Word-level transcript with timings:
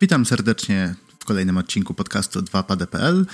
Witam 0.00 0.26
serdecznie 0.26 0.94
w 1.18 1.24
kolejnym 1.24 1.56
odcinku 1.58 1.94
podcastu 1.94 2.40
2pad.pl. 2.40 3.26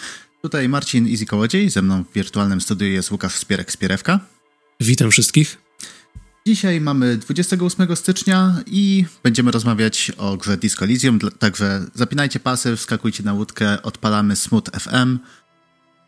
Tutaj 0.42 0.68
Marcin 0.68 1.08
Easy 1.08 1.26
Kołodziej, 1.26 1.70
ze 1.70 1.82
mną 1.82 2.04
w 2.04 2.12
wirtualnym 2.12 2.60
studiu 2.60 2.88
jest 2.88 3.10
Łukasz 3.10 3.38
Spierek-Spierewka. 3.38 4.18
Witam 4.80 5.10
wszystkich. 5.10 5.58
Dzisiaj 6.46 6.80
mamy 6.80 7.16
28 7.16 7.96
stycznia 7.96 8.62
i 8.66 9.04
będziemy 9.22 9.50
rozmawiać 9.50 10.12
o 10.16 10.36
grze 10.36 10.56
Disco 10.56 10.84
Elysium, 10.84 11.18
także 11.38 11.86
zapinajcie 11.94 12.40
pasy, 12.40 12.76
wskakujcie 12.76 13.22
na 13.22 13.32
łódkę, 13.32 13.82
odpalamy 13.82 14.36
Smooth 14.36 14.70
FM 14.80 15.18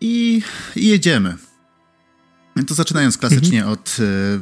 i, 0.00 0.42
i 0.76 0.88
jedziemy. 0.88 1.36
To 2.66 2.74
zaczynając 2.74 3.18
klasycznie 3.18 3.58
mhm. 3.58 3.72
od, 3.72 3.96
y, 3.98 4.40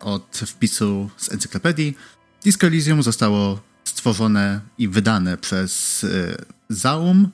od 0.00 0.42
wpisu 0.46 1.10
z 1.16 1.32
encyklopedii. 1.32 1.96
Disco 2.44 2.66
Elysium 2.66 3.02
zostało 3.02 3.69
stworzone 3.90 4.60
i 4.78 4.88
wydane 4.88 5.36
przez 5.36 6.04
y, 6.04 6.44
Zaum. 6.68 7.28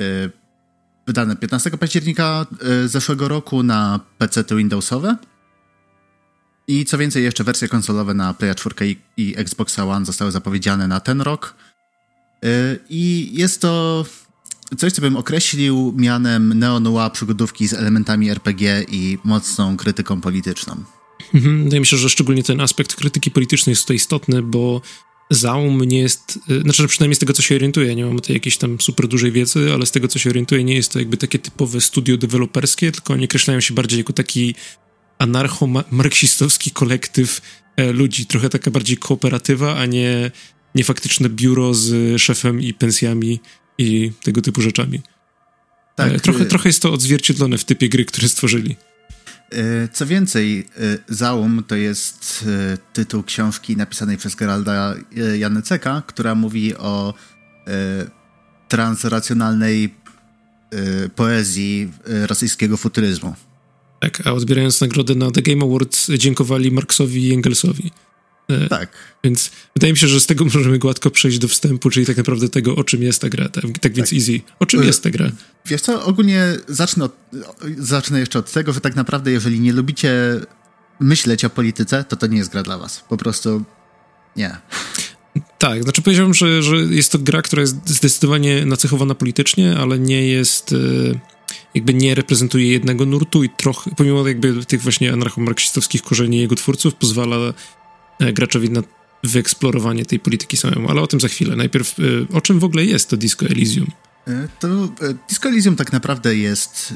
Y, 0.00 0.30
wydane 1.06 1.36
15 1.36 1.70
października 1.70 2.46
zeszłego 2.86 3.28
roku 3.28 3.62
na 3.62 4.00
PC 4.18 4.44
Windowsowe. 4.56 5.16
I 6.68 6.84
co 6.84 6.98
więcej, 6.98 7.24
jeszcze 7.24 7.44
wersje 7.44 7.68
konsolowe 7.68 8.14
na 8.14 8.34
Playa 8.34 8.54
4 8.54 8.74
i, 8.90 8.96
i 9.16 9.34
Xbox 9.36 9.78
One 9.78 10.06
zostały 10.06 10.30
zapowiedziane 10.30 10.88
na 10.88 11.00
ten 11.00 11.20
rok. 11.20 11.54
I 12.88 13.30
jest 13.32 13.60
to 13.60 14.04
coś, 14.78 14.92
co 14.92 15.02
bym 15.02 15.16
określił 15.16 15.94
mianem 15.96 16.58
neo 16.58 17.10
przygodówki 17.10 17.68
z 17.68 17.72
elementami 17.72 18.30
RPG 18.30 18.84
i 18.88 19.18
mocną 19.24 19.76
krytyką 19.76 20.20
polityczną. 20.20 20.84
Mhm, 21.34 21.64
wydaje 21.64 21.80
mi 21.80 21.86
się, 21.86 21.96
że 21.96 22.10
szczególnie 22.10 22.42
ten 22.42 22.60
aspekt 22.60 22.94
krytyki 22.94 23.30
politycznej 23.30 23.72
jest 23.72 23.82
tutaj 23.82 23.96
istotny, 23.96 24.42
bo 24.42 24.80
Zaum 25.34 25.84
nie 25.84 25.98
jest, 25.98 26.38
y, 26.50 26.60
znaczy 26.60 26.88
przynajmniej 26.88 27.16
z 27.16 27.18
tego, 27.18 27.32
co 27.32 27.42
się 27.42 27.54
orientuję, 27.54 27.94
nie 27.94 28.04
mam 28.04 28.16
tutaj 28.16 28.36
jakiejś 28.36 28.56
tam 28.56 28.80
super 28.80 29.08
dużej 29.08 29.32
wiedzy, 29.32 29.72
ale 29.74 29.86
z 29.86 29.90
tego, 29.90 30.08
co 30.08 30.18
się 30.18 30.30
orientuję, 30.30 30.64
nie 30.64 30.74
jest 30.74 30.92
to 30.92 30.98
jakby 30.98 31.16
takie 31.16 31.38
typowe 31.38 31.80
studio 31.80 32.16
deweloperskie, 32.16 32.92
tylko 32.92 33.12
oni 33.12 33.24
określają 33.24 33.60
się 33.60 33.74
bardziej 33.74 33.98
jako 33.98 34.12
taki 34.12 34.54
anarcho-marksistowski 35.18 36.70
kolektyw 36.72 37.40
e, 37.76 37.92
ludzi, 37.92 38.26
trochę 38.26 38.48
taka 38.48 38.70
bardziej 38.70 38.96
kooperatywa, 38.96 39.76
a 39.76 39.86
nie, 39.86 40.30
nie 40.74 40.84
faktyczne 40.84 41.28
biuro 41.28 41.74
z 41.74 42.20
szefem 42.22 42.60
i 42.60 42.74
pensjami 42.74 43.40
i 43.78 44.12
tego 44.22 44.42
typu 44.42 44.62
rzeczami. 44.62 45.00
Tak, 45.96 46.12
e, 46.12 46.20
trochę, 46.20 46.42
y- 46.42 46.46
trochę 46.46 46.68
jest 46.68 46.82
to 46.82 46.92
odzwierciedlone 46.92 47.58
w 47.58 47.64
typie 47.64 47.88
gry, 47.88 48.04
które 48.04 48.28
stworzyli. 48.28 48.76
E, 49.52 49.88
co 49.92 50.06
więcej, 50.06 50.68
Zaum 51.08 51.64
to 51.66 51.76
jest 51.76 52.44
tytuł 52.92 53.22
książki 53.22 53.76
napisanej 53.76 54.16
przez 54.16 54.34
Geralda 54.34 54.94
Janeceka, 55.38 56.02
która 56.06 56.34
mówi 56.34 56.76
o 56.76 57.14
transracjonalnej 58.68 59.94
poezji 61.16 61.92
rosyjskiego 62.26 62.76
futuryzmu. 62.76 63.34
Tak, 64.00 64.26
a 64.26 64.32
odbierając 64.32 64.80
nagrodę 64.80 65.14
na 65.14 65.30
The 65.30 65.42
Game 65.42 65.64
Awards 65.64 66.10
dziękowali 66.10 66.70
Marksowi 66.70 67.28
i 67.28 67.34
Engelsowi. 67.34 67.90
E, 68.48 68.68
tak. 68.68 68.88
Więc 69.24 69.50
wydaje 69.74 69.92
mi 69.92 69.98
się, 69.98 70.08
że 70.08 70.20
z 70.20 70.26
tego 70.26 70.44
możemy 70.54 70.78
gładko 70.78 71.10
przejść 71.10 71.38
do 71.38 71.48
wstępu, 71.48 71.90
czyli 71.90 72.06
tak 72.06 72.16
naprawdę 72.16 72.48
tego, 72.48 72.76
o 72.76 72.84
czym 72.84 73.02
jest 73.02 73.20
ta 73.20 73.28
gra. 73.28 73.48
Tak, 73.48 73.64
tak 73.80 73.92
więc 73.92 74.10
tak. 74.10 74.18
easy. 74.18 74.40
O 74.60 74.66
czym 74.66 74.82
e, 74.82 74.86
jest 74.86 75.02
ta 75.02 75.10
gra? 75.10 75.30
Wiesz 75.66 75.80
co, 75.80 76.04
ogólnie 76.04 76.56
zacznę, 76.68 77.04
od, 77.04 77.16
zacznę 77.78 78.20
jeszcze 78.20 78.38
od 78.38 78.52
tego, 78.52 78.72
że 78.72 78.80
tak 78.80 78.96
naprawdę 78.96 79.30
jeżeli 79.30 79.60
nie 79.60 79.72
lubicie 79.72 80.12
myśleć 81.00 81.44
o 81.44 81.50
polityce, 81.50 82.04
to 82.04 82.16
to 82.16 82.26
nie 82.26 82.38
jest 82.38 82.50
gra 82.50 82.62
dla 82.62 82.78
was. 82.78 83.04
Po 83.08 83.16
prostu 83.16 83.64
nie. 84.36 84.56
Tak, 85.58 85.82
znaczy 85.82 86.02
powiedziałbym, 86.02 86.34
że, 86.34 86.62
że 86.62 86.76
jest 86.76 87.12
to 87.12 87.18
gra, 87.18 87.42
która 87.42 87.60
jest 87.60 87.88
zdecydowanie 87.88 88.66
nacechowana 88.66 89.14
politycznie, 89.14 89.78
ale 89.78 89.98
nie 89.98 90.28
jest... 90.28 90.72
Yy 90.72 91.18
jakby 91.74 91.94
nie 91.94 92.14
reprezentuje 92.14 92.72
jednego 92.72 93.06
nurtu 93.06 93.44
i 93.44 93.48
trochę, 93.48 93.90
pomimo 93.96 94.28
jakby 94.28 94.66
tych 94.66 94.82
właśnie 94.82 95.12
anarchomarksistowskich 95.12 96.02
korzeni 96.02 96.38
jego 96.38 96.54
twórców, 96.54 96.94
pozwala 96.94 97.36
e, 97.36 97.52
graczowi 98.32 98.70
na 98.70 98.82
wyeksplorowanie 99.24 100.04
tej 100.04 100.20
polityki 100.20 100.56
samemu, 100.56 100.90
ale 100.90 101.02
o 101.02 101.06
tym 101.06 101.20
za 101.20 101.28
chwilę. 101.28 101.56
Najpierw, 101.56 101.96
e, 101.98 102.02
o 102.36 102.40
czym 102.40 102.58
w 102.58 102.64
ogóle 102.64 102.84
jest 102.84 103.10
to 103.10 103.16
Disco 103.16 103.46
Elysium? 103.46 103.86
E, 104.28 104.48
to 104.60 104.68
Disco 105.28 105.48
Elysium 105.48 105.76
tak 105.76 105.92
naprawdę 105.92 106.36
jest 106.36 106.94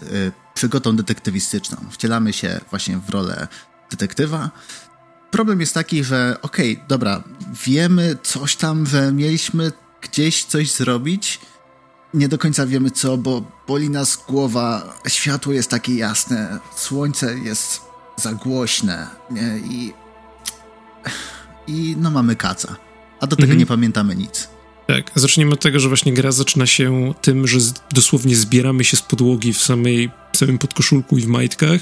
przygodą 0.54 0.97
detektywistyczną. 0.97 1.76
Wcielamy 1.91 2.32
się 2.32 2.60
właśnie 2.70 2.98
w 2.98 3.10
rolę 3.10 3.48
detektywa. 3.91 4.50
Problem 5.31 5.60
jest 5.60 5.75
taki, 5.75 6.04
że 6.04 6.37
okej, 6.42 6.72
okay, 6.72 6.84
dobra, 6.88 7.25
wiemy 7.64 8.16
coś 8.22 8.56
tam, 8.56 8.87
że 8.87 9.12
mieliśmy 9.12 9.72
gdzieś 10.03 10.44
coś 10.44 10.72
zrobić, 10.72 11.41
nie 12.14 12.28
do 12.28 12.38
końca 12.38 12.66
wiemy 12.66 12.91
co, 12.91 13.19
bo 13.19 13.53
boli 13.66 13.91
nas 13.91 14.19
głowa, 14.28 14.94
światło 15.08 15.53
jest 15.53 15.70
takie 15.70 15.94
jasne, 15.94 16.58
słońce 16.76 17.38
jest 17.38 17.81
za 18.16 18.32
głośne 18.32 19.06
nie? 19.31 19.58
i 19.70 19.93
i 21.67 21.97
no 21.99 22.11
mamy 22.11 22.37
kaca. 22.37 22.77
A 23.21 23.27
do 23.27 23.37
tego 23.37 23.44
mhm. 23.44 23.59
nie 23.59 23.67
pamiętamy 23.67 24.17
nic. 24.17 24.49
Tak, 24.87 25.11
zaczniemy 25.15 25.53
od 25.53 25.61
tego, 25.61 25.81
że 25.81 25.89
właśnie 25.89 26.12
gra 26.12 26.33
zaczyna 26.33 26.67
się 26.67 27.15
tym, 27.22 27.47
że 27.47 27.59
dosłownie 27.94 28.37
zbieramy 28.37 28.84
się 28.84 28.97
z 28.97 29.03
podłogi 29.03 29.53
w 29.53 29.59
samej, 29.59 30.11
w 30.33 30.37
samym 30.37 30.59
podkoszulku 30.59 31.19
i 31.19 31.21
w 31.21 31.27
majtkach. 31.27 31.81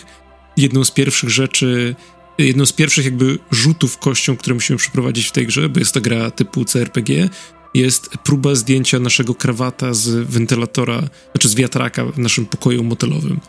Jedną 0.57 0.85
z 0.85 0.91
pierwszych 0.91 1.31
rzeczy, 1.31 1.95
jedną 2.39 2.67
z 2.67 2.73
pierwszych 2.73 3.05
jakby 3.05 3.39
rzutów 3.51 3.99
kością, 3.99 4.37
które 4.37 4.55
musimy 4.55 4.77
przeprowadzić 4.79 5.27
w 5.27 5.33
tej 5.33 5.47
grze, 5.47 5.69
bo 5.69 5.79
jest 5.79 5.95
to 5.95 6.01
gra 6.01 6.31
typu 6.31 6.65
CRPG, 6.65 7.29
jest 7.75 8.11
próba 8.19 8.55
zdjęcia 8.55 8.99
naszego 8.99 9.35
krawata 9.35 9.95
z 9.95 10.09
wentylatora, 10.31 11.03
znaczy 11.33 11.49
z 11.49 11.55
wiatraka 11.55 12.05
w 12.05 12.19
naszym 12.19 12.47
pokoju 12.47 12.85
motelowym. 12.85 13.41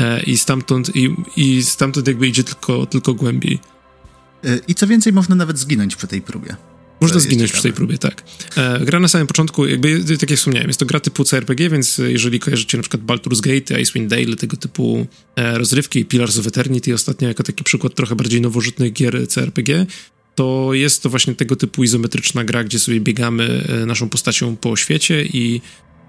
E, 0.00 0.22
I 0.22 0.38
stamtąd, 0.38 0.96
i, 0.96 1.16
i 1.36 1.62
stamtąd 1.62 2.06
jakby 2.06 2.28
idzie 2.28 2.44
tylko, 2.44 2.86
tylko 2.86 3.14
głębiej. 3.14 3.58
E, 4.44 4.58
I 4.68 4.74
co 4.74 4.86
więcej, 4.86 5.12
można 5.12 5.34
nawet 5.34 5.58
zginąć 5.58 5.96
przy 5.96 6.06
tej 6.06 6.22
próbie. 6.22 6.56
Można 7.00 7.20
zginąć 7.20 7.52
przy 7.52 7.62
tej 7.62 7.72
próbie, 7.72 7.98
tak. 7.98 8.22
E, 8.56 8.84
gra 8.84 9.00
na 9.00 9.08
samym 9.08 9.26
początku, 9.26 9.66
jakby, 9.66 10.04
tak 10.20 10.30
jak 10.30 10.38
wspomniałem, 10.38 10.68
jest 10.68 10.80
to 10.80 10.86
gra 10.86 11.00
typu 11.00 11.24
CRPG, 11.24 11.70
więc 11.70 11.98
jeżeli 11.98 12.40
kojarzycie 12.40 12.78
na 12.78 12.82
przykład 12.82 13.02
Baldur's 13.02 13.40
Gate, 13.40 13.80
Icewind 13.80 14.10
Dale, 14.10 14.36
tego 14.36 14.56
typu 14.56 15.06
e, 15.36 15.58
rozrywki, 15.58 16.04
Pillars 16.04 16.38
of 16.38 16.46
Eternity 16.46 16.94
ostatnio 16.94 17.28
jako 17.28 17.42
taki 17.42 17.64
przykład 17.64 17.94
trochę 17.94 18.16
bardziej 18.16 18.40
nowożytnych 18.40 18.92
gier 18.92 19.28
CRPG, 19.28 19.86
to 20.34 20.70
jest 20.72 21.02
to 21.02 21.10
właśnie 21.10 21.34
tego 21.34 21.56
typu 21.56 21.84
izometryczna 21.84 22.44
gra, 22.44 22.64
gdzie 22.64 22.78
sobie 22.78 23.00
biegamy 23.00 23.64
e, 23.82 23.86
naszą 23.86 24.08
postacią 24.08 24.56
po 24.56 24.76
świecie 24.76 25.24
i 25.24 25.60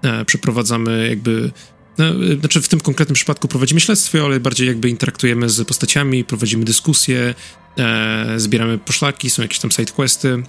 e, 0.02 0.24
przeprowadzamy 0.24 1.08
jakby 1.08 1.50
no, 1.98 2.04
e, 2.04 2.36
znaczy 2.40 2.62
w 2.62 2.68
tym 2.68 2.80
konkretnym 2.80 3.14
przypadku 3.14 3.48
prowadzimy 3.48 3.80
śledztwo, 3.80 4.24
ale 4.24 4.40
bardziej 4.40 4.66
jakby 4.66 4.88
interaktujemy 4.88 5.48
z 5.48 5.68
postaciami, 5.68 6.24
prowadzimy 6.24 6.64
dyskusje, 6.64 7.34
e, 7.78 8.34
zbieramy 8.36 8.78
poszlaki, 8.78 9.30
są 9.30 9.42
jakieś 9.42 9.58
tam 9.58 9.70
sidequesty, 9.70 10.42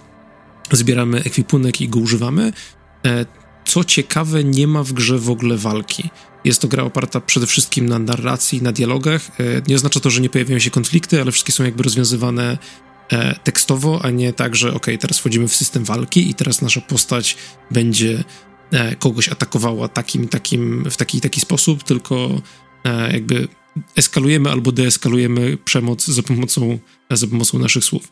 zbieramy 0.72 1.18
ekwipunek 1.18 1.82
i 1.82 1.90
go 1.90 2.00
używamy. 2.00 2.54
E, 3.06 3.26
co 3.66 3.84
ciekawe, 3.84 4.44
nie 4.44 4.68
ma 4.68 4.84
w 4.84 4.94
grze 4.94 5.20
w 5.20 5.30
ogóle 5.30 5.58
walki. 5.58 6.10
Jest 6.44 6.62
to 6.62 6.68
gra 6.68 6.84
oparta 6.84 7.22
przede 7.22 7.48
wszystkim 7.48 7.86
na 7.86 8.00
narracji, 8.00 8.62
na 8.62 8.72
dialogach. 8.72 9.30
E, 9.40 9.62
nie 9.68 9.76
oznacza 9.76 10.00
to, 10.00 10.10
że 10.10 10.22
nie 10.22 10.30
pojawiają 10.30 10.60
się 10.60 10.72
konflikty, 10.72 11.22
ale 11.22 11.32
wszystkie 11.32 11.52
są 11.52 11.64
jakby 11.64 11.84
rozwiązywane 11.84 12.58
e, 13.12 13.36
tekstowo, 13.36 14.00
a 14.04 14.10
nie 14.10 14.34
tak, 14.34 14.56
że 14.56 14.74
ok, 14.74 14.86
teraz 15.00 15.20
wchodzimy 15.20 15.48
w 15.48 15.56
system 15.56 15.84
walki 15.84 16.30
i 16.30 16.34
teraz 16.34 16.62
nasza 16.62 16.82
postać 16.82 17.38
będzie 17.72 18.24
e, 18.72 18.96
kogoś 18.96 19.30
atakowała 19.30 19.88
takim, 19.88 20.28
takim, 20.28 20.90
w 20.90 20.98
taki 20.98 21.22
taki 21.22 21.42
sposób, 21.42 21.84
tylko 21.84 22.42
jakby 23.12 23.48
eskalujemy 23.96 24.52
albo 24.52 24.72
deeskalujemy 24.72 25.58
przemoc 25.58 26.08
za 26.08 26.24
pomocą, 26.24 26.80
za 27.12 27.28
pomocą 27.28 27.60
naszych 27.60 27.84
słów. 27.84 28.12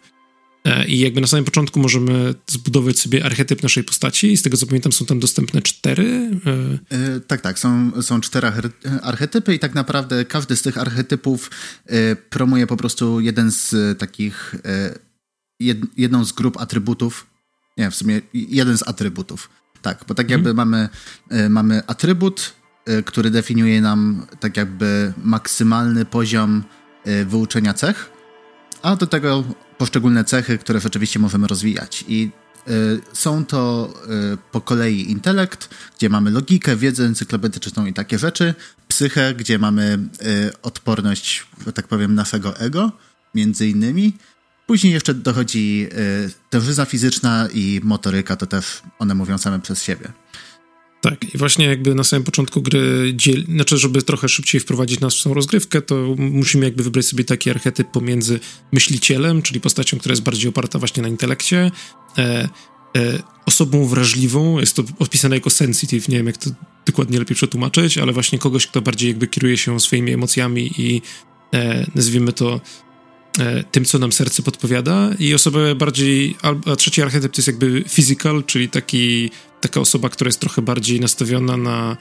E, 0.65 0.87
I 0.87 0.99
jakby 0.99 1.21
na 1.21 1.27
samym 1.27 1.45
początku 1.45 1.79
możemy 1.79 2.33
zbudować 2.47 2.99
sobie 2.99 3.25
archetyp 3.25 3.63
naszej 3.63 3.83
postaci. 3.83 4.31
I 4.31 4.37
z 4.37 4.41
tego 4.41 4.57
co 4.57 4.67
pamiętam, 4.67 4.91
są 4.91 5.05
tam 5.05 5.19
dostępne 5.19 5.61
cztery. 5.61 6.31
Yy, 6.91 7.21
tak, 7.27 7.41
tak. 7.41 7.59
Są, 7.59 7.91
są 8.01 8.21
cztery 8.21 8.51
archetypy, 9.01 9.55
i 9.55 9.59
tak 9.59 9.75
naprawdę 9.75 10.25
każdy 10.25 10.55
z 10.55 10.61
tych 10.61 10.77
archetypów 10.77 11.51
yy, 11.89 12.15
promuje 12.29 12.67
po 12.67 12.77
prostu 12.77 13.19
jeden 13.19 13.51
z 13.51 13.75
takich. 13.99 14.55
Yy, 14.65 15.75
jedną 15.97 16.25
z 16.25 16.31
grup 16.31 16.57
atrybutów. 16.57 17.27
Nie, 17.77 17.91
w 17.91 17.95
sumie 17.95 18.21
jeden 18.33 18.77
z 18.77 18.87
atrybutów. 18.87 19.49
Tak, 19.81 20.05
bo 20.07 20.15
tak 20.15 20.29
jakby 20.29 20.53
hmm. 20.53 20.69
mamy, 20.69 20.89
mamy 21.49 21.87
atrybut, 21.87 22.53
który 23.05 23.29
definiuje 23.29 23.81
nam 23.81 24.25
tak 24.39 24.57
jakby 24.57 25.13
maksymalny 25.23 26.05
poziom 26.05 26.63
wyuczenia 27.25 27.73
cech, 27.73 28.11
a 28.81 28.95
do 28.95 29.07
tego 29.07 29.43
poszczególne 29.77 30.23
cechy, 30.23 30.57
które 30.57 30.79
rzeczywiście 30.79 31.19
możemy 31.19 31.47
rozwijać. 31.47 32.05
I 32.07 32.31
y, 32.67 33.01
są 33.13 33.45
to 33.45 33.93
y, 34.33 34.37
po 34.51 34.61
kolei 34.61 35.11
intelekt, 35.11 35.69
gdzie 35.97 36.09
mamy 36.09 36.31
logikę, 36.31 36.75
wiedzę 36.75 37.03
encyklopedyczną 37.05 37.85
i 37.85 37.93
takie 37.93 38.19
rzeczy, 38.19 38.53
psychę, 38.87 39.33
gdzie 39.33 39.59
mamy 39.59 39.99
y, 40.21 40.61
odporność, 40.61 41.47
że 41.65 41.73
tak 41.73 41.87
powiem, 41.87 42.15
naszego 42.15 42.59
ego, 42.59 42.91
między 43.35 43.67
innymi, 43.67 44.13
Później 44.67 44.93
jeszcze 44.93 45.13
dochodzi 45.13 45.87
y, 45.93 46.31
terzyzna 46.49 46.85
fizyczna 46.85 47.47
i 47.53 47.81
motoryka, 47.83 48.35
to 48.35 48.45
też 48.45 48.81
one 48.99 49.15
mówią 49.15 49.37
same 49.37 49.59
przez 49.59 49.83
siebie. 49.83 50.11
Tak, 51.03 51.35
i 51.35 51.37
właśnie 51.37 51.65
jakby 51.65 51.95
na 51.95 52.03
samym 52.03 52.23
początku 52.23 52.61
gry, 52.61 53.13
dziel... 53.15 53.45
znaczy, 53.45 53.77
żeby 53.77 54.01
trochę 54.01 54.29
szybciej 54.29 54.61
wprowadzić 54.61 54.99
nas 54.99 55.19
w 55.19 55.23
tą 55.23 55.33
rozgrywkę, 55.33 55.81
to 55.81 56.15
musimy 56.17 56.65
jakby 56.65 56.83
wybrać 56.83 57.05
sobie 57.05 57.23
taki 57.23 57.49
archetyp 57.49 57.91
pomiędzy 57.91 58.39
myślicielem, 58.71 59.41
czyli 59.41 59.59
postacią, 59.59 59.97
która 59.97 60.13
jest 60.13 60.23
bardziej 60.23 60.49
oparta 60.49 60.79
właśnie 60.79 61.03
na 61.03 61.09
intelekcie, 61.09 61.71
e, 62.17 62.49
e, 62.97 63.23
osobą 63.45 63.87
wrażliwą, 63.87 64.59
jest 64.59 64.75
to 64.75 64.83
opisane 64.99 65.35
jako 65.35 65.49
sensitive, 65.49 66.07
nie 66.07 66.17
wiem 66.17 66.27
jak 66.27 66.37
to 66.37 66.49
dokładnie 66.85 67.19
lepiej 67.19 67.35
przetłumaczyć, 67.35 67.97
ale 67.97 68.13
właśnie 68.13 68.39
kogoś, 68.39 68.67
kto 68.67 68.81
bardziej 68.81 69.09
jakby 69.09 69.27
kieruje 69.27 69.57
się 69.57 69.79
swoimi 69.79 70.11
emocjami 70.11 70.71
i 70.77 71.01
e, 71.53 71.87
nazwijmy 71.95 72.33
to 72.33 72.61
tym, 73.71 73.85
co 73.85 73.99
nam 73.99 74.11
serce 74.11 74.43
podpowiada 74.43 75.09
i 75.19 75.33
osobę 75.33 75.75
bardziej, 75.75 76.35
a 76.41 76.75
trzeci 76.75 77.01
archetyp 77.01 77.31
to 77.31 77.39
jest 77.39 77.47
jakby 77.47 77.83
physical, 77.89 78.43
czyli 78.43 78.69
taki 78.69 79.31
taka 79.61 79.79
osoba, 79.79 80.09
która 80.09 80.27
jest 80.27 80.39
trochę 80.39 80.61
bardziej 80.61 80.99
nastawiona 80.99 81.57
na 81.57 81.97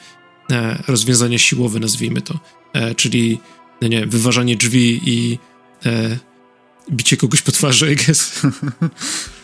e, 0.50 0.82
rozwiązania 0.88 1.38
siłowe, 1.38 1.80
nazwijmy 1.80 2.22
to. 2.22 2.38
E, 2.72 2.94
czyli, 2.94 3.38
no 3.80 3.88
nie 3.88 4.06
wyważanie 4.06 4.56
drzwi 4.56 5.00
i 5.04 5.38
e, 5.86 6.18
bicie 6.90 7.16
kogoś 7.16 7.42
po 7.42 7.52
twarzy, 7.52 7.92
I 7.92 7.96
guess. 7.96 8.32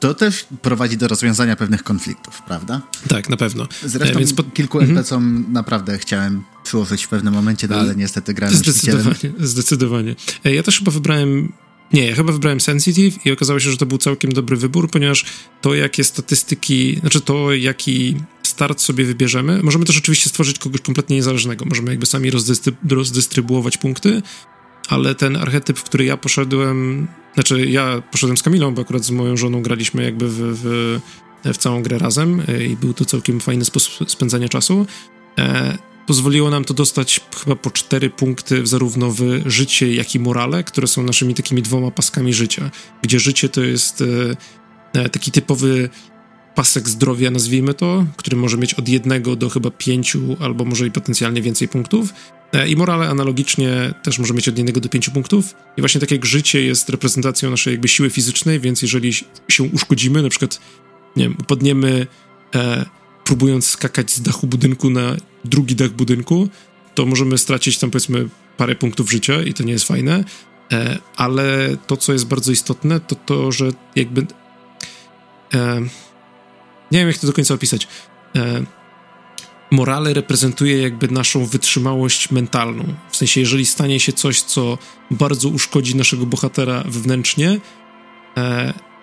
To 0.00 0.14
też 0.14 0.46
prowadzi 0.62 0.96
do 0.96 1.08
rozwiązania 1.08 1.56
pewnych 1.56 1.82
konfliktów, 1.82 2.42
prawda? 2.42 2.82
Tak, 3.08 3.28
na 3.28 3.36
pewno. 3.36 3.68
Zresztą 3.84 4.16
e, 4.16 4.18
więc 4.18 4.34
po... 4.34 4.42
kilku 4.42 4.78
mm 4.78 4.90
NPC-om 4.90 5.44
naprawdę 5.52 5.98
chciałem 5.98 6.42
przyłożyć 6.64 7.04
w 7.04 7.08
pewnym 7.08 7.34
momencie, 7.34 7.68
no, 7.68 7.76
ale 7.76 7.96
niestety 7.96 8.34
grałem 8.34 8.56
Zdecydowanie, 8.56 9.32
zdecydowanie. 9.40 10.16
E, 10.44 10.54
ja 10.54 10.62
też 10.62 10.78
chyba 10.78 10.90
wybrałem 10.92 11.52
nie, 11.92 12.06
ja 12.06 12.14
chyba 12.14 12.32
wybrałem 12.32 12.60
Sensitive 12.60 13.26
i 13.26 13.32
okazało 13.32 13.60
się, 13.60 13.70
że 13.70 13.76
to 13.76 13.86
był 13.86 13.98
całkiem 13.98 14.32
dobry 14.32 14.56
wybór, 14.56 14.90
ponieważ 14.90 15.24
to, 15.60 15.74
jakie 15.74 16.04
statystyki, 16.04 16.96
znaczy 17.00 17.20
to, 17.20 17.54
jaki 17.54 18.16
start 18.42 18.80
sobie 18.80 19.04
wybierzemy, 19.04 19.62
możemy 19.62 19.84
też 19.84 19.98
oczywiście 19.98 20.28
stworzyć 20.28 20.58
kogoś 20.58 20.80
kompletnie 20.80 21.16
niezależnego. 21.16 21.64
Możemy 21.64 21.90
jakby 21.90 22.06
sami 22.06 22.30
rozdystrybuować 22.90 23.78
punkty, 23.78 24.22
ale 24.88 25.14
ten 25.14 25.36
archetyp, 25.36 25.78
w 25.78 25.82
który 25.82 26.04
ja 26.04 26.16
poszedłem, 26.16 27.08
znaczy 27.34 27.66
ja 27.66 28.02
poszedłem 28.10 28.36
z 28.36 28.42
Kamilą, 28.42 28.74
bo 28.74 28.82
akurat 28.82 29.04
z 29.04 29.10
moją 29.10 29.36
żoną 29.36 29.62
graliśmy 29.62 30.04
jakby 30.04 30.28
w, 30.28 30.38
w, 30.38 31.00
w 31.44 31.56
całą 31.56 31.82
grę 31.82 31.98
razem 31.98 32.42
e, 32.48 32.64
i 32.64 32.76
był 32.76 32.94
to 32.94 33.04
całkiem 33.04 33.40
fajny 33.40 33.64
sposób 33.64 34.10
spędzania 34.10 34.48
czasu. 34.48 34.86
E, 35.38 35.78
Pozwoliło 36.06 36.50
nam 36.50 36.64
to 36.64 36.74
dostać 36.74 37.20
chyba 37.44 37.56
po 37.56 37.70
cztery 37.70 38.10
punkty 38.10 38.66
zarówno 38.66 39.10
w 39.10 39.22
życie, 39.46 39.94
jak 39.94 40.14
i 40.14 40.20
morale, 40.20 40.64
które 40.64 40.86
są 40.86 41.02
naszymi 41.02 41.34
takimi 41.34 41.62
dwoma 41.62 41.90
paskami 41.90 42.34
życia, 42.34 42.70
gdzie 43.02 43.20
życie 43.20 43.48
to 43.48 43.60
jest 43.60 44.04
e, 44.94 45.00
e, 45.00 45.08
taki 45.08 45.30
typowy 45.30 45.88
pasek 46.54 46.88
zdrowia, 46.88 47.30
nazwijmy 47.30 47.74
to, 47.74 48.06
który 48.16 48.36
może 48.36 48.56
mieć 48.56 48.74
od 48.74 48.88
jednego 48.88 49.36
do 49.36 49.48
chyba 49.48 49.70
pięciu, 49.70 50.36
albo 50.40 50.64
może 50.64 50.86
i 50.86 50.90
potencjalnie 50.90 51.42
więcej 51.42 51.68
punktów. 51.68 52.14
E, 52.54 52.68
I 52.68 52.76
morale 52.76 53.08
analogicznie 53.08 53.94
też 54.02 54.18
może 54.18 54.34
mieć 54.34 54.48
od 54.48 54.58
jednego 54.58 54.80
do 54.80 54.88
pięciu 54.88 55.10
punktów. 55.10 55.54
I 55.76 55.82
właśnie 55.82 56.00
tak 56.00 56.10
jak 56.10 56.26
życie 56.26 56.62
jest 56.62 56.88
reprezentacją 56.88 57.50
naszej 57.50 57.72
jakby 57.72 57.88
siły 57.88 58.10
fizycznej, 58.10 58.60
więc 58.60 58.82
jeżeli 58.82 59.12
się 59.48 59.62
uszkodzimy, 59.62 60.22
na 60.22 60.28
przykład, 60.28 60.60
nie 61.16 61.24
wiem, 61.24 61.36
upadniemy 61.40 62.06
e, 62.54 62.86
próbując 63.24 63.66
skakać 63.66 64.10
z 64.10 64.22
dachu 64.22 64.46
budynku 64.46 64.90
na 64.90 65.16
drugi 65.44 65.74
dach 65.74 65.90
budynku, 65.90 66.48
to 66.94 67.06
możemy 67.06 67.38
stracić 67.38 67.78
tam 67.78 67.90
powiedzmy 67.90 68.28
parę 68.56 68.74
punktów 68.74 69.10
życia 69.10 69.42
i 69.42 69.54
to 69.54 69.64
nie 69.64 69.72
jest 69.72 69.84
fajne, 69.84 70.24
e, 70.72 70.98
ale 71.16 71.76
to, 71.86 71.96
co 71.96 72.12
jest 72.12 72.26
bardzo 72.26 72.52
istotne, 72.52 73.00
to 73.00 73.14
to, 73.14 73.52
że 73.52 73.70
jakby 73.96 74.26
e, 75.54 75.80
nie 76.90 76.98
wiem, 76.98 77.08
jak 77.08 77.18
to 77.18 77.26
do 77.26 77.32
końca 77.32 77.54
opisać. 77.54 77.88
E, 78.36 78.64
morale 79.74 80.14
reprezentuje 80.14 80.82
jakby 80.82 81.08
naszą 81.08 81.46
wytrzymałość 81.46 82.30
mentalną. 82.30 82.84
W 83.10 83.16
sensie, 83.16 83.40
jeżeli 83.40 83.66
stanie 83.66 84.00
się 84.00 84.12
coś, 84.12 84.42
co 84.42 84.78
bardzo 85.10 85.48
uszkodzi 85.48 85.96
naszego 85.96 86.26
bohatera 86.26 86.84
wewnętrznie, 86.86 87.60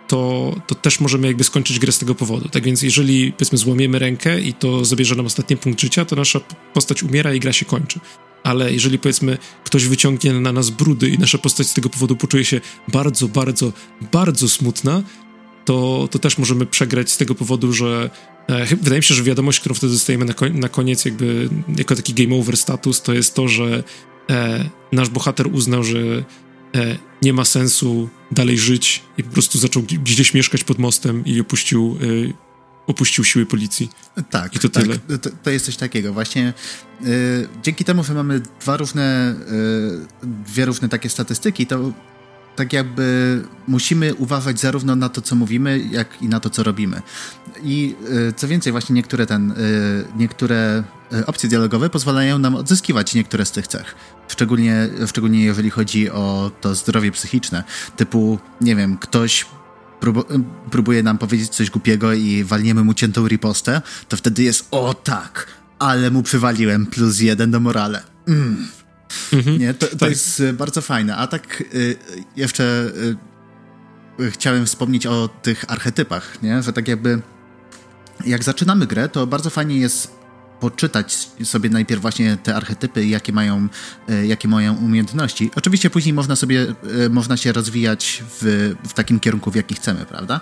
to, 0.07 0.55
to 0.67 0.75
też 0.75 0.99
możemy 0.99 1.27
jakby 1.27 1.43
skończyć 1.43 1.79
grę 1.79 1.91
z 1.91 1.99
tego 1.99 2.15
powodu. 2.15 2.49
Tak 2.49 2.63
więc 2.63 2.81
jeżeli 2.81 3.31
powiedzmy 3.31 3.57
złamiemy 3.57 3.99
rękę 3.99 4.41
i 4.41 4.53
to 4.53 4.85
zabierze 4.85 5.15
nam 5.15 5.25
ostatni 5.25 5.57
punkt 5.57 5.81
życia, 5.81 6.05
to 6.05 6.15
nasza 6.15 6.39
postać 6.73 7.03
umiera 7.03 7.33
i 7.33 7.39
gra 7.39 7.53
się 7.53 7.65
kończy. 7.65 7.99
Ale 8.43 8.73
jeżeli 8.73 8.99
powiedzmy 8.99 9.37
ktoś 9.63 9.85
wyciągnie 9.85 10.33
na 10.33 10.51
nas 10.51 10.69
brudy 10.69 11.09
i 11.09 11.19
nasza 11.19 11.37
postać 11.37 11.67
z 11.67 11.73
tego 11.73 11.89
powodu 11.89 12.15
poczuje 12.15 12.45
się 12.45 12.61
bardzo, 12.87 13.27
bardzo, 13.27 13.73
bardzo 14.11 14.49
smutna, 14.49 15.03
to, 15.65 16.07
to 16.11 16.19
też 16.19 16.37
możemy 16.37 16.65
przegrać 16.65 17.11
z 17.11 17.17
tego 17.17 17.35
powodu, 17.35 17.73
że 17.73 18.09
e, 18.09 18.30
wydaje 18.81 18.99
mi 18.99 19.03
się, 19.03 19.15
że 19.15 19.23
wiadomość, 19.23 19.59
którą 19.59 19.75
wtedy 19.75 19.93
dostajemy 19.93 20.25
na, 20.25 20.33
na 20.53 20.69
koniec, 20.69 21.05
jakby 21.05 21.49
jako 21.77 21.95
taki 21.95 22.13
game 22.13 22.41
over 22.41 22.57
status, 22.57 23.01
to 23.01 23.13
jest 23.13 23.33
to, 23.33 23.47
że 23.47 23.83
e, 24.29 24.69
nasz 24.91 25.09
bohater 25.09 25.47
uznał, 25.47 25.83
że 25.83 25.99
e, 26.75 26.97
nie 27.21 27.33
ma 27.33 27.45
sensu 27.45 28.09
dalej 28.31 28.57
żyć 28.57 29.03
i 29.17 29.23
po 29.23 29.31
prostu 29.31 29.57
zaczął 29.57 29.83
gdzieś 29.83 30.33
mieszkać 30.33 30.63
pod 30.63 30.79
mostem 30.79 31.25
i 31.25 31.39
opuścił, 31.39 31.97
e, 32.29 32.33
opuścił 32.87 33.23
siły 33.23 33.45
policji. 33.45 33.89
Tak, 34.29 34.55
I 34.55 34.59
to 34.59 34.69
tak, 34.69 34.83
tyle. 34.83 35.17
To, 35.17 35.29
to, 35.43 35.49
jest 35.49 35.65
coś 35.65 35.77
takiego. 35.77 36.13
Właśnie 36.13 36.53
e, 37.01 37.05
dzięki 37.63 37.85
temu, 37.85 38.03
że 38.03 38.13
mamy 38.13 38.41
dwa 38.61 38.77
różne, 38.77 39.35
e, 40.23 40.25
dwie 40.45 40.65
różne 40.65 40.89
takie 40.89 41.09
statystyki, 41.09 41.67
to 41.67 41.91
tak 42.55 42.73
jakby 42.73 43.41
musimy 43.67 44.15
uważać 44.15 44.59
zarówno 44.59 44.95
na 44.95 45.09
to, 45.09 45.21
co 45.21 45.35
mówimy, 45.35 45.79
jak 45.91 46.21
i 46.21 46.27
na 46.27 46.39
to, 46.39 46.49
co 46.49 46.63
robimy. 46.63 47.01
I 47.63 47.95
y, 48.29 48.33
co 48.33 48.47
więcej, 48.47 48.71
właśnie 48.71 48.95
niektóre, 48.95 49.25
ten, 49.25 49.51
y, 49.51 49.55
niektóre 50.15 50.83
y, 51.13 51.25
opcje 51.25 51.49
dialogowe 51.49 51.89
pozwalają 51.89 52.39
nam 52.39 52.55
odzyskiwać 52.55 53.15
niektóre 53.15 53.45
z 53.45 53.51
tych 53.51 53.67
cech. 53.67 53.95
Szczególnie, 54.27 54.89
szczególnie 55.07 55.43
jeżeli 55.43 55.69
chodzi 55.69 56.09
o 56.09 56.51
to 56.61 56.75
zdrowie 56.75 57.11
psychiczne. 57.11 57.63
Typu, 57.95 58.39
nie 58.61 58.75
wiem, 58.75 58.97
ktoś 58.97 59.45
próbuje 60.71 61.03
nam 61.03 61.17
powiedzieć 61.17 61.49
coś 61.49 61.69
głupiego 61.69 62.13
i 62.13 62.43
walniemy 62.43 62.83
mu 62.83 62.93
ciętą 62.93 63.27
ripostę, 63.27 63.81
to 64.09 64.17
wtedy 64.17 64.43
jest 64.43 64.67
o 64.71 64.93
tak, 64.93 65.47
ale 65.79 66.11
mu 66.11 66.23
przywaliłem 66.23 66.85
plus 66.85 67.19
jeden 67.19 67.51
do 67.51 67.59
morale. 67.59 68.03
Mm. 68.27 68.67
Mhm, 69.33 69.59
nie, 69.59 69.73
to, 69.73 69.87
to 69.87 69.97
tak. 69.97 70.09
jest 70.09 70.39
y, 70.39 70.53
bardzo 70.53 70.81
fajne. 70.81 71.15
A 71.15 71.27
tak 71.27 71.63
y, 71.73 71.95
jeszcze 72.35 72.91
y, 74.19 74.31
chciałem 74.31 74.65
wspomnieć 74.65 75.05
o 75.05 75.29
tych 75.41 75.65
archetypach, 75.67 76.43
nie? 76.43 76.63
Że 76.63 76.73
tak 76.73 76.87
jakby 76.87 77.21
jak 78.25 78.43
zaczynamy 78.43 78.87
grę, 78.87 79.09
to 79.09 79.27
bardzo 79.27 79.49
fajnie 79.49 79.77
jest 79.77 80.21
poczytać 80.59 81.29
sobie 81.43 81.69
najpierw 81.69 82.01
właśnie 82.01 82.37
te 82.43 82.55
archetypy, 82.55 83.05
jakie 83.05 83.33
mają, 83.33 83.67
jakie 84.23 84.47
mają 84.47 84.75
umiejętności. 84.75 85.51
Oczywiście 85.55 85.89
później 85.89 86.13
można 86.13 86.35
sobie, 86.35 86.75
można 87.09 87.37
się 87.37 87.51
rozwijać 87.51 88.23
w, 88.41 88.73
w 88.87 88.93
takim 88.93 89.19
kierunku, 89.19 89.51
w 89.51 89.55
jaki 89.55 89.75
chcemy, 89.75 90.05
prawda? 90.05 90.41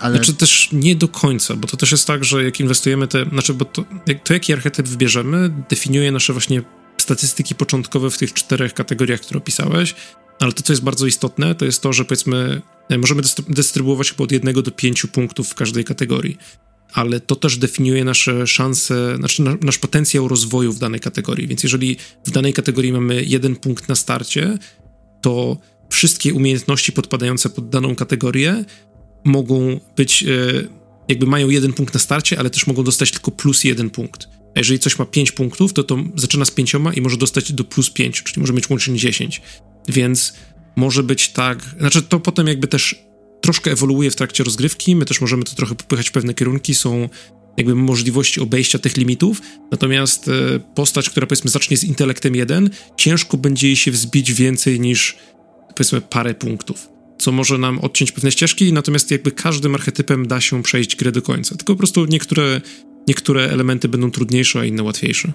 Ale... 0.00 0.16
Znaczy 0.16 0.34
też 0.34 0.68
nie 0.72 0.96
do 0.96 1.08
końca, 1.08 1.56
bo 1.56 1.68
to 1.68 1.76
też 1.76 1.92
jest 1.92 2.06
tak, 2.06 2.24
że 2.24 2.44
jak 2.44 2.60
inwestujemy 2.60 3.08
te, 3.08 3.24
znaczy, 3.24 3.54
bo 3.54 3.64
to, 3.64 3.84
to 4.24 4.32
jaki 4.32 4.52
archetyp 4.52 4.88
wybierzemy, 4.88 5.50
definiuje 5.68 6.12
nasze 6.12 6.32
właśnie 6.32 6.62
statystyki 7.08 7.54
początkowe 7.54 8.10
w 8.10 8.18
tych 8.18 8.32
czterech 8.32 8.74
kategoriach, 8.74 9.20
które 9.20 9.38
opisałeś, 9.38 9.94
ale 10.40 10.52
to, 10.52 10.62
co 10.62 10.72
jest 10.72 10.82
bardzo 10.82 11.06
istotne, 11.06 11.54
to 11.54 11.64
jest 11.64 11.82
to, 11.82 11.92
że 11.92 12.04
powiedzmy, 12.04 12.62
e, 12.88 12.98
możemy 12.98 13.22
dystrybuować 13.48 14.10
chyba 14.10 14.24
od 14.24 14.32
jednego 14.32 14.62
do 14.62 14.70
pięciu 14.70 15.08
punktów 15.08 15.48
w 15.48 15.54
każdej 15.54 15.84
kategorii, 15.84 16.38
ale 16.92 17.20
to 17.20 17.36
też 17.36 17.56
definiuje 17.56 18.04
nasze 18.04 18.46
szanse, 18.46 19.16
znaczy 19.16 19.42
nasz 19.60 19.78
potencjał 19.78 20.28
rozwoju 20.28 20.72
w 20.72 20.78
danej 20.78 21.00
kategorii. 21.00 21.46
Więc 21.48 21.62
jeżeli 21.62 21.96
w 22.24 22.30
danej 22.30 22.52
kategorii 22.52 22.92
mamy 22.92 23.24
jeden 23.24 23.56
punkt 23.56 23.88
na 23.88 23.94
starcie, 23.94 24.58
to 25.22 25.56
wszystkie 25.90 26.34
umiejętności 26.34 26.92
podpadające 26.92 27.50
pod 27.50 27.68
daną 27.68 27.94
kategorię 27.94 28.64
mogą 29.24 29.80
być, 29.96 30.22
e, 30.22 30.26
jakby 31.08 31.26
mają 31.26 31.48
jeden 31.48 31.72
punkt 31.72 31.94
na 31.94 32.00
starcie, 32.00 32.38
ale 32.38 32.50
też 32.50 32.66
mogą 32.66 32.84
dostać 32.84 33.10
tylko 33.10 33.30
plus 33.30 33.64
jeden 33.64 33.90
punkt. 33.90 34.37
A 34.54 34.60
jeżeli 34.60 34.78
coś 34.78 34.98
ma 34.98 35.04
5 35.04 35.32
punktów, 35.32 35.72
to 35.72 35.84
to 35.84 35.98
zaczyna 36.14 36.44
z 36.44 36.50
pięcioma 36.50 36.92
i 36.92 37.00
może 37.00 37.16
dostać 37.16 37.52
do 37.52 37.64
plus 37.64 37.90
5, 37.90 38.22
czyli 38.22 38.40
może 38.40 38.52
mieć 38.52 38.70
łącznie 38.70 38.96
10. 38.96 39.42
Więc 39.88 40.34
może 40.76 41.02
być 41.02 41.28
tak, 41.28 41.74
znaczy 41.78 42.02
to 42.02 42.20
potem 42.20 42.46
jakby 42.46 42.68
też 42.68 43.08
troszkę 43.40 43.72
ewoluuje 43.72 44.10
w 44.10 44.16
trakcie 44.16 44.44
rozgrywki, 44.44 44.96
my 44.96 45.04
też 45.04 45.20
możemy 45.20 45.44
to 45.44 45.54
trochę 45.54 45.74
popychać 45.74 46.08
w 46.08 46.12
pewne 46.12 46.34
kierunki, 46.34 46.74
są 46.74 47.08
jakby 47.56 47.74
możliwości 47.74 48.40
obejścia 48.40 48.78
tych 48.78 48.96
limitów, 48.96 49.42
natomiast 49.70 50.28
e, 50.28 50.60
postać, 50.74 51.10
która 51.10 51.26
powiedzmy 51.26 51.50
zacznie 51.50 51.76
z 51.76 51.84
intelektem 51.84 52.34
1, 52.34 52.70
ciężko 52.96 53.36
będzie 53.36 53.66
jej 53.66 53.76
się 53.76 53.90
wzbić 53.90 54.32
więcej 54.32 54.80
niż 54.80 55.16
powiedzmy 55.76 56.00
parę 56.00 56.34
punktów, 56.34 56.88
co 57.18 57.32
może 57.32 57.58
nam 57.58 57.78
odciąć 57.78 58.12
pewne 58.12 58.32
ścieżki, 58.32 58.72
natomiast 58.72 59.10
jakby 59.10 59.32
każdym 59.32 59.74
archetypem 59.74 60.26
da 60.26 60.40
się 60.40 60.62
przejść 60.62 60.96
grę 60.96 61.12
do 61.12 61.22
końca, 61.22 61.56
tylko 61.56 61.72
po 61.72 61.78
prostu 61.78 62.04
niektóre 62.04 62.60
niektóre 63.08 63.50
elementy 63.50 63.88
będą 63.88 64.10
trudniejsze, 64.10 64.60
a 64.60 64.64
inne 64.64 64.82
łatwiejsze. 64.82 65.32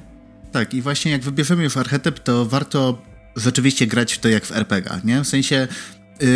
Tak, 0.51 0.73
i 0.73 0.81
właśnie 0.81 1.11
jak 1.11 1.23
wybierzemy 1.23 1.63
już 1.63 1.77
archetyp, 1.77 2.19
to 2.19 2.45
warto 2.45 3.01
rzeczywiście 3.35 3.87
grać 3.87 4.13
w 4.13 4.19
to 4.19 4.29
jak 4.29 4.45
w 4.45 4.51
RPG, 4.51 5.01
nie? 5.03 5.23
W 5.23 5.27
sensie 5.27 5.67
yy, 6.19 6.27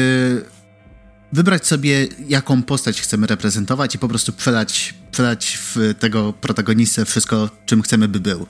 wybrać 1.33 1.67
sobie, 1.67 2.07
jaką 2.27 2.63
postać 2.63 3.01
chcemy 3.01 3.27
reprezentować 3.27 3.95
i 3.95 3.99
po 3.99 4.07
prostu 4.07 4.33
przelać, 4.33 4.93
przelać 5.11 5.59
w 5.61 5.93
tego 5.99 6.33
protagonistę 6.33 7.05
wszystko, 7.05 7.49
czym 7.65 7.81
chcemy 7.81 8.07
by 8.07 8.19
był. 8.19 8.47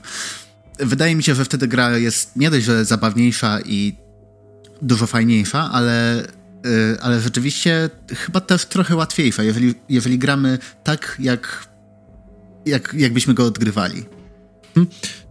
Wydaje 0.80 1.16
mi 1.16 1.24
się, 1.24 1.36
że 1.36 1.46
wtedy 1.46 1.68
gra 1.68 1.98
jest 1.98 2.36
nie 2.36 2.50
dość, 2.50 2.66
że 2.66 2.86
zabawniejsza 2.86 3.60
i 3.62 3.96
dużo 4.82 5.08
fajniejsza, 5.08 5.72
ale, 5.72 6.28
yy, 6.64 6.98
ale 7.02 7.22
rzeczywiście 7.22 7.90
chyba 8.16 8.40
też 8.40 8.66
trochę 8.66 8.96
łatwiejsza, 8.96 9.44
jeżeli, 9.44 9.76
jeżeli 9.90 10.20
gramy 10.20 10.60
tak, 10.84 11.18
jak, 11.20 11.67
jak, 12.68 12.96
jakbyśmy 12.98 13.34
go 13.34 13.46
odgrywali. 13.46 14.04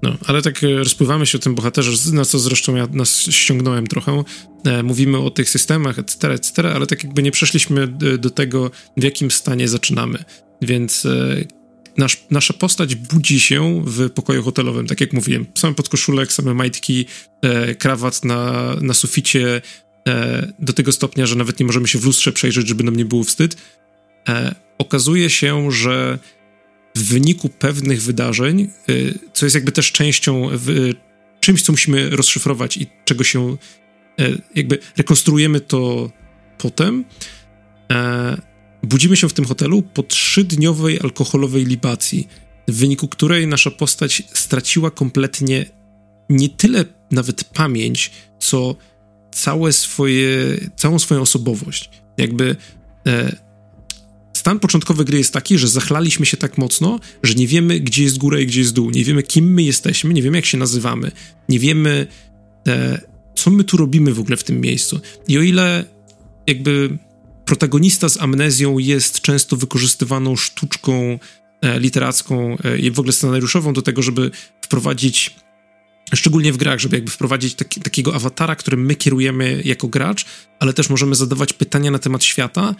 No, 0.02 0.16
ale 0.26 0.42
tak 0.42 0.64
e, 0.64 0.76
rozpływamy 0.76 1.26
się 1.26 1.38
o 1.38 1.40
tym 1.40 1.54
bohaterze, 1.54 2.12
na 2.12 2.24
co 2.24 2.38
zresztą 2.38 2.76
ja 2.76 2.86
nas 2.86 3.20
ściągnąłem 3.20 3.86
trochę. 3.86 4.24
E, 4.64 4.82
mówimy 4.82 5.18
o 5.18 5.30
tych 5.30 5.50
systemach, 5.50 5.98
etc., 5.98 6.32
etc., 6.32 6.74
ale 6.74 6.86
tak 6.86 7.04
jakby 7.04 7.22
nie 7.22 7.30
przeszliśmy 7.30 7.88
do 8.18 8.30
tego, 8.30 8.70
w 8.96 9.02
jakim 9.02 9.30
stanie 9.30 9.68
zaczynamy. 9.68 10.24
Więc 10.62 11.06
e, 11.06 11.44
nasz, 11.96 12.24
nasza 12.30 12.54
postać 12.54 12.94
budzi 12.94 13.40
się 13.40 13.82
w 13.84 14.10
pokoju 14.10 14.42
hotelowym, 14.42 14.86
tak 14.86 15.00
jak 15.00 15.12
mówiłem. 15.12 15.46
Same 15.54 15.74
podkoszulek, 15.74 16.32
same 16.32 16.54
majtki, 16.54 17.06
e, 17.42 17.74
krawat 17.74 18.24
na, 18.24 18.74
na 18.80 18.94
suficie, 18.94 19.62
e, 20.08 20.52
do 20.58 20.72
tego 20.72 20.92
stopnia, 20.92 21.26
że 21.26 21.36
nawet 21.36 21.60
nie 21.60 21.66
możemy 21.66 21.88
się 21.88 21.98
w 21.98 22.04
lustrze 22.04 22.32
przejrzeć, 22.32 22.68
żeby 22.68 22.84
nam 22.84 22.96
nie 22.96 23.04
było 23.04 23.24
wstyd. 23.24 23.56
E, 24.28 24.54
okazuje 24.78 25.30
się, 25.30 25.72
że 25.72 26.18
w 26.96 27.08
wyniku 27.08 27.48
pewnych 27.48 28.02
wydarzeń, 28.02 28.70
y, 28.88 29.18
co 29.32 29.46
jest 29.46 29.54
jakby 29.54 29.72
też 29.72 29.92
częścią, 29.92 30.48
w, 30.52 30.92
czymś, 31.40 31.62
co 31.62 31.72
musimy 31.72 32.10
rozszyfrować 32.10 32.76
i 32.76 32.86
czego 33.04 33.24
się 33.24 33.56
y, 34.20 34.42
jakby 34.54 34.78
rekonstruujemy 34.96 35.60
to 35.60 36.10
potem, 36.58 37.04
e, 37.92 38.36
budzimy 38.82 39.16
się 39.16 39.28
w 39.28 39.32
tym 39.32 39.44
hotelu 39.44 39.82
po 39.82 40.02
trzydniowej 40.02 41.00
alkoholowej 41.00 41.64
libacji, 41.64 42.28
w 42.68 42.74
wyniku 42.74 43.08
której 43.08 43.46
nasza 43.46 43.70
postać 43.70 44.22
straciła 44.32 44.90
kompletnie 44.90 45.66
nie 46.30 46.48
tyle 46.48 46.84
nawet 47.10 47.44
pamięć, 47.44 48.10
co 48.38 48.76
całe 49.32 49.72
swoje, 49.72 50.28
całą 50.76 50.98
swoją 50.98 51.20
osobowość. 51.20 51.90
Jakby 52.18 52.56
e, 53.06 53.45
stan 54.36 54.60
początkowy 54.60 55.04
gry 55.04 55.18
jest 55.18 55.32
taki, 55.32 55.58
że 55.58 55.68
zachlaliśmy 55.68 56.26
się 56.26 56.36
tak 56.36 56.58
mocno, 56.58 57.00
że 57.22 57.34
nie 57.34 57.46
wiemy, 57.46 57.80
gdzie 57.80 58.02
jest 58.02 58.18
góra 58.18 58.40
i 58.40 58.46
gdzie 58.46 58.60
jest 58.60 58.72
dół. 58.72 58.90
Nie 58.90 59.04
wiemy, 59.04 59.22
kim 59.22 59.54
my 59.54 59.62
jesteśmy, 59.62 60.14
nie 60.14 60.22
wiemy, 60.22 60.38
jak 60.38 60.46
się 60.46 60.58
nazywamy, 60.58 61.10
nie 61.48 61.58
wiemy, 61.58 62.06
e, 62.68 63.00
co 63.34 63.50
my 63.50 63.64
tu 63.64 63.76
robimy 63.76 64.14
w 64.14 64.20
ogóle 64.20 64.36
w 64.36 64.44
tym 64.44 64.60
miejscu. 64.60 65.00
I 65.28 65.38
o 65.38 65.42
ile 65.42 65.84
jakby 66.46 66.98
protagonista 67.44 68.08
z 68.08 68.20
amnezją 68.20 68.78
jest 68.78 69.20
często 69.20 69.56
wykorzystywaną 69.56 70.36
sztuczką 70.36 71.18
e, 71.62 71.80
literacką 71.80 72.56
e, 72.64 72.78
i 72.78 72.90
w 72.90 72.98
ogóle 72.98 73.12
scenariuszową 73.12 73.72
do 73.72 73.82
tego, 73.82 74.02
żeby 74.02 74.30
wprowadzić 74.60 75.36
szczególnie 76.14 76.52
w 76.52 76.56
grach, 76.56 76.78
żeby 76.78 76.96
jakby 76.96 77.10
wprowadzić 77.10 77.54
taki, 77.54 77.80
takiego 77.80 78.14
awatara, 78.14 78.56
którym 78.56 78.86
my 78.86 78.94
kierujemy 78.94 79.62
jako 79.64 79.88
gracz, 79.88 80.24
ale 80.58 80.72
też 80.72 80.90
możemy 80.90 81.14
zadawać 81.14 81.52
pytania 81.52 81.90
na 81.90 81.98
temat 81.98 82.24
świata 82.24 82.74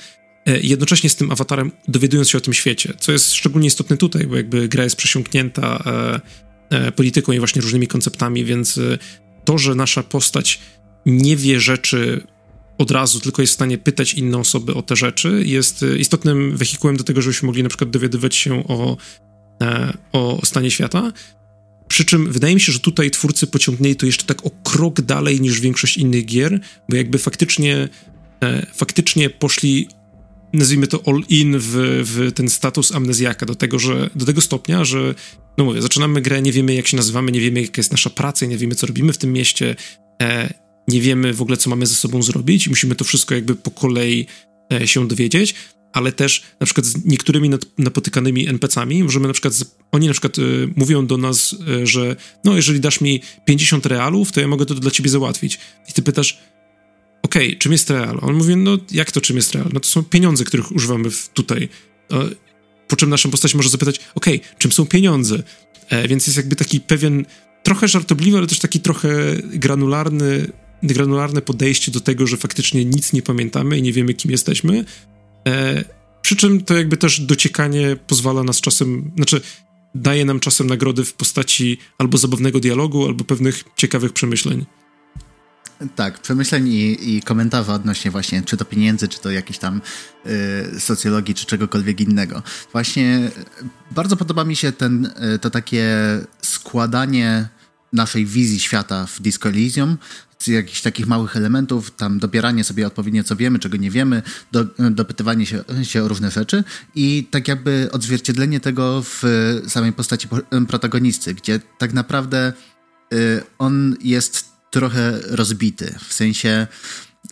jednocześnie 0.46 1.10
z 1.10 1.16
tym 1.16 1.30
awatarem 1.30 1.72
dowiadując 1.88 2.28
się 2.28 2.38
o 2.38 2.40
tym 2.40 2.54
świecie, 2.54 2.94
co 2.98 3.12
jest 3.12 3.34
szczególnie 3.34 3.66
istotne 3.66 3.96
tutaj, 3.96 4.26
bo 4.26 4.36
jakby 4.36 4.68
gra 4.68 4.84
jest 4.84 4.96
przesiąknięta 4.96 5.82
e, 5.86 6.20
e, 6.70 6.92
polityką 6.92 7.32
i 7.32 7.38
właśnie 7.38 7.62
różnymi 7.62 7.86
konceptami, 7.86 8.44
więc 8.44 8.80
to, 9.44 9.58
że 9.58 9.74
nasza 9.74 10.02
postać 10.02 10.60
nie 11.06 11.36
wie 11.36 11.60
rzeczy 11.60 12.26
od 12.78 12.90
razu, 12.90 13.20
tylko 13.20 13.42
jest 13.42 13.52
w 13.52 13.54
stanie 13.54 13.78
pytać 13.78 14.14
inne 14.14 14.38
osoby 14.38 14.74
o 14.74 14.82
te 14.82 14.96
rzeczy, 14.96 15.42
jest 15.46 15.84
istotnym 15.98 16.56
wehikułem 16.56 16.96
do 16.96 17.04
tego, 17.04 17.22
żebyśmy 17.22 17.46
mogli 17.46 17.62
na 17.62 17.68
przykład 17.68 17.90
dowiadywać 17.90 18.36
się 18.36 18.66
o, 18.68 18.96
o 20.12 20.40
stanie 20.44 20.70
świata. 20.70 21.12
Przy 21.88 22.04
czym 22.04 22.32
wydaje 22.32 22.54
mi 22.54 22.60
się, 22.60 22.72
że 22.72 22.80
tutaj 22.80 23.10
twórcy 23.10 23.46
pociągnęli 23.46 23.96
to 23.96 24.06
jeszcze 24.06 24.24
tak 24.24 24.46
o 24.46 24.50
krok 24.50 25.00
dalej 25.00 25.40
niż 25.40 25.60
większość 25.60 25.96
innych 25.96 26.24
gier, 26.24 26.60
bo 26.88 26.96
jakby 26.96 27.18
faktycznie, 27.18 27.88
faktycznie 28.74 29.30
poszli 29.30 29.88
nazwijmy 30.52 30.86
to 30.86 31.02
all-in 31.06 31.58
w, 31.58 32.02
w 32.04 32.32
ten 32.32 32.48
status 32.48 32.94
amnezjaka, 32.94 33.46
do 33.46 33.54
tego, 33.54 33.78
że, 33.78 34.10
do 34.16 34.26
tego 34.26 34.40
stopnia, 34.40 34.84
że 34.84 35.14
no 35.58 35.64
mówię, 35.64 35.82
zaczynamy 35.82 36.20
grę, 36.20 36.42
nie 36.42 36.52
wiemy 36.52 36.74
jak 36.74 36.86
się 36.86 36.96
nazywamy, 36.96 37.32
nie 37.32 37.40
wiemy 37.40 37.62
jaka 37.62 37.74
jest 37.76 37.92
nasza 37.92 38.10
praca, 38.10 38.46
nie 38.46 38.58
wiemy 38.58 38.74
co 38.74 38.86
robimy 38.86 39.12
w 39.12 39.18
tym 39.18 39.32
mieście, 39.32 39.76
e, 40.22 40.54
nie 40.88 41.00
wiemy 41.00 41.34
w 41.34 41.42
ogóle 41.42 41.56
co 41.56 41.70
mamy 41.70 41.86
ze 41.86 41.94
sobą 41.94 42.22
zrobić 42.22 42.66
i 42.66 42.70
musimy 42.70 42.94
to 42.94 43.04
wszystko 43.04 43.34
jakby 43.34 43.54
po 43.54 43.70
kolei 43.70 44.26
e, 44.72 44.86
się 44.86 45.08
dowiedzieć, 45.08 45.54
ale 45.92 46.12
też 46.12 46.42
na 46.60 46.66
przykład 46.66 46.86
z 46.86 47.04
niektórymi 47.04 47.50
napotykanymi 47.78 48.48
NPC-ami 48.48 49.02
możemy 49.02 49.26
na 49.26 49.32
przykład, 49.32 49.54
oni 49.92 50.06
na 50.06 50.12
przykład 50.12 50.38
e, 50.38 50.42
mówią 50.76 51.06
do 51.06 51.16
nas, 51.16 51.56
e, 51.82 51.86
że 51.86 52.16
no 52.44 52.56
jeżeli 52.56 52.80
dasz 52.80 53.00
mi 53.00 53.20
50 53.44 53.86
realów, 53.86 54.32
to 54.32 54.40
ja 54.40 54.48
mogę 54.48 54.66
to 54.66 54.74
dla 54.74 54.90
ciebie 54.90 55.10
załatwić. 55.10 55.58
I 55.88 55.92
ty 55.92 56.02
pytasz, 56.02 56.38
okej, 57.26 57.46
okay, 57.48 57.58
czym 57.58 57.72
jest 57.72 57.90
real? 57.90 58.18
On 58.22 58.34
mówi, 58.34 58.56
no 58.56 58.78
jak 58.90 59.12
to 59.12 59.20
czym 59.20 59.36
jest 59.36 59.54
real? 59.54 59.70
No 59.72 59.80
to 59.80 59.88
są 59.88 60.04
pieniądze, 60.04 60.44
których 60.44 60.72
używamy 60.72 61.08
tutaj. 61.34 61.68
Po 62.88 62.96
czym 62.96 63.10
naszą 63.10 63.30
postać 63.30 63.54
może 63.54 63.68
zapytać, 63.68 64.00
okej, 64.14 64.36
okay, 64.36 64.58
czym 64.58 64.72
są 64.72 64.86
pieniądze? 64.86 65.42
E, 65.88 66.08
więc 66.08 66.26
jest 66.26 66.36
jakby 66.36 66.56
taki 66.56 66.80
pewien, 66.80 67.26
trochę 67.62 67.88
żartobliwy, 67.88 68.38
ale 68.38 68.46
też 68.46 68.58
taki 68.58 68.80
trochę 68.80 69.08
granularny, 69.42 70.50
granularne 70.82 71.42
podejście 71.42 71.92
do 71.92 72.00
tego, 72.00 72.26
że 72.26 72.36
faktycznie 72.36 72.84
nic 72.84 73.12
nie 73.12 73.22
pamiętamy 73.22 73.78
i 73.78 73.82
nie 73.82 73.92
wiemy, 73.92 74.14
kim 74.14 74.30
jesteśmy. 74.30 74.84
E, 75.48 75.84
przy 76.22 76.36
czym 76.36 76.64
to 76.64 76.76
jakby 76.76 76.96
też 76.96 77.20
dociekanie 77.20 77.96
pozwala 78.06 78.42
nas 78.42 78.60
czasem, 78.60 79.12
znaczy 79.16 79.40
daje 79.94 80.24
nam 80.24 80.40
czasem 80.40 80.66
nagrody 80.66 81.04
w 81.04 81.12
postaci 81.14 81.78
albo 81.98 82.18
zabawnego 82.18 82.60
dialogu, 82.60 83.06
albo 83.06 83.24
pewnych 83.24 83.64
ciekawych 83.76 84.12
przemyśleń. 84.12 84.64
Tak, 85.96 86.18
przemyśleń 86.18 86.68
i, 86.68 87.16
i 87.16 87.22
komentarzy 87.22 87.72
odnośnie 87.72 88.10
właśnie 88.10 88.42
czy 88.42 88.56
to 88.56 88.64
pieniędzy, 88.64 89.08
czy 89.08 89.20
to 89.20 89.30
jakiejś 89.30 89.58
tam 89.58 89.80
y, 90.76 90.80
socjologii, 90.80 91.34
czy 91.34 91.46
czegokolwiek 91.46 92.00
innego. 92.00 92.42
Właśnie 92.72 93.30
bardzo 93.90 94.16
podoba 94.16 94.44
mi 94.44 94.56
się 94.56 94.72
ten, 94.72 95.12
y, 95.34 95.38
to 95.38 95.50
takie 95.50 95.86
składanie 96.42 97.48
naszej 97.92 98.26
wizji 98.26 98.60
świata 98.60 99.06
w 99.06 99.20
Disco 99.20 99.48
Elysium, 99.48 99.98
z 100.38 100.46
jakichś 100.46 100.82
takich 100.82 101.06
małych 101.06 101.36
elementów, 101.36 101.90
tam 101.90 102.18
dobieranie 102.18 102.64
sobie 102.64 102.86
odpowiednio, 102.86 103.24
co 103.24 103.36
wiemy, 103.36 103.58
czego 103.58 103.76
nie 103.76 103.90
wiemy, 103.90 104.22
do, 104.52 104.64
dopytywanie 104.90 105.46
się, 105.46 105.64
się 105.82 106.04
o 106.04 106.08
różne 106.08 106.30
rzeczy 106.30 106.64
i 106.94 107.28
tak 107.30 107.48
jakby 107.48 107.88
odzwierciedlenie 107.92 108.60
tego 108.60 109.02
w 109.02 109.22
samej 109.68 109.92
postaci 109.92 110.28
protagonisty, 110.68 111.34
gdzie 111.34 111.60
tak 111.78 111.92
naprawdę 111.92 112.52
y, 113.12 113.42
on 113.58 113.96
jest 114.00 114.55
trochę 114.70 115.20
rozbity. 115.24 115.94
W 116.08 116.12
sensie, 116.12 116.66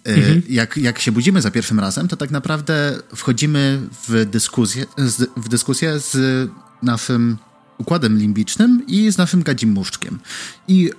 e, 0.07 0.15
mhm. 0.15 0.43
jak, 0.49 0.77
jak 0.77 0.99
się 0.99 1.13
budzimy 1.13 1.43
za 1.43 1.51
pierwszym 1.51 1.81
razem, 1.81 2.09
to 2.09 2.17
tak 2.17 2.31
naprawdę 2.31 2.99
wchodzimy 3.17 3.81
w 4.09 4.25
dyskusję, 4.25 4.87
w 5.37 5.49
dyskusję 5.49 6.01
z 6.01 6.51
naszym 6.83 7.39
układem 7.79 8.19
limbicznym 8.19 8.83
i 8.87 9.13
z 9.13 9.19
naszym 9.19 9.43
gadzim 9.43 9.71
muszczkiem. 9.71 10.19
I 10.69 10.91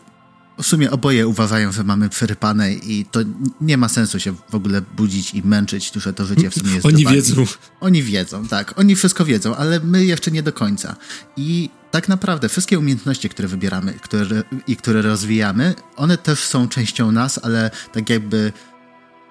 w 0.61 0.65
sumie 0.65 0.91
oboje 0.91 1.27
uważają, 1.27 1.71
że 1.71 1.83
mamy 1.83 2.09
przerypane 2.09 2.73
i 2.73 3.05
to 3.11 3.19
nie 3.61 3.77
ma 3.77 3.89
sensu 3.89 4.19
się 4.19 4.35
w 4.49 4.55
ogóle 4.55 4.81
budzić 4.81 5.33
i 5.33 5.41
męczyć, 5.43 5.91
że 5.95 6.13
to 6.13 6.25
życie 6.25 6.49
w 6.49 6.53
sumie 6.53 6.73
jest 6.73 6.85
Oni 6.85 7.05
wiedzą. 7.05 7.43
Oni 7.79 8.03
wiedzą, 8.03 8.47
tak. 8.47 8.79
Oni 8.79 8.95
wszystko 8.95 9.25
wiedzą, 9.25 9.55
ale 9.55 9.79
my 9.79 10.05
jeszcze 10.05 10.31
nie 10.31 10.43
do 10.43 10.53
końca. 10.53 10.95
I 11.37 11.69
tak 11.95 12.09
naprawdę 12.09 12.49
wszystkie 12.49 12.79
umiejętności, 12.79 13.29
które 13.29 13.47
wybieramy 13.47 13.93
które, 13.93 14.43
i 14.67 14.75
które 14.75 15.01
rozwijamy, 15.01 15.75
one 15.95 16.17
też 16.17 16.39
są 16.39 16.67
częścią 16.67 17.11
nas, 17.11 17.39
ale 17.43 17.71
tak 17.93 18.09
jakby 18.09 18.53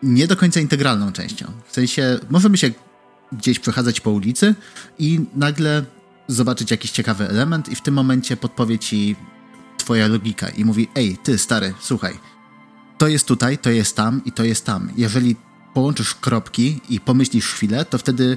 nie 0.03 0.27
do 0.27 0.37
końca 0.37 0.61
integralną 0.61 1.13
częścią. 1.13 1.53
W 1.67 1.75
sensie 1.75 2.19
możemy 2.31 2.59
się 2.59 2.71
gdzieś 3.33 3.59
przechadzać 3.59 4.01
po 4.01 4.11
ulicy 4.11 4.55
i 4.99 5.21
nagle 5.37 5.85
zobaczyć 6.29 6.71
jakiś 6.71 6.91
ciekawy 6.91 7.29
element 7.29 7.69
i 7.69 7.77
w 7.77 7.83
tym 7.83 7.95
momencie 7.95 8.37
podpowie 8.37 8.79
ci 8.79 9.17
twoja 9.79 10.09
logika 10.09 10.49
i 10.49 10.65
mówi, 10.65 10.89
ej, 10.95 11.19
ty 11.23 11.39
stary, 11.39 11.75
słuchaj, 11.81 12.19
to 12.99 13.09
jest 13.09 13.27
tutaj, 13.27 13.59
to 13.59 13.71
jest 13.71 13.97
tam 13.97 14.21
i 14.25 14.33
to 14.33 14.45
jest 14.45 14.67
tam. 14.67 14.93
Jeżeli 14.97 15.37
połączysz 15.75 16.15
kropki 16.15 16.81
i 16.89 17.01
pomyślisz 17.01 17.47
chwilę, 17.47 17.85
to 17.85 17.99
wtedy, 17.99 18.37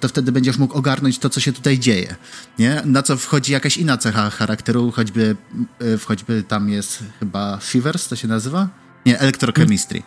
to 0.00 0.08
wtedy 0.08 0.32
będziesz 0.32 0.58
mógł 0.58 0.74
ogarnąć 0.74 1.18
to, 1.18 1.30
co 1.30 1.40
się 1.40 1.52
tutaj 1.52 1.78
dzieje. 1.78 2.16
Nie? 2.58 2.82
Na 2.84 3.02
co 3.02 3.16
wchodzi 3.16 3.52
jakaś 3.52 3.76
inna 3.76 3.96
cecha 3.96 4.30
charakteru, 4.30 4.90
choćby, 4.90 5.36
yy, 5.80 5.98
choćby 5.98 6.44
tam 6.48 6.68
jest 6.68 7.04
chyba 7.20 7.60
Shivers, 7.60 8.08
to 8.08 8.16
się 8.16 8.28
nazywa? 8.28 8.68
Nie, 9.06 9.18
Electrochemistry. 9.18 10.02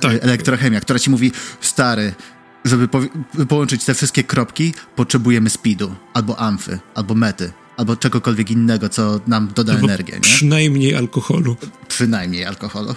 Tak. 0.00 0.12
Elektrochemia, 0.20 0.80
która 0.80 0.98
ci 0.98 1.10
mówi, 1.10 1.32
stary, 1.60 2.14
żeby 2.64 2.88
po 2.88 3.00
połączyć 3.48 3.84
te 3.84 3.94
wszystkie 3.94 4.24
kropki, 4.24 4.74
potrzebujemy 4.96 5.50
speedu, 5.50 5.94
albo 6.14 6.40
amfy, 6.40 6.78
albo 6.94 7.14
mety 7.14 7.52
albo 7.80 7.96
czegokolwiek 7.96 8.50
innego, 8.50 8.88
co 8.88 9.20
nam 9.26 9.48
doda 9.54 9.72
albo 9.72 9.86
energię. 9.86 10.14
Nie? 10.14 10.20
Przynajmniej 10.20 10.94
alkoholu. 10.96 11.56
Przynajmniej 11.88 12.44
alkoholu. 12.44 12.94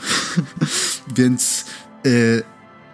Więc 1.18 1.66
y, 2.06 2.44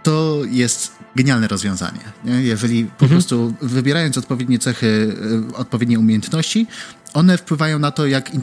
to 0.03 0.41
jest 0.50 0.99
genialne 1.16 1.48
rozwiązanie. 1.48 2.00
Nie? 2.25 2.42
Jeżeli 2.42 2.86
po 2.86 3.06
mhm. 3.06 3.12
prostu 3.12 3.54
wybierając 3.62 4.18
odpowiednie 4.18 4.60
cechy, 4.60 5.16
e, 5.51 5.58
odpowiednie 5.58 6.00
umiejętności, 6.00 6.68
one 7.13 7.38
wpływają 7.38 7.80
na 7.80 7.92
to, 7.92 8.08
jak, 8.08 8.30
e, 8.30 8.36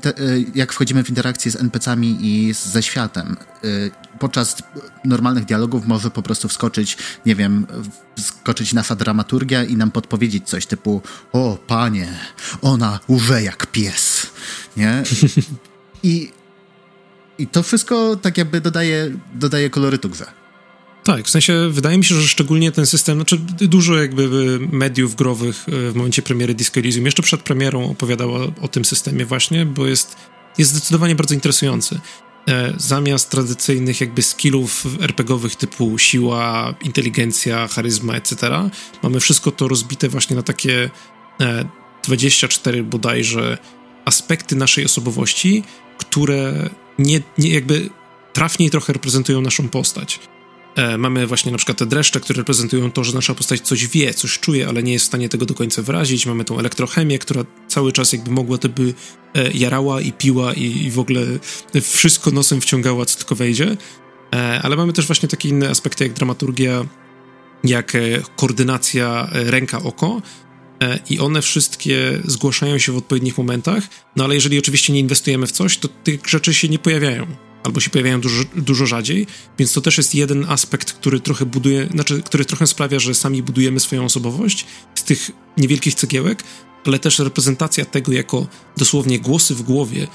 jak 0.55 0.73
wchodzimy 0.73 1.05
w 1.05 1.09
interakcję 1.09 1.51
z 1.51 1.57
NPC-ami 1.57 2.19
i 2.21 2.53
ze 2.53 2.83
światem. 2.83 3.37
E, 3.65 3.69
podczas 4.19 4.57
normalnych 5.05 5.45
dialogów 5.45 5.87
może 5.87 6.11
po 6.11 6.23
prostu 6.23 6.49
wskoczyć, 6.49 6.99
nie 7.27 7.37
wiem, 7.37 7.67
wskoczyć 8.17 8.73
nasza 8.73 8.97
dramaturgia 8.97 9.65
i 9.65 9.77
nam 9.77 9.91
podpowiedzieć 9.91 10.49
coś 10.49 10.67
typu 10.67 11.03
o, 11.33 11.59
panie, 11.67 12.09
ona 12.63 13.01
łże 13.09 13.43
jak 13.43 13.67
pies, 13.67 14.27
nie? 14.77 15.03
I, 16.03 16.33
i 17.39 17.47
to 17.47 17.63
wszystko 17.63 18.17
tak 18.17 18.39
jakby 18.39 18.61
dodaje, 18.61 19.11
dodaje 19.35 19.71
kolorytu 19.71 20.09
grze. 20.11 20.46
Tak, 21.07 21.27
w 21.27 21.31
sensie 21.31 21.69
wydaje 21.71 21.99
mi 21.99 22.05
się, 22.05 22.15
że 22.15 22.29
szczególnie 22.29 22.73
ten 22.73 22.87
system, 22.87 23.17
znaczy 23.17 23.39
dużo 23.61 23.97
jakby 23.97 24.59
mediów 24.73 25.15
growych 25.15 25.67
e, 25.69 25.91
w 25.91 25.95
momencie 25.95 26.23
premiery 26.23 26.55
Disco 26.55 26.81
Elysium, 26.81 27.05
jeszcze 27.05 27.23
przed 27.23 27.43
premierą 27.43 27.91
opowiadało 27.91 28.53
o 28.61 28.69
tym 28.69 28.85
systemie 28.85 29.27
właśnie, 29.27 29.67
bo 29.67 29.87
jest, 29.87 30.17
jest 30.59 30.71
zdecydowanie 30.71 31.15
bardzo 31.15 31.35
interesujący. 31.35 32.01
E, 32.49 32.73
zamiast 32.77 33.31
tradycyjnych 33.31 34.01
jakby 34.01 34.23
skillów 34.23 34.87
RPGowych 35.01 35.57
typu 35.57 35.99
siła, 35.99 36.75
inteligencja, 36.83 37.69
charyzma, 37.69 38.15
etc., 38.15 38.37
mamy 39.03 39.21
wszystko 39.21 39.51
to 39.51 39.69
rozbite 39.69 40.09
właśnie 40.09 40.37
na 40.37 40.43
takie 40.43 40.91
24 42.05 42.79
e, 42.79 42.83
bodajże 42.83 43.59
aspekty 44.05 44.57
naszej 44.57 44.85
osobowości, 44.85 45.63
które 45.99 46.71
nie, 46.99 47.21
nie 47.39 47.51
jakby 47.51 47.91
trafniej 48.33 48.71
trochę 48.71 48.93
reprezentują 48.93 49.41
naszą 49.41 49.69
postać. 49.69 50.21
E, 50.77 50.99
mamy 50.99 51.27
właśnie 51.27 51.53
na 51.53 51.59
przykład 51.59 51.79
te 51.79 51.87
dreszcze, 51.87 52.21
które 52.21 52.37
reprezentują 52.37 52.93
to, 52.93 53.05
że 53.05 53.13
nasza 53.13 53.35
postać 53.35 53.61
coś 53.61 53.87
wie, 53.87 54.15
coś 54.15 54.39
czuje, 54.39 54.69
ale 54.69 54.83
nie 54.83 54.93
jest 54.93 55.05
w 55.05 55.09
stanie 55.09 55.29
tego 55.29 55.47
do 55.47 55.55
końca 55.55 55.83
wyrazić. 55.83 56.27
Mamy 56.27 56.45
tą 56.45 56.59
elektrochemię, 56.59 57.19
która 57.19 57.45
cały 57.69 57.93
czas 57.93 58.13
jakby 58.13 58.31
mogła 58.31 58.59
to 58.59 58.69
by 58.69 58.95
e, 59.35 59.51
jarała 59.51 60.01
i 60.01 60.13
piła 60.13 60.55
i, 60.55 60.91
w 60.91 60.99
ogóle 60.99 61.23
wszystko 61.83 62.31
nosem 62.31 62.61
wciągała, 62.61 63.05
co 63.07 63.19
tylko 63.19 63.35
wejdzie. 63.35 63.77
E, 64.35 64.61
ale 64.63 64.77
mamy 64.77 64.93
też 64.93 65.07
właśnie 65.07 65.29
takie 65.29 65.49
inne 65.49 65.71
aspekty 65.71 66.05
jak 66.05 66.13
dramaturgia, 66.13 66.85
jak 67.65 67.93
koordynacja 68.37 69.29
ręka-oko, 69.33 70.23
i 71.11 71.21
one 71.21 71.43
wszystkie 71.43 72.21
zgłaszają 72.25 72.79
się 72.79 72.93
w 72.93 72.97
odpowiednich 72.97 73.39
momentach, 73.39 73.85
no 74.17 74.25
ale 74.25 74.35
jeżeli 74.35 74.59
oczywiście 74.59 74.93
nie 74.93 75.01
inwestujemy 75.01 75.47
w 75.47 75.53
coś, 75.53 75.79
to 75.79 75.89
tych 75.89 76.27
rzeczy 76.27 76.55
się 76.55 76.69
nie 76.69 76.79
pojawiają 76.79 77.27
albo 77.67 77.81
się 77.81 77.91
pojawiają 77.91 78.21
dużo, 78.21 78.43
dużo 78.57 78.87
rzadziej, 78.87 79.27
więc 79.59 79.73
to 79.73 79.81
też 79.81 79.99
jest 79.99 80.15
jeden 80.15 80.45
aspekt, 80.49 80.93
który 80.93 81.21
trochę 81.21 81.47
buduje, 81.47 81.89
znaczy, 81.91 82.23
który 82.23 82.45
trochę 82.45 82.67
sprawia, 82.67 82.99
że 82.99 83.15
sami 83.15 83.43
budujemy 83.43 83.81
swoją 83.81 84.05
osobowość 84.05 84.67
z 84.95 85.03
tych 85.03 85.31
niewielkich 85.57 85.95
cegiełek, 85.95 86.43
ale 86.85 86.99
też 86.99 87.19
reprezentacja 87.19 87.85
tego 87.85 88.13
jako 88.13 88.47
dosłownie 88.77 89.21
głosy 89.21 89.55
w 89.55 89.63
głowie, 89.63 90.07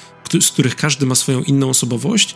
z 0.41 0.52
których 0.52 0.75
każdy 0.75 1.06
ma 1.06 1.15
swoją 1.15 1.41
inną 1.43 1.69
osobowość, 1.69 2.36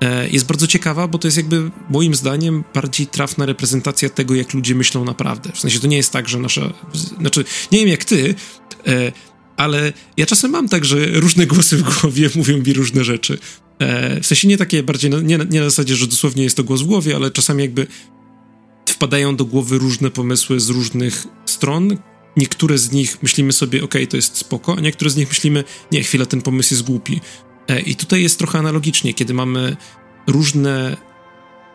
e, 0.00 0.28
jest 0.28 0.46
bardzo 0.46 0.66
ciekawa, 0.66 1.08
bo 1.08 1.18
to 1.18 1.26
jest 1.28 1.36
jakby 1.36 1.70
moim 1.90 2.14
zdaniem 2.14 2.64
bardziej 2.74 3.06
trafna 3.06 3.46
reprezentacja 3.46 4.08
tego, 4.08 4.34
jak 4.34 4.54
ludzie 4.54 4.74
myślą 4.74 5.04
naprawdę. 5.04 5.52
W 5.52 5.60
sensie 5.60 5.80
to 5.80 5.86
nie 5.86 5.96
jest 5.96 6.12
tak, 6.12 6.28
że 6.28 6.38
nasza. 6.38 6.72
Znaczy, 7.20 7.44
nie 7.72 7.78
wiem 7.78 7.88
jak 7.88 8.04
ty, 8.04 8.34
e, 8.86 9.12
ale 9.56 9.92
ja 10.16 10.26
czasem 10.26 10.50
mam 10.50 10.68
tak, 10.68 10.84
że 10.84 11.06
różne 11.06 11.46
głosy 11.46 11.76
w 11.76 11.82
głowie 11.82 12.30
mówią 12.36 12.58
mi 12.58 12.72
różne 12.72 13.04
rzeczy. 13.04 13.38
E, 13.78 14.20
w 14.20 14.26
sensie 14.26 14.48
nie 14.48 14.58
takie 14.58 14.82
bardziej, 14.82 15.10
nie, 15.10 15.38
nie 15.50 15.60
na 15.60 15.64
zasadzie, 15.64 15.96
że 15.96 16.06
dosłownie 16.06 16.44
jest 16.44 16.56
to 16.56 16.64
głos 16.64 16.82
w 16.82 16.86
głowie, 16.86 17.16
ale 17.16 17.30
czasami 17.30 17.62
jakby 17.62 17.86
wpadają 18.88 19.36
do 19.36 19.44
głowy 19.44 19.78
różne 19.78 20.10
pomysły 20.10 20.60
z 20.60 20.68
różnych 20.68 21.26
stron. 21.46 21.96
Niektóre 22.36 22.78
z 22.78 22.92
nich 22.92 23.22
myślimy 23.22 23.52
sobie, 23.52 23.84
ok, 23.84 23.94
to 24.08 24.16
jest 24.16 24.36
spoko, 24.36 24.76
a 24.78 24.80
niektóre 24.80 25.10
z 25.10 25.16
nich 25.16 25.28
myślimy, 25.28 25.64
nie, 25.92 26.02
chwila, 26.02 26.26
ten 26.26 26.42
pomysł 26.42 26.74
jest 26.74 26.86
głupi. 26.86 27.20
E, 27.68 27.80
I 27.80 27.96
tutaj 27.96 28.22
jest 28.22 28.38
trochę 28.38 28.58
analogicznie, 28.58 29.14
kiedy 29.14 29.34
mamy 29.34 29.76
różne 30.26 30.96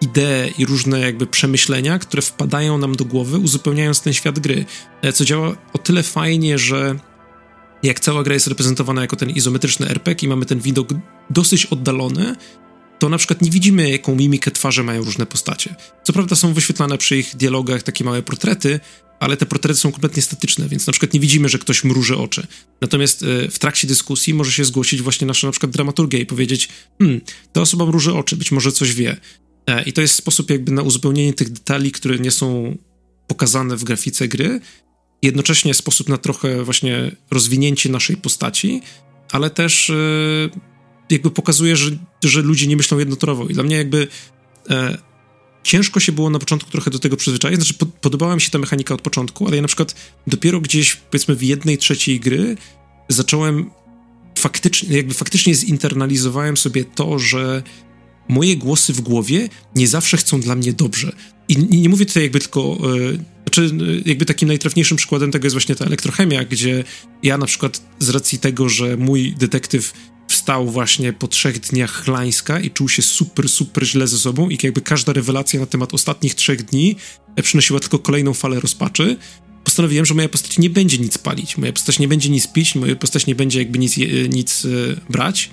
idee 0.02 0.54
i 0.58 0.66
różne 0.66 1.00
jakby 1.00 1.28
przemyślenia, 1.28 2.00
które 2.00 2.22
wpadają 2.22 2.78
nam 2.78 2.96
do 2.96 3.06
głowy, 3.06 3.38
uzupełniając 3.38 4.02
ten 4.02 4.14
świat 4.14 4.40
gry, 4.40 4.66
e, 5.02 5.14
co 5.14 5.26
działa 5.26 5.56
o 5.74 5.78
tyle 5.78 6.04
fajnie, 6.04 6.58
że 6.58 7.00
jak 7.84 8.00
cała 8.00 8.24
gra 8.24 8.34
jest 8.34 8.48
reprezentowana 8.48 9.02
jako 9.02 9.16
ten 9.16 9.30
izometryczny 9.30 9.90
RPG 9.90 10.26
i 10.26 10.30
mamy 10.30 10.46
ten 10.46 10.60
widok 10.60 10.90
dosyć 11.30 11.66
oddalony, 11.66 12.36
to 13.00 13.10
na 13.10 13.18
przykład 13.18 13.42
nie 13.42 13.52
widzimy, 13.52 13.90
jaką 13.90 14.16
mimikę 14.16 14.52
twarzy 14.52 14.84
mają 14.84 15.04
różne 15.04 15.26
postacie. 15.26 15.76
Co 16.04 16.14
prawda 16.14 16.36
są 16.36 16.54
wyświetlane 16.54 16.98
przy 16.98 17.18
ich 17.18 17.36
dialogach 17.36 17.84
takie 17.84 18.04
małe 18.04 18.22
portrety, 18.24 18.80
ale 19.20 19.38
te 19.38 19.46
portrety 19.46 19.80
są 19.80 19.92
kompletnie 19.92 20.22
statyczne, 20.22 20.70
więc 20.70 20.88
na 20.88 20.94
przykład 20.94 21.14
nie 21.14 21.20
widzimy, 21.20 21.50
że 21.50 21.60
ktoś 21.60 21.84
mruży 21.84 22.18
oczy. 22.18 22.48
Natomiast 22.82 23.24
e, 23.24 23.52
w 23.52 23.60
trakcie 23.60 23.88
dyskusji 23.88 24.34
może 24.34 24.52
się 24.52 24.66
zgłosić 24.66 25.02
właśnie 25.02 25.28
nasza 25.28 25.48
na 25.48 25.52
przykład 25.52 25.72
dramaturgia 25.72 26.20
i 26.20 26.26
powiedzieć, 26.26 26.70
hmm, 27.00 27.22
ta 27.54 27.62
osoba 27.62 27.86
mruży 27.86 28.14
oczy, 28.14 28.36
być 28.36 28.52
może 28.52 28.72
coś 28.72 28.94
wie. 28.94 29.18
E, 29.68 29.84
I 29.84 29.94
to 29.94 30.02
jest 30.02 30.16
sposób 30.16 30.50
jakby 30.50 30.72
na 30.72 30.82
uzupełnienie 30.82 31.34
tych 31.34 31.50
detali, 31.50 31.92
które 31.92 32.20
nie 32.20 32.32
są 32.32 32.78
pokazane 33.28 33.78
w 33.78 33.84
grafice 33.84 34.28
gry, 34.28 34.60
jednocześnie 35.22 35.74
sposób 35.74 36.10
na 36.10 36.18
trochę 36.18 36.64
właśnie 36.64 37.12
rozwinięcie 37.32 37.90
naszej 37.90 38.18
postaci, 38.18 38.82
ale 39.32 39.50
też 39.50 39.90
e, 39.90 39.94
jakby 41.10 41.32
pokazuje, 41.32 41.76
że, 41.76 41.92
że 42.24 42.42
ludzie 42.42 42.68
nie 42.68 42.78
myślą 42.78 43.00
jednotorowo. 43.00 43.48
I 43.48 43.54
dla 43.54 43.64
mnie 43.64 43.76
jakby 43.76 44.08
e, 44.70 44.98
ciężko 45.64 46.00
się 46.00 46.12
było 46.12 46.30
na 46.30 46.40
początku 46.40 46.72
trochę 46.72 46.92
do 46.92 47.00
tego 47.00 47.18
przyzwyczaić. 47.18 47.56
Znaczy, 47.56 47.74
pod, 47.74 47.90
podobała 47.94 48.36
mi 48.36 48.42
się 48.42 48.50
ta 48.50 48.60
mechanika 48.60 48.94
od 48.94 49.02
początku, 49.02 49.48
ale 49.48 49.56
ja 49.56 49.62
na 49.62 49.68
przykład 49.68 49.96
dopiero 50.28 50.62
gdzieś, 50.62 50.96
powiedzmy, 50.96 51.36
w 51.36 51.44
jednej 51.44 51.78
trzeciej 51.78 52.20
gry 52.20 52.58
zacząłem 53.10 53.70
faktycznie, 54.38 54.98
jakby 54.98 55.14
faktycznie 55.14 55.56
zinternalizowałem 55.56 56.58
sobie 56.58 56.86
to, 56.86 57.20
że 57.20 57.64
moje 58.30 58.58
głosy 58.58 58.94
w 58.94 59.02
głowie 59.02 59.50
nie 59.76 59.88
zawsze 59.88 60.18
chcą 60.18 60.40
dla 60.40 60.56
mnie 60.56 60.74
dobrze. 60.74 61.12
I 61.48 61.58
nie, 61.58 61.82
nie 61.82 61.90
mówię 61.90 62.06
tutaj 62.06 62.24
jakby 62.24 62.40
tylko 62.40 62.60
e, 62.60 62.78
znaczy, 63.56 63.76
jakby 64.06 64.26
takim 64.26 64.48
najtrafniejszym 64.48 64.98
przykładem 64.98 65.32
tego 65.32 65.46
jest 65.46 65.54
właśnie 65.56 65.76
ta 65.76 65.86
elektrochemia, 65.86 66.44
gdzie 66.46 66.84
ja 67.24 67.38
na 67.38 67.46
przykład 67.46 67.82
z 68.00 68.10
racji 68.10 68.40
tego, 68.40 68.70
że 68.70 68.98
mój 68.98 69.36
detektyw 69.40 69.94
wstał 70.28 70.70
właśnie 70.70 71.14
po 71.14 71.28
trzech 71.28 71.60
dniach 71.60 71.92
chlańska 71.92 72.60
i 72.60 72.72
czuł 72.72 72.90
się 72.90 73.02
super, 73.02 73.50
super 73.50 73.86
źle 73.86 74.08
ze 74.08 74.18
sobą 74.18 74.50
i 74.50 74.58
jakby 74.64 74.82
każda 74.82 75.14
rewelacja 75.14 75.60
na 75.60 75.66
temat 75.66 75.94
ostatnich 75.94 76.36
trzech 76.36 76.64
dni 76.64 76.96
przynosiła 77.44 77.80
tylko 77.80 78.00
kolejną 78.00 78.34
falę 78.34 78.60
rozpaczy, 78.60 79.18
postanowiłem, 79.64 80.06
że 80.06 80.14
moja 80.14 80.30
postać 80.30 80.58
nie 80.58 80.70
będzie 80.70 80.98
nic 80.98 81.18
palić, 81.18 81.58
moja 81.58 81.74
postać 81.74 82.00
nie 82.00 82.08
będzie 82.08 82.30
nic 82.30 82.48
pić, 82.48 82.76
moja 82.76 82.96
postać 82.96 83.26
nie 83.26 83.36
będzie 83.36 83.60
jakby 83.60 83.80
nic, 83.80 83.98
nic 84.30 84.66
e, 84.66 84.70
brać 85.10 85.50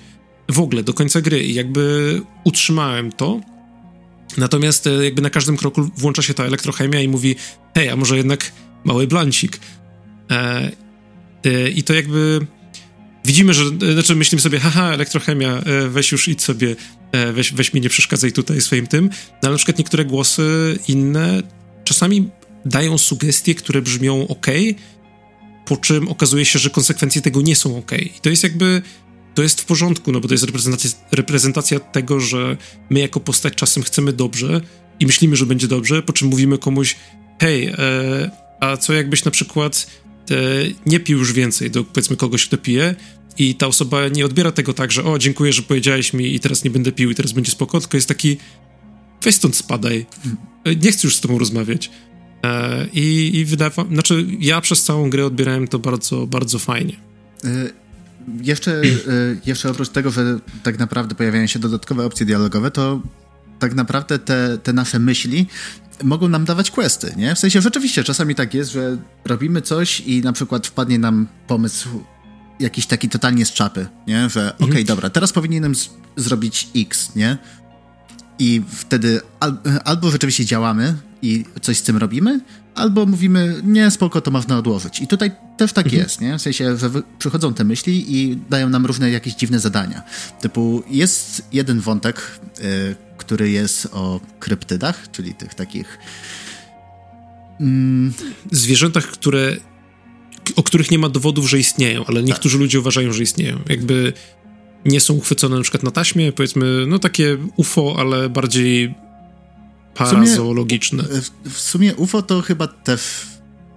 w 0.49 0.59
ogóle 0.59 0.83
do 0.83 0.93
końca 0.93 1.21
gry. 1.21 1.43
I 1.43 1.53
jakby 1.53 2.21
utrzymałem 2.43 3.11
to 3.11 3.41
Natomiast 4.37 4.87
e, 4.87 5.05
jakby 5.05 5.21
na 5.21 5.29
każdym 5.29 5.57
kroku 5.57 5.89
włącza 5.97 6.21
się 6.21 6.33
ta 6.33 6.43
elektrochemia 6.43 7.01
i 7.01 7.07
mówi, 7.07 7.35
hej, 7.75 7.89
a 7.89 7.95
może 7.95 8.17
jednak 8.17 8.51
mały 8.83 9.07
blancik. 9.07 9.59
E, 10.31 10.71
e, 11.45 11.69
I 11.69 11.83
to 11.83 11.93
jakby 11.93 12.47
widzimy, 13.25 13.53
że, 13.53 13.63
znaczy 13.93 14.15
myślimy 14.15 14.41
sobie, 14.41 14.59
haha, 14.59 14.93
elektrochemia, 14.93 15.61
weź 15.89 16.11
już 16.11 16.27
idź 16.27 16.41
sobie, 16.43 16.75
weź, 17.33 17.53
weź 17.53 17.73
mi 17.73 17.81
nie 17.81 17.89
przeszkadzaj 17.89 18.31
tutaj 18.31 18.61
swoim 18.61 18.87
tym. 18.87 19.09
No, 19.31 19.37
ale 19.41 19.51
na 19.51 19.57
przykład 19.57 19.77
niektóre 19.77 20.05
głosy 20.05 20.79
inne 20.87 21.43
czasami 21.83 22.29
dają 22.65 22.97
sugestie, 22.97 23.55
które 23.55 23.81
brzmią 23.81 24.27
ok, 24.27 24.47
po 25.65 25.77
czym 25.77 26.07
okazuje 26.07 26.45
się, 26.45 26.59
że 26.59 26.69
konsekwencje 26.69 27.21
tego 27.21 27.41
nie 27.41 27.55
są 27.55 27.77
ok. 27.77 27.91
I 28.01 28.19
to 28.21 28.29
jest 28.29 28.43
jakby 28.43 28.81
to 29.37 29.43
jest 29.43 29.61
w 29.61 29.65
porządku, 29.65 30.11
no 30.11 30.19
bo 30.19 30.27
to 30.27 30.33
jest 30.33 30.43
reprezentacja, 30.43 30.89
reprezentacja 31.11 31.79
tego, 31.79 32.19
że 32.19 32.57
my 32.89 32.99
jako 32.99 33.19
postać 33.19 33.53
czasem 33.53 33.83
chcemy 33.83 34.13
dobrze 34.13 34.61
i 34.99 35.05
myślimy, 35.05 35.35
że 35.35 35.45
będzie 35.45 35.67
dobrze, 35.67 36.03
po 36.03 36.13
czym 36.13 36.27
mówimy 36.27 36.57
komuś, 36.57 36.95
hej, 37.41 37.67
e, 37.67 38.31
a 38.59 38.77
co 38.77 38.93
jakbyś 38.93 39.25
na 39.25 39.31
przykład 39.31 39.87
e, 40.31 40.35
nie 40.85 40.99
pił 40.99 41.17
już 41.17 41.33
więcej 41.33 41.71
do 41.71 41.83
powiedzmy 41.83 42.15
kogoś, 42.15 42.45
kto 42.45 42.57
pije 42.57 42.95
i 43.37 43.55
ta 43.55 43.67
osoba 43.67 44.07
nie 44.07 44.25
odbiera 44.25 44.51
tego 44.51 44.73
tak, 44.73 44.91
że 44.91 45.03
o, 45.03 45.19
dziękuję, 45.19 45.53
że 45.53 45.61
powiedziałeś 45.61 46.13
mi 46.13 46.35
i 46.35 46.39
teraz 46.39 46.63
nie 46.63 46.71
będę 46.71 46.91
pił 46.91 47.11
i 47.11 47.15
teraz 47.15 47.31
będzie 47.31 47.51
spoko, 47.51 47.79
tylko 47.79 47.97
jest 47.97 48.07
taki 48.07 48.37
weź 49.23 49.35
stąd 49.35 49.55
spadaj, 49.55 50.05
e, 50.63 50.75
nie 50.75 50.91
chcę 50.91 51.07
już 51.07 51.15
z 51.15 51.21
tobą 51.21 51.39
rozmawiać. 51.39 51.91
E, 52.43 52.87
I, 52.93 53.31
i 53.33 53.45
wydawa, 53.45 53.85
znaczy 53.91 54.25
ja 54.39 54.61
przez 54.61 54.83
całą 54.83 55.09
grę 55.09 55.25
odbierałem 55.25 55.67
to 55.67 55.79
bardzo, 55.79 56.27
bardzo 56.27 56.59
fajnie. 56.59 56.95
Jeszcze, 58.41 58.71
e, 58.81 58.83
jeszcze 59.45 59.69
oprócz 59.69 59.89
tego, 59.89 60.11
że 60.11 60.39
tak 60.63 60.79
naprawdę 60.79 61.15
pojawiają 61.15 61.47
się 61.47 61.59
dodatkowe 61.59 62.05
opcje 62.05 62.25
dialogowe, 62.25 62.71
to 62.71 63.01
tak 63.59 63.75
naprawdę 63.75 64.19
te, 64.19 64.57
te 64.63 64.73
nasze 64.73 64.99
myśli 64.99 65.47
mogą 66.03 66.27
nam 66.27 66.45
dawać 66.45 66.71
questy, 66.71 67.13
nie? 67.17 67.35
W 67.35 67.39
sensie 67.39 67.61
rzeczywiście 67.61 68.03
czasami 68.03 68.35
tak 68.35 68.53
jest, 68.53 68.71
że 68.71 68.97
robimy 69.25 69.61
coś 69.61 69.99
i 69.99 70.21
na 70.21 70.33
przykład 70.33 70.67
wpadnie 70.67 70.99
nam 70.99 71.27
pomysł 71.47 71.89
jakiś 72.59 72.85
taki 72.85 73.09
totalnie 73.09 73.45
z 73.45 73.53
czapy, 73.53 73.87
nie? 74.07 74.29
Że 74.29 74.39
okej, 74.39 74.55
okay, 74.55 74.67
mhm. 74.67 74.85
dobra, 74.85 75.09
teraz 75.09 75.33
powinienem 75.33 75.73
zrobić 76.15 76.69
X, 76.75 77.15
nie? 77.15 77.37
I 78.39 78.61
wtedy 78.69 79.21
al 79.39 79.57
albo 79.85 80.11
rzeczywiście 80.11 80.45
działamy 80.45 80.95
i 81.21 81.45
coś 81.61 81.77
z 81.77 81.83
tym 81.83 81.97
robimy, 81.97 82.39
albo 82.77 83.05
mówimy, 83.05 83.61
nie, 83.63 83.91
spoko, 83.91 84.21
to 84.21 84.31
można 84.31 84.57
odłożyć. 84.57 85.01
I 85.01 85.07
tutaj 85.07 85.31
też 85.57 85.73
tak 85.73 85.85
mhm. 85.85 86.03
jest, 86.03 86.21
nie? 86.21 86.37
W 86.37 86.41
sensie, 86.41 86.77
że 86.77 86.89
przychodzą 87.19 87.53
te 87.53 87.63
myśli 87.63 88.15
i 88.17 88.37
dają 88.49 88.69
nam 88.69 88.85
różne 88.85 89.11
jakieś 89.11 89.33
dziwne 89.33 89.59
zadania. 89.59 90.01
Typu, 90.41 90.83
jest 90.89 91.47
jeden 91.53 91.79
wątek, 91.79 92.39
y, 92.59 92.95
który 93.17 93.49
jest 93.49 93.87
o 93.91 94.19
kryptydach, 94.39 95.11
czyli 95.11 95.33
tych 95.33 95.53
takich... 95.53 95.97
Mm, 97.59 98.13
Zwierzętach, 98.51 99.05
które 99.05 99.57
o 100.55 100.63
których 100.63 100.91
nie 100.91 100.99
ma 100.99 101.09
dowodów, 101.09 101.49
że 101.49 101.59
istnieją, 101.59 102.05
ale 102.05 102.23
niektórzy 102.23 102.55
tak. 102.57 102.61
ludzie 102.61 102.79
uważają, 102.79 103.13
że 103.13 103.23
istnieją. 103.23 103.59
Jakby 103.69 104.13
nie 104.85 104.99
są 104.99 105.13
uchwycone 105.13 105.55
na 105.55 105.61
przykład 105.61 105.83
na 105.83 105.91
taśmie, 105.91 106.31
powiedzmy, 106.31 106.85
no 106.87 106.99
takie 106.99 107.37
UFO, 107.55 107.95
ale 107.99 108.29
bardziej 108.29 108.95
parazoologiczne. 109.97 111.03
W 111.03 111.07
sumie, 111.07 111.21
w 111.49 111.59
sumie 111.59 111.95
UFO 111.95 112.21
to 112.21 112.41
chyba 112.41 112.67
te 112.67 112.97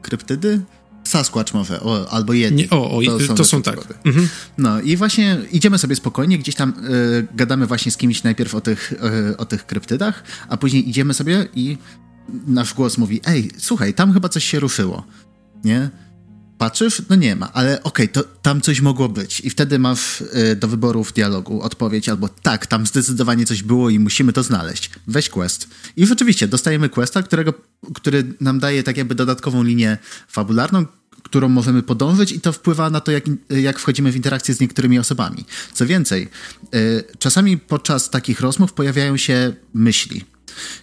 kryptydy? 0.02 0.60
Sasquatch 1.04 1.52
o, 1.82 2.10
albo 2.10 2.32
jedni. 2.32 2.62
Nie, 2.62 2.70
o, 2.70 2.90
o, 2.90 3.02
to 3.02 3.20
są, 3.20 3.34
to 3.34 3.44
są 3.44 3.62
tak. 3.62 3.78
Mhm. 4.04 4.28
No 4.58 4.80
i 4.80 4.96
właśnie 4.96 5.38
idziemy 5.52 5.78
sobie 5.78 5.96
spokojnie, 5.96 6.38
gdzieś 6.38 6.54
tam 6.54 6.70
y, 6.70 7.26
gadamy 7.34 7.66
właśnie 7.66 7.92
z 7.92 7.96
kimś 7.96 8.22
najpierw 8.22 8.54
o 8.54 8.60
tych, 8.60 8.92
y, 9.32 9.36
o 9.36 9.44
tych 9.44 9.66
kryptydach, 9.66 10.22
a 10.48 10.56
później 10.56 10.88
idziemy 10.88 11.14
sobie 11.14 11.48
i 11.54 11.78
nasz 12.46 12.74
głos 12.74 12.98
mówi, 12.98 13.20
ej, 13.26 13.50
słuchaj, 13.58 13.94
tam 13.94 14.12
chyba 14.12 14.28
coś 14.28 14.44
się 14.44 14.60
ruszyło, 14.60 15.04
nie? 15.64 15.90
Patrzysz, 16.60 17.02
no 17.08 17.16
nie 17.16 17.36
ma, 17.36 17.52
ale 17.52 17.82
okej, 17.82 18.06
okay, 18.06 18.08
to 18.08 18.28
tam 18.42 18.60
coś 18.60 18.80
mogło 18.80 19.08
być. 19.08 19.40
I 19.40 19.50
wtedy 19.50 19.78
masz 19.78 20.20
y, 20.20 20.56
do 20.56 20.68
wyboru 20.68 21.04
w 21.04 21.12
dialogu 21.12 21.62
odpowiedź 21.62 22.08
albo 22.08 22.28
tak, 22.28 22.66
tam 22.66 22.86
zdecydowanie 22.86 23.46
coś 23.46 23.62
było 23.62 23.90
i 23.90 23.98
musimy 23.98 24.32
to 24.32 24.42
znaleźć. 24.42 24.90
Weź 25.06 25.28
quest. 25.28 25.68
I 25.96 26.06
rzeczywiście 26.06 26.48
dostajemy 26.48 26.88
questa, 26.88 27.22
którego, 27.22 27.54
który 27.94 28.24
nam 28.40 28.58
daje 28.58 28.82
tak 28.82 28.96
jakby 28.96 29.14
dodatkową 29.14 29.62
linię 29.62 29.98
fabularną, 30.28 30.86
którą 31.22 31.48
możemy 31.48 31.82
podążyć 31.82 32.32
i 32.32 32.40
to 32.40 32.52
wpływa 32.52 32.90
na 32.90 33.00
to, 33.00 33.10
jak, 33.12 33.24
jak 33.50 33.78
wchodzimy 33.78 34.12
w 34.12 34.16
interakcję 34.16 34.54
z 34.54 34.60
niektórymi 34.60 34.98
osobami. 34.98 35.44
Co 35.72 35.86
więcej, 35.86 36.28
y, 36.74 37.04
czasami 37.18 37.58
podczas 37.58 38.10
takich 38.10 38.40
rozmów 38.40 38.72
pojawiają 38.72 39.16
się 39.16 39.52
myśli. 39.74 40.24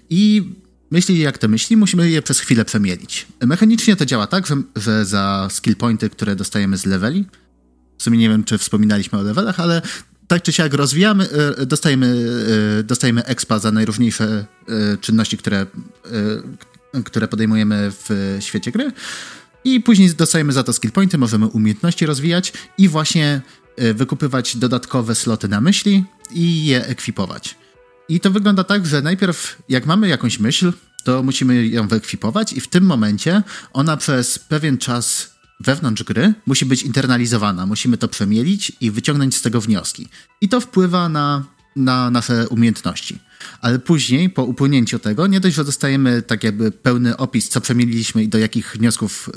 I 0.09 0.43
Myśli 0.91 1.19
jak 1.19 1.37
te 1.37 1.47
myśli, 1.47 1.77
musimy 1.77 2.09
je 2.09 2.21
przez 2.21 2.39
chwilę 2.39 2.65
przemielić. 2.65 3.27
Mechanicznie 3.41 3.95
to 3.95 4.05
działa 4.05 4.27
tak, 4.27 4.47
że, 4.47 4.55
że 4.75 5.05
za 5.05 5.47
skill 5.51 5.75
pointy, 5.75 6.09
które 6.09 6.35
dostajemy 6.35 6.77
z 6.77 6.85
leveli, 6.85 7.25
w 7.97 8.03
sumie 8.03 8.17
nie 8.17 8.29
wiem, 8.29 8.43
czy 8.43 8.57
wspominaliśmy 8.57 9.19
o 9.19 9.21
levelach, 9.21 9.59
ale 9.59 9.81
tak 10.27 10.41
czy 10.41 10.53
siak 10.53 10.73
rozwijamy, 10.73 11.27
e, 11.57 11.65
dostajemy, 11.65 12.25
e, 12.79 12.83
dostajemy 12.83 13.25
expa 13.25 13.59
za 13.59 13.71
najróżniejsze 13.71 14.45
e, 14.67 14.97
czynności, 14.97 15.37
które, 15.37 15.65
które 17.05 17.27
podejmujemy 17.27 17.91
w 17.91 18.37
świecie 18.39 18.71
gry 18.71 18.91
i 19.63 19.81
później 19.81 20.13
dostajemy 20.13 20.53
za 20.53 20.63
to 20.63 20.73
skill 20.73 20.91
pointy, 20.91 21.17
możemy 21.17 21.45
umiejętności 21.45 22.05
rozwijać 22.05 22.53
i 22.77 22.89
właśnie 22.89 23.41
wykupywać 23.93 24.57
dodatkowe 24.57 25.15
sloty 25.15 25.47
na 25.47 25.61
myśli 25.61 26.05
i 26.31 26.65
je 26.65 26.85
ekwipować. 26.85 27.55
I 28.09 28.19
to 28.19 28.31
wygląda 28.31 28.63
tak, 28.63 28.85
że 28.85 29.01
najpierw 29.01 29.61
jak 29.69 29.85
mamy 29.85 30.07
jakąś 30.07 30.39
myśl, 30.39 30.73
to 31.03 31.23
musimy 31.23 31.67
ją 31.67 31.87
wyekwipować 31.87 32.53
i 32.53 32.61
w 32.61 32.67
tym 32.67 32.83
momencie 32.83 33.43
ona 33.73 33.97
przez 33.97 34.39
pewien 34.39 34.77
czas 34.77 35.31
wewnątrz 35.59 36.03
gry 36.03 36.33
musi 36.45 36.65
być 36.65 36.83
internalizowana. 36.83 37.65
Musimy 37.65 37.97
to 37.97 38.07
przemielić 38.07 38.71
i 38.81 38.91
wyciągnąć 38.91 39.35
z 39.35 39.41
tego 39.41 39.61
wnioski. 39.61 40.07
I 40.41 40.49
to 40.49 40.61
wpływa 40.61 41.09
na, 41.09 41.45
na 41.75 42.11
nasze 42.11 42.49
umiejętności. 42.49 43.19
Ale 43.61 43.79
później, 43.79 44.29
po 44.29 44.43
upłynięciu 44.43 44.99
tego, 44.99 45.27
nie 45.27 45.39
dość, 45.39 45.55
że 45.55 45.65
dostajemy 45.65 46.21
tak 46.21 46.43
jakby 46.43 46.71
pełny 46.71 47.17
opis, 47.17 47.49
co 47.49 47.61
przemieliliśmy 47.61 48.23
i 48.23 48.27
do 48.27 48.37
jakich 48.37 48.75
wniosków 48.75 49.29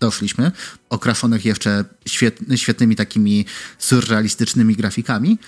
doszliśmy, 0.00 0.52
okraszonych 0.90 1.44
jeszcze 1.44 1.84
świetny, 2.06 2.58
świetnymi 2.58 2.96
takimi 2.96 3.44
surrealistycznymi 3.78 4.76
grafikami, 4.76 5.38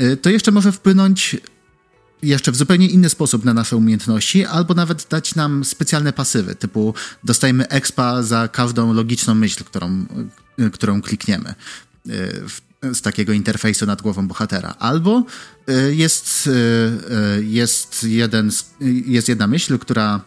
y, 0.00 0.16
to 0.16 0.30
jeszcze 0.30 0.50
może 0.50 0.72
wpłynąć 0.72 1.36
jeszcze 2.22 2.52
w 2.52 2.56
zupełnie 2.56 2.86
inny 2.86 3.08
sposób 3.08 3.44
na 3.44 3.54
nasze 3.54 3.76
umiejętności, 3.76 4.44
albo 4.44 4.74
nawet 4.74 5.06
dać 5.10 5.34
nam 5.34 5.64
specjalne 5.64 6.12
pasywy, 6.12 6.54
typu 6.54 6.94
dostajemy 7.24 7.68
expa 7.68 8.22
za 8.22 8.48
każdą 8.48 8.92
logiczną 8.92 9.34
myśl, 9.34 9.64
którą, 9.64 10.06
którą 10.72 11.02
klikniemy 11.02 11.54
y, 12.06 12.94
z 12.94 13.02
takiego 13.02 13.32
interfejsu 13.32 13.86
nad 13.86 14.02
głową 14.02 14.28
bohatera. 14.28 14.74
Albo 14.78 15.24
y, 15.70 15.94
jest, 15.94 16.46
y, 16.46 17.44
jest, 17.44 18.04
jeden, 18.04 18.50
jest 19.06 19.28
jedna 19.28 19.46
myśl, 19.46 19.78
która 19.78 20.20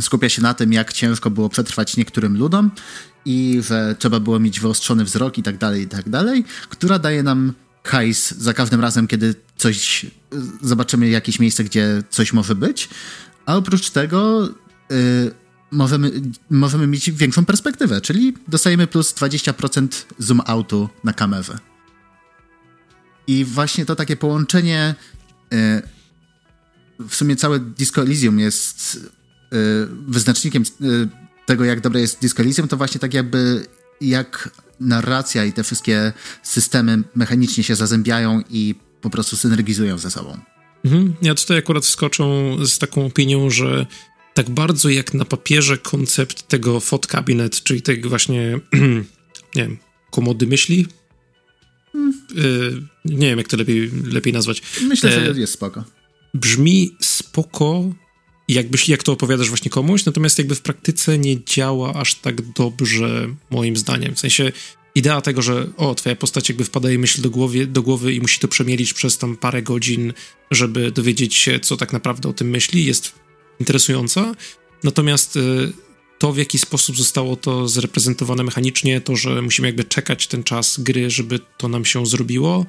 skupia 0.00 0.28
się 0.28 0.42
na 0.42 0.54
tym, 0.54 0.72
jak 0.72 0.92
ciężko 0.92 1.30
było 1.30 1.48
przetrwać 1.48 1.96
niektórym 1.96 2.38
ludom 2.38 2.70
i 3.24 3.60
że 3.68 3.96
trzeba 3.98 4.20
było 4.20 4.40
mieć 4.40 4.60
wyostrzony 4.60 5.04
wzrok 5.04 5.38
i 5.38 5.42
tak 5.42 5.58
dalej, 5.58 5.82
i 5.82 5.88
tak 5.88 6.08
dalej, 6.08 6.44
która 6.68 6.98
daje 6.98 7.22
nam 7.22 7.52
hajs 7.84 8.30
za 8.30 8.54
każdym 8.54 8.80
razem, 8.80 9.06
kiedy 9.06 9.34
coś 9.56 10.06
zobaczymy 10.62 11.08
jakieś 11.08 11.38
miejsce, 11.38 11.64
gdzie 11.64 12.02
coś 12.10 12.32
może 12.32 12.54
być. 12.54 12.88
A 13.46 13.56
oprócz 13.56 13.90
tego 13.90 14.48
yy, 14.90 15.34
możemy, 15.70 16.12
możemy 16.50 16.86
mieć 16.86 17.10
większą 17.10 17.44
perspektywę, 17.44 18.00
czyli 18.00 18.34
dostajemy 18.48 18.86
plus 18.86 19.14
20% 19.14 19.88
zoom 20.18 20.40
outu 20.46 20.88
na 21.04 21.12
kamerze. 21.12 21.58
I 23.26 23.44
właśnie 23.44 23.86
to 23.86 23.96
takie 23.96 24.16
połączenie 24.16 24.94
yy, 25.50 25.58
w 27.08 27.14
sumie 27.14 27.36
całe 27.36 27.60
Disco 27.60 28.02
Elysium 28.02 28.38
jest 28.38 29.00
yy, 29.52 29.88
wyznacznikiem 30.06 30.62
y, 30.62 31.08
tego, 31.46 31.64
jak 31.64 31.80
dobre 31.80 32.00
jest 32.00 32.20
Disco 32.20 32.42
Elysium, 32.42 32.68
to 32.68 32.76
właśnie 32.76 33.00
tak 33.00 33.14
jakby 33.14 33.66
jak 34.00 34.50
narracja 34.82 35.44
i 35.44 35.52
te 35.52 35.64
wszystkie 35.64 36.12
systemy 36.42 37.02
mechanicznie 37.14 37.64
się 37.64 37.74
zazębiają 37.74 38.42
i 38.50 38.74
po 39.00 39.10
prostu 39.10 39.36
synergizują 39.36 39.98
ze 39.98 40.10
sobą. 40.10 40.38
Mhm. 40.84 41.14
Ja 41.22 41.34
tutaj 41.34 41.58
akurat 41.58 41.84
wskoczę 41.84 42.24
z 42.64 42.78
taką 42.78 43.06
opinią, 43.06 43.50
że 43.50 43.86
tak 44.34 44.50
bardzo 44.50 44.88
jak 44.88 45.14
na 45.14 45.24
papierze 45.24 45.78
koncept 45.78 46.48
tego 46.48 46.80
fot 46.80 47.06
cabinet, 47.06 47.62
czyli 47.62 47.82
tego 47.82 48.08
właśnie, 48.08 48.60
nie 49.56 49.62
wiem, 49.62 49.78
komody 50.10 50.46
myśli. 50.46 50.86
Hmm. 51.92 52.12
Y, 52.38 52.82
nie 53.04 53.28
wiem, 53.28 53.38
jak 53.38 53.48
to 53.48 53.56
lepiej, 53.56 53.90
lepiej 54.04 54.32
nazwać. 54.32 54.62
Myślę, 54.82 55.12
że 55.12 55.30
e, 55.30 55.40
jest 55.40 55.52
spoko. 55.52 55.84
Brzmi 56.34 56.96
spoko, 57.00 57.92
jakbyś, 58.48 58.88
jak 58.88 59.02
to 59.02 59.12
opowiadasz 59.12 59.48
właśnie 59.48 59.70
komuś, 59.70 60.04
natomiast 60.04 60.38
jakby 60.38 60.54
w 60.54 60.62
praktyce 60.62 61.18
nie 61.18 61.44
działa 61.44 61.94
aż 61.94 62.14
tak 62.14 62.52
dobrze, 62.52 63.28
moim 63.50 63.76
zdaniem. 63.76 64.14
W 64.14 64.20
sensie 64.20 64.52
idea 64.94 65.20
tego, 65.20 65.42
że 65.42 65.66
o, 65.76 65.94
twoja 65.94 66.16
postać 66.16 66.48
jakby 66.48 66.64
wpada 66.64 66.88
jej 66.88 66.98
myśl 66.98 67.22
do 67.22 67.30
głowy, 67.30 67.66
do 67.66 67.82
głowy 67.82 68.14
i 68.14 68.20
musi 68.20 68.40
to 68.40 68.48
przemielić 68.48 68.94
przez 68.94 69.18
tam 69.18 69.36
parę 69.36 69.62
godzin, 69.62 70.12
żeby 70.50 70.90
dowiedzieć 70.90 71.34
się, 71.34 71.60
co 71.60 71.76
tak 71.76 71.92
naprawdę 71.92 72.28
o 72.28 72.32
tym 72.32 72.50
myśli, 72.50 72.84
jest 72.84 73.12
interesująca. 73.60 74.34
Natomiast 74.84 75.36
y, 75.36 75.72
to, 76.18 76.32
w 76.32 76.38
jaki 76.38 76.58
sposób 76.58 76.96
zostało 76.96 77.36
to 77.36 77.68
zreprezentowane 77.68 78.42
mechanicznie, 78.42 79.00
to, 79.00 79.16
że 79.16 79.42
musimy 79.42 79.68
jakby 79.68 79.84
czekać 79.84 80.26
ten 80.26 80.44
czas 80.44 80.80
gry, 80.80 81.10
żeby 81.10 81.40
to 81.58 81.68
nam 81.68 81.84
się 81.84 82.06
zrobiło, 82.06 82.66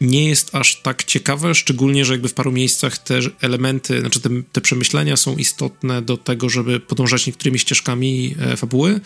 nie 0.00 0.28
jest 0.28 0.54
aż 0.54 0.82
tak 0.82 1.04
ciekawe, 1.04 1.54
szczególnie, 1.54 2.04
że 2.04 2.14
jakby 2.14 2.28
w 2.28 2.34
paru 2.34 2.52
miejscach 2.52 2.98
te 2.98 3.20
elementy, 3.40 4.00
znaczy 4.00 4.20
te, 4.20 4.30
te 4.52 4.60
przemyślenia 4.60 5.16
są 5.16 5.36
istotne 5.36 6.02
do 6.02 6.16
tego, 6.16 6.48
żeby 6.48 6.80
podążać 6.80 7.26
niektórymi 7.26 7.58
ścieżkami 7.58 8.34
e, 8.40 8.56
fabuły. 8.56 9.00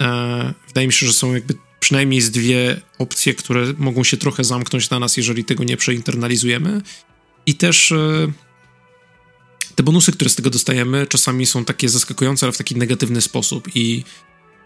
E, 0.00 0.54
wydaje 0.68 0.86
mi 0.86 0.92
się, 0.92 1.06
że 1.06 1.12
są 1.12 1.34
jakby 1.34 1.54
przynajmniej 1.80 2.20
z 2.20 2.30
dwie 2.30 2.80
opcje, 2.98 3.34
które 3.34 3.74
mogą 3.78 4.04
się 4.04 4.16
trochę 4.16 4.44
zamknąć 4.44 4.90
na 4.90 4.98
nas, 4.98 5.16
jeżeli 5.16 5.44
tego 5.44 5.64
nie 5.64 5.76
przeinternalizujemy. 5.76 6.82
I 7.46 7.54
też 7.54 7.92
e, 7.92 8.32
te 9.74 9.82
bonusy, 9.82 10.12
które 10.12 10.30
z 10.30 10.34
tego 10.34 10.50
dostajemy, 10.50 11.06
czasami 11.06 11.46
są 11.46 11.64
takie 11.64 11.88
zaskakujące, 11.88 12.46
ale 12.46 12.52
w 12.52 12.58
taki 12.58 12.76
negatywny 12.76 13.20
sposób. 13.20 13.68
I 13.74 14.04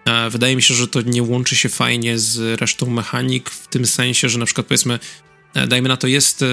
e, 0.04 0.30
wydaje 0.30 0.56
mi 0.56 0.62
się, 0.62 0.74
że 0.74 0.88
to 0.88 1.02
nie 1.02 1.22
łączy 1.22 1.56
się 1.56 1.68
fajnie 1.68 2.18
z 2.18 2.60
resztą 2.60 2.90
mechanik, 2.90 3.50
w 3.50 3.68
tym 3.68 3.86
sensie, 3.86 4.28
że 4.28 4.38
na 4.38 4.46
przykład 4.46 4.66
powiedzmy, 4.66 4.98
dajmy 5.54 5.88
na 5.88 5.96
to, 5.96 6.06
jest. 6.06 6.42
E, 6.42 6.46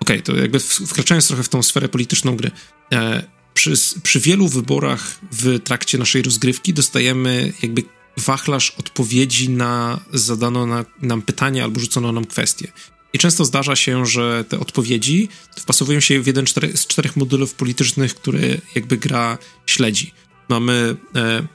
okej, 0.00 0.20
okay, 0.20 0.22
to 0.22 0.36
jakby 0.36 0.60
wkraczając 0.60 1.28
trochę 1.28 1.42
w 1.42 1.48
tą 1.48 1.62
sferę 1.62 1.88
polityczną 1.88 2.36
gry. 2.36 2.50
E, 2.92 3.22
przy, 3.54 3.72
przy 4.02 4.20
wielu 4.20 4.48
wyborach 4.48 5.18
w 5.32 5.60
trakcie 5.60 5.98
naszej 5.98 6.22
rozgrywki 6.22 6.74
dostajemy 6.74 7.52
jakby 7.62 7.82
wachlarz 8.16 8.70
odpowiedzi 8.70 9.50
na 9.50 10.00
zadano 10.12 10.66
na, 10.66 10.84
nam 11.02 11.22
pytanie 11.22 11.64
albo 11.64 11.80
rzucono 11.80 12.12
nam 12.12 12.24
kwestię. 12.24 12.72
I 13.12 13.18
często 13.18 13.44
zdarza 13.44 13.76
się, 13.76 14.06
że 14.06 14.44
te 14.48 14.60
odpowiedzi 14.60 15.28
wpasowują 15.58 16.00
się 16.00 16.20
w 16.20 16.26
jeden 16.26 16.46
cztery, 16.46 16.76
z 16.76 16.86
czterech 16.86 17.16
modulów 17.16 17.54
politycznych, 17.54 18.14
które 18.14 18.40
jakby 18.74 18.96
gra 18.96 19.38
śledzi. 19.66 20.12
Mamy, 20.48 20.96
e, 21.16 21.46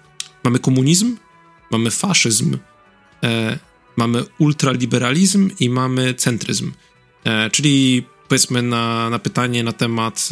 mamy 0.44 0.60
komunizm, 0.60 1.18
mamy 1.72 1.92
faszyzm, 1.92 2.58
e, 3.24 3.60
mamy 4.00 4.24
ultraliberalizm 4.38 5.50
i 5.60 5.70
mamy 5.70 6.14
centryzm. 6.14 6.72
E, 7.24 7.50
czyli 7.50 8.04
powiedzmy 8.28 8.62
na, 8.62 9.10
na 9.10 9.20
pytanie 9.20 9.64
na 9.64 9.74
temat 9.74 10.30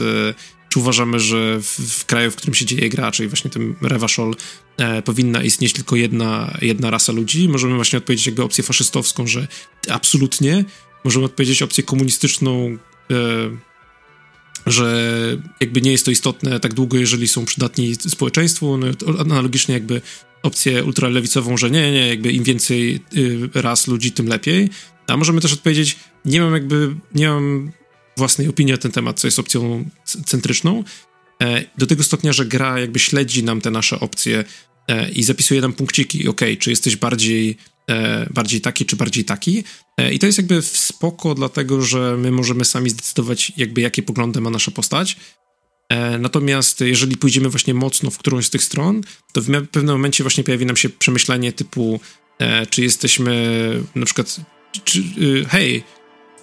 czy 0.70 0.80
uważamy, 0.80 1.20
że 1.20 1.60
w, 1.62 1.80
w, 2.00 2.06
kraju, 2.06 2.32
w 2.32 2.36
którym 2.36 2.54
się 2.54 2.66
dzieje 2.66 2.90
gra, 2.90 3.12
czyli 3.12 3.30
właśnie 3.30 3.52
tym 3.52 3.76
Revachol, 3.82 4.36
e, 4.78 5.02
powinna 5.02 5.44
istnieć 5.44 5.74
tylko 5.74 5.96
jedna, 5.96 6.58
jedna 6.62 6.90
rasa 6.90 7.12
ludzi. 7.14 7.50
Możemy 7.50 7.76
właśnie 7.76 7.98
odpowiedzieć 7.98 8.26
jakby 8.26 8.44
opcję 8.44 8.64
faszystowską, 8.64 9.28
że 9.28 9.48
absolutnie. 9.90 10.66
Możemy 11.04 11.26
odpowiedzieć 11.26 11.62
opcję 11.62 11.84
komunistyczną, 11.84 12.78
e, 13.12 13.16
że 14.66 15.38
jakby 15.60 15.82
nie 15.82 15.92
jest 15.92 16.06
to 16.06 16.12
istotne 16.12 16.60
tak 16.60 16.74
długo, 16.74 16.98
jeżeli 16.98 17.28
są 17.28 17.46
przydatni 17.46 17.96
społeczeństwu. 17.96 18.78
No, 18.78 18.88
analogicznie 19.20 19.74
jakby 19.74 20.02
opcję 20.48 20.84
ultralewicową, 20.84 21.58
że 21.58 21.72
nie, 21.72 21.92
nie, 21.92 22.08
jakby 22.08 22.32
im 22.32 22.44
więcej 22.44 23.00
y, 23.18 23.50
ras 23.54 23.88
ludzi, 23.88 24.12
tym 24.12 24.28
lepiej. 24.28 24.70
A 25.08 25.18
możemy 25.18 25.42
też 25.42 25.54
odpowiedzieć, 25.54 25.98
nie 26.26 26.42
mam 26.42 26.54
jakby, 26.54 26.96
nie 27.16 27.30
mam 27.30 27.72
własnej 28.18 28.48
opinii 28.48 28.72
na 28.72 28.78
ten 28.78 28.92
temat, 28.92 29.20
co 29.20 29.28
jest 29.28 29.40
opcją 29.40 29.90
centryczną. 30.26 30.84
E, 31.44 31.64
do 31.78 31.88
tego 31.88 32.04
stopnia, 32.04 32.34
że 32.34 32.46
gra 32.46 32.80
jakby 32.80 33.00
śledzi 33.00 33.44
nam 33.44 33.62
te 33.62 33.72
nasze 33.72 34.00
opcje 34.00 34.44
e, 34.88 35.12
i 35.12 35.24
zapisuje 35.24 35.62
nam 35.62 35.74
punkciki, 35.74 36.28
ok, 36.28 36.42
czy 36.60 36.70
jesteś 36.70 36.96
bardziej, 36.96 37.58
e, 37.90 38.28
bardziej 38.34 38.62
taki, 38.62 38.86
czy 38.86 38.96
bardziej 38.96 39.26
taki. 39.26 39.64
I 40.12 40.20
to 40.20 40.26
jest 40.26 40.38
jakby 40.38 40.62
spoko, 40.62 41.36
dlatego 41.36 41.82
że 41.82 42.18
my 42.18 42.32
możemy 42.32 42.66
sami 42.66 42.90
zdecydować, 42.90 43.52
jakby 43.58 43.82
jakie 43.82 44.04
poglądy 44.04 44.42
ma 44.42 44.50
nasza 44.50 44.72
postać. 44.72 45.18
Natomiast 46.20 46.82
jeżeli 46.82 47.18
pójdziemy 47.18 47.50
właśnie 47.50 47.74
mocno 47.74 48.12
w 48.12 48.18
którąś 48.18 48.46
z 48.46 48.50
tych 48.50 48.64
stron, 48.64 49.02
to 49.34 49.42
w 49.42 49.68
pewnym 49.72 49.96
momencie 49.96 50.24
właśnie 50.24 50.44
pojawi 50.44 50.66
nam 50.66 50.78
się 50.78 50.90
przemyślenie 50.90 51.54
typu, 51.54 52.00
czy 52.70 52.82
jesteśmy 52.82 53.84
na 53.96 54.06
przykład, 54.06 54.40
czy, 54.84 55.00
y, 55.00 55.46
hej, 55.50 55.84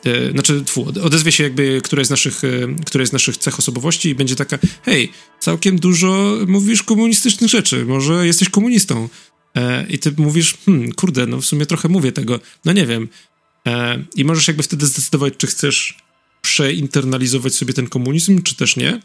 e, 0.05 0.31
znaczy, 0.31 0.65
tfu, 0.65 0.93
odezwie 1.03 1.33
się 1.33 1.45
jakby 1.45 1.81
któraś 1.85 2.07
z 2.07 2.11
naszych, 2.11 2.45
e, 2.45 2.49
któraś 2.87 3.09
z 3.09 3.13
naszych 3.13 3.37
cech 3.37 3.59
osobowości 3.59 4.09
i 4.09 4.15
będzie 4.15 4.37
taka, 4.37 4.59
hej, 4.83 5.13
całkiem 5.41 5.79
dużo 5.79 6.39
mówisz 6.47 6.83
komunistycznych 6.83 7.51
rzeczy, 7.51 7.85
może 7.85 8.27
jesteś 8.27 8.49
komunistą. 8.49 9.09
E, 9.57 9.87
I 9.89 9.99
ty 9.99 10.15
mówisz, 10.17 10.57
hmm, 10.67 10.93
kurde, 10.93 11.27
no 11.27 11.41
w 11.41 11.47
sumie 11.47 11.67
trochę 11.67 11.89
mówię 11.89 12.13
tego, 12.13 12.41
no 12.65 12.73
nie 12.73 12.87
wiem. 12.87 13.09
E, 13.67 14.05
I 14.17 14.25
możesz 14.25 14.49
jakby 14.49 14.63
wtedy 14.63 14.87
zdecydować, 14.87 15.35
czy 15.39 15.47
chcesz 15.47 15.99
przeinternalizować 16.43 17.55
sobie 17.55 17.73
ten 17.73 17.87
komunizm, 17.87 18.43
czy 18.43 18.57
też 18.57 18.77
nie. 18.77 19.01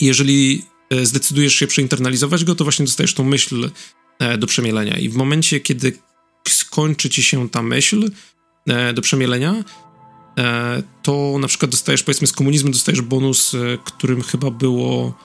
Jeżeli 0.00 0.62
e, 0.90 1.06
zdecydujesz 1.06 1.54
się 1.54 1.66
przeinternalizować 1.66 2.44
go, 2.44 2.54
to 2.54 2.64
właśnie 2.64 2.84
dostajesz 2.84 3.14
tą 3.14 3.24
myśl 3.24 3.70
e, 4.18 4.38
do 4.38 4.46
przemielenia. 4.46 4.98
I 4.98 5.08
w 5.08 5.14
momencie, 5.14 5.60
kiedy 5.60 5.98
skończy 6.48 7.10
ci 7.10 7.22
się 7.22 7.48
ta 7.48 7.62
myśl 7.62 8.10
e, 8.66 8.92
do 8.92 9.02
przemielenia, 9.02 9.64
to 11.02 11.36
na 11.40 11.48
przykład 11.48 11.70
dostajesz, 11.70 12.02
powiedzmy, 12.02 12.26
z 12.26 12.32
komunizmu 12.32 12.70
dostajesz 12.70 13.00
bonus, 13.00 13.56
którym 13.84 14.22
chyba 14.22 14.50
było. 14.50 15.18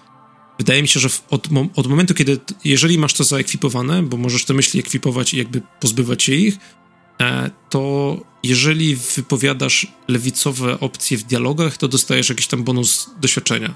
Wydaje 0.58 0.82
mi 0.82 0.88
się, 0.88 1.00
że 1.00 1.10
od, 1.30 1.48
od, 1.76 1.88
momentu, 1.88 2.14
kiedy, 2.14 2.40
jeżeli 2.66 2.98
masz 2.98 3.14
to 3.14 3.24
zaekwipowane, 3.24 4.04
bo 4.04 4.18
możesz 4.18 4.46
te 4.46 4.54
myśli 4.54 4.80
ekwipować 4.80 5.34
i 5.34 5.38
jakby 5.38 5.62
pozbywać 5.80 6.24
się 6.24 6.34
ich, 6.34 6.58
to 7.70 8.18
jeżeli 8.44 8.96
wypowiadasz 8.96 9.88
lewicowe 10.08 10.80
opcje 10.80 11.18
w 11.18 11.24
dialogach, 11.24 11.78
to 11.78 11.88
dostajesz 11.88 12.30
jakiś 12.30 12.48
tam 12.48 12.64
bonus 12.64 13.10
doświadczenia. 13.22 13.76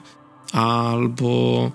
Albo 0.51 1.71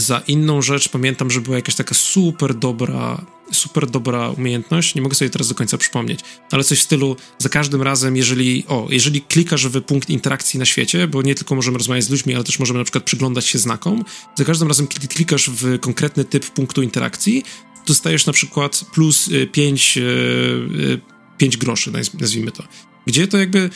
za 0.00 0.18
inną 0.18 0.62
rzecz 0.62 0.88
pamiętam, 0.88 1.30
że 1.30 1.40
była 1.40 1.56
jakaś 1.56 1.74
taka 1.74 1.94
super 1.94 2.54
dobra, 2.54 3.24
super 3.52 3.90
dobra 3.90 4.30
umiejętność, 4.30 4.94
nie 4.94 5.02
mogę 5.02 5.14
sobie 5.14 5.30
teraz 5.30 5.48
do 5.48 5.54
końca 5.54 5.78
przypomnieć, 5.78 6.20
ale 6.50 6.64
coś 6.64 6.78
w 6.78 6.82
stylu 6.82 7.16
za 7.38 7.48
każdym 7.48 7.82
razem, 7.82 8.16
jeżeli, 8.16 8.64
o, 8.68 8.86
jeżeli 8.90 9.22
klikasz 9.22 9.66
w 9.66 9.82
punkt 9.82 10.10
interakcji 10.10 10.58
na 10.58 10.64
świecie, 10.64 11.08
bo 11.08 11.22
nie 11.22 11.34
tylko 11.34 11.54
możemy 11.54 11.78
rozmawiać 11.78 12.04
z 12.04 12.10
ludźmi, 12.10 12.34
ale 12.34 12.44
też 12.44 12.58
możemy 12.58 12.78
na 12.78 12.84
przykład 12.84 13.04
przyglądać 13.04 13.46
się 13.46 13.58
znakom, 13.58 14.04
za 14.36 14.44
każdym 14.44 14.68
razem, 14.68 14.86
kiedy 14.86 15.08
klikasz 15.08 15.50
w 15.50 15.78
konkretny 15.78 16.24
typ 16.24 16.50
punktu 16.50 16.82
interakcji, 16.82 17.44
dostajesz 17.86 18.26
na 18.26 18.32
przykład 18.32 18.84
plus 18.94 19.30
5, 19.52 19.98
y, 19.98 21.00
5 21.38 21.54
y, 21.54 21.56
y, 21.56 21.58
groszy, 21.58 21.92
nazwijmy 22.20 22.52
to. 22.52 22.64
Gdzie 23.06 23.28
to 23.28 23.38
jakby 23.38 23.70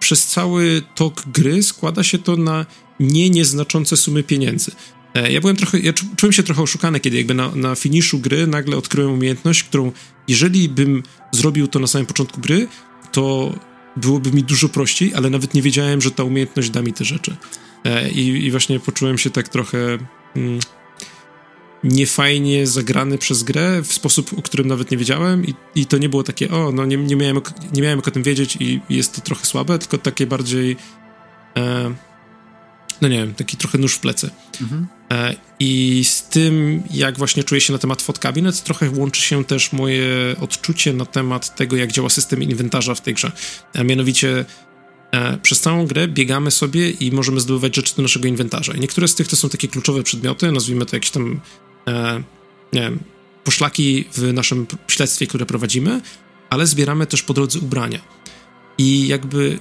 przez 0.00 0.26
cały 0.26 0.82
tok 0.94 1.22
gry 1.26 1.62
składa 1.62 2.02
się 2.02 2.18
to 2.18 2.36
na 2.36 2.66
nie 3.00 3.30
nieznaczące 3.30 3.96
sumy 3.96 4.22
pieniędzy. 4.22 4.72
E, 5.14 5.32
ja 5.32 5.40
byłem 5.40 5.56
trochę, 5.56 5.80
ja 5.80 5.92
czułem 6.16 6.32
się 6.32 6.42
trochę 6.42 6.62
oszukany, 6.62 7.00
kiedy 7.00 7.16
jakby 7.16 7.34
na, 7.34 7.50
na 7.54 7.74
finiszu 7.74 8.18
gry 8.18 8.46
nagle 8.46 8.76
odkryłem 8.76 9.12
umiejętność, 9.12 9.62
którą 9.62 9.92
jeżeli 10.28 10.68
bym 10.68 11.02
zrobił 11.32 11.68
to 11.68 11.78
na 11.78 11.86
samym 11.86 12.06
początku 12.06 12.40
gry, 12.40 12.68
to 13.12 13.54
byłoby 13.96 14.32
mi 14.32 14.42
dużo 14.42 14.68
prościej, 14.68 15.14
ale 15.14 15.30
nawet 15.30 15.54
nie 15.54 15.62
wiedziałem, 15.62 16.00
że 16.00 16.10
ta 16.10 16.22
umiejętność 16.22 16.70
da 16.70 16.82
mi 16.82 16.92
te 16.92 17.04
rzeczy. 17.04 17.36
E, 17.84 18.10
I, 18.10 18.46
i 18.46 18.50
właśnie 18.50 18.80
poczułem 18.80 19.18
się 19.18 19.30
tak 19.30 19.48
trochę 19.48 19.98
mm, 20.36 20.60
niefajnie 21.84 22.66
zagrany 22.66 23.18
przez 23.18 23.42
grę 23.42 23.82
w 23.82 23.92
sposób, 23.92 24.38
o 24.38 24.42
którym 24.42 24.68
nawet 24.68 24.90
nie 24.90 24.96
wiedziałem 24.96 25.46
i, 25.46 25.54
i 25.74 25.86
to 25.86 25.98
nie 25.98 26.08
było 26.08 26.22
takie, 26.22 26.50
o, 26.50 26.72
no 26.72 26.86
nie, 26.86 26.96
nie, 26.96 27.16
miałem, 27.16 27.40
nie 27.72 27.82
miałem 27.82 27.98
jak 27.98 28.08
o 28.08 28.10
tym 28.10 28.22
wiedzieć 28.22 28.56
i, 28.60 28.80
jest 28.90 29.14
to 29.14 29.20
trochę 29.20 29.46
słabe, 29.46 29.78
tylko 29.78 29.98
takie 29.98 30.26
bardziej 30.26 30.76
e, 31.56 31.94
no 33.00 33.08
nie 33.08 33.18
wiem, 33.18 33.34
taki 33.34 33.56
trochę 33.56 33.78
nóż 33.78 33.94
w 33.94 33.98
plecy. 33.98 34.30
Mhm. 34.60 34.86
E, 35.12 35.34
I 35.60 36.02
z 36.04 36.22
tym, 36.22 36.82
jak 36.90 37.18
właśnie 37.18 37.44
czuję 37.44 37.60
się 37.60 37.72
na 37.72 37.78
temat 37.78 38.02
Fot 38.02 38.18
Cabinet, 38.18 38.62
trochę 38.62 38.90
łączy 38.90 39.22
się 39.22 39.44
też 39.44 39.72
moje 39.72 40.36
odczucie 40.40 40.92
na 40.92 41.04
temat 41.04 41.56
tego, 41.56 41.76
jak 41.76 41.92
działa 41.92 42.08
system 42.08 42.42
inwentarza 42.42 42.94
w 42.94 43.00
tej 43.00 43.14
grze. 43.14 43.32
A 43.74 43.82
mianowicie 43.82 44.44
e, 45.12 45.38
przez 45.38 45.60
całą 45.60 45.86
grę 45.86 46.08
biegamy 46.08 46.50
sobie 46.50 46.90
i 46.90 47.12
możemy 47.12 47.40
zdobywać 47.40 47.76
rzeczy 47.76 47.96
do 47.96 48.02
naszego 48.02 48.28
inwentarza. 48.28 48.72
I 48.72 48.80
niektóre 48.80 49.08
z 49.08 49.14
tych 49.14 49.28
to 49.28 49.36
są 49.36 49.48
takie 49.48 49.68
kluczowe 49.68 50.02
przedmioty, 50.02 50.52
nazwijmy 50.52 50.86
to 50.86 50.96
jakieś 50.96 51.10
tam, 51.10 51.32
e, 51.32 51.67
nie 52.72 52.80
wiem, 52.80 52.98
poszlaki 53.44 54.04
w 54.12 54.32
naszym 54.32 54.66
śledztwie, 54.88 55.26
które 55.26 55.46
prowadzimy, 55.46 56.00
ale 56.50 56.66
zbieramy 56.66 57.06
też 57.06 57.22
po 57.22 57.34
drodze 57.34 57.58
ubrania. 57.58 58.00
I 58.78 59.08
jakby 59.08 59.58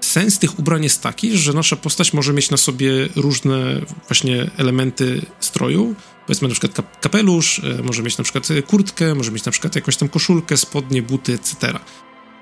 sens 0.00 0.38
tych 0.38 0.58
ubrań 0.58 0.82
jest 0.82 1.02
taki, 1.02 1.38
że 1.38 1.52
nasza 1.52 1.76
postać 1.76 2.12
może 2.12 2.32
mieć 2.32 2.50
na 2.50 2.56
sobie 2.56 3.08
różne 3.16 3.80
właśnie 4.08 4.50
elementy 4.56 5.22
stroju. 5.40 5.94
Powiedzmy 6.26 6.48
na 6.48 6.54
przykład 6.54 7.00
kapelusz, 7.00 7.58
e, 7.58 7.82
może 7.82 8.02
mieć 8.02 8.18
na 8.18 8.24
przykład 8.24 8.48
kurtkę, 8.66 9.14
może 9.14 9.30
mieć 9.30 9.44
na 9.44 9.52
przykład 9.52 9.76
jakąś 9.76 9.96
tam 9.96 10.08
koszulkę, 10.08 10.56
spodnie, 10.56 11.02
buty, 11.02 11.34
etc. 11.34 11.78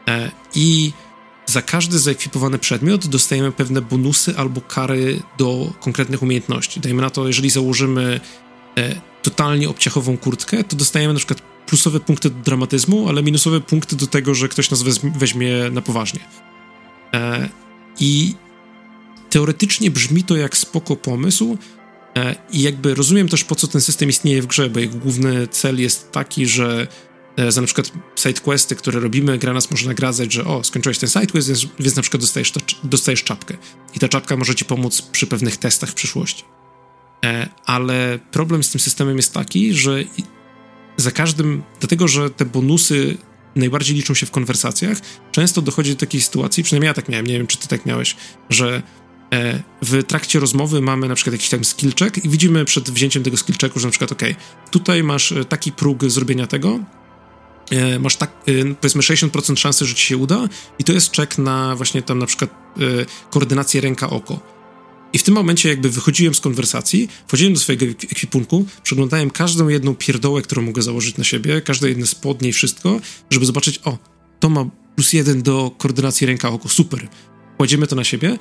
E, 0.09 0.31
I 0.55 0.93
za 1.47 1.63
każdy 1.63 1.99
zaekwipowany 1.99 2.59
przedmiot 2.59 3.07
dostajemy 3.07 3.53
pewne 3.53 3.83
bonusy 3.83 4.35
albo 4.37 4.61
kary 4.61 5.23
do 5.39 5.73
konkretnych 5.81 6.23
umiejętności. 6.23 6.81
Dajmy 6.81 7.03
na 7.03 7.11
to, 7.11 7.27
jeżeli 7.27 7.51
założymy 7.51 8.21
e, 8.79 9.01
totalnie 9.23 9.69
obciachową 9.69 10.19
kurtkę, 10.19 10.65
to 10.65 10.77
dostajemy 10.77 11.15
na 11.15 11.19
przykład 11.19 11.43
plusowe 11.67 12.01
punkty 12.01 12.31
do 12.31 12.41
dramatyzmu, 12.41 13.09
ale 13.09 13.23
minusowe 13.23 13.61
punkty 13.61 13.97
do 13.97 14.07
tego, 14.07 14.35
że 14.35 14.49
ktoś 14.49 14.71
nas 14.71 14.83
weźmie 15.17 15.71
na 15.73 15.83
poważnie. 15.83 16.21
E, 17.15 17.49
I 18.01 18.35
teoretycznie 19.31 19.91
brzmi 19.91 20.25
to 20.25 20.37
jak 20.37 20.57
spoko 20.57 20.97
pomysł, 20.97 21.59
e, 22.17 22.35
i 22.53 22.63
jakby 22.63 22.95
rozumiem 22.95 23.29
też, 23.29 23.45
po 23.45 23.55
co 23.55 23.67
ten 23.67 23.81
system 23.81 24.09
istnieje 24.09 24.43
w 24.43 24.47
grze, 24.47 24.71
bo 24.71 24.81
jego 24.81 24.99
główny 24.99 25.49
cel 25.49 25.81
jest 25.81 26.13
taki, 26.13 26.47
że 26.47 26.87
e, 27.37 27.53
za 27.53 27.61
na 27.61 27.67
przykład 27.67 27.93
sidequesty, 28.17 28.77
które 28.77 29.01
robimy, 29.01 29.39
gra 29.39 29.53
nas 29.53 29.71
może 29.71 29.87
nagradzać, 29.87 30.33
że 30.33 30.45
o, 30.45 30.65
skończyłeś 30.65 30.99
ten 30.99 31.09
sidequest, 31.09 31.49
więc, 31.49 31.67
więc 31.81 31.97
na 31.97 32.03
przykład 32.03 32.21
dostajesz, 32.21 32.53
dostajesz 32.85 33.25
czapkę. 33.25 33.57
I 33.95 33.99
ta 33.99 34.09
czapka 34.09 34.37
może 34.37 34.55
ci 34.55 34.65
pomóc 34.65 35.03
przy 35.03 35.27
pewnych 35.27 35.57
testach 35.57 35.91
w 35.91 35.95
przyszłości. 35.95 36.45
Ale 37.67 38.19
problem 38.31 38.63
z 38.63 38.71
tym 38.71 38.81
systemem 38.81 39.17
jest 39.17 39.35
taki, 39.35 39.75
że 39.75 40.05
za 40.97 41.11
każdym, 41.11 41.63
dlatego 41.81 42.09
że 42.09 42.31
te 42.31 42.45
bonusy 42.45 43.19
najbardziej 43.57 43.97
liczą 43.97 44.15
się 44.15 44.27
w 44.27 44.31
konwersacjach, 44.31 44.99
często 45.33 45.63
dochodzi 45.63 45.91
do 45.91 46.01
takiej 46.01 46.21
sytuacji, 46.21 46.63
przynajmniej 46.63 46.87
ja 46.87 46.95
tak 46.95 47.09
miałem, 47.09 47.27
nie 47.27 47.39
wiem, 47.39 47.47
czy 47.47 47.59
ty 47.59 47.69
tak 47.69 47.87
miałeś, 47.87 48.17
że 48.51 48.83
e, 49.33 49.63
w 49.83 50.05
trakcie 50.05 50.41
rozmowy 50.41 50.81
mamy 50.81 51.09
na 51.09 51.15
przykład 51.15 51.33
jakiś 51.33 51.49
tam 51.49 51.65
skill 51.65 51.93
check 51.99 52.25
i 52.25 52.29
widzimy 52.29 52.65
przed 52.65 52.91
wzięciem 52.91 53.23
tego 53.23 53.37
skill 53.37 53.57
checku, 53.61 53.81
że 53.81 53.87
na 53.87 53.91
przykład, 53.91 54.13
ok, 54.13 54.23
tutaj 54.71 55.03
masz 55.03 55.33
e, 55.33 55.45
taki 55.45 55.73
próg 55.73 56.05
zrobienia 56.05 56.47
tego, 56.47 56.81
e, 57.71 57.99
masz 57.99 58.17
tak, 58.17 58.31
powiedzmy 58.81 59.03
60% 59.03 59.57
szansy, 59.57 59.85
że 59.87 59.95
ci 59.95 60.07
się 60.07 60.17
uda 60.17 60.49
i 60.79 60.85
to 60.85 60.93
jest 60.93 61.17
check 61.17 61.39
na 61.39 61.77
właśnie 61.77 62.03
tam 62.03 62.19
na 62.19 62.27
przykład 62.27 62.51
koordynację 63.31 63.81
ręka-oko 63.81 64.60
i 65.13 65.19
w 65.19 65.23
tym 65.23 65.35
momencie 65.35 65.69
jakby 65.69 65.91
wychodziłem 65.91 66.35
z 66.35 66.41
konwersacji, 66.41 67.09
wchodziłem 67.27 67.55
do 67.55 67.61
swojego 67.61 67.87
ekwipunku, 67.87 68.67
przeglądałem 68.83 69.31
każdą 69.31 69.69
jedną 69.69 69.95
pierdołę, 69.95 70.43
którą 70.43 70.63
mogę 70.63 70.83
założyć 70.83 71.17
na 71.17 71.25
siebie, 71.25 71.61
każde 71.61 71.89
jedne 71.89 72.07
spodnie 72.07 72.49
i 72.49 72.53
wszystko, 72.53 73.01
żeby 73.31 73.47
zobaczyć, 73.47 73.81
o, 73.85 73.99
to 74.41 74.51
ma 74.51 74.65
plus 74.97 75.13
jeden 75.13 75.43
do 75.43 75.71
koordynacji 75.79 76.27
ręka-oko, 76.27 76.69
super. 76.69 77.09
Kładziemy 77.57 77.87
to 77.87 77.97
na 77.97 78.05
siebie, 78.05 78.39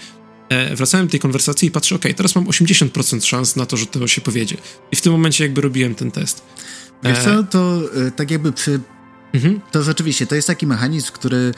e, 0.50 0.76
wracałem 0.76 1.08
do 1.08 1.12
tej 1.12 1.20
konwersacji 1.20 1.68
i 1.68 1.72
patrzę, 1.72 1.96
ok, 1.96 2.04
teraz 2.16 2.36
mam 2.36 2.46
80% 2.46 3.26
szans 3.26 3.56
na 3.56 3.66
to, 3.66 3.78
że 3.78 3.86
to 3.86 4.08
się 4.08 4.22
powiedzie. 4.22 4.58
I 4.92 4.96
w 4.96 5.02
tym 5.02 5.12
momencie 5.12 5.44
jakby 5.44 5.62
robiłem 5.62 5.96
ten 5.96 6.12
test. 6.12 6.44
Wiesz 7.04 7.20
co, 7.20 7.44
to 7.44 7.82
e, 8.08 8.12
tak 8.12 8.32
jakby 8.32 8.52
przy... 8.52 8.80
Mhm. 9.34 9.62
To 9.72 9.84
rzeczywiście, 9.84 10.28
to 10.28 10.36
jest 10.36 10.48
taki 10.48 10.68
mechanizm, 10.68 11.12
który 11.14 11.54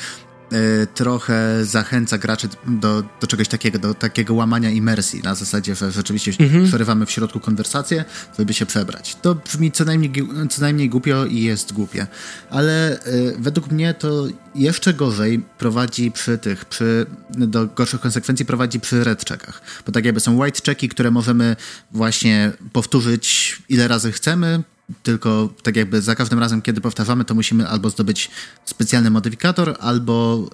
trochę 0.93 1.65
zachęca 1.65 2.17
graczy 2.17 2.47
do, 2.67 3.03
do 3.21 3.27
czegoś 3.27 3.47
takiego, 3.47 3.79
do 3.79 3.93
takiego 3.93 4.33
łamania 4.33 4.69
imersji, 4.69 5.21
na 5.23 5.35
zasadzie, 5.35 5.75
że 5.75 5.91
rzeczywiście 5.91 6.31
mhm. 6.39 6.65
przerywamy 6.67 7.05
w 7.05 7.11
środku 7.11 7.39
konwersację, 7.39 8.05
żeby 8.39 8.53
się 8.53 8.65
przebrać. 8.65 9.17
To 9.21 9.35
brzmi 9.35 9.71
co 9.71 9.85
najmniej, 9.85 10.11
co 10.49 10.61
najmniej 10.61 10.89
głupio 10.89 11.25
i 11.25 11.41
jest 11.41 11.73
głupie, 11.73 12.07
ale 12.49 13.05
y, 13.07 13.35
według 13.39 13.71
mnie 13.71 13.93
to 13.93 14.27
jeszcze 14.55 14.93
gorzej 14.93 15.43
prowadzi 15.57 16.11
przy 16.11 16.37
tych, 16.37 16.65
przy, 16.65 17.05
do 17.29 17.67
gorszych 17.67 18.01
konsekwencji 18.01 18.45
prowadzi 18.45 18.79
przy 18.79 19.03
red 19.03 19.25
checkach, 19.25 19.61
bo 19.85 19.91
tak 19.91 20.05
jakby 20.05 20.19
są 20.19 20.37
white 20.37 20.61
checki, 20.65 20.89
które 20.89 21.11
możemy 21.11 21.55
właśnie 21.91 22.51
powtórzyć 22.73 23.57
ile 23.69 23.87
razy 23.87 24.11
chcemy, 24.11 24.63
tylko 25.03 25.53
tak 25.63 25.75
jakby 25.75 26.01
za 26.01 26.15
każdym 26.15 26.39
razem, 26.39 26.61
kiedy 26.61 26.81
powtarzamy, 26.81 27.25
to 27.25 27.35
musimy 27.35 27.67
albo 27.67 27.89
zdobyć 27.89 28.31
specjalny 28.65 29.09
modyfikator, 29.09 29.75
albo, 29.79 30.49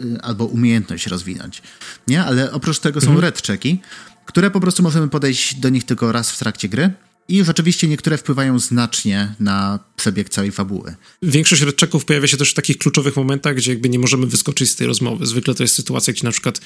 yy, 0.00 0.20
albo 0.22 0.44
umiejętność 0.44 1.06
rozwinąć. 1.06 1.62
Nie? 2.08 2.24
Ale 2.24 2.52
oprócz 2.52 2.78
tego 2.78 3.00
mhm. 3.00 3.16
są 3.16 3.20
red 3.20 3.46
checki, 3.46 3.80
które 4.26 4.50
po 4.50 4.60
prostu 4.60 4.82
możemy 4.82 5.08
podejść 5.08 5.54
do 5.54 5.68
nich 5.68 5.84
tylko 5.84 6.12
raz 6.12 6.30
w 6.30 6.38
trakcie 6.38 6.68
gry. 6.68 6.92
I 7.28 7.44
rzeczywiście 7.44 7.88
niektóre 7.88 8.18
wpływają 8.18 8.58
znacznie 8.58 9.34
na 9.40 9.78
przebieg 9.96 10.28
całej 10.28 10.52
fabuły. 10.52 10.94
Większość 11.22 11.62
red 11.62 11.80
checków 11.80 12.04
pojawia 12.04 12.26
się 12.26 12.36
też 12.36 12.50
w 12.50 12.54
takich 12.54 12.78
kluczowych 12.78 13.16
momentach, 13.16 13.54
gdzie 13.54 13.72
jakby 13.72 13.88
nie 13.88 13.98
możemy 13.98 14.26
wyskoczyć 14.26 14.70
z 14.70 14.76
tej 14.76 14.86
rozmowy. 14.86 15.26
Zwykle 15.26 15.54
to 15.54 15.62
jest 15.62 15.74
sytuacja, 15.74 16.12
gdzie 16.12 16.24
na 16.24 16.32
przykład 16.32 16.60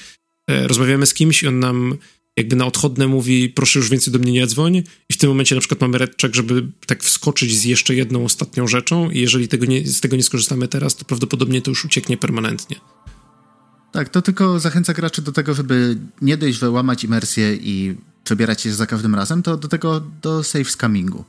e, 0.47 0.67
rozmawiamy 0.67 1.05
z 1.05 1.13
kimś 1.13 1.43
i 1.43 1.47
on 1.47 1.59
nam 1.59 1.97
jakby 2.37 2.55
na 2.55 2.65
odchodne 2.65 3.07
mówi, 3.07 3.49
proszę 3.49 3.79
już 3.79 3.89
więcej 3.89 4.13
do 4.13 4.19
mnie 4.19 4.31
nie 4.31 4.47
dzwoń 4.47 4.83
i 5.09 5.13
w 5.13 5.17
tym 5.17 5.29
momencie 5.29 5.55
na 5.55 5.61
przykład 5.61 5.81
mamy 5.81 5.97
red 5.97 6.21
check, 6.21 6.35
żeby 6.35 6.67
tak 6.85 7.03
wskoczyć 7.03 7.57
z 7.57 7.63
jeszcze 7.63 7.95
jedną 7.95 8.25
ostatnią 8.25 8.67
rzeczą 8.67 9.09
i 9.09 9.19
jeżeli 9.19 9.47
tego 9.47 9.65
nie, 9.65 9.87
z 9.87 10.01
tego 10.01 10.15
nie 10.15 10.23
skorzystamy 10.23 10.67
teraz, 10.67 10.95
to 10.95 11.05
prawdopodobnie 11.05 11.61
to 11.61 11.71
już 11.71 11.85
ucieknie 11.85 12.17
permanentnie. 12.17 12.79
Tak, 13.91 14.09
to 14.09 14.21
tylko 14.21 14.59
zachęca 14.59 14.93
graczy 14.93 15.21
do 15.21 15.31
tego, 15.31 15.53
żeby 15.53 15.97
nie 16.21 16.37
dość 16.37 16.59
wyłamać 16.59 17.03
imersję 17.03 17.55
i 17.55 17.95
przebierać 18.23 18.61
się 18.61 18.73
za 18.73 18.85
każdym 18.85 19.15
razem, 19.15 19.43
to 19.43 19.57
do 19.57 19.67
tego 19.67 19.99
do 20.21 20.43
safe 20.43 20.65
scammingu. 20.65 21.25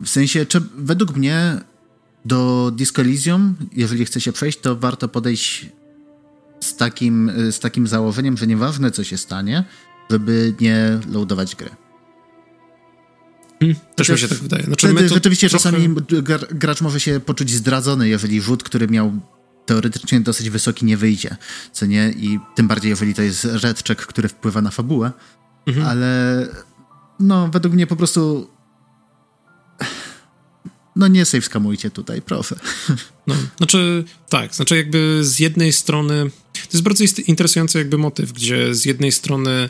W 0.00 0.08
sensie, 0.08 0.46
czy, 0.46 0.60
według 0.76 1.16
mnie 1.16 1.60
do 2.24 2.70
Disco 2.76 3.02
Elysium, 3.02 3.54
jeżeli 3.72 4.04
chce 4.04 4.20
się 4.20 4.32
przejść, 4.32 4.60
to 4.60 4.76
warto 4.76 5.08
podejść 5.08 5.66
z 6.60 6.76
takim, 6.76 7.32
z 7.50 7.58
takim 7.58 7.86
założeniem, 7.86 8.36
że 8.36 8.46
nieważne 8.46 8.90
co 8.90 9.04
się 9.04 9.16
stanie, 9.16 9.64
żeby 10.10 10.54
nie 10.60 11.00
loadować 11.12 11.56
gry. 11.56 11.70
Hmm, 13.60 13.78
też 13.96 14.08
mi 14.08 14.18
się 14.18 14.28
tak 14.28 14.38
wydaje. 14.38 14.64
Znaczy, 14.64 14.88
wtedy 14.88 15.08
rzeczywiście 15.08 15.48
trochę... 15.48 15.62
czasami 15.62 15.94
gracz 16.50 16.80
może 16.80 17.00
się 17.00 17.20
poczuć 17.20 17.50
zdradzony, 17.50 18.08
jeżeli 18.08 18.40
rzut, 18.40 18.62
który 18.62 18.88
miał 18.88 19.12
teoretycznie 19.66 20.20
dosyć 20.20 20.50
wysoki, 20.50 20.84
nie 20.84 20.96
wyjdzie. 20.96 21.36
Co 21.72 21.86
nie? 21.86 22.14
I 22.16 22.38
tym 22.54 22.68
bardziej, 22.68 22.90
jeżeli 22.90 23.14
to 23.14 23.22
jest 23.22 23.44
red 23.44 23.82
check, 23.84 24.06
który 24.06 24.28
wpływa 24.28 24.62
na 24.62 24.70
fabułę. 24.70 25.12
Mhm. 25.66 25.86
Ale 25.86 26.46
no, 27.20 27.48
według 27.48 27.74
mnie 27.74 27.86
po 27.86 27.96
prostu 27.96 28.50
no 30.96 31.08
nie 31.08 31.24
safe 31.24 31.42
skamujcie 31.42 31.90
tutaj, 31.90 32.22
proszę. 32.22 32.56
No, 33.26 33.34
znaczy, 33.56 34.04
tak, 34.28 34.54
znaczy 34.54 34.76
jakby 34.76 35.20
z 35.24 35.38
jednej 35.38 35.72
strony, 35.72 36.30
to 36.52 36.68
jest 36.72 36.82
bardzo 36.82 37.04
interesujący 37.26 37.78
jakby 37.78 37.98
motyw, 37.98 38.32
gdzie 38.32 38.74
z 38.74 38.84
jednej 38.84 39.12
strony 39.12 39.68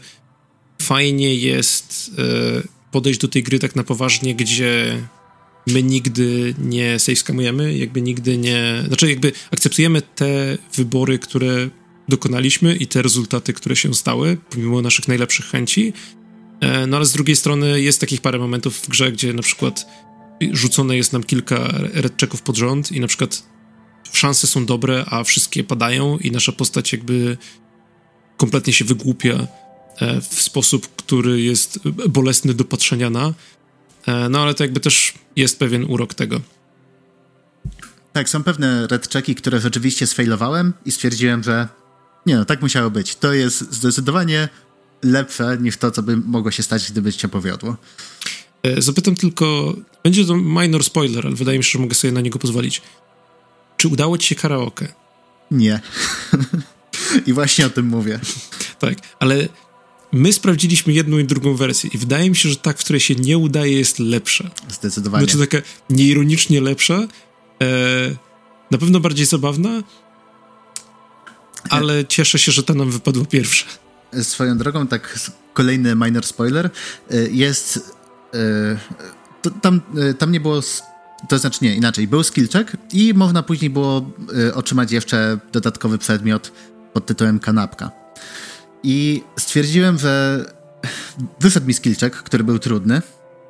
fajnie 0.83 1.35
jest 1.35 2.11
e, 2.19 2.62
podejść 2.91 3.21
do 3.21 3.29
tej 3.29 3.43
gry 3.43 3.59
tak 3.59 3.77
na 3.77 3.85
poważnie, 3.85 4.35
gdzie 4.35 5.03
my 5.67 5.83
nigdy 5.83 6.55
nie 6.59 6.99
safe 6.99 7.17
skamujemy, 7.17 7.79
jakby 7.79 8.03
nigdy 8.03 8.38
nie, 8.38 8.85
znaczy 8.87 9.11
jakby 9.11 9.33
akceptujemy 9.51 10.03
te 10.03 10.59
wybory, 10.75 11.19
które 11.19 11.69
dokonaliśmy 12.09 12.77
i 12.77 12.87
te 12.87 13.03
rezultaty, 13.03 13.53
które 13.53 13.77
się 13.77 13.95
stały, 13.95 14.37
pomimo 14.51 14.83
naszych 14.83 15.09
najlepszych 15.09 15.47
chęci. 15.47 15.93
E, 16.61 16.87
no 16.87 16.97
ale 16.97 17.07
z 17.07 17.12
drugiej 17.12 17.37
strony 17.37 17.81
jest 17.81 18.01
takich 18.01 18.21
parę 18.21 18.38
momentów 18.38 18.77
w 18.77 18.88
grze, 18.88 19.12
gdzie 19.12 19.33
na 19.33 19.43
przykład 19.43 19.87
rzucone 20.53 20.97
jest 20.97 21.12
nam 21.12 21.25
kilka 21.25 21.69
red 21.93 22.21
checków 22.21 22.43
pod 22.43 22.57
rząd 22.57 22.93
i 22.93 23.01
na 23.01 23.07
przykład 23.07 23.43
szanse 24.12 24.47
są 24.47 24.67
dobre, 24.67 25.05
a 25.07 25.25
wszystkie 25.25 25.64
padają 25.64 26.19
i 26.19 26.31
nasza 26.31 26.53
postać 26.53 26.93
jakby 26.93 27.37
kompletnie 28.37 28.73
się 28.73 28.85
wygłupia 28.85 29.47
w 30.31 30.43
sposób, 30.43 30.89
który 30.97 31.41
jest 31.41 31.79
bolesny 32.09 32.55
do 32.55 32.65
patrzenia 32.65 33.11
na. 33.11 33.35
E, 34.07 34.29
no 34.29 34.43
ale 34.43 34.55
to 34.55 34.65
jakby 34.65 34.81
też 34.81 35.15
jest 35.37 35.59
pewien 35.59 35.85
urok 35.85 36.15
tego. 36.15 36.41
Tak, 38.13 38.29
są 38.29 38.43
pewne 38.43 38.87
red 38.87 39.13
checki, 39.13 39.35
które 39.35 39.61
rzeczywiście 39.61 40.07
sfailowałem 40.07 40.73
i 40.85 40.93
stwierdziłem, 40.93 41.43
że 41.43 41.69
nie 42.27 42.37
no, 42.37 42.45
tak 42.45 42.63
musiało 42.63 42.91
być. 42.91 43.17
To 43.17 43.33
jest 43.33 43.75
zdecydowanie 43.75 44.49
lepsze 45.03 45.59
niż 45.61 45.77
to, 45.77 45.91
co 45.91 46.03
by 46.03 46.17
mogło 46.17 46.51
się 46.51 46.63
stać, 46.63 46.93
gdyby 46.93 47.13
cię 47.13 47.29
powiodło. 47.29 47.77
E, 48.63 48.83
zapytam 48.83 49.15
tylko, 49.15 49.75
będzie 50.05 50.25
to 50.25 50.37
minor 50.37 50.85
spoiler, 50.85 51.27
ale 51.27 51.37
wydaje 51.37 51.59
mi 51.59 51.65
się, 51.65 51.71
że 51.71 51.79
mogę 51.79 51.95
sobie 51.95 52.13
na 52.13 52.21
niego 52.21 52.39
pozwolić. 52.39 52.83
Czy 53.77 53.89
udało 53.89 54.19
ci 54.19 54.29
się 54.29 54.35
karaoke? 54.35 54.89
Nie. 55.51 55.81
I 57.27 57.33
właśnie 57.33 57.67
o 57.67 57.71
tym 57.71 57.87
mówię. 57.87 58.21
tak, 58.79 58.95
ale 59.21 59.49
My 60.12 60.33
sprawdziliśmy 60.33 60.92
jedną 60.92 61.18
i 61.18 61.25
drugą 61.25 61.55
wersję 61.55 61.90
i 61.94 61.99
wydaje 61.99 62.31
mi 62.31 62.37
się, 62.37 62.49
że 62.49 62.57
tak, 62.57 62.79
w 62.79 62.85
której 62.85 63.01
się 63.01 63.14
nie 63.14 63.38
udaje, 63.38 63.79
jest 63.79 63.99
lepsza. 63.99 64.51
Zdecydowanie. 64.68 65.27
Znaczy 65.27 65.49
taka 65.49 65.66
nieironicznie 65.90 66.61
lepsza, 66.61 67.09
e, 67.62 68.16
na 68.71 68.79
pewno 68.79 69.01
bardziej 69.01 69.27
zabawna, 69.27 69.83
ale 71.71 72.05
cieszę 72.05 72.38
się, 72.38 72.53
że 72.53 72.62
ta 72.62 72.75
nam 72.75 72.90
wypadła 72.90 73.25
pierwsza. 73.25 73.66
Swoją 74.23 74.59
drogą, 74.59 74.87
tak 74.87 75.18
kolejny 75.53 75.94
minor 75.94 76.27
spoiler, 76.27 76.71
e, 77.11 77.16
jest 77.31 77.94
e, 78.35 78.79
to, 79.42 79.51
tam, 79.51 79.81
e, 80.11 80.14
tam 80.14 80.33
nie 80.33 80.40
było 80.40 80.61
to 81.29 81.38
znaczy 81.38 81.59
nie, 81.62 81.75
inaczej, 81.75 82.09
był 82.09 82.23
skill 82.23 82.49
check 82.49 82.77
i 82.92 83.14
można 83.14 83.42
później 83.42 83.71
było 83.71 84.11
otrzymać 84.55 84.92
jeszcze 84.92 85.38
dodatkowy 85.53 85.99
przedmiot 85.99 86.53
pod 86.92 87.07
tytułem 87.07 87.38
kanapka. 87.38 87.90
I 88.83 89.23
stwierdziłem, 89.38 89.99
że 89.99 90.45
wyszedł 91.41 91.67
mi 91.67 91.75
skillczek, 91.75 92.17
który 92.17 92.45
był 92.45 92.59
trudny, 92.59 93.03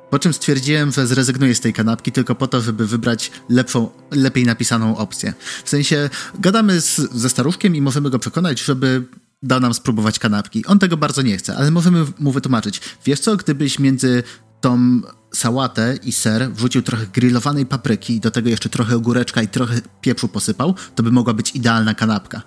po 0.09 0.19
czym 0.19 0.33
stwierdziłem, 0.33 0.91
że 0.91 1.07
zrezygnuję 1.07 1.55
z 1.55 1.59
tej 1.59 1.73
kanapki 1.73 2.11
tylko 2.11 2.35
po 2.35 2.47
to, 2.47 2.61
żeby 2.61 2.87
wybrać 2.87 3.31
lepszą, 3.49 3.89
lepiej 4.11 4.45
napisaną 4.45 4.97
opcję. 4.97 5.33
W 5.63 5.69
sensie, 5.69 6.09
gadamy 6.39 6.81
z, 6.81 6.95
ze 6.95 7.29
staruszkiem 7.29 7.75
i 7.75 7.81
możemy 7.81 8.09
go 8.09 8.19
przekonać, 8.19 8.61
żeby 8.61 9.03
dał 9.43 9.59
nam 9.59 9.73
spróbować 9.73 10.19
kanapki. 10.19 10.65
On 10.65 10.79
tego 10.79 10.97
bardzo 10.97 11.21
nie 11.21 11.37
chce, 11.37 11.57
ale 11.57 11.71
możemy 11.71 12.05
mu 12.19 12.31
wytłumaczyć. 12.31 12.81
Wiesz 13.05 13.19
co, 13.19 13.37
gdybyś 13.37 13.79
między 13.79 14.23
tą 14.61 15.01
sałatę 15.33 15.97
i 16.03 16.11
ser 16.11 16.51
wrzucił 16.51 16.81
trochę 16.81 17.07
grillowanej 17.07 17.65
papryki 17.65 18.15
i 18.15 18.19
do 18.19 18.31
tego 18.31 18.49
jeszcze 18.49 18.69
trochę 18.69 18.95
ogóreczka 18.95 19.41
i 19.41 19.47
trochę 19.47 19.81
pieprzu 20.01 20.27
posypał, 20.27 20.75
to 20.95 21.03
by 21.03 21.11
mogła 21.11 21.33
być 21.33 21.55
idealna 21.55 21.93
kanapka. 21.93 22.41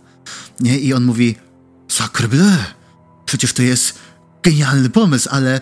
Nie? 0.60 0.78
I 0.78 0.94
on 0.94 1.04
mówi, 1.04 1.36
Sacre 1.88 2.28
bleu! 2.28 2.81
Przecież 3.32 3.52
to 3.52 3.62
jest 3.62 3.98
genialny 4.42 4.90
pomysł, 4.90 5.28
ale 5.32 5.60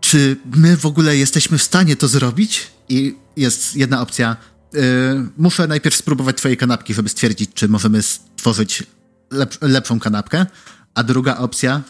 czy 0.00 0.36
my 0.54 0.76
w 0.76 0.86
ogóle 0.86 1.16
jesteśmy 1.16 1.58
w 1.58 1.62
stanie 1.62 1.96
to 1.96 2.08
zrobić? 2.08 2.66
I 2.88 3.16
jest 3.36 3.76
jedna 3.76 4.00
opcja. 4.00 4.36
Yy, 4.72 4.80
muszę 5.36 5.66
najpierw 5.66 5.96
spróbować 5.96 6.36
twojej 6.36 6.56
kanapki, 6.56 6.94
żeby 6.94 7.08
stwierdzić, 7.08 7.50
czy 7.54 7.68
możemy 7.68 8.02
stworzyć 8.02 8.82
lep 9.30 9.58
lepszą 9.60 10.00
kanapkę. 10.00 10.46
A 10.94 11.02
druga 11.02 11.36
opcja. 11.36 11.82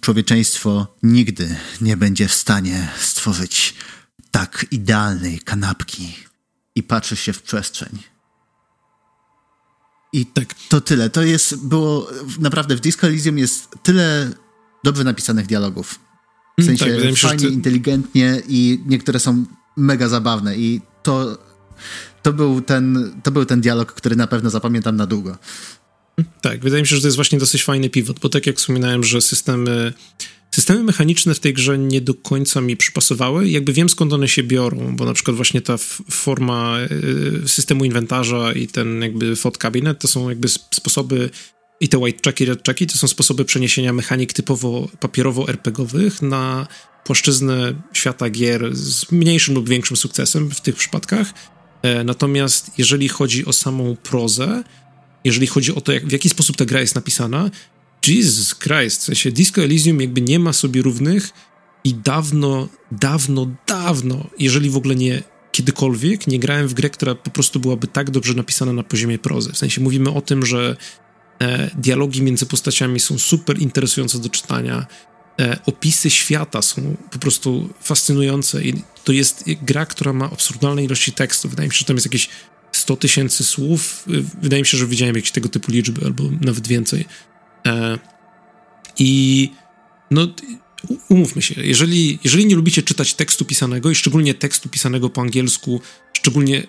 Człowieczeństwo 0.00 0.96
nigdy 1.02 1.56
nie 1.80 1.96
będzie 1.96 2.28
w 2.28 2.34
stanie 2.34 2.88
stworzyć 3.00 3.74
tak 4.30 4.66
idealnej 4.70 5.38
kanapki. 5.38 6.16
I 6.74 6.82
patrzysz 6.82 7.20
się 7.20 7.32
w 7.32 7.42
przestrzeń. 7.42 8.13
I 10.14 10.26
tak, 10.26 10.54
to 10.68 10.80
tyle. 10.80 11.10
To 11.10 11.22
jest, 11.22 11.66
było, 11.66 12.10
naprawdę 12.38 12.76
w 12.76 12.80
Disco 12.80 13.06
Elysium 13.06 13.38
jest 13.38 13.68
tyle 13.82 14.30
dobrze 14.84 15.04
napisanych 15.04 15.46
dialogów. 15.46 16.00
W 16.58 16.62
mm, 16.62 16.78
sensie 16.78 16.96
tak, 17.02 17.16
fajnie, 17.16 17.46
ty... 17.46 17.54
inteligentnie 17.54 18.42
i 18.48 18.82
niektóre 18.86 19.20
są 19.20 19.44
mega 19.76 20.08
zabawne 20.08 20.56
i 20.56 20.80
to, 21.02 21.38
to, 22.22 22.32
był 22.32 22.60
ten, 22.60 23.12
to 23.22 23.30
był 23.30 23.44
ten 23.44 23.60
dialog, 23.60 23.92
który 23.92 24.16
na 24.16 24.26
pewno 24.26 24.50
zapamiętam 24.50 24.96
na 24.96 25.06
długo. 25.06 25.38
Tak, 26.40 26.60
wydaje 26.60 26.82
mi 26.82 26.86
się, 26.86 26.96
że 26.96 27.02
to 27.02 27.08
jest 27.08 27.16
właśnie 27.16 27.38
dosyć 27.38 27.64
fajny 27.64 27.90
pivot, 27.90 28.20
bo 28.20 28.28
tak 28.28 28.46
jak 28.46 28.56
wspominałem, 28.56 29.04
że 29.04 29.20
systemy 29.20 29.92
Systemy 30.54 30.82
mechaniczne 30.82 31.34
w 31.34 31.40
tej 31.40 31.54
grze 31.54 31.78
nie 31.78 32.00
do 32.00 32.14
końca 32.14 32.60
mi 32.60 32.76
przypasowały. 32.76 33.48
Jakby 33.48 33.72
wiem 33.72 33.88
skąd 33.88 34.12
one 34.12 34.28
się 34.28 34.42
biorą, 34.42 34.96
bo 34.96 35.04
na 35.04 35.12
przykład 35.14 35.36
właśnie 35.36 35.60
ta 35.60 35.76
forma 36.10 36.78
y, 37.44 37.48
systemu 37.48 37.84
inwentarza 37.84 38.52
i 38.52 38.66
ten 38.66 39.02
jakby 39.02 39.36
fot 39.36 39.58
cabinet 39.58 40.00
to 40.00 40.08
są 40.08 40.28
jakby 40.28 40.48
sposoby 40.48 41.30
i 41.80 41.88
te 41.88 41.98
white 41.98 42.18
checki, 42.24 42.44
red 42.44 42.62
to 42.62 42.98
są 42.98 43.08
sposoby 43.08 43.44
przeniesienia 43.44 43.92
mechanik 43.92 44.32
typowo 44.32 44.88
papierowo-RPGowych 45.00 46.22
na 46.22 46.66
płaszczyznę 47.04 47.74
świata 47.92 48.30
gier 48.30 48.76
z 48.76 49.12
mniejszym 49.12 49.54
lub 49.54 49.68
większym 49.68 49.96
sukcesem 49.96 50.50
w 50.50 50.60
tych 50.60 50.76
przypadkach. 50.76 51.34
E, 51.82 52.04
natomiast 52.04 52.70
jeżeli 52.78 53.08
chodzi 53.08 53.46
o 53.46 53.52
samą 53.52 53.96
prozę, 54.02 54.64
jeżeli 55.24 55.46
chodzi 55.46 55.74
o 55.74 55.80
to, 55.80 55.92
jak, 55.92 56.06
w 56.06 56.12
jaki 56.12 56.28
sposób 56.28 56.56
ta 56.56 56.64
gra 56.64 56.80
jest 56.80 56.94
napisana, 56.94 57.50
Jesus 58.08 58.54
Christ, 58.54 59.00
w 59.00 59.04
sensie 59.04 59.32
Disco 59.32 59.62
Elysium 59.62 60.00
jakby 60.00 60.20
nie 60.20 60.38
ma 60.38 60.52
sobie 60.52 60.82
równych 60.82 61.30
i 61.84 61.94
dawno, 61.94 62.68
dawno, 62.92 63.46
dawno, 63.66 64.30
jeżeli 64.38 64.70
w 64.70 64.76
ogóle 64.76 64.94
nie 64.94 65.22
kiedykolwiek, 65.52 66.26
nie 66.26 66.38
grałem 66.38 66.68
w 66.68 66.74
grę, 66.74 66.90
która 66.90 67.14
po 67.14 67.30
prostu 67.30 67.60
byłaby 67.60 67.86
tak 67.86 68.10
dobrze 68.10 68.34
napisana 68.34 68.72
na 68.72 68.82
poziomie 68.82 69.18
prozy. 69.18 69.52
W 69.52 69.58
sensie 69.58 69.80
mówimy 69.80 70.10
o 70.10 70.20
tym, 70.20 70.46
że 70.46 70.76
e, 71.40 71.70
dialogi 71.78 72.22
między 72.22 72.46
postaciami 72.46 73.00
są 73.00 73.18
super 73.18 73.58
interesujące 73.58 74.18
do 74.18 74.28
czytania, 74.28 74.86
e, 75.40 75.58
opisy 75.66 76.10
świata 76.10 76.62
są 76.62 76.96
po 77.10 77.18
prostu 77.18 77.68
fascynujące 77.80 78.64
i 78.64 78.82
to 79.04 79.12
jest 79.12 79.44
gra, 79.62 79.86
która 79.86 80.12
ma 80.12 80.24
absurdalne 80.24 80.84
ilości 80.84 81.12
tekstu. 81.12 81.48
Wydaje 81.48 81.68
mi 81.68 81.74
się, 81.74 81.78
że 81.78 81.84
tam 81.84 81.96
jest 81.96 82.06
jakieś 82.06 82.28
100 82.72 82.96
tysięcy 82.96 83.44
słów. 83.44 84.04
Wydaje 84.42 84.62
mi 84.62 84.66
się, 84.66 84.78
że 84.78 84.86
widziałem 84.86 85.16
jakieś 85.16 85.30
tego 85.30 85.48
typu 85.48 85.72
liczby, 85.72 86.06
albo 86.06 86.24
nawet 86.40 86.68
więcej. 86.68 87.04
E, 87.66 87.98
I 88.98 89.50
no, 90.10 90.28
umówmy 91.08 91.42
się, 91.42 91.62
jeżeli, 91.62 92.18
jeżeli 92.24 92.46
nie 92.46 92.56
lubicie 92.56 92.82
czytać 92.82 93.14
tekstu 93.14 93.44
pisanego 93.44 93.90
i 93.90 93.94
szczególnie 93.94 94.34
tekstu 94.34 94.68
pisanego 94.68 95.10
po 95.10 95.20
angielsku, 95.20 95.80
szczególnie 96.12 96.66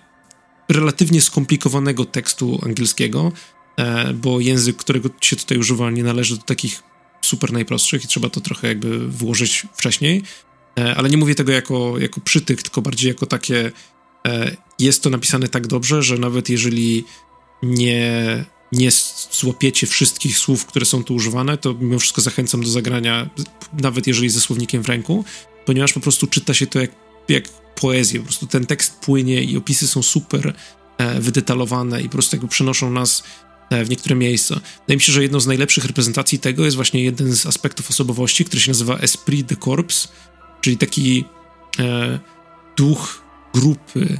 relatywnie 0.69 1.21
skomplikowanego 1.21 2.05
tekstu 2.05 2.61
angielskiego, 2.65 3.31
e, 3.77 4.13
bo 4.13 4.39
język, 4.39 4.75
którego 4.75 5.09
się 5.21 5.35
tutaj 5.35 5.57
używa, 5.57 5.91
nie 5.91 6.03
należy 6.03 6.37
do 6.37 6.43
takich 6.43 6.83
super 7.21 7.53
najprostszych 7.53 8.03
i 8.03 8.07
trzeba 8.07 8.29
to 8.29 8.41
trochę 8.41 8.67
jakby 8.67 9.07
włożyć 9.07 9.67
wcześniej. 9.73 10.23
E, 10.79 10.95
ale 10.95 11.09
nie 11.09 11.17
mówię 11.17 11.35
tego 11.35 11.51
jako, 11.51 11.99
jako 11.99 12.21
przytyk, 12.21 12.63
tylko 12.63 12.81
bardziej 12.81 13.09
jako 13.09 13.25
takie 13.25 13.71
jest 14.79 15.03
to 15.03 15.09
napisane 15.09 15.47
tak 15.47 15.67
dobrze, 15.67 16.03
że 16.03 16.17
nawet 16.17 16.49
jeżeli 16.49 17.03
nie 17.63 18.45
nie 18.71 18.89
złapiecie 19.31 19.87
wszystkich 19.87 20.37
słów, 20.37 20.65
które 20.65 20.85
są 20.85 21.03
tu 21.03 21.15
używane, 21.15 21.57
to 21.57 21.73
mimo 21.73 21.99
wszystko 21.99 22.21
zachęcam 22.21 22.61
do 22.61 22.69
zagrania, 22.69 23.29
nawet 23.81 24.07
jeżeli 24.07 24.29
ze 24.29 24.41
słownikiem 24.41 24.83
w 24.83 24.87
ręku, 24.87 25.25
ponieważ 25.65 25.93
po 25.93 25.99
prostu 25.99 26.27
czyta 26.27 26.53
się 26.53 26.67
to 26.67 26.79
jak, 26.79 26.91
jak 27.29 27.43
poezję. 27.75 28.19
Po 28.19 28.25
prostu 28.25 28.47
ten 28.47 28.65
tekst 28.65 28.99
płynie 28.99 29.43
i 29.43 29.57
opisy 29.57 29.87
są 29.87 30.03
super 30.03 30.53
e, 30.97 31.21
wydetalowane 31.21 32.01
i 32.01 32.05
po 32.05 32.11
prostu 32.11 32.35
jakby 32.35 32.47
przenoszą 32.47 32.91
nas 32.91 33.23
e, 33.69 33.85
w 33.85 33.89
niektóre 33.89 34.15
miejsca. 34.15 34.55
Wydaje 34.55 34.97
mi 34.97 35.01
się, 35.01 35.13
że 35.13 35.21
jedną 35.21 35.39
z 35.39 35.47
najlepszych 35.47 35.85
reprezentacji 35.85 36.39
tego 36.39 36.65
jest 36.65 36.75
właśnie 36.75 37.03
jeden 37.03 37.35
z 37.35 37.45
aspektów 37.45 37.89
osobowości, 37.89 38.45
który 38.45 38.61
się 38.61 38.71
nazywa 38.71 38.97
Esprit 38.97 39.47
de 39.47 39.55
Corps, 39.55 40.07
czyli 40.61 40.77
taki 40.77 41.25
e, 41.79 42.19
duch 42.77 43.21
grupy, 43.53 44.19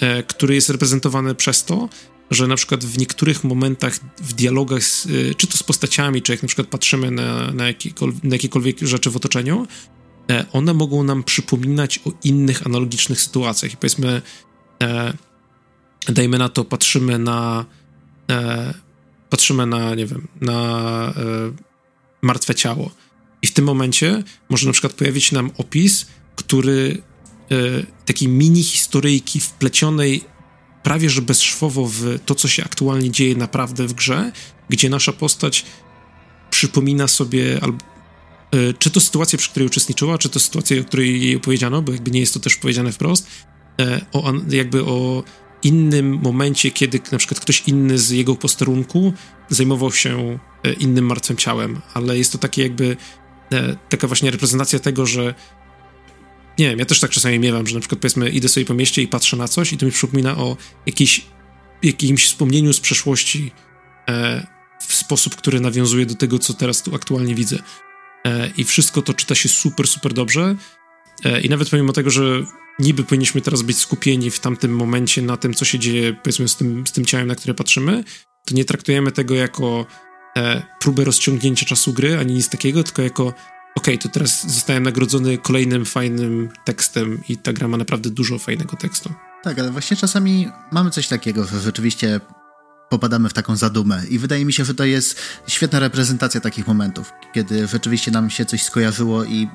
e, 0.00 0.22
który 0.22 0.54
jest 0.54 0.70
reprezentowany 0.70 1.34
przez 1.34 1.64
to, 1.64 1.88
że 2.30 2.46
na 2.46 2.56
przykład 2.56 2.84
w 2.84 2.98
niektórych 2.98 3.44
momentach 3.44 3.94
w 4.18 4.32
dialogach, 4.32 4.84
z, 4.84 5.06
y, 5.06 5.34
czy 5.36 5.46
to 5.46 5.56
z 5.56 5.62
postaciami, 5.62 6.22
czy 6.22 6.32
jak 6.32 6.42
na 6.42 6.46
przykład 6.46 6.66
patrzymy 6.68 7.10
na, 7.10 7.52
na, 7.52 7.64
na 8.22 8.34
jakiekolwiek 8.34 8.78
rzeczy 8.78 9.10
w 9.10 9.16
otoczeniu, 9.16 9.66
e, 10.30 10.46
one 10.52 10.74
mogą 10.74 11.02
nam 11.02 11.22
przypominać 11.22 12.00
o 12.04 12.12
innych 12.24 12.66
analogicznych 12.66 13.20
sytuacjach. 13.20 13.72
I 13.72 13.76
powiedzmy, 13.76 14.22
e, 14.82 15.12
dajmy 16.08 16.38
na 16.38 16.48
to, 16.48 16.64
patrzymy 16.64 17.18
na 17.18 17.64
e, 18.30 18.74
patrzymy 19.30 19.66
na, 19.66 19.94
nie 19.94 20.06
wiem, 20.06 20.28
na 20.40 21.12
e, 21.16 21.52
martwe 22.22 22.54
ciało. 22.54 22.90
I 23.42 23.46
w 23.46 23.52
tym 23.52 23.64
momencie 23.64 24.22
może 24.48 24.66
na 24.66 24.72
przykład 24.72 24.92
pojawić 24.92 25.32
nam 25.32 25.50
opis, 25.58 26.06
który 26.36 27.02
e, 27.50 27.56
takiej 28.06 28.28
mini 28.28 28.62
historyjki 28.62 29.40
wplecionej 29.40 30.24
prawie 30.82 31.10
że 31.10 31.22
bezszwowo 31.22 31.86
w 31.86 32.18
to, 32.26 32.34
co 32.34 32.48
się 32.48 32.64
aktualnie 32.64 33.10
dzieje 33.10 33.36
naprawdę 33.36 33.86
w 33.86 33.92
grze, 33.92 34.32
gdzie 34.68 34.90
nasza 34.90 35.12
postać 35.12 35.64
przypomina 36.50 37.08
sobie 37.08 37.58
albo 37.62 37.78
e, 38.50 38.74
czy 38.78 38.90
to 38.90 39.00
sytuację, 39.00 39.38
przy 39.38 39.50
której 39.50 39.66
uczestniczyła, 39.66 40.18
czy 40.18 40.28
to 40.28 40.40
sytuację, 40.40 40.80
o 40.80 40.84
której 40.84 41.22
jej 41.22 41.36
opowiedziano, 41.36 41.82
bo 41.82 41.92
jakby 41.92 42.10
nie 42.10 42.20
jest 42.20 42.34
to 42.34 42.40
też 42.40 42.56
powiedziane 42.56 42.92
wprost, 42.92 43.26
e, 43.80 44.00
o, 44.12 44.32
jakby 44.48 44.84
o 44.84 45.22
innym 45.62 46.18
momencie, 46.22 46.70
kiedy 46.70 47.00
na 47.12 47.18
przykład 47.18 47.40
ktoś 47.40 47.62
inny 47.66 47.98
z 47.98 48.10
jego 48.10 48.34
posterunku 48.34 49.12
zajmował 49.48 49.92
się 49.92 50.38
e, 50.64 50.72
innym 50.72 51.06
martwym 51.06 51.36
ciałem, 51.36 51.80
ale 51.94 52.18
jest 52.18 52.32
to 52.32 52.38
takie 52.38 52.62
jakby 52.62 52.96
taka 53.88 54.06
właśnie 54.06 54.30
reprezentacja 54.30 54.78
tego, 54.78 55.06
że 55.06 55.34
nie 56.60 56.70
wiem, 56.70 56.78
ja 56.78 56.84
też 56.84 57.00
tak 57.00 57.10
czasami 57.10 57.38
miewam, 57.38 57.66
że 57.66 57.74
na 57.74 57.80
przykład 57.80 58.00
powiedzmy 58.00 58.30
idę 58.30 58.48
sobie 58.48 58.66
po 58.66 58.74
mieście 58.74 59.02
i 59.02 59.08
patrzę 59.08 59.36
na 59.36 59.48
coś 59.48 59.72
i 59.72 59.78
to 59.78 59.86
mi 59.86 59.92
przypomina 59.92 60.38
o 60.38 60.56
jakiejś, 60.86 61.26
jakimś 61.82 62.24
wspomnieniu 62.24 62.72
z 62.72 62.80
przeszłości 62.80 63.52
e, 64.08 64.46
w 64.88 64.94
sposób, 64.94 65.36
który 65.36 65.60
nawiązuje 65.60 66.06
do 66.06 66.14
tego, 66.14 66.38
co 66.38 66.54
teraz 66.54 66.82
tu 66.82 66.94
aktualnie 66.94 67.34
widzę. 67.34 67.58
E, 68.26 68.50
I 68.56 68.64
wszystko 68.64 69.02
to 69.02 69.14
czyta 69.14 69.34
się 69.34 69.48
super, 69.48 69.88
super 69.88 70.12
dobrze. 70.12 70.56
E, 71.24 71.40
I 71.40 71.48
nawet 71.48 71.70
pomimo 71.70 71.92
tego, 71.92 72.10
że 72.10 72.44
niby 72.78 73.04
powinniśmy 73.04 73.40
teraz 73.40 73.62
być 73.62 73.78
skupieni 73.78 74.30
w 74.30 74.40
tamtym 74.40 74.76
momencie 74.76 75.22
na 75.22 75.36
tym, 75.36 75.54
co 75.54 75.64
się 75.64 75.78
dzieje, 75.78 76.12
powiedzmy, 76.12 76.48
z 76.48 76.56
tym, 76.56 76.86
z 76.86 76.92
tym 76.92 77.04
ciałem, 77.04 77.28
na 77.28 77.34
które 77.34 77.54
patrzymy, 77.54 78.04
to 78.46 78.54
nie 78.54 78.64
traktujemy 78.64 79.12
tego 79.12 79.34
jako 79.34 79.86
e, 80.36 80.62
próbę 80.80 81.04
rozciągnięcia 81.04 81.66
czasu 81.66 81.92
gry, 81.92 82.18
ani 82.18 82.34
nic 82.34 82.48
takiego, 82.48 82.84
tylko 82.84 83.02
jako 83.02 83.34
okej, 83.76 83.94
okay, 83.94 83.98
to 83.98 84.08
teraz 84.08 84.52
zostałem 84.54 84.82
nagrodzony 84.82 85.38
kolejnym 85.38 85.84
fajnym 85.84 86.48
tekstem 86.64 87.20
i 87.28 87.36
ta 87.36 87.52
gra 87.52 87.68
ma 87.68 87.76
naprawdę 87.76 88.10
dużo 88.10 88.38
fajnego 88.38 88.76
tekstu. 88.76 89.12
Tak, 89.42 89.58
ale 89.58 89.70
właśnie 89.70 89.96
czasami 89.96 90.48
mamy 90.72 90.90
coś 90.90 91.08
takiego, 91.08 91.44
że 91.44 91.60
rzeczywiście 91.60 92.20
popadamy 92.88 93.28
w 93.28 93.32
taką 93.32 93.56
zadumę 93.56 94.02
i 94.08 94.18
wydaje 94.18 94.44
mi 94.44 94.52
się, 94.52 94.64
że 94.64 94.74
to 94.74 94.84
jest 94.84 95.20
świetna 95.46 95.80
reprezentacja 95.80 96.40
takich 96.40 96.66
momentów, 96.66 97.12
kiedy 97.32 97.66
rzeczywiście 97.66 98.10
nam 98.10 98.30
się 98.30 98.44
coś 98.44 98.62
skojarzyło 98.62 99.24
i 99.24 99.48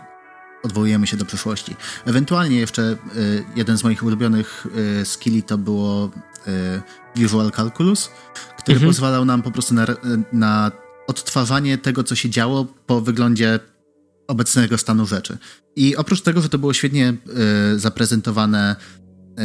odwołujemy 0.63 1.07
się 1.07 1.18
do 1.18 1.26
przeszłości. 1.26 1.76
Ewentualnie 2.05 2.59
jeszcze 2.59 2.82
y, 3.16 3.43
jeden 3.55 3.78
z 3.78 3.84
moich 3.84 4.03
ulubionych 4.03 4.68
y, 5.01 5.05
skilli 5.05 5.43
to 5.43 5.57
było 5.57 6.11
y, 6.47 6.82
Visual 7.16 7.51
Calculus, 7.51 8.09
który 8.57 8.76
mhm. 8.76 8.91
pozwalał 8.91 9.26
nam 9.26 9.41
po 9.41 9.51
prostu 9.51 9.74
na, 9.74 9.86
na 10.34 10.72
odtwarzanie 11.07 11.78
tego, 11.78 12.03
co 12.03 12.16
się 12.16 12.30
działo 12.30 12.66
po 12.86 13.01
wyglądzie 13.01 13.59
obecnego 14.28 14.78
stanu 14.78 15.05
rzeczy. 15.05 15.38
I 15.76 15.95
oprócz 15.95 16.21
tego, 16.21 16.41
że 16.41 16.49
to 16.49 16.57
było 16.59 16.73
świetnie 16.73 17.13
y, 17.76 17.80
zaprezentowane 17.80 18.76
y, 18.76 19.36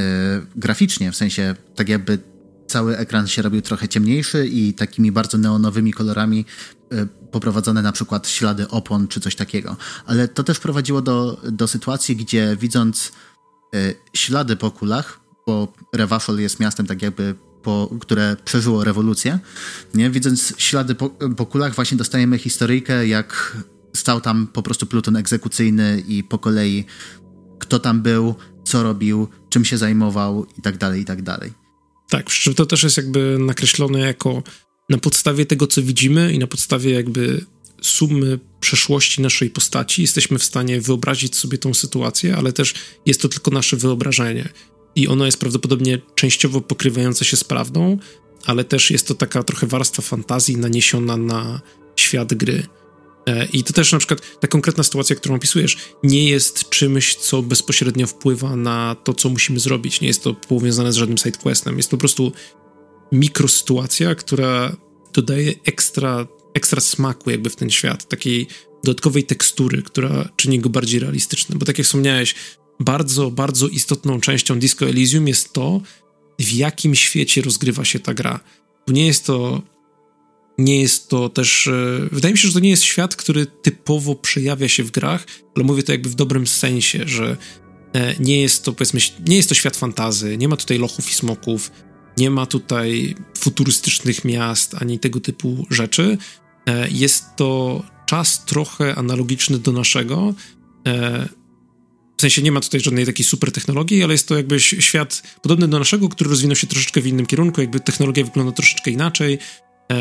graficznie, 0.56 1.12
w 1.12 1.16
sensie 1.16 1.54
tak 1.74 1.88
jakby 1.88 2.18
cały 2.66 2.96
ekran 2.96 3.26
się 3.26 3.42
robił 3.42 3.62
trochę 3.62 3.88
ciemniejszy 3.88 4.46
i 4.46 4.74
takimi 4.74 5.12
bardzo 5.12 5.38
neonowymi 5.38 5.92
kolorami 5.92 6.44
y, 6.92 7.08
poprowadzone 7.30 7.82
na 7.82 7.92
przykład 7.92 8.28
ślady 8.28 8.68
opon 8.68 9.08
czy 9.08 9.20
coś 9.20 9.34
takiego. 9.34 9.76
Ale 10.06 10.28
to 10.28 10.44
też 10.44 10.58
prowadziło 10.58 11.02
do, 11.02 11.40
do 11.52 11.68
sytuacji, 11.68 12.16
gdzie 12.16 12.56
widząc 12.60 13.12
ślady 14.14 14.56
po 14.56 14.70
kulach, 14.70 15.20
bo 15.46 15.72
Revachol 15.92 16.38
jest 16.38 16.60
miastem 16.60 16.86
tak 16.86 17.02
jakby 17.02 17.34
po, 17.62 17.90
które 18.00 18.36
przeżyło 18.44 18.84
rewolucję, 18.84 19.38
nie? 19.94 20.10
Widząc 20.10 20.54
ślady 20.58 20.94
po, 20.94 21.10
po 21.10 21.46
kulach 21.46 21.74
właśnie 21.74 21.98
dostajemy 21.98 22.38
historyjkę, 22.38 23.06
jak 23.06 23.56
stał 23.96 24.20
tam 24.20 24.46
po 24.46 24.62
prostu 24.62 24.86
pluton 24.86 25.16
egzekucyjny 25.16 26.04
i 26.08 26.24
po 26.24 26.38
kolei 26.38 26.84
kto 27.60 27.78
tam 27.78 28.02
był, 28.02 28.34
co 28.64 28.82
robił, 28.82 29.28
czym 29.48 29.64
się 29.64 29.78
zajmował 29.78 30.46
i 30.58 30.62
tak 30.62 30.78
dalej, 30.78 31.00
i 31.00 31.04
tak 31.04 31.22
dalej. 31.22 31.52
Tak, 32.10 32.26
przy 32.26 32.42
czym 32.42 32.54
to 32.54 32.66
też 32.66 32.82
jest 32.82 32.96
jakby 32.96 33.36
nakreślone 33.40 34.00
jako 34.00 34.42
na 34.88 34.98
podstawie 34.98 35.46
tego, 35.46 35.66
co 35.66 35.82
widzimy 35.82 36.32
i 36.32 36.38
na 36.38 36.46
podstawie 36.46 36.90
jakby 36.90 37.44
sumy 37.82 38.38
przeszłości 38.60 39.22
naszej 39.22 39.50
postaci 39.50 40.02
jesteśmy 40.02 40.38
w 40.38 40.44
stanie 40.44 40.80
wyobrazić 40.80 41.36
sobie 41.36 41.58
tą 41.58 41.74
sytuację, 41.74 42.36
ale 42.36 42.52
też 42.52 42.74
jest 43.06 43.22
to 43.22 43.28
tylko 43.28 43.50
nasze 43.50 43.76
wyobrażenie. 43.76 44.48
I 44.96 45.08
ono 45.08 45.26
jest 45.26 45.40
prawdopodobnie 45.40 45.98
częściowo 46.14 46.60
pokrywające 46.60 47.24
się 47.24 47.36
z 47.36 47.44
prawdą, 47.44 47.98
ale 48.46 48.64
też 48.64 48.90
jest 48.90 49.08
to 49.08 49.14
taka 49.14 49.42
trochę 49.42 49.66
warstwa 49.66 50.02
fantazji 50.02 50.56
naniesiona 50.56 51.16
na 51.16 51.60
świat 51.96 52.34
gry. 52.34 52.66
E, 53.30 53.46
I 53.52 53.64
to 53.64 53.72
też 53.72 53.92
na 53.92 53.98
przykład 53.98 54.40
ta 54.40 54.48
konkretna 54.48 54.84
sytuacja, 54.84 55.16
którą 55.16 55.34
opisujesz, 55.34 55.76
nie 56.02 56.28
jest 56.28 56.68
czymś, 56.68 57.14
co 57.14 57.42
bezpośrednio 57.42 58.06
wpływa 58.06 58.56
na 58.56 58.96
to, 59.04 59.14
co 59.14 59.28
musimy 59.28 59.60
zrobić. 59.60 60.00
Nie 60.00 60.08
jest 60.08 60.22
to 60.22 60.34
powiązane 60.34 60.92
z 60.92 60.96
żadnym 60.96 61.18
sidequestem. 61.18 61.76
Jest 61.76 61.90
to 61.90 61.96
po 61.96 62.00
prostu 62.00 62.32
mikrosytuacja, 63.12 64.14
która 64.14 64.76
dodaje 65.12 65.54
ekstra, 65.64 66.26
ekstra 66.54 66.80
smaku 66.80 67.30
jakby 67.30 67.50
w 67.50 67.56
ten 67.56 67.70
świat, 67.70 68.08
takiej 68.08 68.46
dodatkowej 68.84 69.24
tekstury, 69.24 69.82
która 69.82 70.28
czyni 70.36 70.60
go 70.60 70.70
bardziej 70.70 71.00
realistycznym. 71.00 71.58
Bo 71.58 71.66
tak 71.66 71.78
jak 71.78 71.86
wspomniałeś, 71.86 72.34
bardzo, 72.80 73.30
bardzo 73.30 73.68
istotną 73.68 74.20
częścią 74.20 74.58
Disco 74.58 74.86
Elysium 74.86 75.28
jest 75.28 75.52
to, 75.52 75.80
w 76.38 76.52
jakim 76.52 76.94
świecie 76.94 77.42
rozgrywa 77.42 77.84
się 77.84 78.00
ta 78.00 78.14
gra. 78.14 78.40
Bo 78.86 78.92
nie 78.92 79.06
jest 79.06 79.26
to 79.26 79.62
nie 80.60 80.80
jest 80.80 81.08
to 81.08 81.28
też. 81.28 81.66
E, 81.66 82.08
wydaje 82.12 82.32
mi 82.32 82.38
się, 82.38 82.48
że 82.48 82.54
to 82.54 82.60
nie 82.60 82.70
jest 82.70 82.82
świat, 82.82 83.16
który 83.16 83.46
typowo 83.46 84.14
przejawia 84.14 84.68
się 84.68 84.84
w 84.84 84.90
grach, 84.90 85.26
ale 85.56 85.64
mówię 85.64 85.82
to 85.82 85.92
jakby 85.92 86.08
w 86.08 86.14
dobrym 86.14 86.46
sensie, 86.46 87.02
że 87.06 87.36
E, 87.92 88.14
nie 88.20 88.40
jest 88.40 88.64
to, 88.64 88.72
powiedzmy, 88.72 89.00
nie 89.28 89.36
jest 89.36 89.48
to 89.48 89.54
świat 89.54 89.76
fantazy, 89.76 90.36
nie 90.36 90.48
ma 90.48 90.56
tutaj 90.56 90.78
lochów 90.78 91.10
i 91.10 91.14
smoków, 91.14 91.70
nie 92.18 92.30
ma 92.30 92.46
tutaj 92.46 93.14
futurystycznych 93.38 94.24
miast, 94.24 94.74
ani 94.74 94.98
tego 94.98 95.20
typu 95.20 95.66
rzeczy. 95.70 96.18
E, 96.66 96.88
jest 96.90 97.24
to 97.36 97.82
czas 98.06 98.44
trochę 98.44 98.94
analogiczny 98.94 99.58
do 99.58 99.72
naszego. 99.72 100.34
W 102.16 102.20
sensie 102.20 102.42
nie 102.42 102.52
ma 102.52 102.60
tutaj 102.60 102.80
żadnej 102.80 103.06
takiej 103.06 103.24
super 103.24 103.52
technologii, 103.52 104.04
ale 104.04 104.14
jest 104.14 104.28
to 104.28 104.36
jakby 104.36 104.60
świat 104.60 105.22
podobny 105.42 105.68
do 105.68 105.78
naszego, 105.78 106.08
który 106.08 106.30
rozwinął 106.30 106.56
się 106.56 106.66
troszeczkę 106.66 107.00
w 107.00 107.06
innym 107.06 107.26
kierunku, 107.26 107.60
jakby 107.60 107.80
technologia 107.80 108.24
wygląda 108.24 108.52
troszeczkę 108.52 108.90
inaczej, 108.90 109.38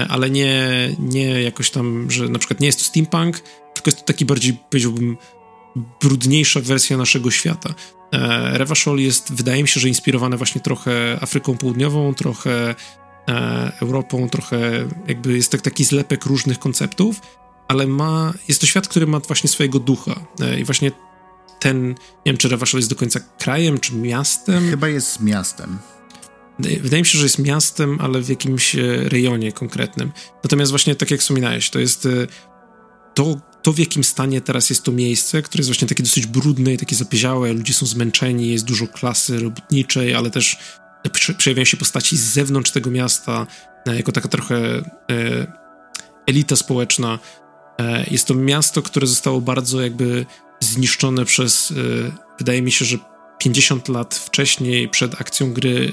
ale 0.09 0.29
nie, 0.29 0.69
nie 0.99 1.41
jakoś 1.41 1.71
tam, 1.71 2.11
że 2.11 2.29
na 2.29 2.39
przykład 2.39 2.59
nie 2.59 2.67
jest 2.67 2.79
to 2.79 2.85
steampunk, 2.85 3.39
tylko 3.73 3.89
jest 3.89 3.99
to 3.99 4.05
taki 4.05 4.25
bardziej, 4.25 4.57
powiedziałbym, 4.69 5.17
brudniejsza 6.01 6.59
wersja 6.59 6.97
naszego 6.97 7.31
świata. 7.31 7.73
E, 8.11 8.57
Revachol 8.57 8.99
jest, 8.99 9.33
wydaje 9.33 9.61
mi 9.61 9.67
się, 9.67 9.79
że 9.79 9.87
inspirowane 9.87 10.37
właśnie 10.37 10.61
trochę 10.61 11.17
Afryką 11.21 11.57
Południową, 11.57 12.13
trochę 12.13 12.75
e, 13.27 13.71
Europą, 13.81 14.29
trochę 14.29 14.87
jakby 15.07 15.35
jest 15.35 15.51
tak, 15.51 15.61
taki 15.61 15.83
zlepek 15.83 16.25
różnych 16.25 16.59
konceptów, 16.59 17.21
ale 17.67 17.87
ma, 17.87 18.33
jest 18.47 18.61
to 18.61 18.67
świat, 18.67 18.87
który 18.87 19.07
ma 19.07 19.19
właśnie 19.19 19.49
swojego 19.49 19.79
ducha 19.79 20.15
e, 20.41 20.59
i 20.59 20.63
właśnie 20.63 20.91
ten, 21.59 21.87
nie 21.89 21.95
wiem, 22.25 22.37
czy 22.37 22.49
Revachol 22.49 22.79
jest 22.79 22.89
do 22.89 22.95
końca 22.95 23.19
krajem, 23.39 23.79
czy 23.79 23.95
miastem. 23.95 24.69
Chyba 24.69 24.87
jest 24.87 25.19
miastem. 25.19 25.79
Wydaje 26.59 27.01
mi 27.01 27.05
się, 27.05 27.17
że 27.17 27.25
jest 27.25 27.39
miastem, 27.39 27.97
ale 28.01 28.21
w 28.21 28.29
jakimś 28.29 28.75
rejonie 29.03 29.51
konkretnym. 29.51 30.11
Natomiast 30.43 30.71
właśnie 30.71 30.95
tak 30.95 31.11
jak 31.11 31.19
wspominałeś, 31.19 31.69
to 31.69 31.79
jest 31.79 32.07
to, 33.13 33.41
to, 33.61 33.73
w 33.73 33.79
jakim 33.79 34.03
stanie 34.03 34.41
teraz 34.41 34.69
jest 34.69 34.83
to 34.83 34.91
miejsce, 34.91 35.41
które 35.41 35.59
jest 35.59 35.69
właśnie 35.69 35.87
takie 35.87 36.03
dosyć 36.03 36.25
brudne 36.25 36.73
i 36.73 36.77
takie 36.77 36.95
zapieziałe, 36.95 37.53
ludzie 37.53 37.73
są 37.73 37.85
zmęczeni, 37.85 38.51
jest 38.51 38.65
dużo 38.65 38.87
klasy 38.87 39.39
robotniczej, 39.39 40.15
ale 40.15 40.31
też 40.31 40.57
przejawiają 41.37 41.65
się 41.65 41.77
postaci 41.77 42.17
z 42.17 42.21
zewnątrz 42.21 42.71
tego 42.71 42.91
miasta, 42.91 43.47
e, 43.87 43.95
jako 43.95 44.11
taka 44.11 44.27
trochę 44.27 44.57
e, 44.57 44.83
elita 46.27 46.55
społeczna. 46.55 47.19
E, 47.79 48.05
jest 48.11 48.27
to 48.27 48.35
miasto, 48.35 48.81
które 48.81 49.07
zostało 49.07 49.41
bardzo 49.41 49.81
jakby 49.81 50.25
zniszczone 50.59 51.25
przez, 51.25 51.73
wydaje 52.39 52.61
mi 52.61 52.71
się, 52.71 52.85
że 52.85 52.97
50 53.39 53.87
lat 53.89 54.15
wcześniej, 54.15 54.89
przed 54.89 55.21
akcją 55.21 55.53
gry, 55.53 55.91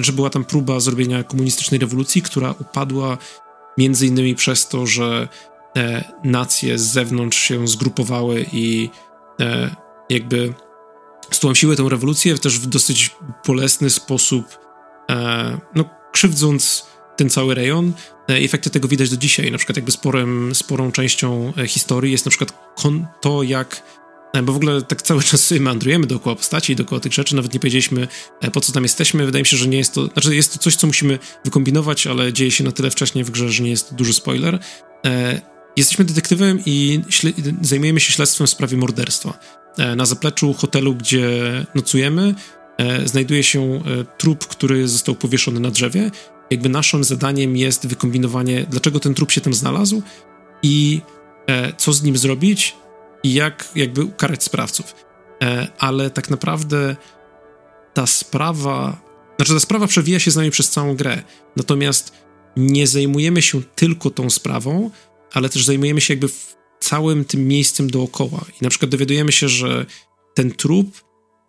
że 0.00 0.12
była 0.12 0.30
tam 0.30 0.44
próba 0.44 0.80
zrobienia 0.80 1.24
komunistycznej 1.24 1.80
rewolucji, 1.80 2.22
która 2.22 2.54
upadła 2.60 3.18
między 3.78 4.06
innymi 4.06 4.34
przez 4.34 4.68
to, 4.68 4.86
że 4.86 5.28
e, 5.76 6.04
nacje 6.24 6.78
z 6.78 6.82
zewnątrz 6.82 7.38
się 7.38 7.68
zgrupowały 7.68 8.46
i 8.52 8.90
e, 9.40 9.76
jakby 10.10 10.54
stłamsiły 11.30 11.76
tę 11.76 11.88
rewolucję 11.88 12.38
też 12.38 12.58
w 12.58 12.66
dosyć 12.66 13.16
bolesny 13.46 13.90
sposób, 13.90 14.58
e, 15.10 15.58
no 15.74 15.84
krzywdząc 16.12 16.86
ten 17.16 17.30
cały 17.30 17.54
rejon. 17.54 17.92
E, 18.30 18.34
efekty 18.34 18.70
tego 18.70 18.88
widać 18.88 19.10
do 19.10 19.16
dzisiaj. 19.16 19.50
Na 19.52 19.58
przykład 19.58 19.76
jakby 19.76 19.92
sporym, 19.92 20.54
sporą 20.54 20.92
częścią 20.92 21.52
e, 21.56 21.66
historii 21.66 22.12
jest 22.12 22.24
na 22.24 22.30
przykład 22.30 22.74
to, 23.20 23.42
jak 23.42 23.82
bo 24.42 24.52
w 24.52 24.56
ogóle 24.56 24.82
tak 24.82 25.02
cały 25.02 25.22
czas 25.22 25.44
sobie 25.44 25.60
meandrujemy 25.60 26.06
dookoła 26.06 26.36
postaci 26.36 26.72
i 26.72 26.76
dookoła 26.76 27.00
tych 27.00 27.12
rzeczy, 27.12 27.36
nawet 27.36 27.54
nie 27.54 27.60
powiedzieliśmy 27.60 28.08
po 28.52 28.60
co 28.60 28.72
tam 28.72 28.82
jesteśmy. 28.82 29.26
Wydaje 29.26 29.42
mi 29.42 29.46
się, 29.46 29.56
że 29.56 29.68
nie 29.68 29.78
jest 29.78 29.94
to, 29.94 30.06
znaczy 30.06 30.36
jest 30.36 30.52
to 30.52 30.58
coś, 30.58 30.76
co 30.76 30.86
musimy 30.86 31.18
wykombinować, 31.44 32.06
ale 32.06 32.32
dzieje 32.32 32.50
się 32.50 32.64
na 32.64 32.72
tyle 32.72 32.90
wcześnie 32.90 33.24
w 33.24 33.30
grze, 33.30 33.50
że 33.50 33.62
nie 33.62 33.70
jest 33.70 33.94
duży 33.94 34.14
spoiler. 34.14 34.58
Jesteśmy 35.76 36.04
detektywem 36.04 36.60
i 36.66 37.00
zajmujemy 37.62 38.00
się 38.00 38.12
śledztwem 38.12 38.46
w 38.46 38.50
sprawie 38.50 38.76
morderstwa. 38.76 39.38
E, 39.78 39.96
na 39.96 40.06
zapleczu 40.06 40.52
hotelu, 40.52 40.94
gdzie 40.94 41.30
nocujemy, 41.74 42.34
e, 42.78 43.08
znajduje 43.08 43.42
się 43.42 43.60
e, 43.60 43.80
trup, 44.18 44.46
który 44.46 44.88
został 44.88 45.14
powieszony 45.14 45.60
na 45.60 45.70
drzewie. 45.70 46.10
Jakby 46.50 46.68
naszym 46.68 47.04
zadaniem 47.04 47.56
jest 47.56 47.86
wykombinowanie, 47.86 48.66
dlaczego 48.70 49.00
ten 49.00 49.14
trup 49.14 49.30
się 49.30 49.40
tam 49.40 49.54
znalazł 49.54 50.02
i 50.62 51.00
co 51.76 51.92
z 51.92 52.02
nim 52.02 52.16
zrobić 52.16 52.76
i 53.22 53.34
jak 53.34 53.68
jakby 53.74 54.04
ukarać 54.04 54.44
sprawców. 54.44 54.94
Ale 55.78 56.10
tak 56.10 56.30
naprawdę 56.30 56.96
ta 57.94 58.06
sprawa, 58.06 59.00
znaczy 59.36 59.52
ta 59.52 59.60
sprawa 59.60 59.86
przewija 59.86 60.18
się 60.20 60.30
z 60.30 60.36
nami 60.36 60.50
przez 60.50 60.70
całą 60.70 60.96
grę. 60.96 61.22
Natomiast 61.56 62.12
nie 62.56 62.86
zajmujemy 62.86 63.42
się 63.42 63.62
tylko 63.62 64.10
tą 64.10 64.30
sprawą, 64.30 64.90
ale 65.32 65.48
też 65.48 65.64
zajmujemy 65.64 66.00
się 66.00 66.14
jakby 66.14 66.28
całym 66.80 67.24
tym 67.24 67.48
miejscem 67.48 67.90
dookoła. 67.90 68.44
I 68.60 68.64
na 68.64 68.70
przykład 68.70 68.90
dowiadujemy 68.90 69.32
się, 69.32 69.48
że 69.48 69.86
ten 70.34 70.50
trup 70.50 71.04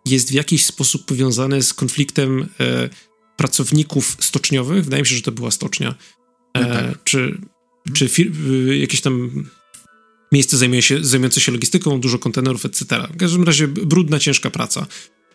jest 0.06 0.30
w 0.30 0.32
jakiś 0.32 0.64
sposób 0.64 1.06
powiązany 1.06 1.62
z 1.62 1.74
konfliktem 1.74 2.48
e, 2.60 2.88
pracowników 3.36 4.16
stoczniowych. 4.20 4.84
Wydaje 4.84 5.02
mi 5.02 5.06
się, 5.06 5.16
że 5.16 5.22
to 5.22 5.32
była 5.32 5.50
stocznia. 5.50 5.94
E, 6.54 6.60
no 6.60 6.74
tak. 6.74 7.04
Czy, 7.04 7.40
czy 7.94 8.06
fir- 8.06 8.32
e, 8.70 8.76
jakieś 8.76 9.00
tam 9.00 9.44
miejsce 10.32 10.56
zajmuje 10.56 10.82
się, 10.82 11.04
zajmujące 11.04 11.40
się 11.40 11.52
logistyką, 11.52 12.00
dużo 12.00 12.18
kontenerów, 12.18 12.64
etc. 12.64 12.84
W 13.14 13.16
każdym 13.16 13.44
razie 13.44 13.68
brudna, 13.68 14.18
ciężka 14.18 14.50
praca. 14.50 14.86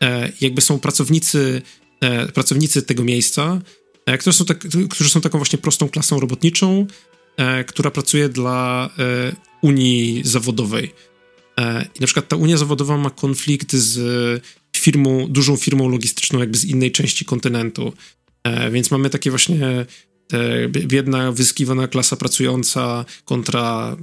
E, 0.01 0.31
jakby 0.41 0.61
są 0.61 0.79
pracownicy, 0.79 1.61
e, 2.01 2.27
pracownicy 2.27 2.81
tego 2.81 3.03
miejsca, 3.03 3.61
e, 4.05 4.17
którzy 4.17 4.37
są, 4.37 4.45
tak, 4.45 4.65
którzy 4.89 5.09
są 5.09 5.21
taką 5.21 5.37
właśnie 5.37 5.59
prostą 5.59 5.89
klasą 5.89 6.19
robotniczą, 6.19 6.87
E, 7.37 7.63
która 7.63 7.91
pracuje 7.91 8.29
dla 8.29 8.89
e, 8.99 9.35
Unii 9.61 10.21
Zawodowej. 10.25 10.93
E, 11.59 11.87
I 11.95 11.99
na 11.99 12.07
przykład 12.07 12.27
ta 12.27 12.35
Unia 12.35 12.57
Zawodowa 12.57 12.97
ma 12.97 13.09
konflikt 13.09 13.73
z 13.73 14.43
firmą, 14.77 15.27
dużą 15.29 15.57
firmą 15.57 15.89
logistyczną, 15.89 16.39
jakby 16.39 16.57
z 16.57 16.65
innej 16.65 16.91
części 16.91 17.25
kontynentu. 17.25 17.93
Więc 18.71 18.91
mamy 18.91 19.09
takie 19.09 19.29
właśnie 19.29 19.85
biedna, 20.69 21.31
wyskiwana 21.31 21.87
klasa 21.87 22.15
pracująca 22.15 23.05
kontra 23.25 23.97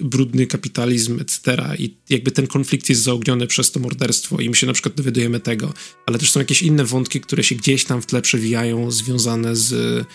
y, 0.00 0.04
brudny 0.04 0.46
kapitalizm, 0.46 1.20
etc. 1.20 1.56
I 1.78 1.96
jakby 2.10 2.30
ten 2.30 2.46
konflikt 2.46 2.88
jest 2.88 3.02
zaogniony 3.02 3.46
przez 3.46 3.70
to 3.70 3.80
morderstwo 3.80 4.40
i 4.40 4.50
my 4.50 4.56
się 4.56 4.66
na 4.66 4.72
przykład 4.72 4.94
dowiadujemy 4.94 5.40
tego. 5.40 5.72
Ale 6.06 6.18
też 6.18 6.30
są 6.30 6.40
jakieś 6.40 6.62
inne 6.62 6.84
wątki, 6.84 7.20
które 7.20 7.42
się 7.42 7.54
gdzieś 7.54 7.84
tam 7.84 8.02
w 8.02 8.06
tle 8.06 8.22
przewijają, 8.22 8.90
związane 8.90 9.56
z 9.56 10.06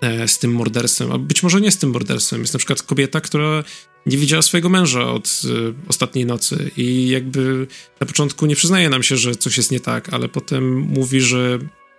E, 0.00 0.28
z 0.28 0.38
tym 0.38 0.52
morderstwem, 0.52 1.12
a 1.12 1.18
być 1.18 1.42
może 1.42 1.60
nie 1.60 1.70
z 1.70 1.78
tym 1.78 1.90
morderstwem. 1.90 2.40
Jest 2.40 2.52
na 2.52 2.58
przykład 2.58 2.82
kobieta, 2.82 3.20
która 3.20 3.64
nie 4.06 4.16
widziała 4.18 4.42
swojego 4.42 4.68
męża 4.68 5.12
od 5.12 5.42
ostatniej 5.88 6.26
nocy 6.26 6.70
i 6.76 7.08
jakby 7.08 7.66
na 8.00 8.06
początku 8.06 8.46
nie 8.46 8.56
przyznaje 8.56 8.90
nam 8.90 9.02
się, 9.02 9.16
że 9.16 9.34
coś 9.34 9.56
jest 9.56 9.70
nie 9.70 9.80
tak, 9.80 10.14
ale 10.14 10.28
potem 10.28 10.78
mówi, 10.78 11.20
że 11.20 11.58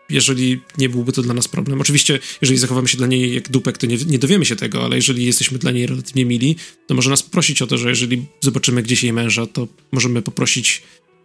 jeżeli 0.09 0.61
nie 0.77 0.89
byłby 0.89 1.11
to 1.11 1.21
dla 1.21 1.33
nas 1.33 1.47
problem. 1.47 1.81
Oczywiście, 1.81 2.19
jeżeli 2.41 2.59
zachowamy 2.59 2.87
się 2.87 2.97
dla 2.97 3.07
niej 3.07 3.35
jak 3.35 3.49
dupek, 3.49 3.77
to 3.77 3.87
nie, 3.87 3.97
nie 3.97 4.19
dowiemy 4.19 4.45
się 4.45 4.55
tego, 4.55 4.85
ale 4.85 4.95
jeżeli 4.95 5.25
jesteśmy 5.25 5.57
dla 5.57 5.71
niej 5.71 5.85
relatywnie 5.85 6.25
mili, 6.25 6.55
to 6.87 6.95
może 6.95 7.09
nas 7.09 7.23
poprosić 7.23 7.61
o 7.61 7.67
to, 7.67 7.77
że 7.77 7.89
jeżeli 7.89 8.25
zobaczymy 8.41 8.83
gdzieś 8.83 9.03
jej 9.03 9.13
męża, 9.13 9.45
to 9.45 9.67
możemy 9.91 10.21
poprosić 10.21 10.81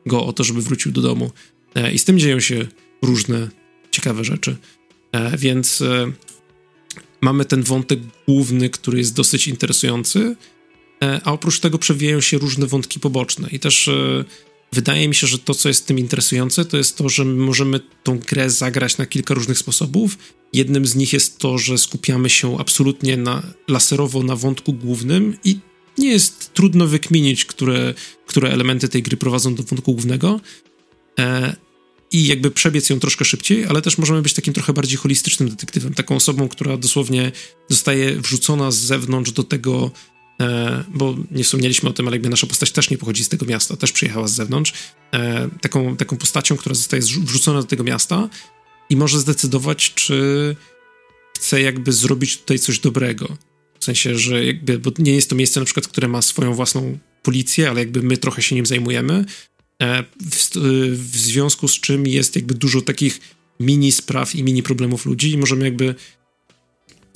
go 0.06 0.26
o 0.26 0.32
to, 0.32 0.44
żeby 0.44 0.62
wrócił 0.62 0.92
do 0.92 1.02
domu. 1.02 1.30
E, 1.74 1.92
I 1.92 1.98
z 1.98 2.04
tym 2.04 2.18
dzieją 2.18 2.40
się 2.40 2.66
różne 3.02 3.48
ciekawe 3.90 4.24
rzeczy. 4.24 4.56
E, 5.12 5.38
więc 5.38 5.82
mamy 7.24 7.44
ten 7.44 7.62
wątek 7.62 8.00
główny, 8.28 8.70
który 8.70 8.98
jest 8.98 9.14
dosyć 9.14 9.48
interesujący, 9.48 10.36
e, 11.02 11.20
a 11.24 11.32
oprócz 11.32 11.60
tego 11.60 11.78
przewijają 11.78 12.20
się 12.20 12.38
różne 12.38 12.66
wątki 12.66 13.00
poboczne. 13.00 13.48
I 13.52 13.58
też 13.58 13.88
e, 13.88 14.24
wydaje 14.74 15.08
mi 15.08 15.14
się, 15.14 15.26
że 15.26 15.38
to, 15.38 15.54
co 15.54 15.68
jest 15.68 15.86
tym 15.86 15.98
interesujące, 15.98 16.64
to 16.64 16.76
jest 16.76 16.96
to, 16.96 17.08
że 17.08 17.24
my 17.24 17.34
możemy 17.34 17.80
tą 18.02 18.18
grę 18.18 18.50
zagrać 18.50 18.98
na 18.98 19.06
kilka 19.06 19.34
różnych 19.34 19.58
sposobów. 19.58 20.18
Jednym 20.52 20.86
z 20.86 20.94
nich 20.94 21.12
jest 21.12 21.38
to, 21.38 21.58
że 21.58 21.78
skupiamy 21.78 22.30
się 22.30 22.58
absolutnie 22.58 23.16
na, 23.16 23.42
laserowo 23.68 24.22
na 24.22 24.36
wątku 24.36 24.72
głównym 24.72 25.36
i 25.44 25.58
nie 25.98 26.10
jest 26.10 26.54
trudno 26.54 26.86
wykminić, 26.86 27.44
które, 27.44 27.94
które 28.26 28.50
elementy 28.50 28.88
tej 28.88 29.02
gry 29.02 29.16
prowadzą 29.16 29.54
do 29.54 29.62
wątku 29.62 29.92
głównego. 29.92 30.40
E, 31.18 31.56
i 32.12 32.26
jakby 32.26 32.50
przebiec 32.50 32.90
ją 32.90 33.00
troszkę 33.00 33.24
szybciej, 33.24 33.66
ale 33.66 33.82
też 33.82 33.98
możemy 33.98 34.22
być 34.22 34.32
takim 34.32 34.54
trochę 34.54 34.72
bardziej 34.72 34.98
holistycznym 34.98 35.48
detektywem, 35.48 35.94
taką 35.94 36.16
osobą, 36.16 36.48
która 36.48 36.76
dosłownie 36.76 37.32
zostaje 37.68 38.20
wrzucona 38.20 38.70
z 38.70 38.76
zewnątrz 38.76 39.32
do 39.32 39.42
tego, 39.42 39.90
bo 40.88 41.16
nie 41.30 41.44
wspomnieliśmy 41.44 41.88
o 41.88 41.92
tym, 41.92 42.06
ale 42.06 42.14
jakby 42.16 42.28
nasza 42.28 42.46
postać 42.46 42.72
też 42.72 42.90
nie 42.90 42.98
pochodzi 42.98 43.24
z 43.24 43.28
tego 43.28 43.46
miasta, 43.46 43.76
też 43.76 43.92
przyjechała 43.92 44.28
z 44.28 44.34
zewnątrz, 44.34 44.72
e, 45.12 45.48
taką, 45.60 45.96
taką 45.96 46.16
postacią, 46.16 46.56
która 46.56 46.74
zostaje 46.74 47.02
wrzucona 47.02 47.60
do 47.60 47.66
tego 47.66 47.84
miasta 47.84 48.28
i 48.90 48.96
może 48.96 49.20
zdecydować, 49.20 49.94
czy 49.94 50.56
chce 51.36 51.62
jakby 51.62 51.92
zrobić 51.92 52.38
tutaj 52.38 52.58
coś 52.58 52.78
dobrego. 52.78 53.36
W 53.80 53.84
sensie, 53.84 54.18
że 54.18 54.44
jakby, 54.44 54.78
bo 54.78 54.90
nie 54.98 55.14
jest 55.14 55.30
to 55.30 55.36
miejsce 55.36 55.60
na 55.60 55.66
przykład, 55.66 55.88
które 55.88 56.08
ma 56.08 56.22
swoją 56.22 56.54
własną 56.54 56.98
policję, 57.22 57.70
ale 57.70 57.80
jakby 57.80 58.02
my 58.02 58.16
trochę 58.16 58.42
się 58.42 58.54
nim 58.54 58.66
zajmujemy, 58.66 59.24
E, 59.82 60.02
w, 60.02 60.50
w, 60.90 61.16
związku 61.16 61.68
z 61.68 61.80
czym 61.80 62.06
jest 62.06 62.36
jakby 62.36 62.54
dużo 62.54 62.80
takich 62.80 63.20
mini 63.60 63.92
spraw 63.92 64.34
i 64.34 64.42
mini 64.42 64.62
problemów 64.62 65.06
ludzi 65.06 65.32
i 65.32 65.38
możemy 65.38 65.64
jakby 65.64 65.94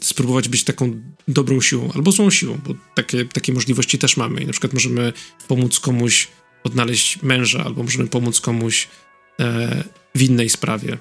spróbować 0.03 0.49
być 0.49 0.65
taką 0.65 1.03
dobrą 1.29 1.61
siłą 1.61 1.93
albo 1.95 2.13
złą 2.13 2.31
siłą, 2.31 2.59
bo 2.67 2.75
takie, 2.95 3.25
takie 3.25 3.53
możliwości 3.53 3.99
też 3.99 4.17
mamy 4.17 4.41
i 4.41 4.47
na 4.47 4.53
przykład 4.53 4.73
możemy 4.73 5.13
pomóc 5.49 5.81
komuś 5.81 6.29
odnaleźć 6.65 7.23
męża, 7.23 7.65
albo 7.65 7.83
możemy 7.83 8.09
pomóc 8.09 8.41
komuś 8.41 8.89
e, 9.41 9.85
w 10.15 10.23
innej 10.23 10.49
sprawie. 10.49 10.99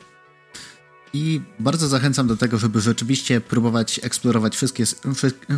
I 1.13 1.41
bardzo 1.59 1.87
zachęcam 1.87 2.27
do 2.27 2.37
tego, 2.37 2.57
żeby 2.57 2.81
rzeczywiście 2.81 3.41
próbować 3.41 3.99
eksplorować 4.03 4.55
wszystkie, 4.55 4.83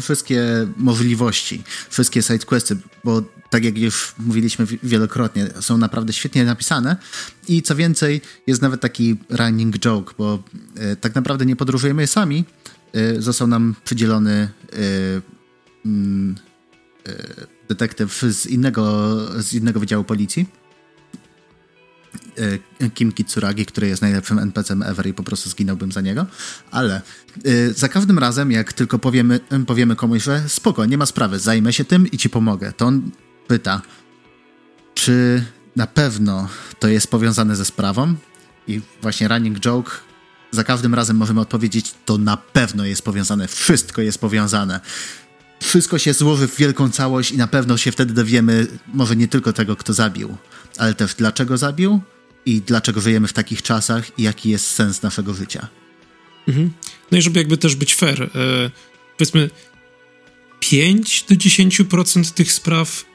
wszystkie 0.02 0.68
możliwości, 0.78 1.64
wszystkie 1.90 2.22
sidequesty, 2.22 2.78
bo 3.04 3.24
tak 3.50 3.66
jak 3.66 3.78
już 3.78 4.14
mówiliśmy 4.18 4.66
wielokrotnie, 4.84 5.48
są 5.62 5.78
naprawdę 5.78 6.14
świetnie 6.14 6.46
napisane 6.46 6.96
i 7.48 7.62
co 7.62 7.76
więcej, 7.76 8.22
jest 8.48 8.62
nawet 8.62 8.82
taki 8.82 9.16
running 9.30 9.80
joke, 9.80 10.14
bo 10.18 10.44
e, 10.76 10.96
tak 10.96 11.16
naprawdę 11.16 11.46
nie 11.46 11.56
podróżujemy 11.56 12.08
sami, 12.08 12.46
został 13.18 13.48
nam 13.48 13.76
przydzielony 13.84 14.32
e, 14.32 14.78
mm, 15.86 16.36
detektyw 17.70 18.24
z 18.30 18.46
innego, 18.46 19.16
z 19.42 19.54
innego 19.54 19.80
wydziału 19.80 20.04
policji, 20.04 20.46
Kim 22.94 23.12
Kitsuragi, 23.12 23.66
który 23.66 23.88
jest 23.88 24.02
najlepszym 24.02 24.40
NPC-em 24.40 24.84
ever 24.84 25.08
i 25.08 25.14
po 25.14 25.24
prostu 25.24 25.50
zginąłbym 25.50 25.92
za 25.92 26.02
niego, 26.02 26.26
ale 26.72 27.02
y, 27.46 27.74
za 27.74 27.90
każdym 27.90 28.20
razem, 28.20 28.52
jak 28.52 28.74
tylko 28.74 29.00
powiemy, 29.00 29.40
powiemy 29.68 29.96
komuś, 29.96 30.24
że 30.24 30.50
spoko, 30.50 30.86
nie 30.86 30.98
ma 30.98 31.06
sprawy, 31.06 31.40
zajmę 31.40 31.74
się 31.74 31.86
tym 31.86 32.08
i 32.12 32.18
ci 32.18 32.30
pomogę, 32.30 32.72
to 32.72 32.86
on 32.86 33.12
pyta, 33.48 33.82
czy 34.94 35.44
na 35.76 35.88
pewno 35.88 36.50
to 36.80 36.88
jest 36.88 37.08
powiązane 37.08 37.56
ze 37.56 37.66
sprawą? 37.66 38.16
I 38.68 38.82
właśnie 39.02 39.28
running 39.28 39.60
joke 39.60 39.92
za 40.52 40.64
każdym 40.64 40.94
razem 40.94 41.18
możemy 41.18 41.42
odpowiedzieć, 41.42 41.94
to 42.06 42.18
na 42.18 42.38
pewno 42.38 42.86
jest 42.86 43.02
powiązane, 43.02 43.48
wszystko 43.48 44.02
jest 44.02 44.20
powiązane. 44.20 44.80
Wszystko 45.64 46.00
się 46.00 46.14
złoży 46.14 46.48
w 46.48 46.56
wielką 46.56 46.90
całość 46.90 47.32
i 47.32 47.38
na 47.38 47.48
pewno 47.48 47.78
się 47.78 47.92
wtedy 47.92 48.14
dowiemy, 48.14 48.68
może 48.94 49.16
nie 49.16 49.28
tylko 49.28 49.54
tego, 49.54 49.76
kto 49.76 49.94
zabił, 49.94 50.38
ale 50.78 50.94
też 50.94 51.16
dlaczego 51.16 51.58
zabił, 51.58 52.02
i 52.46 52.62
dlaczego 52.62 53.02
żyjemy 53.02 53.28
w 53.28 53.34
takich 53.34 53.62
czasach 53.62 54.20
i 54.20 54.24
jaki 54.24 54.50
jest 54.50 54.66
sens 54.66 55.02
naszego 55.02 55.34
życia. 55.34 55.68
Mhm. 56.48 56.72
No 57.12 57.18
i 57.18 57.22
żeby 57.22 57.40
jakby 57.40 57.58
też 57.58 57.76
być 57.76 57.96
fair, 57.96 58.24
e, 58.24 58.30
powiedzmy 59.18 59.50
5 60.60 61.26
do 61.30 61.36
10% 61.36 62.32
tych 62.32 62.52
spraw 62.52 63.06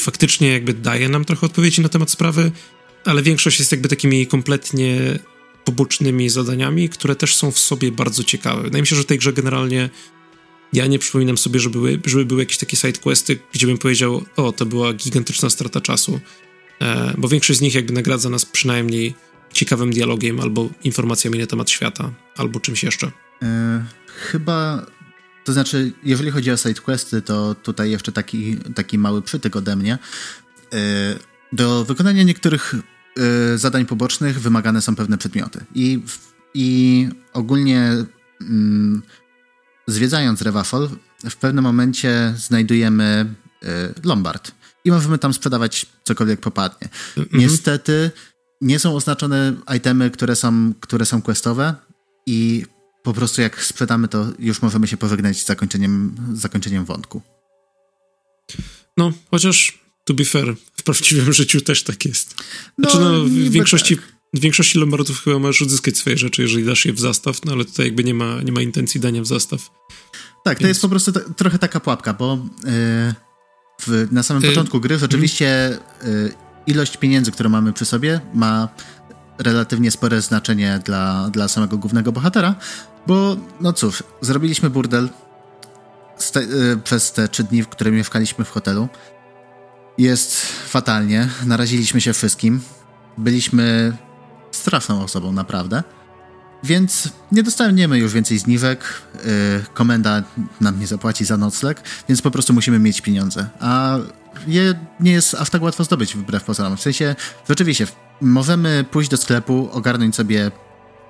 faktycznie 0.00 0.48
jakby 0.48 0.74
daje 0.74 1.08
nam 1.08 1.24
trochę 1.24 1.46
odpowiedzi 1.46 1.80
na 1.80 1.88
temat 1.88 2.10
sprawy, 2.10 2.52
ale 3.04 3.22
większość 3.22 3.58
jest 3.58 3.72
jakby 3.72 3.88
takimi 3.88 4.26
kompletnie 4.26 5.18
pobocznymi 5.64 6.30
zadaniami, 6.30 6.88
które 6.88 7.16
też 7.16 7.36
są 7.36 7.52
w 7.52 7.58
sobie 7.58 7.92
bardzo 7.92 8.24
ciekawe. 8.24 8.62
Wydaje 8.62 8.82
mi 8.82 8.86
się, 8.86 8.96
że 8.96 9.02
w 9.02 9.06
tej 9.06 9.18
grze 9.18 9.32
generalnie 9.32 9.90
ja 10.72 10.86
nie 10.86 10.98
przypominam 10.98 11.38
sobie, 11.38 11.60
że 11.60 11.70
były, 11.70 12.00
żeby 12.04 12.24
były 12.24 12.42
jakieś 12.42 12.58
takie 12.58 12.76
sidequesty, 12.76 13.38
gdzie 13.52 13.66
bym 13.66 13.78
powiedział, 13.78 14.24
o, 14.36 14.52
to 14.52 14.66
była 14.66 14.92
gigantyczna 14.92 15.50
strata 15.50 15.80
czasu. 15.80 16.20
E, 16.80 17.14
bo 17.18 17.28
większość 17.28 17.58
z 17.58 17.62
nich 17.62 17.74
jakby 17.74 17.92
nagradza 17.92 18.30
nas 18.30 18.46
przynajmniej 18.46 19.14
ciekawym 19.52 19.90
dialogiem 19.90 20.40
albo 20.40 20.68
informacjami 20.84 21.38
na 21.38 21.46
temat 21.46 21.70
świata, 21.70 22.12
albo 22.36 22.60
czymś 22.60 22.82
jeszcze. 22.82 23.10
E, 23.42 23.84
chyba, 24.06 24.86
to 25.44 25.52
znaczy, 25.52 25.92
jeżeli 26.02 26.30
chodzi 26.30 26.50
o 26.50 26.56
sidequesty, 26.56 27.22
to 27.22 27.54
tutaj 27.54 27.90
jeszcze 27.90 28.12
taki, 28.12 28.56
taki 28.74 28.98
mały 28.98 29.22
przytyk 29.22 29.56
ode 29.56 29.76
mnie. 29.76 29.98
E, 30.72 30.78
do 31.52 31.84
wykonania 31.84 32.22
niektórych 32.22 32.74
e, 33.16 33.58
zadań 33.58 33.86
pobocznych 33.86 34.40
wymagane 34.40 34.82
są 34.82 34.96
pewne 34.96 35.18
przedmioty 35.18 35.64
i, 35.74 36.02
i 36.54 37.08
ogólnie 37.32 37.90
mm, 38.40 39.02
zwiedzając 39.86 40.42
Revafol, 40.42 40.88
w 41.30 41.36
pewnym 41.36 41.64
momencie 41.64 42.34
znajdujemy 42.36 43.34
e, 43.62 43.94
Lombard 44.04 44.52
i 44.84 44.90
możemy 44.90 45.18
tam 45.18 45.34
sprzedawać 45.34 45.86
cokolwiek 46.04 46.40
popadnie. 46.40 46.88
Mhm. 47.16 47.40
Niestety 47.40 48.10
nie 48.60 48.78
są 48.78 48.96
oznaczone 48.96 49.56
itemy, 49.76 50.10
które 50.10 50.36
są, 50.36 50.72
które 50.80 51.06
są 51.06 51.22
questowe 51.22 51.74
i 52.26 52.66
po 53.02 53.12
prostu 53.12 53.40
jak 53.40 53.62
sprzedamy, 53.64 54.08
to 54.08 54.26
już 54.38 54.62
możemy 54.62 54.86
się 54.86 54.96
pożegnać 54.96 55.42
z 55.42 55.46
zakończeniem, 55.46 56.14
z 56.32 56.40
zakończeniem 56.40 56.84
wątku. 56.84 57.22
No, 58.96 59.12
chociaż 59.30 59.83
to 60.04 60.14
be 60.14 60.24
fair, 60.24 60.54
w 60.76 60.82
prawdziwym 60.82 61.32
życiu 61.42 61.60
też 61.60 61.82
tak 61.82 62.04
jest. 62.04 62.34
Znaczy, 62.78 62.98
no, 62.98 63.12
no 63.12 63.24
w 63.24 63.30
większości, 63.30 63.96
tak. 63.96 64.06
w 64.34 64.40
większości 64.40 64.78
Lombardów 64.78 65.24
chyba 65.24 65.38
możesz 65.38 65.62
odzyskać 65.62 65.96
swoje 65.96 66.18
rzeczy, 66.18 66.42
jeżeli 66.42 66.64
dasz 66.64 66.84
je 66.84 66.92
w 66.92 67.00
zastaw, 67.00 67.44
no 67.44 67.52
ale 67.52 67.64
tutaj 67.64 67.86
jakby 67.86 68.04
nie 68.04 68.14
ma, 68.14 68.42
nie 68.42 68.52
ma 68.52 68.62
intencji 68.62 69.00
dania 69.00 69.22
w 69.22 69.26
zastaw. 69.26 69.70
Tak, 70.44 70.58
Więc... 70.58 70.60
to 70.60 70.68
jest 70.68 70.82
po 70.82 70.88
prostu 70.88 71.12
trochę 71.36 71.58
taka 71.58 71.80
pułapka, 71.80 72.12
bo 72.12 72.46
yy, 72.64 72.70
w, 73.82 74.08
na 74.12 74.22
samym 74.22 74.44
y 74.44 74.48
początku 74.48 74.80
gry 74.80 74.98
rzeczywiście 74.98 75.78
y, 76.04 76.34
ilość 76.66 76.96
pieniędzy, 76.96 77.32
które 77.32 77.48
mamy 77.48 77.72
przy 77.72 77.84
sobie, 77.84 78.20
ma 78.34 78.68
relatywnie 79.38 79.90
spore 79.90 80.22
znaczenie 80.22 80.80
dla, 80.84 81.30
dla 81.30 81.48
samego 81.48 81.76
głównego 81.76 82.12
bohatera, 82.12 82.54
bo 83.06 83.36
no 83.60 83.72
cóż, 83.72 84.02
zrobiliśmy 84.20 84.70
burdel 84.70 85.08
te, 86.32 86.40
y, 86.40 86.76
przez 86.84 87.12
te 87.12 87.28
trzy 87.28 87.44
dni, 87.44 87.62
w 87.62 87.68
które 87.68 87.90
mieszkaliśmy 87.90 88.44
w 88.44 88.50
hotelu. 88.50 88.88
Jest 89.98 90.46
fatalnie, 90.46 91.28
naraziliśmy 91.46 92.00
się 92.00 92.12
wszystkim. 92.12 92.60
Byliśmy 93.18 93.96
straszną 94.50 95.02
osobą, 95.02 95.32
naprawdę. 95.32 95.82
Więc 96.64 97.08
nie 97.32 97.42
dostaniemy 97.42 97.98
już 97.98 98.12
więcej 98.12 98.38
zniwek, 98.38 98.84
yy, 99.14 99.20
komenda 99.74 100.22
nam 100.60 100.80
nie 100.80 100.86
zapłaci 100.86 101.24
za 101.24 101.36
nocleg, 101.36 101.82
więc 102.08 102.22
po 102.22 102.30
prostu 102.30 102.52
musimy 102.52 102.78
mieć 102.78 103.00
pieniądze. 103.00 103.48
A 103.60 103.96
je 104.46 104.74
nie 105.00 105.12
jest 105.12 105.34
aż 105.34 105.50
tak 105.50 105.62
łatwo 105.62 105.84
zdobyć 105.84 106.14
wbrew 106.16 106.44
pozorom. 106.44 106.76
W 106.76 106.80
sensie, 106.80 107.16
rzeczywiście, 107.48 107.86
możemy 108.20 108.84
pójść 108.90 109.10
do 109.10 109.16
sklepu, 109.16 109.68
ogarnąć 109.72 110.16
sobie 110.16 110.50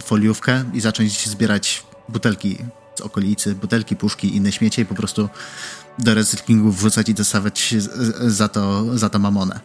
foliówkę 0.03 0.64
i 0.72 0.80
zacząć 0.80 1.28
zbierać 1.28 1.85
butelki 2.09 2.59
z 2.95 3.01
okolicy, 3.01 3.55
butelki, 3.55 3.97
puszki, 3.97 4.37
inne 4.37 4.53
śmiecie 4.53 4.82
i 4.82 4.87
po 4.87 4.95
prostu 4.95 5.28
do 5.99 6.15
recyklingu 6.15 6.73
wrzucać 6.73 7.09
i 7.09 7.15
dostawać 7.15 7.75
za 8.27 8.49
to, 8.49 8.85
za 8.99 9.09
to 9.09 9.19
mamonę 9.19 9.61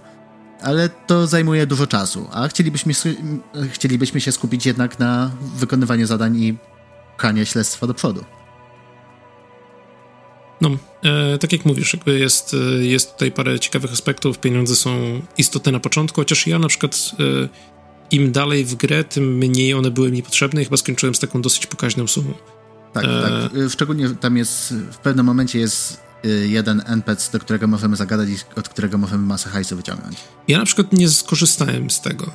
ale 0.61 0.89
to 0.89 1.27
zajmuje 1.27 1.67
dużo 1.67 1.87
czasu, 1.87 2.27
a 2.31 2.47
chcielibyśmy, 2.47 2.93
chcielibyśmy 3.71 4.21
się 4.21 4.31
skupić 4.31 4.65
jednak 4.65 4.99
na 4.99 5.31
wykonywaniu 5.55 6.07
zadań 6.07 6.37
i 6.37 6.57
pchanie 7.17 7.45
śledztwa 7.45 7.87
do 7.87 7.93
przodu. 7.93 8.25
No, 10.61 10.69
e, 11.03 11.37
tak 11.37 11.51
jak 11.51 11.65
mówisz, 11.65 11.93
jakby 11.93 12.19
jest, 12.19 12.53
e, 12.53 12.85
jest 12.85 13.13
tutaj 13.13 13.31
parę 13.31 13.59
ciekawych 13.59 13.91
aspektów, 13.91 14.39
pieniądze 14.39 14.75
są 14.75 15.21
istotne 15.37 15.71
na 15.71 15.79
początku, 15.79 16.21
chociaż 16.21 16.47
ja 16.47 16.59
na 16.59 16.67
przykład 16.67 17.11
e, 17.19 17.49
im 18.11 18.31
dalej 18.31 18.65
w 18.65 18.75
grę, 18.75 19.03
tym 19.03 19.37
mniej 19.37 19.73
one 19.73 19.91
były 19.91 20.11
mi 20.11 20.23
potrzebne 20.23 20.61
i 20.61 20.65
chyba 20.65 20.77
skończyłem 20.77 21.15
z 21.15 21.19
taką 21.19 21.41
dosyć 21.41 21.65
pokaźną 21.65 22.07
sumą. 22.07 22.33
Tak, 22.93 23.05
e... 23.05 23.21
tak. 23.21 23.51
Szczególnie 23.69 24.09
tam 24.09 24.37
jest, 24.37 24.73
w 24.91 24.97
pewnym 24.97 25.25
momencie 25.25 25.59
jest 25.59 26.08
jeden 26.47 26.83
NPC, 26.85 27.31
do 27.31 27.39
którego 27.39 27.67
możemy 27.67 27.95
zagadać 27.95 28.29
i 28.29 28.35
od 28.55 28.69
którego 28.69 28.97
możemy 28.97 29.25
masę 29.25 29.49
hajsu 29.49 29.75
wyciągnąć. 29.75 30.17
Ja 30.47 30.57
na 30.57 30.65
przykład 30.65 30.93
nie 30.93 31.09
skorzystałem 31.09 31.89
z 31.89 32.01
tego. 32.01 32.31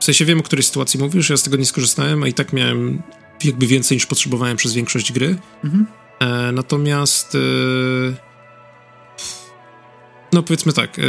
W 0.00 0.04
sensie 0.04 0.24
wiem, 0.24 0.40
o 0.40 0.42
której 0.42 0.62
sytuacji 0.62 1.00
mówisz, 1.00 1.30
ja 1.30 1.36
z 1.36 1.42
tego 1.42 1.56
nie 1.56 1.66
skorzystałem, 1.66 2.22
a 2.22 2.28
i 2.28 2.32
tak 2.32 2.52
miałem 2.52 3.02
jakby 3.44 3.66
więcej 3.66 3.96
niż 3.96 4.06
potrzebowałem 4.06 4.56
przez 4.56 4.72
większość 4.72 5.12
gry. 5.12 5.36
Mhm. 5.64 5.86
E, 6.20 6.52
natomiast 6.52 7.34
e, 7.34 7.38
no 10.32 10.42
powiedzmy 10.42 10.72
tak, 10.72 10.98
e, 10.98 11.02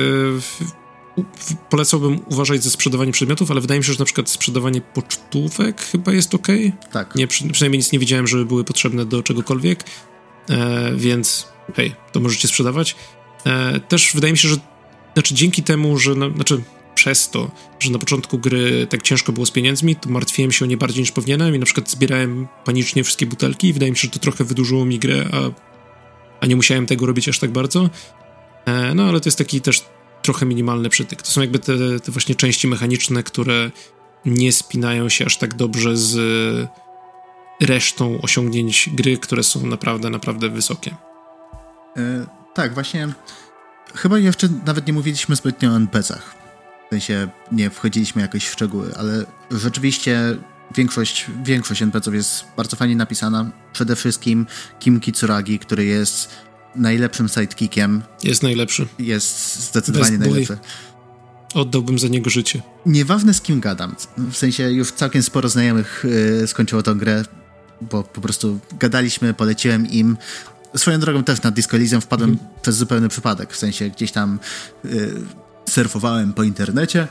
polecałbym 1.70 2.20
uważać 2.30 2.64
ze 2.64 2.70
sprzedawaniem 2.70 3.12
przedmiotów, 3.12 3.52
ale 3.52 3.62
wydaje 3.62 3.80
mi 3.80 3.84
się, 3.84 3.94
że 3.94 4.00
na 4.00 4.06
przykład 4.06 4.30
sprzedawanie 4.30 4.82
pocztówek 4.82 5.82
chyba 5.82 6.14
jest 6.14 6.36
ok. 6.36 6.48
Tak. 6.92 7.16
Nie, 7.16 7.28
przynajmniej 7.28 7.78
nic 7.78 7.92
nie 7.92 8.00
widziałem, 8.00 8.28
żeby 8.28 8.46
były 8.46 8.64
potrzebne 8.64 9.06
do 9.06 9.24
czegokolwiek, 9.24 9.84
e, 10.50 10.96
więc 10.96 11.48
hej, 11.74 11.96
to 12.12 12.20
możecie 12.20 12.48
sprzedawać. 12.48 12.96
E, 13.46 13.80
też 13.80 14.12
wydaje 14.14 14.34
mi 14.34 14.38
się, 14.38 14.48
że 14.48 14.56
znaczy 15.14 15.36
dzięki 15.36 15.64
temu, 15.64 15.98
że 15.98 16.16
na, 16.16 16.30
znaczy 16.30 16.64
przez 16.96 17.30
to, 17.30 17.52
że 17.80 17.92
na 17.92 18.00
początku 18.00 18.40
gry 18.40 18.88
tak 18.90 19.02
ciężko 19.02 19.32
było 19.32 19.46
z 19.46 19.52
pieniędzmi, 19.52 19.96
to 19.96 20.10
martwiłem 20.10 20.52
się 20.52 20.66
o 20.66 20.68
nie 20.68 20.78
bardziej 20.78 21.02
niż 21.02 21.12
powinienem 21.12 21.56
i 21.56 21.60
na 21.60 21.66
przykład 21.66 21.90
zbierałem 21.90 22.48
panicznie 22.66 23.04
wszystkie 23.04 23.26
butelki 23.26 23.68
i 23.68 23.74
wydaje 23.74 23.92
mi 23.92 23.98
się, 23.98 24.02
że 24.02 24.10
to 24.10 24.20
trochę 24.20 24.44
wydłużyło 24.44 24.86
mi 24.86 25.00
grę, 25.00 25.30
a, 25.32 25.38
a 26.40 26.46
nie 26.46 26.56
musiałem 26.56 26.86
tego 26.86 27.06
robić 27.06 27.30
aż 27.30 27.40
tak 27.40 27.52
bardzo. 27.52 27.90
E, 28.66 28.96
no 28.96 29.04
ale 29.04 29.20
to 29.20 29.28
jest 29.28 29.38
taki 29.38 29.62
też 29.62 29.86
trochę 30.22 30.46
minimalny 30.46 30.90
przytyk. 30.90 31.22
To 31.22 31.32
są 31.32 31.42
jakby 31.42 31.60
te, 31.60 32.00
te 32.00 32.12
właśnie 32.12 32.36
części 32.36 32.68
mechaniczne, 32.68 33.24
które 33.24 33.72
nie 34.26 34.52
spinają 34.52 35.10
się 35.10 35.26
aż 35.26 35.38
tak 35.38 35.54
dobrze 35.54 35.98
z 35.98 36.18
resztą 37.62 38.22
osiągnięć 38.22 38.90
gry, 38.94 39.18
które 39.18 39.44
są 39.44 39.66
naprawdę, 39.66 40.10
naprawdę 40.10 40.50
wysokie. 40.50 40.96
E, 41.98 42.26
tak, 42.54 42.74
właśnie. 42.74 43.08
Chyba 43.96 44.20
jeszcze 44.20 44.50
nawet 44.66 44.88
nie 44.88 44.94
mówiliśmy 44.94 45.36
zbytnio 45.36 45.72
o 45.72 45.76
NPC-ach. 45.76 46.36
W 46.86 46.90
sensie 46.90 47.28
nie 47.52 47.70
wchodziliśmy 47.70 48.22
jakoś 48.22 48.48
w 48.48 48.52
szczegóły, 48.52 48.92
ale 48.98 49.26
rzeczywiście 49.52 50.38
większość, 50.76 51.26
większość 51.44 51.82
NPC-ów 51.82 52.16
jest 52.16 52.44
bardzo 52.58 52.76
fajnie 52.78 52.96
napisana. 52.96 53.52
Przede 53.74 53.96
wszystkim 53.96 54.48
Kim 54.80 55.00
Kitsuragi, 55.00 55.60
który 55.60 55.86
jest 55.86 56.30
najlepszym 56.76 57.30
sidekickiem. 57.30 58.02
Jest 58.24 58.44
najlepszy. 58.44 58.88
Jest 59.00 59.60
zdecydowanie 59.70 60.18
najlepszy. 60.18 60.58
oddałbym 61.54 62.00
za 62.00 62.08
niego 62.08 62.30
życie. 62.30 62.62
Nieważne 62.86 63.34
z 63.34 63.42
kim 63.42 63.60
gadam. 63.60 63.96
W 64.18 64.38
sensie 64.38 64.72
już 64.72 64.92
całkiem 64.92 65.24
sporo 65.24 65.50
znajomych 65.50 66.06
yy, 66.40 66.48
skończyło 66.48 66.84
tą 66.84 66.98
grę, 66.98 67.24
bo 67.82 68.04
po 68.04 68.22
prostu 68.22 68.60
gadaliśmy, 68.80 69.34
poleciłem 69.34 69.88
im. 69.88 70.18
Swoją 70.76 71.00
drogą 71.00 71.24
też 71.24 71.42
na 71.42 71.52
Disco 71.52 71.78
Elysium 71.78 72.02
wpadłem 72.02 72.30
mm. 72.30 72.46
przez 72.62 72.76
zupełny 72.76 73.10
przypadek. 73.10 73.54
W 73.54 73.58
sensie 73.58 73.90
gdzieś 73.90 74.12
tam 74.12 74.40
yy, 74.84 75.14
surfowałem 75.70 76.34
po 76.34 76.44
internecie 76.44 77.08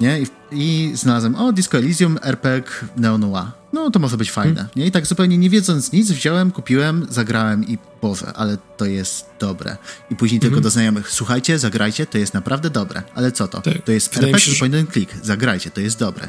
nie? 0.00 0.20
I, 0.20 0.26
I, 0.52 0.92
znalazłem, 0.94 1.34
o, 1.34 1.52
Disco 1.52 1.78
Elysium, 1.78 2.18
RPG 2.22 2.72
Neo 2.96 3.18
Noir. 3.18 3.46
No, 3.72 3.90
to 3.90 3.98
może 3.98 4.16
być 4.16 4.30
fajne, 4.30 4.54
hmm. 4.54 4.70
nie? 4.76 4.86
I 4.86 4.90
tak 4.90 5.06
zupełnie 5.06 5.38
nie 5.38 5.50
wiedząc 5.50 5.92
nic, 5.92 6.10
wziąłem, 6.10 6.50
kupiłem, 6.50 7.06
zagrałem 7.10 7.64
i 7.64 7.78
Boże, 8.02 8.32
ale 8.34 8.58
to 8.76 8.84
jest 8.84 9.26
dobre. 9.40 9.76
I 10.10 10.16
później 10.16 10.40
tylko 10.40 10.52
mhm. 10.52 10.62
do 10.62 10.70
znajomych, 10.70 11.10
słuchajcie, 11.10 11.58
zagrajcie, 11.58 12.06
to 12.06 12.18
jest 12.18 12.34
naprawdę 12.34 12.70
dobre. 12.70 13.02
Ale 13.14 13.32
co 13.32 13.48
to? 13.48 13.60
Tak. 13.60 13.84
To 13.84 13.92
jest 13.92 14.14
Wydaje 14.14 14.32
RPG 14.32 14.54
się, 14.54 14.60
point 14.60 14.74
and 14.74 14.92
click, 14.92 15.14
zagrajcie, 15.22 15.70
to 15.70 15.80
jest 15.80 15.98
dobre. 15.98 16.28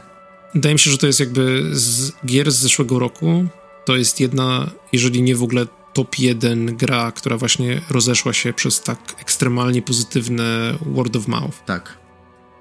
Wydaje 0.54 0.76
mi 0.76 0.80
się, 0.80 0.92
że 0.92 0.98
to 0.98 1.08
jest 1.08 1.20
jakby 1.20 1.70
z 1.74 2.12
gier 2.26 2.52
z 2.52 2.56
zeszłego 2.56 3.00
roku, 3.00 3.46
to 3.86 3.96
jest 3.96 4.20
jedna, 4.20 4.70
jeżeli 4.94 5.22
nie 5.22 5.36
w 5.36 5.44
ogóle 5.44 5.66
top 6.00 6.20
1 6.20 6.78
gra, 6.78 7.12
która 7.12 7.38
właśnie 7.38 7.82
rozeszła 7.89 8.34
się 8.34 8.54
przez 8.54 8.82
tak 8.82 9.16
ekstremalnie 9.22 9.82
pozytywne 9.82 10.78
word 10.82 11.16
of 11.16 11.28
mouth. 11.28 11.66
Tak 11.66 11.97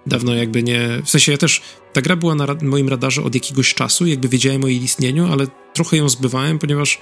dawno 0.07 0.35
jakby 0.35 0.63
nie... 0.63 1.03
W 1.05 1.11
sensie 1.11 1.33
ja 1.33 1.39
też... 1.39 1.63
Ta 1.93 2.01
gra 2.01 2.17
była 2.17 2.35
na 2.35 2.47
ra 2.47 2.57
moim 2.63 2.89
radarze 2.89 3.23
od 3.23 3.35
jakiegoś 3.35 3.75
czasu, 3.75 4.07
jakby 4.07 4.29
wiedziałem 4.29 4.65
o 4.65 4.69
jej 4.69 4.83
istnieniu, 4.83 5.33
ale 5.33 5.47
trochę 5.75 5.97
ją 5.97 6.09
zbywałem, 6.09 6.59
ponieważ 6.59 7.01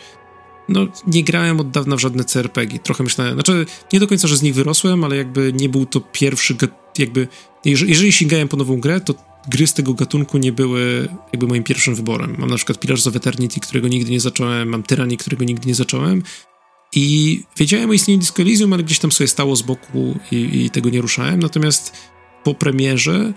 no, 0.68 0.86
nie 1.06 1.24
grałem 1.24 1.60
od 1.60 1.70
dawna 1.70 1.96
w 1.96 2.00
żadne 2.00 2.24
CRPG. 2.24 2.78
Trochę 2.78 3.04
myślałem, 3.04 3.34
znaczy 3.34 3.66
nie 3.92 4.00
do 4.00 4.06
końca, 4.06 4.28
że 4.28 4.36
z 4.36 4.42
nich 4.42 4.54
wyrosłem, 4.54 5.04
ale 5.04 5.16
jakby 5.16 5.52
nie 5.52 5.68
był 5.68 5.86
to 5.86 6.00
pierwszy, 6.00 6.56
jakby, 6.98 7.28
jeżeli, 7.64 7.90
jeżeli 7.90 8.12
sięgałem 8.12 8.48
po 8.48 8.56
nową 8.56 8.80
grę, 8.80 9.00
to 9.00 9.14
gry 9.48 9.66
z 9.66 9.74
tego 9.74 9.94
gatunku 9.94 10.38
nie 10.38 10.52
były 10.52 11.08
jakby 11.32 11.46
moim 11.46 11.62
pierwszym 11.62 11.94
wyborem. 11.94 12.36
Mam 12.38 12.50
na 12.50 12.56
przykład 12.56 12.80
Pillars 12.80 13.06
of 13.06 13.16
Eternity, 13.16 13.60
którego 13.60 13.88
nigdy 13.88 14.10
nie 14.10 14.20
zacząłem, 14.20 14.68
mam 14.68 14.82
Tyranny, 14.82 15.16
którego 15.16 15.44
nigdy 15.44 15.68
nie 15.68 15.74
zacząłem 15.74 16.22
i 16.92 17.40
wiedziałem 17.56 17.90
o 17.90 17.92
istnieniu 17.92 18.20
Disco 18.20 18.42
Elysium, 18.42 18.72
ale 18.72 18.82
gdzieś 18.82 18.98
tam 18.98 19.12
sobie 19.12 19.28
stało 19.28 19.56
z 19.56 19.62
boku 19.62 20.18
i, 20.32 20.64
i 20.64 20.70
tego 20.70 20.90
nie 20.90 21.00
ruszałem, 21.00 21.40
natomiast 21.40 21.92
po 22.44 22.54
premierze 22.54 23.32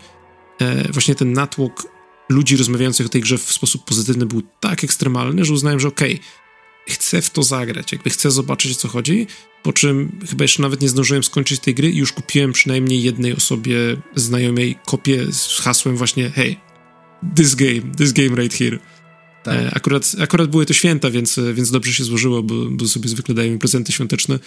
e, 0.61 0.91
właśnie 0.91 1.15
ten 1.15 1.33
natłok 1.33 1.87
ludzi 2.29 2.57
rozmawiających 2.57 3.05
o 3.05 3.09
tej 3.09 3.21
grze 3.21 3.37
w 3.37 3.53
sposób 3.53 3.85
pozytywny 3.85 4.25
był 4.25 4.41
tak 4.59 4.83
ekstremalny, 4.83 5.45
że 5.45 5.53
uznałem, 5.53 5.79
że 5.79 5.87
okej, 5.87 6.13
okay, 6.13 6.25
chcę 6.89 7.21
w 7.21 7.29
to 7.29 7.43
zagrać, 7.43 7.91
jakby 7.91 8.09
chcę 8.09 8.31
zobaczyć 8.31 8.71
o 8.71 8.75
co 8.75 8.87
chodzi, 8.87 9.27
po 9.63 9.73
czym 9.73 10.19
chyba 10.29 10.43
jeszcze 10.43 10.61
nawet 10.61 10.81
nie 10.81 10.89
zdążyłem 10.89 11.23
skończyć 11.23 11.59
tej 11.59 11.75
gry 11.75 11.91
i 11.91 11.97
już 11.97 12.13
kupiłem 12.13 12.53
przynajmniej 12.53 13.03
jednej 13.03 13.35
osobie 13.35 13.77
znajomej 14.15 14.75
kopię 14.85 15.25
z 15.31 15.59
hasłem 15.59 15.97
właśnie 15.97 16.29
hey, 16.29 16.55
this 17.35 17.55
game, 17.55 17.81
this 17.97 18.13
game 18.13 18.41
right 18.41 18.57
here. 18.57 18.79
Tak. 19.43 19.55
E, 19.55 19.71
akurat, 19.73 20.15
akurat 20.21 20.49
były 20.49 20.65
to 20.65 20.73
święta, 20.73 21.09
więc, 21.09 21.39
więc 21.53 21.71
dobrze 21.71 21.93
się 21.93 22.03
złożyło, 22.03 22.43
bo, 22.43 22.55
bo 22.69 22.87
sobie 22.87 23.09
zwykle 23.09 23.35
dają 23.35 23.51
mi 23.51 23.59
prezenty 23.59 23.91
świąteczne 23.91 24.39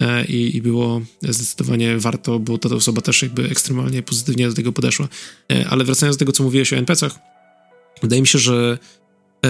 E, 0.00 0.24
i, 0.24 0.56
i 0.56 0.62
było 0.62 1.00
zdecydowanie 1.22 1.98
warto, 1.98 2.38
bo 2.38 2.58
ta 2.58 2.68
osoba 2.68 3.00
też 3.00 3.22
jakby 3.22 3.50
ekstremalnie 3.50 4.02
pozytywnie 4.02 4.48
do 4.48 4.54
tego 4.54 4.72
podeszła. 4.72 5.08
E, 5.52 5.66
ale 5.68 5.84
wracając 5.84 6.16
do 6.16 6.18
tego, 6.18 6.32
co 6.32 6.44
mówiłeś 6.44 6.72
o 6.72 6.76
NPC-ach, 6.76 7.18
wydaje 8.02 8.22
mi 8.22 8.28
się, 8.28 8.38
że 8.38 8.78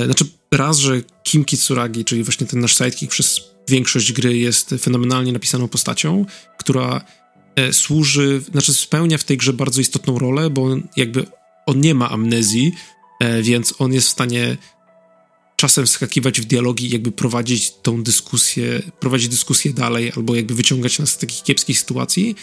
znaczy 0.05 0.25
raz, 0.53 0.79
że 0.79 1.03
Kim 1.23 1.45
Kitsuragi, 1.45 2.05
czyli 2.05 2.25
właśnie 2.25 2.47
ten 2.47 2.61
nasz 2.61 2.79
sidekick 2.79 3.13
przez 3.13 3.41
większość 3.69 4.13
gry 4.13 4.39
jest 4.39 4.75
fenomenalnie 4.81 5.33
napisaną 5.33 5.69
postacią, 5.69 6.27
która 6.59 7.01
służy, 7.73 8.43
znaczy 8.53 8.75
spełnia 8.75 9.19
w 9.19 9.25
tej 9.25 9.37
grze 9.37 9.53
bardzo 9.53 9.81
istotną 9.81 10.19
rolę, 10.19 10.51
bo 10.51 10.63
on 10.63 10.83
jakby 10.97 11.27
on 11.67 11.81
nie 11.81 11.95
ma 11.95 12.11
amnezji, 12.11 12.73
więc 13.43 13.75
on 13.79 13.93
jest 13.93 14.09
w 14.09 14.11
stanie 14.11 14.57
czasem 15.57 15.87
wskakiwać 15.87 16.41
w 16.41 16.45
dialogi, 16.45 16.91
jakby 16.91 17.13
prowadzić 17.13 17.73
tą 17.83 18.03
dyskusję, 18.03 18.83
prowadzić 19.01 19.29
dyskusję 19.29 19.73
dalej, 19.73 20.13
albo 20.17 20.35
jakby 20.35 20.55
wyciągać 20.55 20.99
nas 20.99 21.11
z 21.11 21.19
takich 21.19 21.43
kiepskich 21.43 21.79
sytuacji. 21.79 22.37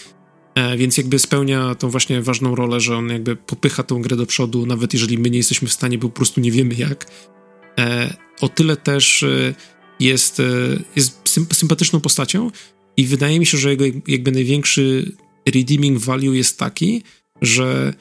E, 0.56 0.78
więc 0.78 0.97
jakby 0.97 1.20
spełnia 1.20 1.76
tą 1.76 1.89
właśnie 1.89 2.22
ważną 2.22 2.56
rolę, 2.56 2.80
że 2.80 2.97
on 2.97 3.10
jakby 3.10 3.36
popycha 3.36 3.84
tą 3.84 4.01
grę 4.01 4.16
do 4.16 4.26
przodu, 4.26 4.66
nawet 4.66 4.93
jeżeli 4.93 5.18
my 5.18 5.30
nie 5.30 5.38
jesteśmy 5.38 5.68
w 5.68 5.74
stanie, 5.74 5.97
bo 5.97 6.10
po 6.10 6.16
prostu 6.16 6.41
nie 6.41 6.51
wiemy 6.51 6.76
jak. 6.76 7.06
E, 7.80 8.14
o 8.41 8.49
tyle 8.49 8.78
też 8.78 9.24
e, 9.24 9.54
jest, 9.99 10.41
jest 10.95 11.39
sympatyczną 11.54 11.99
postacią 11.99 12.51
i 12.97 13.06
wydaje 13.06 13.39
mi 13.39 13.45
się, 13.45 13.58
że 13.58 13.70
jego 13.70 13.86
jakby 14.08 14.32
największy 14.32 15.16
redeeming 15.56 15.99
value 15.99 16.34
jest 16.34 16.60
taki, 16.60 17.04
że 17.41 17.93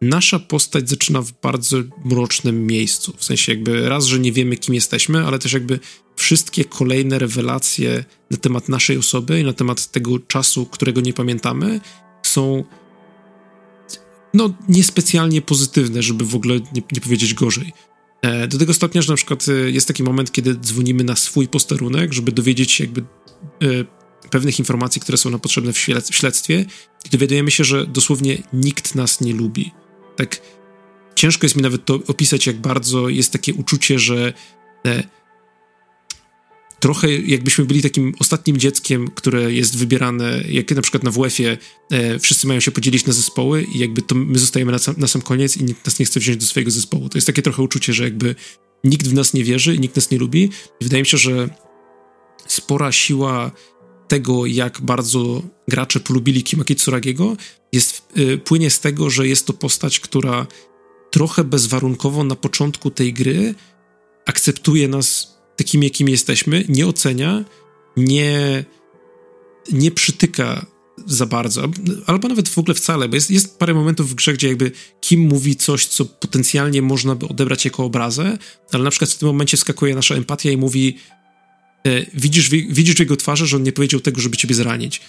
nasza 0.00 0.38
postać 0.38 0.90
zaczyna 0.90 1.22
w 1.22 1.32
bardzo 1.42 1.76
mrocznym 2.04 2.66
miejscu. 2.66 3.12
W 3.16 3.24
sensie 3.24 3.52
jakby 3.52 3.88
raz, 3.88 4.04
że 4.04 4.18
nie 4.18 4.32
wiemy, 4.32 4.56
kim 4.56 4.74
jesteśmy, 4.74 5.26
ale 5.26 5.38
też 5.38 5.52
jakby 5.52 5.78
wszystkie 6.16 6.64
kolejne 6.64 7.18
rewelacje 7.18 8.04
na 8.30 8.36
temat 8.36 8.68
naszej 8.68 8.98
osoby 8.98 9.40
i 9.40 9.44
na 9.44 9.52
temat 9.52 9.90
tego 9.90 10.18
czasu, 10.18 10.66
którego 10.66 11.00
nie 11.00 11.12
pamiętamy, 11.12 11.80
są 12.22 12.64
no 14.34 14.54
niespecjalnie 14.68 15.42
pozytywne, 15.42 16.02
żeby 16.02 16.24
w 16.24 16.34
ogóle 16.34 16.54
nie, 16.54 16.82
nie 16.92 17.00
powiedzieć 17.00 17.34
gorzej. 17.34 17.72
E, 18.22 18.48
do 18.48 18.58
tego 18.58 18.74
stopnia, 18.74 19.02
że 19.02 19.12
na 19.12 19.16
przykład 19.16 19.46
e, 19.48 19.52
jest 19.70 19.88
taki 19.88 20.02
moment, 20.02 20.32
kiedy 20.32 20.54
dzwonimy 20.54 21.04
na 21.04 21.16
swój 21.16 21.48
posterunek, 21.48 22.12
żeby 22.12 22.32
dowiedzieć 22.32 22.72
się 22.72 22.84
jakby 22.84 23.00
e, 23.00 23.04
pewnych 24.30 24.58
informacji, 24.58 25.00
które 25.00 25.18
są 25.18 25.30
nam 25.30 25.40
potrzebne 25.40 25.72
w 25.72 25.78
śledztwie 26.10 26.64
i 27.04 27.08
dowiadujemy 27.08 27.50
się, 27.50 27.64
że 27.64 27.86
dosłownie 27.86 28.42
nikt 28.52 28.94
nas 28.94 29.20
nie 29.20 29.32
lubi 29.32 29.72
tak 30.16 30.40
ciężko 31.14 31.46
jest 31.46 31.56
mi 31.56 31.62
nawet 31.62 31.84
to 31.84 31.94
opisać, 31.94 32.46
jak 32.46 32.56
bardzo 32.56 33.08
jest 33.08 33.32
takie 33.32 33.54
uczucie, 33.54 33.98
że 33.98 34.32
e, 34.86 35.02
trochę 36.86 37.12
jakbyśmy 37.16 37.64
byli 37.64 37.82
takim 37.82 38.14
ostatnim 38.18 38.56
dzieckiem, 38.56 39.08
które 39.08 39.52
jest 39.52 39.78
wybierane, 39.78 40.42
jak 40.48 40.70
na 40.70 40.82
przykład 40.82 41.02
na 41.02 41.10
WF-ie 41.10 41.58
e, 41.90 42.18
wszyscy 42.18 42.46
mają 42.46 42.60
się 42.60 42.70
podzielić 42.70 43.06
na 43.06 43.12
zespoły 43.12 43.66
i 43.74 43.78
jakby 43.78 44.02
to 44.02 44.14
my 44.14 44.38
zostajemy 44.38 44.72
na 44.72 44.78
sam, 44.78 44.94
na 44.98 45.06
sam 45.06 45.22
koniec 45.22 45.56
i 45.56 45.64
nikt 45.64 45.86
nas 45.86 45.98
nie 45.98 46.06
chce 46.06 46.20
wziąć 46.20 46.40
do 46.40 46.46
swojego 46.46 46.70
zespołu. 46.70 47.08
To 47.08 47.18
jest 47.18 47.26
takie 47.26 47.42
trochę 47.42 47.62
uczucie, 47.62 47.92
że 47.92 48.04
jakby 48.04 48.34
nikt 48.84 49.06
w 49.06 49.14
nas 49.14 49.34
nie 49.34 49.44
wierzy 49.44 49.78
nikt 49.78 49.96
nas 49.96 50.10
nie 50.10 50.18
lubi. 50.18 50.42
I 50.80 50.84
wydaje 50.84 51.02
mi 51.02 51.06
się, 51.06 51.18
że 51.18 51.48
spora 52.46 52.92
siła 52.92 53.50
tego, 54.08 54.46
jak 54.46 54.80
bardzo 54.80 55.42
gracze 55.68 56.00
polubili 56.00 56.42
Kima 56.42 56.64
Kitsuragiego, 56.64 57.36
jest, 57.72 58.02
y, 58.18 58.38
płynie 58.38 58.70
z 58.70 58.80
tego, 58.80 59.10
że 59.10 59.28
jest 59.28 59.46
to 59.46 59.52
postać, 59.52 60.00
która 60.00 60.46
trochę 61.10 61.44
bezwarunkowo 61.44 62.24
na 62.24 62.36
początku 62.36 62.90
tej 62.90 63.12
gry 63.12 63.54
akceptuje 64.26 64.88
nas 64.88 65.35
takimi, 65.56 65.86
jakimi 65.86 66.12
jesteśmy, 66.12 66.64
nie 66.68 66.86
ocenia, 66.86 67.44
nie, 67.96 68.64
nie 69.72 69.90
przytyka 69.90 70.66
za 71.06 71.26
bardzo, 71.26 71.68
albo 72.06 72.28
nawet 72.28 72.48
w 72.48 72.58
ogóle 72.58 72.74
wcale, 72.74 73.08
bo 73.08 73.14
jest, 73.14 73.30
jest 73.30 73.58
parę 73.58 73.74
momentów 73.74 74.10
w 74.10 74.14
grze, 74.14 74.32
gdzie 74.32 74.48
jakby 74.48 74.72
Kim 75.00 75.20
mówi 75.20 75.56
coś, 75.56 75.86
co 75.86 76.04
potencjalnie 76.04 76.82
można 76.82 77.14
by 77.14 77.28
odebrać 77.28 77.64
jako 77.64 77.84
obrazę, 77.84 78.38
ale 78.72 78.84
na 78.84 78.90
przykład 78.90 79.10
w 79.10 79.18
tym 79.18 79.28
momencie 79.28 79.56
skakuje 79.56 79.94
nasza 79.94 80.14
empatia 80.14 80.50
i 80.50 80.56
mówi 80.56 80.98
e, 81.86 82.06
widzisz, 82.14 82.50
widzisz 82.50 82.94
w 82.94 83.00
jego 83.00 83.16
twarzy, 83.16 83.46
że 83.46 83.56
on 83.56 83.62
nie 83.62 83.72
powiedział 83.72 84.00
tego, 84.00 84.20
żeby 84.20 84.36
ciebie 84.36 84.54
zranić. 84.54 85.00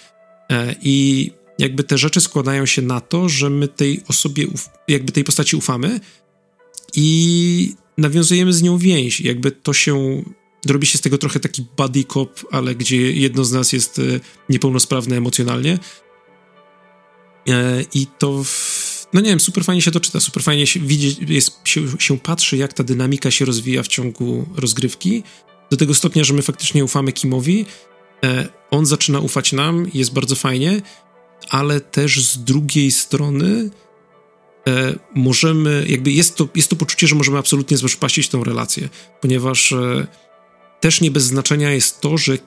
E, 0.51 0.75
I 0.81 1.31
jakby 1.59 1.83
te 1.83 1.97
rzeczy 1.97 2.21
składają 2.21 2.65
się 2.65 2.81
na 2.81 3.01
to, 3.01 3.29
że 3.29 3.49
my 3.49 3.67
tej 3.67 4.01
osobie, 4.07 4.47
jakby 4.87 5.11
tej 5.11 5.23
postaci 5.23 5.55
ufamy 5.55 5.99
i 6.95 7.75
nawiązujemy 7.97 8.53
z 8.53 8.61
nią 8.61 8.77
więź. 8.77 9.21
Jakby 9.21 9.51
to 9.51 9.73
się, 9.73 10.23
robi 10.69 10.87
się 10.87 10.97
z 10.97 11.01
tego 11.01 11.17
trochę 11.17 11.39
taki 11.39 11.65
buddy 11.77 12.03
cop, 12.03 12.45
ale 12.51 12.75
gdzie 12.75 13.11
jedno 13.11 13.43
z 13.43 13.51
nas 13.51 13.73
jest 13.73 13.99
e, 13.99 14.01
niepełnosprawne 14.49 15.17
emocjonalnie. 15.17 15.79
E, 17.49 17.83
I 17.93 18.07
to, 18.19 18.43
no 19.13 19.21
nie 19.21 19.29
wiem, 19.29 19.39
super 19.39 19.63
fajnie 19.63 19.81
się 19.81 19.91
to 19.91 19.99
czyta, 19.99 20.19
super 20.19 20.43
fajnie 20.43 20.67
się, 20.67 20.79
widzi, 20.79 21.17
jest, 21.27 21.59
się, 21.63 21.81
się 21.99 22.19
patrzy, 22.19 22.57
jak 22.57 22.73
ta 22.73 22.83
dynamika 22.83 23.31
się 23.31 23.45
rozwija 23.45 23.83
w 23.83 23.87
ciągu 23.87 24.45
rozgrywki, 24.55 25.23
do 25.71 25.77
tego 25.77 25.93
stopnia, 25.93 26.23
że 26.23 26.33
my 26.33 26.41
faktycznie 26.41 26.83
ufamy 26.83 27.11
Kimowi, 27.11 27.65
e, 28.25 28.47
on 28.71 28.85
zaczyna 28.85 29.19
ufać 29.19 29.53
nam, 29.53 29.87
jest 29.93 30.13
bardzo 30.13 30.35
fajnie, 30.35 30.81
ale 31.49 31.81
też 31.81 32.23
z 32.23 32.43
drugiej 32.43 32.91
strony 32.91 33.69
możemy, 35.15 35.85
jakby 35.89 36.11
jest 36.11 36.35
to, 36.35 36.47
jest 36.55 36.69
to 36.69 36.75
poczucie, 36.75 37.07
że 37.07 37.15
możemy 37.15 37.37
absolutnie 37.37 37.77
zbezpaścić 37.77 38.27
tę 38.27 38.41
relację, 38.45 38.89
ponieważ 39.21 39.73
też 40.79 41.01
nie 41.01 41.11
bez 41.11 41.23
znaczenia 41.23 41.71
jest 41.71 42.01
to, 42.01 42.17
że 42.17 42.33
e, 42.33 42.37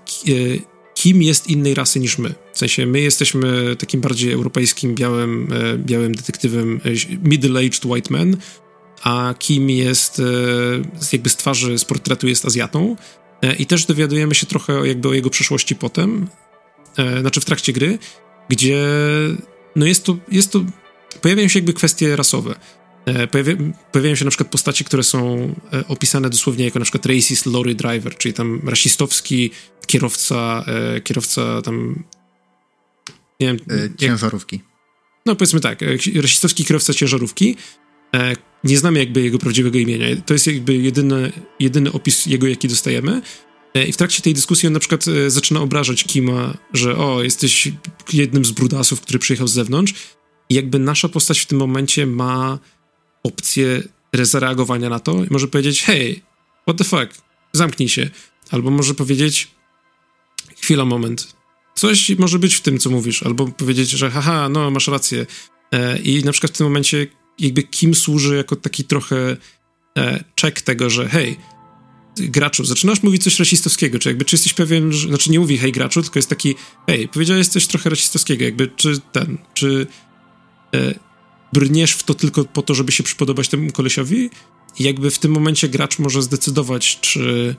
kim 0.95 1.23
jest 1.23 1.47
innej 1.47 1.75
rasy 1.75 2.01
niż 2.01 2.19
my. 2.19 2.35
W 2.53 2.59
sensie 2.59 2.87
my 2.87 3.01
jesteśmy 3.01 3.77
takim 3.77 4.01
bardziej 4.01 4.33
europejskim, 4.33 4.95
białym, 4.95 5.53
e, 5.53 5.79
białym 5.79 6.15
detektywem, 6.15 6.81
e, 6.85 6.91
middle-aged 7.29 7.87
white 7.87 8.13
man, 8.13 8.37
a 9.03 9.35
Kim 9.39 9.71
jest 9.71 10.23
jakby 11.13 11.31
z 11.31 11.37
twarzy, 11.37 11.79
z 11.79 11.85
portretu 11.85 12.29
jest 12.29 12.47
Azjatą 12.47 12.97
i 13.59 13.67
też 13.67 13.87
dowiadujemy 13.87 14.35
się 14.35 14.47
trochę 14.47 14.89
jakby 14.89 15.09
o 15.09 15.13
jego 15.13 15.31
przeszłości 15.31 15.75
potem, 15.77 16.29
znaczy 17.21 17.41
w 17.41 17.45
trakcie 17.45 17.73
gry, 17.73 17.99
gdzie 18.49 18.87
no 19.77 19.87
jest 19.87 20.05
to, 20.05 20.17
jest 20.33 20.53
to, 20.53 20.65
pojawiają 21.21 21.49
się 21.49 21.59
jakby 21.59 21.73
kwestie 21.73 22.17
rasowe. 22.17 22.55
E, 23.05 23.27
pojawia, 23.27 23.55
pojawiają 23.93 24.15
się 24.15 24.25
na 24.25 24.31
przykład 24.31 24.51
postacie, 24.51 24.85
które 24.85 25.03
są 25.03 25.55
e, 25.73 25.89
opisane 25.89 26.31
dosłownie 26.31 26.65
jako 26.65 26.79
na 26.79 26.85
przykład 26.85 27.07
racist 27.07 27.47
lorry 27.47 27.75
driver, 27.75 28.17
czyli 28.17 28.35
tam 28.35 28.61
rasistowski 28.69 29.51
kierowca, 29.87 30.65
e, 30.67 31.01
kierowca 31.01 31.63
tam 31.63 32.05
nie 33.41 33.47
wiem, 33.47 33.59
ciężarówki. 33.99 34.57
Jak, 34.57 34.65
no 35.27 35.37
powiedzmy 35.37 35.61
tak, 35.61 35.81
rasistowski 36.15 36.65
kierowca 36.65 36.95
ciężarówki. 36.95 37.57
Nie 38.65 38.79
znamy 38.79 38.99
jakby 38.99 39.23
jego 39.23 39.39
prawdziwego 39.39 39.79
imienia. 39.79 40.07
To 40.27 40.33
jest 40.35 40.47
jakby 40.47 40.77
jedyny, 40.77 41.33
jedyny 41.61 41.93
opis 41.93 42.27
jego, 42.27 42.47
jaki 42.47 42.69
dostajemy. 42.69 43.23
I 43.89 43.93
w 43.93 43.97
trakcie 43.97 44.23
tej 44.23 44.35
dyskusji 44.35 44.67
on 44.67 44.73
na 44.73 44.81
przykład 44.81 45.05
zaczyna 45.29 45.61
obrażać 45.61 46.05
Kima, 46.05 46.55
że 46.73 46.97
o, 46.97 47.23
jesteś 47.23 47.73
jednym 48.13 48.45
z 48.45 48.51
brudasów, 48.51 49.01
który 49.01 49.19
przyjechał 49.19 49.49
z 49.49 49.53
zewnątrz. 49.53 49.95
I 50.49 50.55
jakby 50.55 50.79
nasza 50.79 51.09
postać 51.09 51.41
w 51.41 51.47
tym 51.47 51.59
momencie 51.59 52.07
ma 52.07 52.59
opcję 53.23 53.83
zareagowania 54.23 54.89
na 54.89 55.01
to 55.01 55.25
i 55.25 55.27
może 55.31 55.49
powiedzieć, 55.49 55.83
hej, 55.83 56.23
what 56.63 56.79
the 56.79 56.85
fuck, 56.85 57.23
zamknij 57.53 57.89
się. 57.89 58.11
Albo 58.51 58.71
może 58.71 58.95
powiedzieć, 58.95 59.49
chwila, 60.61 60.85
moment, 60.85 61.35
coś 61.75 62.11
może 62.19 62.39
być 62.39 62.55
w 62.55 62.61
tym, 62.61 62.79
co 62.79 62.91
mówisz. 62.91 63.23
Albo 63.23 63.47
powiedzieć, 63.47 63.91
że 63.91 64.11
haha, 64.11 64.49
no, 64.49 64.71
masz 64.71 64.89
rację. 64.89 65.27
E, 65.73 65.99
I 65.99 66.25
na 66.25 66.33
przykład 66.33 66.53
w 66.53 66.57
tym 66.57 66.67
momencie 66.67 67.07
jakby 67.39 67.63
Kim 67.63 67.95
służy 67.95 68.37
jako 68.37 68.57
taki 68.57 68.85
trochę 68.85 69.37
e, 69.99 70.25
check 70.41 70.61
tego, 70.61 70.91
że 70.91 71.09
hej, 71.09 71.37
graczu, 72.17 72.65
zaczynasz 72.65 73.03
mówić 73.03 73.23
coś 73.23 73.39
rasistowskiego, 73.39 73.99
czy 73.99 74.09
jakby, 74.09 74.25
czy 74.25 74.37
jesteś 74.37 74.55
pewien, 74.55 74.93
że, 74.93 75.09
znaczy 75.09 75.31
nie 75.31 75.41
mówi 75.41 75.59
hej 75.59 75.73
graczu, 75.73 76.03
tylko 76.03 76.19
jest 76.19 76.29
taki, 76.29 76.55
hej, 76.87 77.09
powiedziałeś 77.09 77.49
coś 77.49 77.67
trochę 77.67 77.91
rasistowskiego, 77.91 78.45
jakby, 78.45 78.69
czy 78.77 79.01
ten, 79.13 79.39
czy 79.55 79.87
e, 80.75 80.95
brniesz 81.53 81.93
w 81.93 82.03
to 82.03 82.15
tylko 82.15 82.45
po 82.45 82.63
to, 82.63 82.75
żeby 82.75 82.93
się 82.93 83.03
przypodobać 83.03 83.49
temu 83.49 83.73
kolesiowi 83.73 84.31
i 84.79 84.85
jakby 84.85 85.11
w 85.11 85.19
tym 85.19 85.33
momencie 85.33 85.69
gracz 85.69 85.99
może 85.99 86.23
zdecydować, 86.23 87.01
czy, 87.01 87.55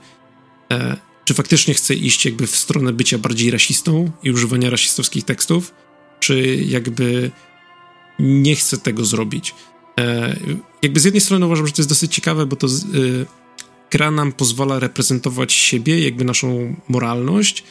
e, 0.72 0.96
czy 1.24 1.34
faktycznie 1.34 1.74
chce 1.74 1.94
iść 1.94 2.24
jakby 2.24 2.46
w 2.46 2.56
stronę 2.56 2.92
bycia 2.92 3.18
bardziej 3.18 3.50
rasistą 3.50 4.10
i 4.22 4.30
używania 4.30 4.70
rasistowskich 4.70 5.24
tekstów, 5.24 5.74
czy 6.20 6.56
jakby 6.68 7.30
nie 8.18 8.56
chce 8.56 8.78
tego 8.78 9.04
zrobić. 9.04 9.54
E, 10.00 10.36
jakby 10.82 11.00
z 11.00 11.04
jednej 11.04 11.20
strony 11.20 11.46
uważam, 11.46 11.66
że 11.66 11.72
to 11.72 11.82
jest 11.82 11.88
dosyć 11.88 12.14
ciekawe, 12.14 12.46
bo 12.46 12.56
to 12.56 12.66
e, 12.66 12.70
gra 13.90 14.10
nam 14.10 14.32
pozwala 14.32 14.78
reprezentować 14.78 15.52
siebie, 15.52 16.00
jakby 16.00 16.24
naszą 16.24 16.76
moralność, 16.88 17.64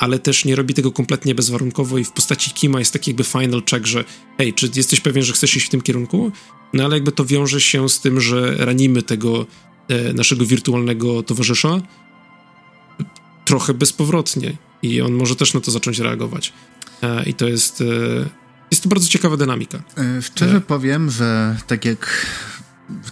ale 0.00 0.18
też 0.18 0.44
nie 0.44 0.56
robi 0.56 0.74
tego 0.74 0.92
kompletnie 0.92 1.34
bezwarunkowo 1.34 1.98
i 1.98 2.04
w 2.04 2.12
postaci 2.12 2.50
Kima 2.50 2.78
jest 2.78 2.92
taki 2.92 3.10
jakby 3.10 3.24
final 3.24 3.62
check, 3.70 3.86
że 3.86 4.04
hej, 4.38 4.54
czy 4.54 4.70
jesteś 4.76 5.00
pewien, 5.00 5.22
że 5.22 5.32
chcesz 5.32 5.56
iść 5.56 5.66
w 5.66 5.68
tym 5.68 5.80
kierunku? 5.80 6.32
No 6.72 6.84
ale 6.84 6.96
jakby 6.96 7.12
to 7.12 7.24
wiąże 7.24 7.60
się 7.60 7.88
z 7.88 8.00
tym, 8.00 8.20
że 8.20 8.54
ranimy 8.58 9.02
tego 9.02 9.46
e, 9.88 10.12
naszego 10.12 10.46
wirtualnego 10.46 11.22
towarzysza 11.22 11.80
trochę 13.44 13.74
bezpowrotnie 13.74 14.56
i 14.82 15.00
on 15.00 15.12
może 15.12 15.36
też 15.36 15.54
na 15.54 15.60
to 15.60 15.70
zacząć 15.70 15.98
reagować. 15.98 16.52
E, 17.02 17.24
I 17.24 17.34
to 17.34 17.48
jest... 17.48 17.80
E, 17.80 17.84
jest 18.70 18.82
to 18.82 18.88
bardzo 18.88 19.08
ciekawa 19.08 19.36
dynamika. 19.36 19.82
E, 19.98 20.22
szczerze 20.22 20.56
e. 20.56 20.60
powiem, 20.60 21.10
że 21.10 21.56
tak 21.66 21.84
jak 21.84 22.26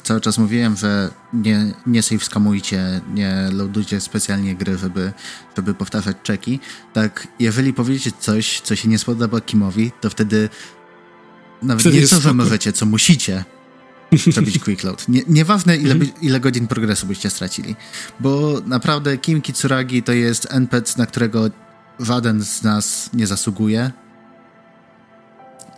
cały 0.02 0.20
czas 0.20 0.38
mówiłem, 0.38 0.76
że 0.76 1.10
nie, 1.32 1.74
nie 1.86 2.02
save 2.02 2.24
skamujcie, 2.24 3.00
nie 3.14 3.48
loadujcie 3.52 4.00
specjalnie 4.00 4.54
gry, 4.54 4.78
żeby, 4.78 5.12
żeby 5.56 5.74
powtarzać 5.74 6.16
czeki. 6.22 6.60
Tak, 6.92 7.28
jeżeli 7.38 7.72
powiedzieć 7.72 8.14
coś, 8.20 8.60
co 8.60 8.76
się 8.76 8.88
nie 8.88 8.98
spodoba 8.98 9.40
Kimowi, 9.40 9.92
to 10.00 10.10
wtedy 10.10 10.48
nawet 11.62 11.80
wtedy 11.80 12.00
nie 12.00 12.06
co, 12.06 12.20
że 12.20 12.34
możecie, 12.34 12.72
co 12.72 12.86
musicie 12.86 13.44
zrobić 14.32 14.58
quick 14.58 14.84
load. 14.84 15.08
Nie, 15.08 15.22
nieważne, 15.28 15.76
ile, 15.76 15.94
-hmm. 15.94 16.10
ile 16.20 16.40
godzin 16.40 16.66
progresu 16.66 17.06
byście 17.06 17.30
stracili. 17.30 17.76
Bo 18.20 18.60
naprawdę 18.66 19.18
Kim 19.18 19.42
Kitsuragi 19.42 20.02
to 20.02 20.12
jest 20.12 20.46
NPC, 20.50 20.98
na 20.98 21.06
którego 21.06 21.50
żaden 22.00 22.44
z 22.44 22.62
nas 22.62 23.10
nie 23.12 23.26
zasługuje 23.26 23.90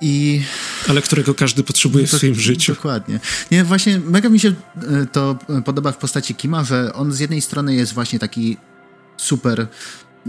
i... 0.00 0.42
Ale 0.88 1.02
którego 1.02 1.34
każdy 1.34 1.62
potrzebuje 1.62 2.06
w 2.06 2.10
swoim 2.10 2.34
życiu. 2.34 2.74
Dokładnie. 2.74 3.20
Nie, 3.50 3.64
właśnie 3.64 3.98
mega 3.98 4.28
mi 4.28 4.40
się 4.40 4.48
e, 4.48 5.06
to 5.12 5.38
podoba 5.64 5.92
w 5.92 5.96
postaci 5.96 6.34
Kima, 6.34 6.64
że 6.64 6.92
on 6.92 7.12
z 7.12 7.18
jednej 7.18 7.40
strony 7.40 7.74
jest 7.74 7.92
właśnie 7.92 8.18
taki 8.18 8.56
super, 9.16 9.66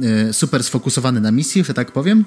e, 0.04 0.34
super 0.34 0.64
sfokusowany 0.64 1.22
na 1.22 1.32
misji, 1.32 1.64
że 1.64 1.74
tak 1.74 1.92
powiem, 1.92 2.26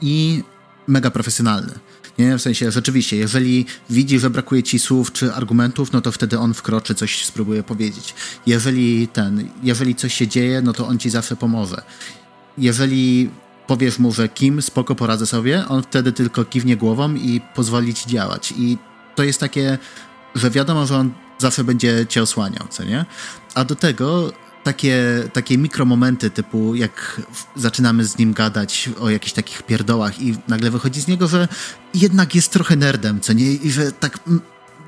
i 0.00 0.42
mega 0.86 1.10
profesjonalny. 1.10 1.72
Nie? 2.18 2.38
W 2.38 2.42
sensie, 2.42 2.70
rzeczywiście, 2.70 3.16
jeżeli 3.16 3.66
widzi, 3.90 4.18
że 4.18 4.30
brakuje 4.30 4.62
ci 4.62 4.78
słów 4.78 5.12
czy 5.12 5.34
argumentów, 5.34 5.92
no 5.92 6.00
to 6.00 6.12
wtedy 6.12 6.38
on 6.38 6.54
wkroczy, 6.54 6.94
coś 6.94 7.24
spróbuje 7.24 7.62
powiedzieć. 7.62 8.14
Jeżeli 8.46 9.08
ten, 9.08 9.48
jeżeli 9.62 9.94
coś 9.94 10.14
się 10.14 10.28
dzieje, 10.28 10.62
no 10.62 10.72
to 10.72 10.86
on 10.86 10.98
ci 10.98 11.10
zawsze 11.10 11.36
pomoże. 11.36 11.82
Jeżeli 12.58 13.30
powiesz 13.70 13.98
mu, 13.98 14.12
że 14.12 14.28
kim, 14.28 14.62
spoko, 14.62 14.94
poradzę 14.94 15.26
sobie, 15.26 15.68
on 15.68 15.82
wtedy 15.82 16.12
tylko 16.12 16.44
kiwnie 16.44 16.76
głową 16.76 17.14
i 17.14 17.40
pozwoli 17.54 17.94
ci 17.94 18.08
działać. 18.08 18.54
I 18.56 18.78
to 19.14 19.22
jest 19.22 19.40
takie, 19.40 19.78
że 20.34 20.50
wiadomo, 20.50 20.86
że 20.86 20.96
on 20.96 21.12
zawsze 21.38 21.64
będzie 21.64 22.06
cię 22.08 22.22
osłaniał, 22.22 22.66
co 22.70 22.84
nie? 22.84 23.04
A 23.54 23.64
do 23.64 23.76
tego 23.76 24.32
takie, 24.64 25.02
takie 25.32 25.58
mikromomenty 25.58 26.30
typu 26.30 26.74
jak 26.74 27.22
zaczynamy 27.56 28.04
z 28.04 28.18
nim 28.18 28.32
gadać 28.32 28.90
o 29.00 29.10
jakichś 29.10 29.32
takich 29.32 29.62
pierdołach 29.62 30.20
i 30.22 30.36
nagle 30.48 30.70
wychodzi 30.70 31.00
z 31.00 31.08
niego, 31.08 31.28
że 31.28 31.48
jednak 31.94 32.34
jest 32.34 32.52
trochę 32.52 32.76
nerdem, 32.76 33.20
co 33.20 33.32
nie? 33.32 33.52
I 33.52 33.70
że 33.70 33.92
tak 33.92 34.18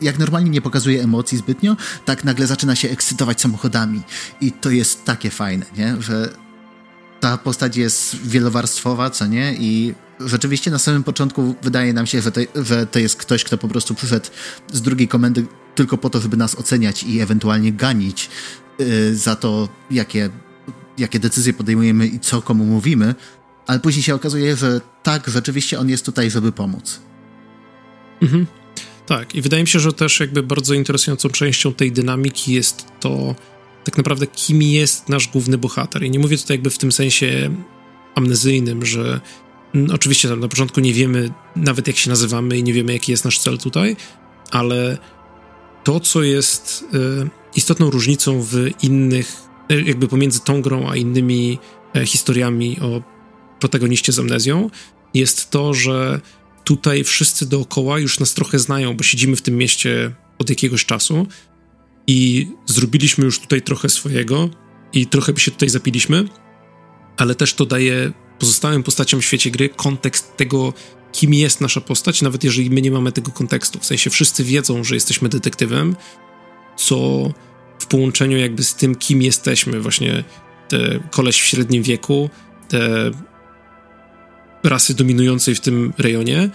jak 0.00 0.18
normalnie 0.18 0.50
nie 0.50 0.62
pokazuje 0.62 1.02
emocji 1.02 1.38
zbytnio, 1.38 1.76
tak 2.04 2.24
nagle 2.24 2.46
zaczyna 2.46 2.76
się 2.76 2.90
ekscytować 2.90 3.40
samochodami. 3.40 4.02
I 4.40 4.52
to 4.52 4.70
jest 4.70 5.04
takie 5.04 5.30
fajne, 5.30 5.66
nie? 5.76 5.96
Że 6.00 6.41
ta 7.22 7.38
postać 7.38 7.76
jest 7.76 8.16
wielowarstwowa, 8.16 9.10
co 9.10 9.26
nie? 9.26 9.54
I 9.54 9.94
rzeczywiście 10.20 10.70
na 10.70 10.78
samym 10.78 11.04
początku 11.04 11.54
wydaje 11.62 11.92
nam 11.92 12.06
się, 12.06 12.22
że 12.22 12.32
to, 12.32 12.40
że 12.54 12.86
to 12.86 12.98
jest 12.98 13.16
ktoś, 13.16 13.44
kto 13.44 13.58
po 13.58 13.68
prostu 13.68 13.94
przyszedł 13.94 14.26
z 14.72 14.82
drugiej 14.82 15.08
komendy 15.08 15.46
tylko 15.74 15.98
po 15.98 16.10
to, 16.10 16.20
żeby 16.20 16.36
nas 16.36 16.58
oceniać 16.58 17.02
i 17.02 17.20
ewentualnie 17.20 17.72
ganić 17.72 18.30
yy, 18.78 19.16
za 19.16 19.36
to, 19.36 19.68
jakie, 19.90 20.30
jakie 20.98 21.18
decyzje 21.18 21.52
podejmujemy 21.52 22.06
i 22.06 22.20
co 22.20 22.42
komu 22.42 22.64
mówimy, 22.64 23.14
ale 23.66 23.80
później 23.80 24.02
się 24.02 24.14
okazuje, 24.14 24.56
że 24.56 24.80
tak, 25.02 25.28
rzeczywiście 25.28 25.78
on 25.78 25.88
jest 25.88 26.04
tutaj, 26.04 26.30
żeby 26.30 26.52
pomóc. 26.52 27.00
Mhm. 28.22 28.46
Tak, 29.06 29.34
i 29.34 29.42
wydaje 29.42 29.62
mi 29.62 29.68
się, 29.68 29.80
że 29.80 29.92
też 29.92 30.20
jakby 30.20 30.42
bardzo 30.42 30.74
interesującą 30.74 31.28
częścią 31.28 31.74
tej 31.74 31.92
dynamiki 31.92 32.52
jest 32.52 32.86
to, 33.00 33.34
tak 33.84 33.96
naprawdę 33.96 34.26
kim 34.26 34.62
jest 34.62 35.08
nasz 35.08 35.28
główny 35.28 35.58
bohater. 35.58 36.02
I 36.02 36.10
nie 36.10 36.18
mówię 36.18 36.38
tutaj 36.38 36.54
jakby 36.54 36.70
w 36.70 36.78
tym 36.78 36.92
sensie 36.92 37.50
amnezyjnym, 38.14 38.86
że 38.86 39.20
no, 39.74 39.94
oczywiście 39.94 40.28
tam 40.28 40.40
na 40.40 40.48
początku 40.48 40.80
nie 40.80 40.92
wiemy 40.92 41.30
nawet 41.56 41.86
jak 41.86 41.96
się 41.96 42.10
nazywamy 42.10 42.58
i 42.58 42.62
nie 42.62 42.72
wiemy 42.72 42.92
jaki 42.92 43.12
jest 43.12 43.24
nasz 43.24 43.38
cel 43.38 43.58
tutaj, 43.58 43.96
ale 44.50 44.98
to, 45.84 46.00
co 46.00 46.22
jest 46.22 46.84
y, 46.94 47.28
istotną 47.56 47.90
różnicą 47.90 48.42
w 48.42 48.54
innych, 48.82 49.36
y, 49.72 49.82
jakby 49.82 50.08
pomiędzy 50.08 50.40
tą 50.40 50.62
grą 50.62 50.90
a 50.90 50.96
innymi 50.96 51.58
y, 51.96 52.06
historiami 52.06 52.80
o 52.80 53.02
protagoniście 53.60 54.12
z 54.12 54.18
amnezją, 54.18 54.70
jest 55.14 55.50
to, 55.50 55.74
że 55.74 56.20
tutaj 56.64 57.04
wszyscy 57.04 57.46
dookoła 57.46 57.98
już 57.98 58.20
nas 58.20 58.34
trochę 58.34 58.58
znają, 58.58 58.96
bo 58.96 59.02
siedzimy 59.02 59.36
w 59.36 59.42
tym 59.42 59.56
mieście 59.56 60.12
od 60.38 60.50
jakiegoś 60.50 60.84
czasu 60.84 61.26
i 62.07 62.48
zrobiliśmy 62.66 63.24
już 63.24 63.40
tutaj 63.40 63.62
trochę 63.62 63.88
swojego 63.88 64.48
i 64.92 65.07
trochę 65.07 65.32
by 65.32 65.40
się 65.40 65.50
tutaj 65.50 65.68
zapiliśmy, 65.68 66.24
ale 67.16 67.34
też 67.34 67.55
to 67.55 67.66
daje 67.66 68.12
pozostałym 68.38 68.82
postaciom 68.82 69.20
w 69.20 69.24
świecie 69.24 69.50
gry 69.50 69.68
kontekst 69.68 70.36
tego, 70.36 70.72
kim 71.12 71.34
jest 71.34 71.61
nasza 71.61 71.80
postać, 71.80 72.22
nawet 72.22 72.44
jeżeli 72.44 72.70
my 72.70 72.82
nie 72.82 72.90
mamy 72.90 73.12
tego 73.12 73.32
kontekstu. 73.32 73.78
W 73.78 73.84
sensie 73.84 74.11
wszyscy 74.11 74.44
wiedzą, 74.44 74.84
że 74.84 74.94
jesteśmy 74.94 75.28
detektywem, 75.28 75.96
co 76.76 77.30
w 77.78 77.86
połączeniu 77.86 78.38
jakby 78.38 78.64
z 78.64 78.74
tym, 78.74 78.94
kim 78.94 79.22
jesteśmy, 79.22 79.80
właśnie 79.80 80.24
te 80.68 81.00
koleś 81.11 81.40
w 81.40 81.44
średnim 81.44 81.82
wieku, 81.82 82.30
te 82.68 83.11
rasy 84.64 84.94
dominującej 84.94 85.55
w 85.55 85.61
tym 85.61 85.92
rejonie, 85.98 86.50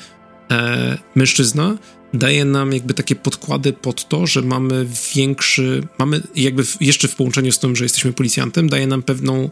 e, 0.51 0.97
mężczyzna, 1.15 1.77
daje 2.13 2.45
nam 2.45 2.73
jakby 2.73 2.93
takie 2.93 3.15
podkłady 3.15 3.73
pod 3.73 4.09
to, 4.09 4.27
że 4.27 4.41
mamy 4.41 4.87
większy, 5.15 5.87
mamy 5.99 6.21
jakby 6.35 6.63
jeszcze 6.81 7.07
w 7.07 7.15
połączeniu 7.15 7.51
z 7.51 7.59
tym, 7.59 7.75
że 7.75 7.85
jesteśmy 7.85 8.13
policjantem, 8.13 8.69
daje 8.69 8.87
nam 8.87 9.03
pewną 9.03 9.49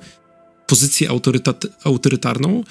pozycję 0.67 1.09
autorytarną, 1.83 2.63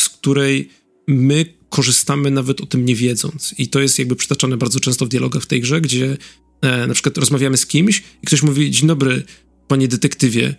z 0.00 0.08
której 0.08 0.68
my 1.08 1.44
korzystamy 1.68 2.30
nawet 2.30 2.60
o 2.60 2.66
tym 2.66 2.84
nie 2.84 2.94
wiedząc. 2.94 3.54
I 3.58 3.68
to 3.68 3.80
jest 3.80 3.98
jakby 3.98 4.16
przytaczane 4.16 4.56
bardzo 4.56 4.80
często 4.80 5.06
w 5.06 5.08
dialogach 5.08 5.42
w 5.42 5.46
tej 5.46 5.60
grze, 5.60 5.80
gdzie 5.80 6.16
e, 6.62 6.86
na 6.86 6.94
przykład 6.94 7.18
rozmawiamy 7.18 7.56
z 7.56 7.66
kimś 7.66 8.02
i 8.22 8.26
ktoś 8.26 8.42
mówi, 8.42 8.70
dzień 8.70 8.88
dobry, 8.88 9.22
panie 9.68 9.88
detektywie, 9.88 10.54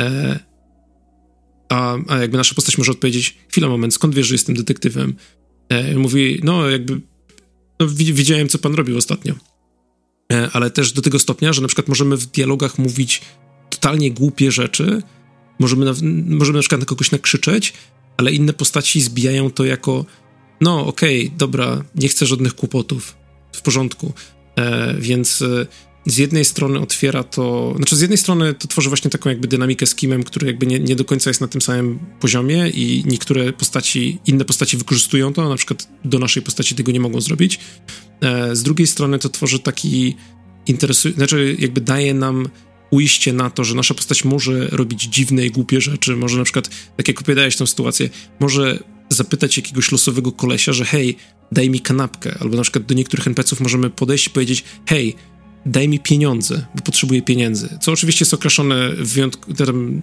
e, 0.00 0.38
a, 1.68 1.98
a 2.08 2.18
jakby 2.18 2.36
nasza 2.36 2.54
postać 2.54 2.78
może 2.78 2.92
odpowiedzieć, 2.92 3.38
chwila, 3.48 3.68
moment, 3.68 3.94
skąd 3.94 4.14
wiesz, 4.14 4.26
że 4.26 4.34
jestem 4.34 4.54
detektywem? 4.54 5.14
E, 5.68 5.94
mówi, 5.94 6.40
no 6.44 6.70
jakby, 6.70 7.00
no, 7.80 7.86
widziałem, 7.88 8.48
co 8.48 8.58
pan 8.58 8.74
robił 8.74 8.98
ostatnio. 8.98 9.34
E, 10.32 10.50
ale 10.52 10.70
też 10.70 10.92
do 10.92 11.02
tego 11.02 11.18
stopnia, 11.18 11.52
że 11.52 11.62
na 11.62 11.68
przykład 11.68 11.88
możemy 11.88 12.16
w 12.16 12.26
dialogach 12.26 12.78
mówić 12.78 13.22
totalnie 13.70 14.10
głupie 14.10 14.52
rzeczy, 14.52 15.02
możemy 15.58 15.84
na, 15.84 15.92
możemy 16.36 16.56
na 16.56 16.60
przykład 16.60 16.80
na 16.80 16.86
kogoś 16.86 17.10
nakrzyczeć, 17.10 17.72
ale 18.16 18.32
inne 18.32 18.52
postaci 18.52 19.00
zbijają 19.00 19.50
to 19.50 19.64
jako 19.64 20.04
no 20.60 20.86
okej, 20.86 21.26
okay, 21.26 21.38
dobra, 21.38 21.84
nie 21.94 22.08
chcę 22.08 22.26
żadnych 22.26 22.54
kłopotów, 22.54 23.16
w 23.52 23.62
porządku. 23.62 24.12
E, 24.56 24.94
więc 24.98 25.42
e, 25.42 25.66
z 26.06 26.18
jednej 26.18 26.44
strony 26.44 26.80
otwiera 26.80 27.24
to, 27.24 27.74
znaczy 27.76 27.96
z 27.96 28.00
jednej 28.00 28.18
strony 28.18 28.54
to 28.54 28.68
tworzy 28.68 28.88
właśnie 28.88 29.10
taką 29.10 29.30
jakby 29.30 29.48
dynamikę 29.48 29.86
z 29.86 29.94
Kimem, 29.94 30.22
który 30.22 30.46
jakby 30.46 30.66
nie, 30.66 30.80
nie 30.80 30.96
do 30.96 31.04
końca 31.04 31.30
jest 31.30 31.40
na 31.40 31.48
tym 31.48 31.60
samym 31.60 31.98
poziomie 32.20 32.68
i 32.68 33.02
niektóre 33.06 33.52
postaci, 33.52 34.18
inne 34.26 34.44
postaci 34.44 34.76
wykorzystują 34.76 35.32
to, 35.32 35.48
na 35.48 35.56
przykład 35.56 35.88
do 36.04 36.18
naszej 36.18 36.42
postaci 36.42 36.74
tego 36.74 36.92
nie 36.92 37.00
mogą 37.00 37.20
zrobić. 37.20 37.58
E, 38.20 38.56
z 38.56 38.62
drugiej 38.62 38.86
strony 38.86 39.18
to 39.18 39.28
tworzy 39.28 39.58
taki 39.58 40.16
interesujący, 40.66 41.18
znaczy 41.18 41.56
jakby 41.58 41.80
daje 41.80 42.14
nam 42.14 42.48
ujście 42.90 43.32
na 43.32 43.50
to, 43.50 43.64
że 43.64 43.74
nasza 43.74 43.94
postać 43.94 44.24
może 44.24 44.68
robić 44.68 45.02
dziwne 45.02 45.46
i 45.46 45.50
głupie 45.50 45.80
rzeczy, 45.80 46.16
może 46.16 46.38
na 46.38 46.44
przykład, 46.44 46.70
tak 46.96 47.08
jak 47.08 47.20
opowiadałeś 47.20 47.56
tę 47.56 47.66
sytuację, 47.66 48.10
może 48.40 48.78
zapytać 49.08 49.56
jakiegoś 49.56 49.92
losowego 49.92 50.32
kolesia, 50.32 50.72
że 50.72 50.84
hej, 50.84 51.16
daj 51.52 51.70
mi 51.70 51.80
kanapkę, 51.80 52.38
albo 52.40 52.56
na 52.56 52.62
przykład 52.62 52.84
do 52.86 52.94
niektórych 52.94 53.26
NPC-ów 53.26 53.60
możemy 53.60 53.90
podejść 53.90 54.26
i 54.26 54.30
powiedzieć, 54.30 54.64
hej, 54.86 55.16
daj 55.66 55.88
mi 55.88 56.00
pieniądze, 56.00 56.66
bo 56.74 56.82
potrzebuję 56.82 57.22
pieniędzy. 57.22 57.78
Co 57.80 57.92
oczywiście 57.92 58.22
jest 58.22 58.34
okraszone 58.34 58.90
wyjątk- 58.90 60.00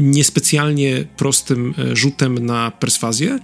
niespecjalnie 0.00 1.04
prostym 1.16 1.74
e, 1.78 1.96
rzutem 1.96 2.46
na 2.46 2.70
perswazję, 2.70 3.38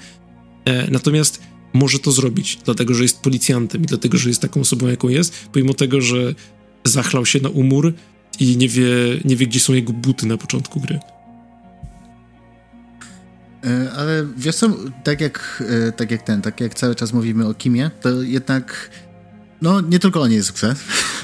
e, 0.65 0.91
natomiast 0.91 1.43
może 1.73 1.99
to 1.99 2.13
zrobić, 2.13 2.59
dlatego 2.65 2.95
że 2.95 3.03
jest 3.03 3.21
policjantem 3.21 3.83
i 3.83 3.87
dlatego, 3.87 4.19
że 4.19 4.29
jest 4.29 4.43
taką 4.43 4.61
osobą, 4.61 4.87
jaką 4.87 5.09
jest, 5.09 5.49
pomimo 5.53 5.75
tego, 5.75 6.01
że 6.01 6.35
zachlał 6.85 7.27
się 7.27 7.41
na 7.41 7.49
umór 7.49 7.95
i 8.41 8.57
nie 8.57 8.69
wie, 8.69 8.87
nie 9.25 9.37
wie 9.37 9.47
gdzie 9.47 9.61
są 9.61 9.73
jego 9.73 9.93
buty 9.93 10.27
na 10.27 10.37
początku 10.37 10.81
gry. 10.81 11.01
E, 13.65 13.93
ale 13.93 14.27
wiesz 14.37 14.57
co, 14.57 14.77
tak 15.05 15.21
jak, 15.21 15.63
tak 15.97 16.11
jak 16.11 16.23
ten, 16.23 16.43
tak 16.43 16.61
jak 16.61 16.75
cały 16.75 16.95
czas 16.95 17.13
mówimy 17.13 17.47
o 17.47 17.55
Kimie, 17.55 17.91
to 18.01 18.23
jednak 18.23 18.91
no, 19.63 19.81
nie 19.81 19.99
tylko 19.99 20.21
on 20.21 20.33
jest 20.33 20.51
w 20.51 20.55
grze. 20.55 20.75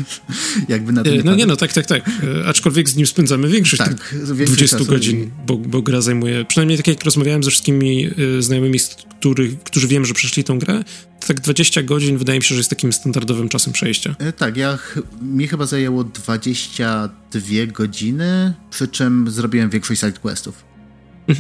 Jakby 0.69 0.93
na 0.93 1.03
tym 1.03 1.21
e, 1.21 1.23
No 1.25 1.35
nie, 1.35 1.47
no 1.47 1.57
tak, 1.57 1.73
tak, 1.73 1.87
tak. 1.87 2.09
E, 2.09 2.49
aczkolwiek 2.49 2.89
z 2.89 2.97
nim 2.97 3.07
spędzamy 3.07 3.49
większość 3.49 3.83
tak, 3.83 4.11
tych 4.11 4.25
20 4.25 4.57
czasu. 4.57 4.87
godzin, 4.87 5.31
bo, 5.47 5.57
bo 5.57 5.83
gra 5.83 6.01
zajmuje, 6.01 6.45
przynajmniej 6.45 6.79
tak 6.79 6.87
jak 6.87 7.05
rozmawiałem 7.05 7.45
ze 7.45 7.51
wszystkimi 7.51 8.11
y, 8.19 8.43
znajomymi, 8.43 8.79
których, 9.21 9.63
którzy 9.63 9.89
wiem, 9.89 10.05
że 10.05 10.15
przeszli 10.15 10.45
tą 10.45 10.59
grę, 10.59 10.85
to 11.21 11.27
tak 11.27 11.41
20 11.41 11.83
godzin 11.83 12.19
wydaje 12.19 12.39
mi 12.39 12.45
się, 12.45 12.55
że 12.55 12.61
jest 12.61 12.71
takim 12.71 12.93
standardowym 12.93 13.49
czasem 13.49 13.73
przejścia. 13.73 14.17
Tak, 14.37 14.57
ja, 14.57 14.79
mi 15.23 15.49
chyba 15.49 15.67
zajęło 15.67 16.05
22 16.05 17.67
godziny, 17.67 18.55
przy 18.71 18.89
czym 18.89 19.31
zrobiłem 19.31 19.71
większość 19.71 20.01
sidequestów. 20.01 20.72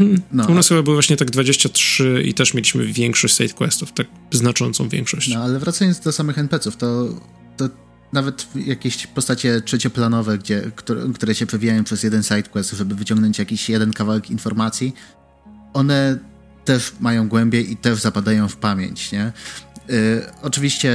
Mhm. 0.00 0.22
No, 0.32 0.46
U 0.46 0.54
nas 0.54 0.68
chyba 0.68 0.82
były 0.82 0.96
właśnie 0.96 1.16
tak 1.16 1.30
23 1.30 2.22
i 2.24 2.34
też 2.34 2.54
mieliśmy 2.54 2.86
większość 2.86 3.36
side 3.36 3.54
questów, 3.54 3.92
tak 3.92 4.06
znaczącą 4.30 4.88
większość. 4.88 5.28
No 5.28 5.42
ale 5.42 5.58
wracając 5.58 6.00
do 6.00 6.12
samych 6.12 6.38
NPC-ów, 6.38 6.76
to, 6.76 7.08
to 7.56 7.68
nawet 8.12 8.46
jakieś 8.54 9.06
postacie 9.06 9.60
trzecioplanowe, 9.60 10.38
gdzie, 10.38 10.70
które, 10.76 11.02
które 11.14 11.34
się 11.34 11.46
przewijają 11.46 11.84
przez 11.84 12.02
jeden 12.02 12.22
side 12.22 12.42
quest, 12.42 12.70
żeby 12.70 12.94
wyciągnąć 12.94 13.38
jakiś 13.38 13.68
jeden 13.68 13.92
kawałek 13.92 14.30
informacji, 14.30 14.94
one 15.72 16.18
też 16.64 16.92
mają 17.00 17.28
głębię 17.28 17.60
i 17.60 17.76
też 17.76 18.00
zapadają 18.00 18.48
w 18.48 18.56
pamięć, 18.56 19.12
nie? 19.12 19.32
Y, 19.90 20.22
oczywiście 20.42 20.90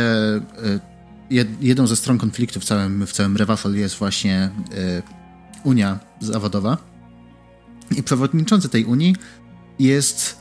y, 1.32 1.46
jedną 1.62 1.88
ze 1.88 1.96
stron 1.96 2.18
konfliktu 2.18 2.60
w 2.60 2.66
całym, 2.66 3.08
w 3.08 3.12
całym 3.12 3.38
Revafol 3.38 3.76
jest 3.76 3.96
właśnie 3.96 4.50
y, 4.72 5.04
Unia 5.64 6.00
Zawodowa, 6.20 6.78
i 7.92 8.04
przewodniczący 8.04 8.70
tej 8.70 8.86
Unii 8.86 9.16
jest 9.80 10.38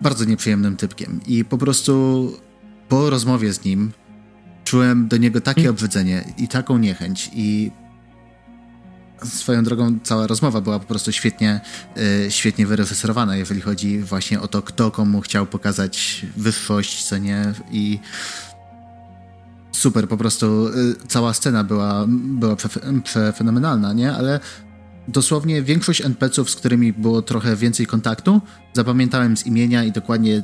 bardzo 0.00 0.24
nieprzyjemnym 0.24 0.76
typkiem. 0.76 1.20
I 1.26 1.44
po 1.44 1.58
prostu 1.58 2.32
po 2.88 3.10
rozmowie 3.10 3.52
z 3.52 3.64
nim 3.64 3.92
czułem 4.64 5.08
do 5.08 5.16
niego 5.16 5.40
takie 5.40 5.60
hmm. 5.60 5.74
obrzydzenie 5.74 6.34
i 6.38 6.48
taką 6.48 6.78
niechęć. 6.78 7.30
I 7.34 7.70
swoją 9.24 9.64
drogą 9.64 9.98
cała 10.02 10.26
rozmowa 10.26 10.60
była 10.60 10.78
po 10.78 10.86
prostu 10.86 11.12
świetnie, 11.12 11.60
y, 12.26 12.30
świetnie 12.30 12.66
wyreżyserowana, 12.66 13.36
jeżeli 13.36 13.60
chodzi 13.60 13.98
właśnie 13.98 14.40
o 14.40 14.48
to, 14.48 14.62
kto 14.62 14.90
komu 14.90 15.20
chciał 15.20 15.46
pokazać 15.46 16.26
wyższość, 16.36 17.04
co 17.04 17.18
nie. 17.18 17.52
I 17.70 17.98
super, 19.72 20.08
po 20.08 20.16
prostu 20.16 20.68
y, 20.68 20.94
cała 21.08 21.34
scena 21.34 21.64
była, 21.64 22.04
była 22.08 22.56
przefenomenalna, 23.04 23.92
nie? 23.92 24.12
Ale 24.12 24.40
dosłownie 25.08 25.62
większość 25.62 26.00
NPC-ów, 26.00 26.50
z 26.50 26.56
którymi 26.56 26.92
było 26.92 27.22
trochę 27.22 27.56
więcej 27.56 27.86
kontaktu, 27.86 28.40
zapamiętałem 28.72 29.36
z 29.36 29.46
imienia 29.46 29.84
i 29.84 29.92
dokładnie 29.92 30.42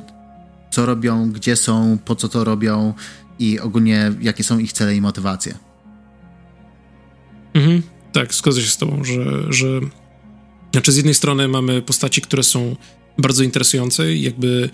co 0.71 0.85
robią, 0.85 1.31
gdzie 1.31 1.55
są, 1.55 1.97
po 2.05 2.15
co 2.15 2.29
to 2.29 2.43
robią 2.43 2.93
i 3.39 3.59
ogólnie 3.59 4.13
jakie 4.21 4.43
są 4.43 4.59
ich 4.59 4.73
cele 4.73 4.95
i 4.95 5.01
motywacje. 5.01 5.57
Mhm, 7.53 7.81
tak, 8.11 8.33
zgodzę 8.33 8.61
się 8.61 8.69
z 8.69 8.77
tobą, 8.77 9.03
że, 9.03 9.53
że 9.53 9.79
znaczy 10.71 10.91
z 10.91 10.97
jednej 10.97 11.13
strony 11.13 11.47
mamy 11.47 11.81
postaci, 11.81 12.21
które 12.21 12.43
są 12.43 12.75
bardzo 13.17 13.43
interesujące 13.43 14.13
i 14.13 14.21
jakby 14.21 14.69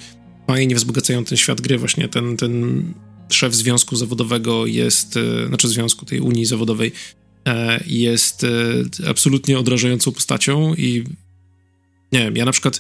fajnie 0.47 0.75
wzbogacają 0.75 1.25
ten 1.25 1.37
świat 1.37 1.61
gry, 1.61 1.77
właśnie 1.77 2.07
ten, 2.07 2.37
ten 2.37 2.83
szef 3.29 3.55
związku 3.55 3.95
zawodowego 3.95 4.65
jest, 4.65 5.17
e, 5.17 5.47
znaczy 5.47 5.67
związku 5.67 6.05
tej 6.05 6.19
unii 6.19 6.45
zawodowej 6.45 6.91
jest 7.85 8.43
e, 8.43 9.09
absolutnie 9.09 9.59
odrażającą 9.59 10.11
postacią 10.11 10.75
i 10.75 11.03
nie 12.11 12.19
wiem, 12.19 12.35
ja 12.35 12.45
na 12.45 12.51
przykład 12.51 12.79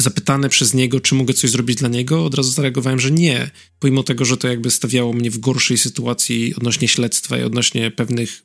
zapytany 0.00 0.48
przez 0.48 0.74
niego, 0.74 1.00
czy 1.00 1.14
mogę 1.14 1.34
coś 1.34 1.50
zrobić 1.50 1.78
dla 1.78 1.88
niego, 1.88 2.24
od 2.24 2.34
razu 2.34 2.50
zareagowałem, 2.50 3.00
że 3.00 3.10
nie, 3.10 3.50
pomimo 3.78 4.02
tego, 4.02 4.24
że 4.24 4.36
to 4.36 4.48
jakby 4.48 4.70
stawiało 4.70 5.12
mnie 5.12 5.30
w 5.30 5.38
gorszej 5.38 5.78
sytuacji 5.78 6.54
odnośnie 6.54 6.88
śledztwa 6.88 7.38
i 7.38 7.42
odnośnie 7.42 7.90
pewnych 7.90 8.42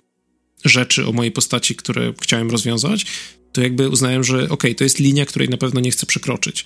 rzeczy 0.65 1.07
o 1.07 1.11
mojej 1.11 1.31
postaci, 1.31 1.75
które 1.75 2.13
chciałem 2.21 2.51
rozwiązać, 2.51 3.05
to 3.51 3.61
jakby 3.61 3.89
uznałem, 3.89 4.23
że 4.23 4.35
okej, 4.35 4.49
okay, 4.49 4.75
to 4.75 4.83
jest 4.83 4.99
linia, 4.99 5.25
której 5.25 5.49
na 5.49 5.57
pewno 5.57 5.79
nie 5.79 5.91
chcę 5.91 6.05
przekroczyć. 6.05 6.65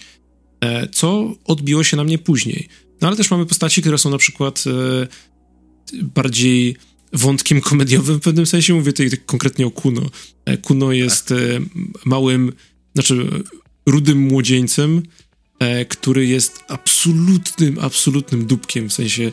E, 0.61 0.87
co 0.87 1.35
odbiło 1.45 1.83
się 1.83 1.97
na 1.97 2.03
mnie 2.03 2.17
później. 2.17 2.67
No 3.01 3.07
ale 3.07 3.17
też 3.17 3.31
mamy 3.31 3.45
postaci, 3.45 3.81
które 3.81 3.97
są 3.97 4.09
na 4.09 4.17
przykład 4.17 4.63
bardziej 6.03 6.75
wątkiem 7.13 7.61
komediowym 7.61 8.17
w 8.17 8.23
pewnym 8.23 8.45
sensie. 8.45 8.73
Mówię 8.73 8.93
tutaj 8.93 9.11
konkretnie 9.25 9.67
o 9.67 9.71
Kuno. 9.71 10.01
E, 10.45 10.57
Kuno 10.57 10.91
jest 10.91 11.27
tak. 11.27 11.37
E, 11.37 11.59
małym, 12.05 12.53
znaczy 12.93 13.43
rudym 13.85 14.17
młodzieńcem, 14.17 15.03
e, 15.59 15.85
który 15.85 16.25
jest 16.25 16.63
absolutnym, 16.67 17.79
absolutnym 17.79 18.45
dupkiem. 18.45 18.89
W 18.89 18.93
sensie 18.93 19.31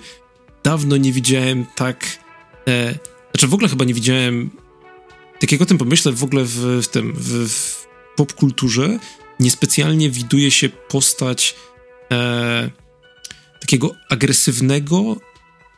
dawno 0.65 0.97
nie 0.97 1.13
widziałem 1.13 1.67
tak. 1.75 2.27
Znaczy 3.31 3.47
w 3.47 3.55
ogóle 3.55 3.69
chyba 3.69 3.85
nie 3.85 3.95
widziałem. 3.95 4.51
Tak 5.41 5.53
jak 5.53 5.63
o 5.63 5.67
tym 5.67 5.79
pomyślę, 5.79 6.13
w 6.13 6.25
ogóle 6.25 6.45
w, 6.45 6.81
w 6.83 6.89
tym, 6.89 7.13
w, 7.17 7.49
w 7.49 7.87
popkulturze 8.17 8.99
niespecjalnie 9.41 10.11
widuje 10.11 10.51
się 10.51 10.69
postać 10.69 11.55
e, 12.13 12.71
takiego 13.61 13.95
agresywnego, 14.09 15.17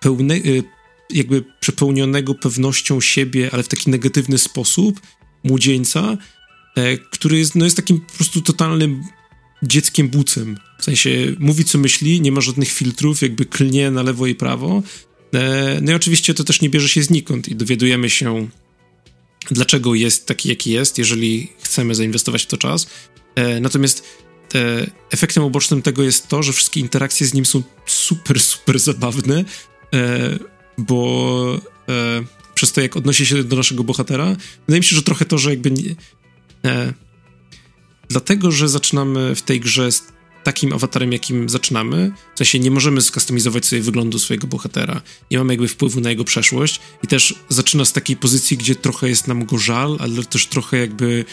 pełne, 0.01 0.35
jakby 1.11 1.45
przepełnionego 1.61 2.35
pewnością 2.35 3.01
siebie, 3.01 3.51
ale 3.53 3.63
w 3.63 3.69
taki 3.69 3.91
negatywny 3.91 4.39
sposób, 4.39 5.01
młodzieńca, 5.45 6.17
e, 6.77 6.99
który 6.99 7.39
jest, 7.39 7.55
no 7.55 7.65
jest 7.65 7.77
takim 7.77 8.01
po 8.01 8.13
prostu 8.13 8.43
totalnym 8.43 9.03
dzieckiem 9.63 10.09
bucem. 10.09 10.59
W 10.79 10.85
sensie 10.85 11.11
mówi, 11.39 11.65
co 11.65 11.79
myśli, 11.79 12.21
nie 12.21 12.33
ma 12.33 12.41
żadnych 12.41 12.73
filtrów, 12.73 13.23
jakby 13.23 13.45
klnie 13.45 13.91
na 13.91 14.03
lewo 14.03 14.27
i 14.27 14.35
prawo. 14.35 14.83
E, 15.35 15.79
no 15.83 15.93
i 15.93 15.95
oczywiście 15.95 16.35
to 16.35 16.45
też 16.45 16.61
nie 16.61 16.71
bierze 16.71 16.89
się 16.89 17.03
znikąd 17.03 17.49
i 17.49 17.57
dowiadujemy 17.57 18.11
się, 18.11 18.49
dlaczego 19.51 19.95
jest 19.95 20.27
taki, 20.27 20.49
jaki 20.49 20.71
jest, 20.71 20.99
jeżeli 20.99 21.53
chcemy 21.63 21.95
zainwestować 21.95 22.43
w 22.43 22.47
to 22.47 22.57
czas. 22.57 22.87
E, 23.35 23.61
natomiast 23.61 24.29
efektem 25.11 25.45
ubocznym 25.45 25.83
tego 25.83 26.03
jest 26.03 26.29
to, 26.29 26.43
że 26.43 26.53
wszystkie 26.53 26.81
interakcje 26.81 27.27
z 27.27 27.35
nim 27.35 27.47
są 27.47 27.63
super, 27.87 28.41
super 28.41 28.79
zabawne 28.79 29.45
bo 30.79 31.61
e, 31.89 32.25
przez 32.55 32.73
to, 32.73 32.81
jak 32.81 32.97
odnosi 32.97 33.27
się 33.27 33.45
do 33.45 33.57
naszego 33.57 33.85
bohatera, 33.85 34.37
wydaje 34.67 34.81
mi 34.81 34.85
się, 34.85 34.97
że 34.97 35.03
trochę 35.03 35.25
to, 35.25 35.39
że 35.39 35.51
jakby. 35.51 35.71
Nie, 35.71 35.95
e, 36.65 36.93
dlatego, 38.09 38.53
że 38.53 38.69
zaczynamy 38.69 39.35
w 39.35 39.43
tej 39.43 39.61
grze 39.61 39.93
z 39.93 40.03
takim 40.45 40.73
awatarem, 40.73 41.13
jakim 41.13 41.49
zaczynamy, 41.49 42.13
w 42.35 42.39
sensie 42.39 42.59
nie 42.59 42.71
możemy 42.71 43.01
skustomizować 43.01 43.67
sobie 43.67 43.83
wyglądu 43.83 44.19
swojego 44.19 44.47
bohatera, 44.47 45.03
nie 45.31 45.39
mamy 45.39 45.53
jakby 45.53 45.69
wpływu 45.69 46.01
na 46.01 46.11
jego 46.11 46.25
przeszłość 46.25 46.81
i 47.03 47.07
też 47.07 47.35
zaczyna 47.49 47.85
z 47.85 47.93
takiej 47.93 48.17
pozycji, 48.17 48.57
gdzie 48.57 48.75
trochę 48.75 49.09
jest 49.09 49.29
nam 49.29 49.45
go 49.45 49.59
żal, 49.59 49.97
ale 50.01 50.25
też 50.25 50.47
trochę 50.47 50.77
jakby 50.77 51.25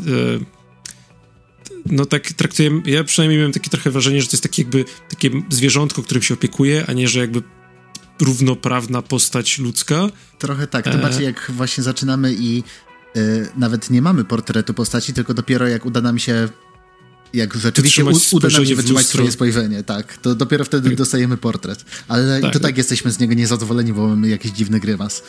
e, 0.00 0.02
no 1.86 2.06
tak 2.06 2.32
traktuję, 2.32 2.82
ja 2.84 3.04
przynajmniej 3.04 3.38
miałem 3.38 3.52
takie 3.52 3.70
trochę 3.70 3.90
wrażenie, 3.90 4.22
że 4.22 4.26
to 4.26 4.32
jest 4.32 4.42
takie 4.42 4.62
jakby 4.62 4.84
takie 5.10 5.30
zwierzątko, 5.48 6.02
którym 6.02 6.22
się 6.22 6.34
opiekuje, 6.34 6.84
a 6.88 6.92
nie, 6.92 7.08
że 7.08 7.20
jakby 7.20 7.42
równoprawna 8.20 9.02
postać 9.02 9.58
ludzka. 9.58 10.08
Trochę 10.38 10.66
tak, 10.66 10.84
tym 10.84 11.00
e... 11.00 11.02
bardziej 11.02 11.24
jak 11.24 11.52
właśnie 11.54 11.84
zaczynamy 11.84 12.34
i 12.34 12.62
y, 13.16 13.48
nawet 13.56 13.90
nie 13.90 14.02
mamy 14.02 14.24
portretu 14.24 14.74
postaci, 14.74 15.12
tylko 15.12 15.34
dopiero 15.34 15.68
jak 15.68 15.86
uda 15.86 16.00
nam 16.00 16.18
się 16.18 16.48
jak 17.34 17.54
rzeczywiście 17.54 18.04
u, 18.04 18.08
uda 18.32 18.48
nam 18.48 18.66
się 18.66 18.76
wytrzymać 18.76 19.06
swoje 19.06 19.32
spojrzenie, 19.32 19.82
tak, 19.82 20.16
to 20.16 20.34
dopiero 20.34 20.64
wtedy 20.64 20.88
tak. 20.88 20.98
dostajemy 20.98 21.36
portret. 21.36 21.84
Ale 22.08 22.40
tak. 22.40 22.52
to 22.52 22.60
tak 22.60 22.78
jesteśmy 22.78 23.12
z 23.12 23.18
niego 23.18 23.34
niezadowoleni, 23.34 23.92
bo 23.92 24.08
mamy 24.08 24.28
jakiś 24.28 24.52
dziwny 24.52 24.80
grymas. 24.80 25.22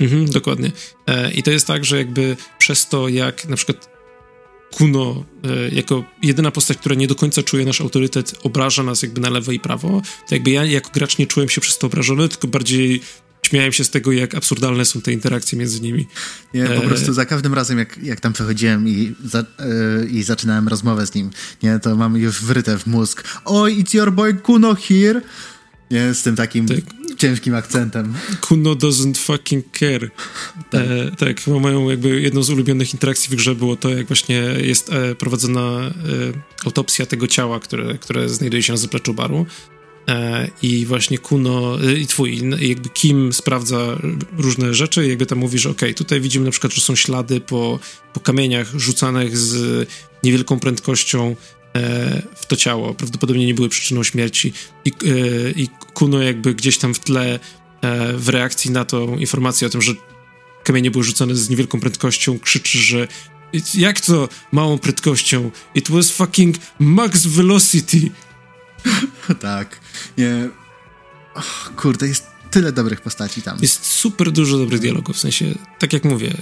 Mhm, 0.00 0.30
dokładnie. 0.30 0.72
E, 1.06 1.30
I 1.30 1.42
to 1.42 1.50
jest 1.50 1.66
tak, 1.66 1.84
że 1.84 1.98
jakby 1.98 2.36
przez 2.58 2.88
to, 2.88 3.08
jak 3.08 3.48
na 3.48 3.56
przykład 3.56 3.93
Kuno, 4.74 5.24
e, 5.44 5.68
jako 5.74 6.04
jedyna 6.22 6.50
postać, 6.50 6.78
która 6.78 6.94
nie 6.94 7.06
do 7.06 7.14
końca 7.14 7.42
czuje 7.42 7.64
nasz 7.64 7.80
autorytet, 7.80 8.34
obraża 8.42 8.82
nas 8.82 9.02
jakby 9.02 9.20
na 9.20 9.30
lewo 9.30 9.52
i 9.52 9.60
prawo, 9.60 10.02
to 10.28 10.34
jakby 10.34 10.50
ja 10.50 10.64
jako 10.64 10.90
gracz 10.94 11.18
nie 11.18 11.26
czułem 11.26 11.48
się 11.48 11.60
przez 11.60 11.78
to 11.78 11.86
obrażony, 11.86 12.28
tylko 12.28 12.48
bardziej 12.48 13.00
śmiałem 13.46 13.72
się 13.72 13.84
z 13.84 13.90
tego, 13.90 14.12
jak 14.12 14.34
absurdalne 14.34 14.84
są 14.84 15.00
te 15.00 15.12
interakcje 15.12 15.58
między 15.58 15.80
nimi. 15.80 16.06
Nie, 16.54 16.64
po 16.64 16.74
e... 16.74 16.80
prostu 16.80 17.12
za 17.12 17.24
każdym 17.24 17.54
razem, 17.54 17.78
jak, 17.78 17.98
jak 18.02 18.20
tam 18.20 18.32
przechodziłem 18.32 18.88
i, 18.88 19.14
za, 19.24 19.38
e, 19.38 19.44
i 20.10 20.22
zaczynałem 20.22 20.68
rozmowę 20.68 21.06
z 21.06 21.14
nim, 21.14 21.30
nie, 21.62 21.78
to 21.78 21.96
mam 21.96 22.16
już 22.16 22.42
wryte 22.42 22.78
w 22.78 22.86
mózg. 22.86 23.24
Oj, 23.44 23.84
it's 23.84 23.96
your 23.96 24.12
boy 24.12 24.34
Kuno 24.34 24.74
here! 24.74 25.20
Nie, 25.94 26.14
z 26.14 26.22
tym 26.22 26.36
takim 26.36 26.68
tak. 26.68 26.78
ciężkim 27.16 27.54
akcentem. 27.54 28.14
Kuno 28.40 28.74
doesn't 28.74 29.16
fucking 29.16 29.64
care. 29.78 30.10
Tak. 30.70 30.82
E, 30.82 31.16
tak, 31.16 31.46
moją 31.46 31.90
jakby 31.90 32.20
jedną 32.20 32.42
z 32.42 32.50
ulubionych 32.50 32.94
interakcji 32.94 33.30
w 33.30 33.34
grze 33.34 33.54
było 33.54 33.76
to, 33.76 33.88
jak 33.88 34.06
właśnie 34.06 34.36
jest 34.62 34.92
e, 34.92 35.14
prowadzona 35.14 35.80
e, 35.80 35.92
autopsja 36.64 37.06
tego 37.06 37.26
ciała, 37.26 37.60
które, 37.60 37.98
które 37.98 38.28
znajduje 38.28 38.62
się 38.62 38.72
na 38.72 38.76
zapleczu 38.76 39.14
baru. 39.14 39.46
E, 40.08 40.48
I 40.62 40.86
właśnie 40.86 41.18
Kuno 41.18 41.78
e, 41.84 41.94
i 41.94 42.06
twój, 42.06 42.42
jakby 42.60 42.88
Kim 42.88 43.32
sprawdza 43.32 43.98
różne 44.38 44.74
rzeczy, 44.74 45.06
jakby 45.08 45.26
tam 45.26 45.38
mówi, 45.38 45.58
że 45.58 45.70
okej, 45.70 45.88
okay, 45.88 45.94
tutaj 45.94 46.20
widzimy 46.20 46.44
na 46.44 46.50
przykład, 46.50 46.72
że 46.72 46.80
są 46.80 46.96
ślady 46.96 47.40
po, 47.40 47.78
po 48.12 48.20
kamieniach 48.20 48.72
rzucanych 48.76 49.38
z 49.38 49.88
niewielką 50.22 50.60
prędkością 50.60 51.36
w 52.34 52.46
to 52.46 52.56
ciało. 52.56 52.94
Prawdopodobnie 52.94 53.46
nie 53.46 53.54
były 53.54 53.68
przyczyną 53.68 54.02
śmierci. 54.02 54.52
I, 54.84 54.90
e, 54.90 55.50
i 55.50 55.68
Kuno 55.94 56.22
jakby 56.22 56.54
gdzieś 56.54 56.78
tam 56.78 56.94
w 56.94 57.00
tle 57.00 57.40
e, 57.80 58.12
w 58.12 58.28
reakcji 58.28 58.70
na 58.70 58.84
tą 58.84 59.16
informację 59.16 59.66
o 59.66 59.70
tym, 59.70 59.82
że 59.82 59.92
kamienie 60.64 60.90
były 60.90 61.04
rzucone 61.04 61.34
z 61.34 61.50
niewielką 61.50 61.80
prędkością, 61.80 62.38
krzyczy, 62.38 62.78
że 62.78 63.08
jak 63.74 64.00
to 64.00 64.28
małą 64.52 64.78
prędkością? 64.78 65.50
It 65.74 65.90
was 65.90 66.10
fucking 66.10 66.56
max 66.78 67.26
velocity. 67.26 68.10
tak. 69.40 69.80
Nie. 70.18 70.48
Oh, 71.34 71.70
kurde, 71.76 72.08
jest 72.08 72.26
tyle 72.50 72.72
dobrych 72.72 73.00
postaci 73.00 73.42
tam. 73.42 73.58
Jest 73.62 73.86
super 73.86 74.32
dużo 74.32 74.58
dobrych 74.58 74.80
dialogów, 74.80 75.16
w 75.16 75.18
sensie, 75.18 75.54
tak 75.78 75.92
jak 75.92 76.04
mówię, 76.04 76.34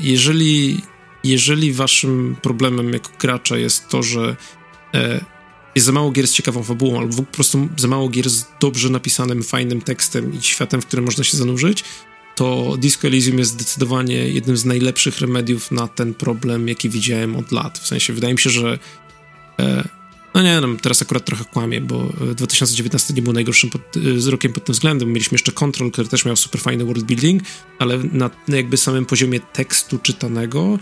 jeżeli, 0.00 0.82
jeżeli 1.24 1.72
waszym 1.72 2.36
problemem 2.42 2.92
jako 2.92 3.10
gracza 3.18 3.56
jest 3.56 3.88
to, 3.88 4.02
że 4.02 4.36
E, 4.63 4.63
jest 5.74 5.86
za 5.86 5.92
mało 5.92 6.10
gier 6.10 6.28
z 6.28 6.32
ciekawą 6.32 6.62
fabułą, 6.62 6.98
albo 6.98 7.16
po 7.16 7.32
prostu 7.32 7.68
za 7.76 7.88
mało 7.88 8.08
gier 8.08 8.30
z 8.30 8.46
dobrze 8.60 8.90
napisanym, 8.90 9.42
fajnym 9.42 9.80
tekstem 9.80 10.34
i 10.34 10.42
światem, 10.42 10.82
w 10.82 10.86
którym 10.86 11.04
można 11.04 11.24
się 11.24 11.36
zanurzyć, 11.36 11.84
to 12.34 12.76
Disco 12.78 13.08
Elysium 13.08 13.38
jest 13.38 13.50
zdecydowanie 13.50 14.28
jednym 14.28 14.56
z 14.56 14.64
najlepszych 14.64 15.20
remediów 15.20 15.70
na 15.70 15.88
ten 15.88 16.14
problem, 16.14 16.68
jaki 16.68 16.90
widziałem 16.90 17.36
od 17.36 17.52
lat. 17.52 17.78
W 17.78 17.86
sensie, 17.86 18.12
wydaje 18.12 18.34
mi 18.34 18.40
się, 18.40 18.50
że 18.50 18.78
e, 19.60 19.88
no 20.34 20.42
nie, 20.42 20.60
no, 20.60 20.68
teraz 20.82 21.02
akurat 21.02 21.24
trochę 21.24 21.44
kłamie, 21.44 21.80
bo 21.80 22.12
2019 22.36 23.14
nie 23.14 23.22
był 23.22 23.32
najgorszym 23.32 23.70
pod, 23.70 23.82
z 24.16 24.26
rokiem 24.26 24.52
pod 24.52 24.64
tym 24.64 24.72
względem. 24.72 25.08
Mieliśmy 25.08 25.34
jeszcze 25.34 25.52
Control, 25.52 25.90
który 25.90 26.08
też 26.08 26.24
miał 26.24 26.36
super 26.36 26.60
fajny 26.60 26.84
world 26.84 27.04
building, 27.04 27.42
ale 27.78 27.98
na 28.12 28.30
jakby 28.48 28.76
samym 28.76 29.06
poziomie 29.06 29.40
tekstu 29.40 29.98
czytanego 29.98 30.78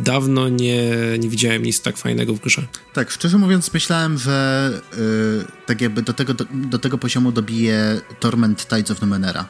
dawno 0.00 0.48
nie, 0.48 0.90
nie 1.18 1.28
widziałem 1.28 1.62
nic 1.62 1.80
tak 1.80 1.96
fajnego 1.96 2.34
w 2.34 2.40
grze. 2.40 2.66
Tak, 2.92 3.10
szczerze 3.10 3.38
mówiąc 3.38 3.72
myślałem, 3.74 4.18
że 4.18 4.70
yy, 4.92 5.44
tak 5.66 5.80
jakby 5.80 6.02
do 6.02 6.12
tego, 6.12 6.34
do, 6.34 6.44
do, 6.52 6.78
tego 6.78 6.98
poziomu 6.98 7.32
dobije 7.32 8.00
Torment 8.20 8.68
Tides 8.68 8.90
of 8.90 9.00
Numenera, 9.00 9.48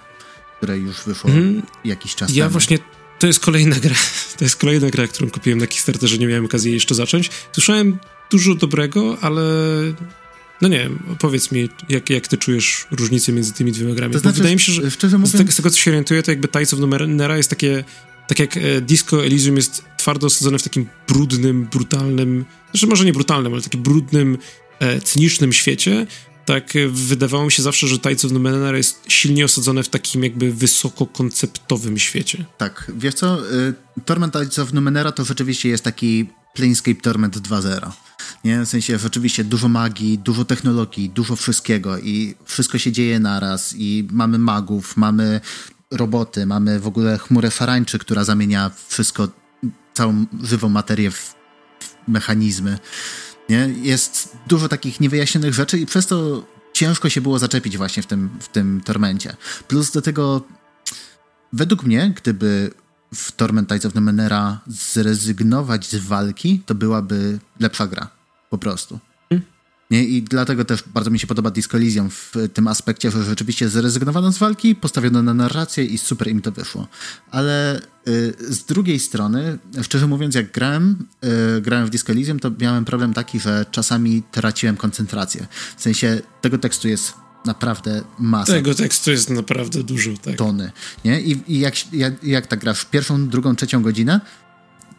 które 0.57 0.79
już 0.79 1.05
wyszło 1.05 1.31
mm. 1.31 1.63
jakiś 1.85 2.15
czas 2.15 2.31
ja 2.31 2.35
temu. 2.35 2.39
Ja 2.39 2.49
właśnie, 2.49 2.79
to 3.19 3.27
jest 3.27 3.41
kolejna 3.41 3.77
gra, 3.77 3.95
to 4.39 4.45
jest 4.45 4.57
kolejna 4.57 4.91
gra, 4.91 5.07
którą 5.07 5.31
kupiłem 5.31 5.59
na 5.59 5.67
Kickstarterze, 5.67 6.19
nie 6.19 6.27
miałem 6.27 6.45
okazji 6.45 6.73
jeszcze 6.73 6.95
zacząć. 6.95 7.31
Słyszałem 7.53 7.99
dużo 8.31 8.55
dobrego, 8.55 9.19
ale 9.21 9.43
no 10.61 10.69
nie 10.69 10.79
wiem, 10.79 10.99
powiedz 11.19 11.53
mi, 11.53 11.69
jak, 11.89 12.11
jak 12.11 12.29
ty 12.29 12.39
czujesz 12.39 12.87
różnicę 12.91 13.33
między 13.33 13.53
tymi 13.53 13.73
dwiema 13.73 13.95
grami? 13.95 14.13
To 14.13 14.19
znaczy, 14.19 14.37
wydaje 14.37 14.57
mi 14.57 14.61
się, 14.61 14.73
że 14.73 14.81
mówiąc... 14.83 15.29
z, 15.29 15.33
tego, 15.33 15.53
z 15.53 15.57
tego, 15.57 15.71
co 15.71 15.79
się 15.79 15.91
orientuję, 15.91 16.23
to 16.23 16.31
jakby 16.31 16.49
Tides 16.49 16.75
of 16.75 16.81
Numenera 16.81 17.37
jest 17.37 17.51
takie 17.51 17.85
tak 18.29 18.39
jak 18.39 18.57
e, 18.57 18.81
Disco 18.81 19.25
Elysium 19.25 19.57
jest 19.57 19.85
twardo 19.97 20.27
osadzone 20.27 20.59
w 20.59 20.63
takim 20.63 20.87
brudnym, 21.09 21.69
brutalnym, 21.73 22.45
znaczy 22.71 22.87
może 22.87 23.05
nie 23.05 23.13
brutalnym, 23.13 23.53
ale 23.53 23.63
takim 23.63 23.83
brudnym, 23.83 24.39
e, 24.79 25.01
cynicznym 25.01 25.53
świecie, 25.53 26.07
tak 26.45 26.77
e, 26.77 26.89
wydawało 26.89 27.45
mi 27.45 27.53
się 27.53 27.63
zawsze, 27.63 27.89
że 27.89 27.99
Tides 27.99 28.25
of 28.25 28.33
Numenera 28.33 28.77
jest 28.77 29.05
silnie 29.09 29.45
osadzone 29.45 29.83
w 29.83 29.89
takim 29.89 30.25
jakby 30.25 30.53
wysokokonceptowym 30.53 31.99
świecie. 31.99 32.45
Tak, 32.59 32.93
wiesz 32.97 33.15
co, 33.15 33.39
Torment 34.05 34.33
Tides 34.33 34.59
of 34.59 34.73
Numenera 34.73 35.13
to 35.13 35.25
rzeczywiście 35.25 35.69
jest 35.69 35.85
taki 35.85 36.27
Planescape 36.55 37.01
Torment 37.01 37.37
2.0. 37.39 37.91
Nie? 38.45 38.61
W 38.61 38.69
sensie 38.69 38.99
rzeczywiście 38.99 39.45
dużo 39.45 39.69
magii, 39.69 40.19
dużo 40.19 40.45
technologii, 40.45 41.11
dużo 41.11 41.37
wszystkiego 41.37 41.99
i 41.99 42.35
wszystko 42.45 42.79
się 42.79 42.93
dzieje 42.93 43.21
naraz 43.21 43.75
i 43.79 44.09
mamy 44.11 44.39
magów, 44.39 44.97
mamy 44.97 45.41
roboty, 45.91 46.47
mamy 46.47 46.81
w 46.81 46.87
ogóle 46.87 47.19
chmurę 47.19 47.51
szarańczy, 47.51 47.99
która 47.99 48.25
zamienia 48.25 48.71
wszystko, 48.89 49.29
całą 49.95 50.27
żywą 50.43 50.69
materię 50.69 51.11
w, 51.11 51.35
w 51.81 52.09
mechanizmy. 52.09 52.79
Nie? 53.49 53.69
Jest 53.83 54.37
dużo 54.47 54.69
takich 54.69 55.01
niewyjaśnionych 55.01 55.55
rzeczy 55.55 55.79
i 55.79 55.87
przez 55.87 56.07
to 56.07 56.47
ciężko 56.73 57.09
się 57.09 57.21
było 57.21 57.39
zaczepić 57.39 57.77
właśnie 57.77 58.03
w 58.03 58.07
tym, 58.07 58.31
w 58.41 58.49
tym 58.49 58.81
tormencie. 58.85 59.37
Plus 59.69 59.91
do 59.91 60.03
tego, 60.03 60.43
według 61.53 61.83
mnie, 61.83 62.15
gdyby 62.17 62.71
w 63.15 63.33
Torment 63.33 63.69
Tides 63.69 63.87
of 63.87 63.95
Numenera 63.95 64.61
zrezygnować 64.67 65.87
z 65.87 65.97
walki, 65.97 66.63
to 66.67 66.75
byłaby 66.75 67.39
lepsza 67.61 67.87
gra. 67.87 68.09
Po 68.51 68.59
prostu. 68.59 68.99
Nie? 69.91 70.05
I 70.05 70.23
dlatego 70.23 70.65
też 70.65 70.85
bardzo 70.95 71.11
mi 71.11 71.19
się 71.19 71.27
podoba 71.27 71.51
Disco 71.51 71.77
Elysium 71.77 72.11
w 72.11 72.33
tym 72.55 72.69
aspekcie, 72.69 73.11
że 73.11 73.25
rzeczywiście 73.25 73.69
zrezygnowano 73.69 74.33
z 74.33 74.39
walki, 74.39 74.75
postawiono 74.75 75.23
na 75.23 75.35
narrację 75.35 75.85
i 75.85 75.99
super 75.99 76.29
im 76.29 76.43
to 76.43 76.53
wyszło. 76.53 76.89
Ale 77.31 77.81
y, 78.09 78.35
z 78.49 78.65
drugiej 78.65 78.99
strony, 78.99 79.59
szczerze 79.83 80.07
mówiąc, 80.07 80.35
jak 80.35 80.53
grałem, 80.53 81.07
y, 81.59 81.61
grałem 81.61 81.87
w 81.87 81.91
Disco 81.91 82.13
Elysium, 82.13 82.41
to 82.41 82.51
miałem 82.61 82.85
problem 82.85 83.15
taki, 83.15 83.41
że 83.41 83.67
czasami 83.71 84.23
traciłem 84.31 84.77
koncentrację. 84.77 85.47
W 85.77 85.83
sensie 85.83 86.21
tego 86.41 86.59
tekstu 86.59 86.89
jest 86.89 87.15
naprawdę 87.45 88.03
masa. 88.19 88.53
Tego 88.53 88.75
tekstu 88.75 89.11
jest 89.11 89.31
naprawdę 89.31 89.83
dużo, 89.83 90.11
tak. 90.23 90.37
Tony. 90.37 90.73
Nie? 91.05 91.21
I, 91.21 91.43
i 91.49 91.61
jak, 91.61 91.93
jak, 91.93 92.25
jak 92.25 92.47
tak 92.47 92.61
grasz 92.61 92.85
pierwszą, 92.85 93.29
drugą, 93.29 93.57
trzecią 93.57 93.83
godzinę, 93.83 94.21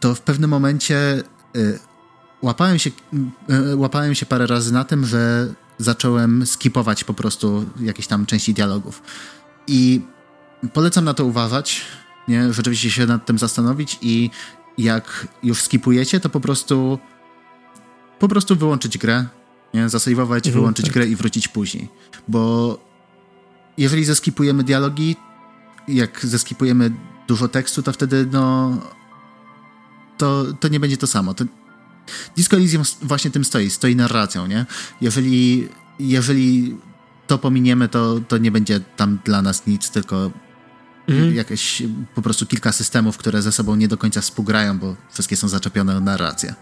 to 0.00 0.14
w 0.14 0.20
pewnym 0.20 0.50
momencie 0.50 1.22
y, 1.56 1.78
łapałem 2.42 2.78
się, 2.78 2.90
e, 3.48 3.76
łapałem 3.76 4.14
się 4.14 4.26
parę 4.26 4.46
razy 4.46 4.72
na 4.72 4.84
tym, 4.84 5.06
że 5.06 5.54
zacząłem 5.78 6.46
skipować 6.46 7.04
po 7.04 7.14
prostu 7.14 7.64
jakieś 7.80 8.06
tam 8.06 8.26
części 8.26 8.54
dialogów. 8.54 9.02
I 9.66 10.00
polecam 10.72 11.04
na 11.04 11.14
to 11.14 11.24
uważać, 11.24 11.84
nie? 12.28 12.52
rzeczywiście 12.52 12.90
się 12.90 13.06
nad 13.06 13.26
tym 13.26 13.38
zastanowić 13.38 13.98
i 14.02 14.30
jak 14.78 15.28
już 15.42 15.62
skipujecie, 15.62 16.20
to 16.20 16.28
po 16.28 16.40
prostu 16.40 16.98
po 18.18 18.28
prostu 18.28 18.56
wyłączyć 18.56 18.98
grę, 18.98 19.26
nie? 19.74 19.88
zasejwować, 19.88 20.46
mhm, 20.46 20.60
wyłączyć 20.60 20.84
tak. 20.86 20.94
grę 20.94 21.06
i 21.06 21.16
wrócić 21.16 21.48
później. 21.48 21.88
Bo 22.28 22.78
jeżeli 23.78 24.04
zeskipujemy 24.04 24.64
dialogi, 24.64 25.16
jak 25.88 26.26
zeskipujemy 26.26 26.90
dużo 27.28 27.48
tekstu, 27.48 27.82
to 27.82 27.92
wtedy 27.92 28.28
no 28.32 28.76
to, 30.18 30.44
to 30.60 30.68
nie 30.68 30.80
będzie 30.80 30.96
to 30.96 31.06
samo. 31.06 31.34
To 31.34 31.44
Disco 32.36 32.56
Elysium 32.56 32.82
właśnie 33.02 33.30
tym 33.30 33.44
stoi, 33.44 33.70
stoi 33.70 33.96
narracją, 33.96 34.46
nie? 34.46 34.66
Jeżeli, 35.00 35.68
jeżeli 35.98 36.76
to 37.26 37.38
pominiemy, 37.38 37.88
to, 37.88 38.20
to 38.28 38.38
nie 38.38 38.50
będzie 38.50 38.80
tam 38.96 39.18
dla 39.24 39.42
nas 39.42 39.66
nic, 39.66 39.90
tylko 39.90 40.30
mhm. 41.08 41.34
jakieś 41.34 41.82
po 42.14 42.22
prostu 42.22 42.46
kilka 42.46 42.72
systemów, 42.72 43.18
które 43.18 43.42
ze 43.42 43.52
sobą 43.52 43.76
nie 43.76 43.88
do 43.88 43.98
końca 43.98 44.20
współgrają, 44.20 44.78
bo 44.78 44.96
wszystkie 45.12 45.36
są 45.36 45.48
zaczepione 45.48 45.94
na 45.94 46.00
narrację. 46.00 46.54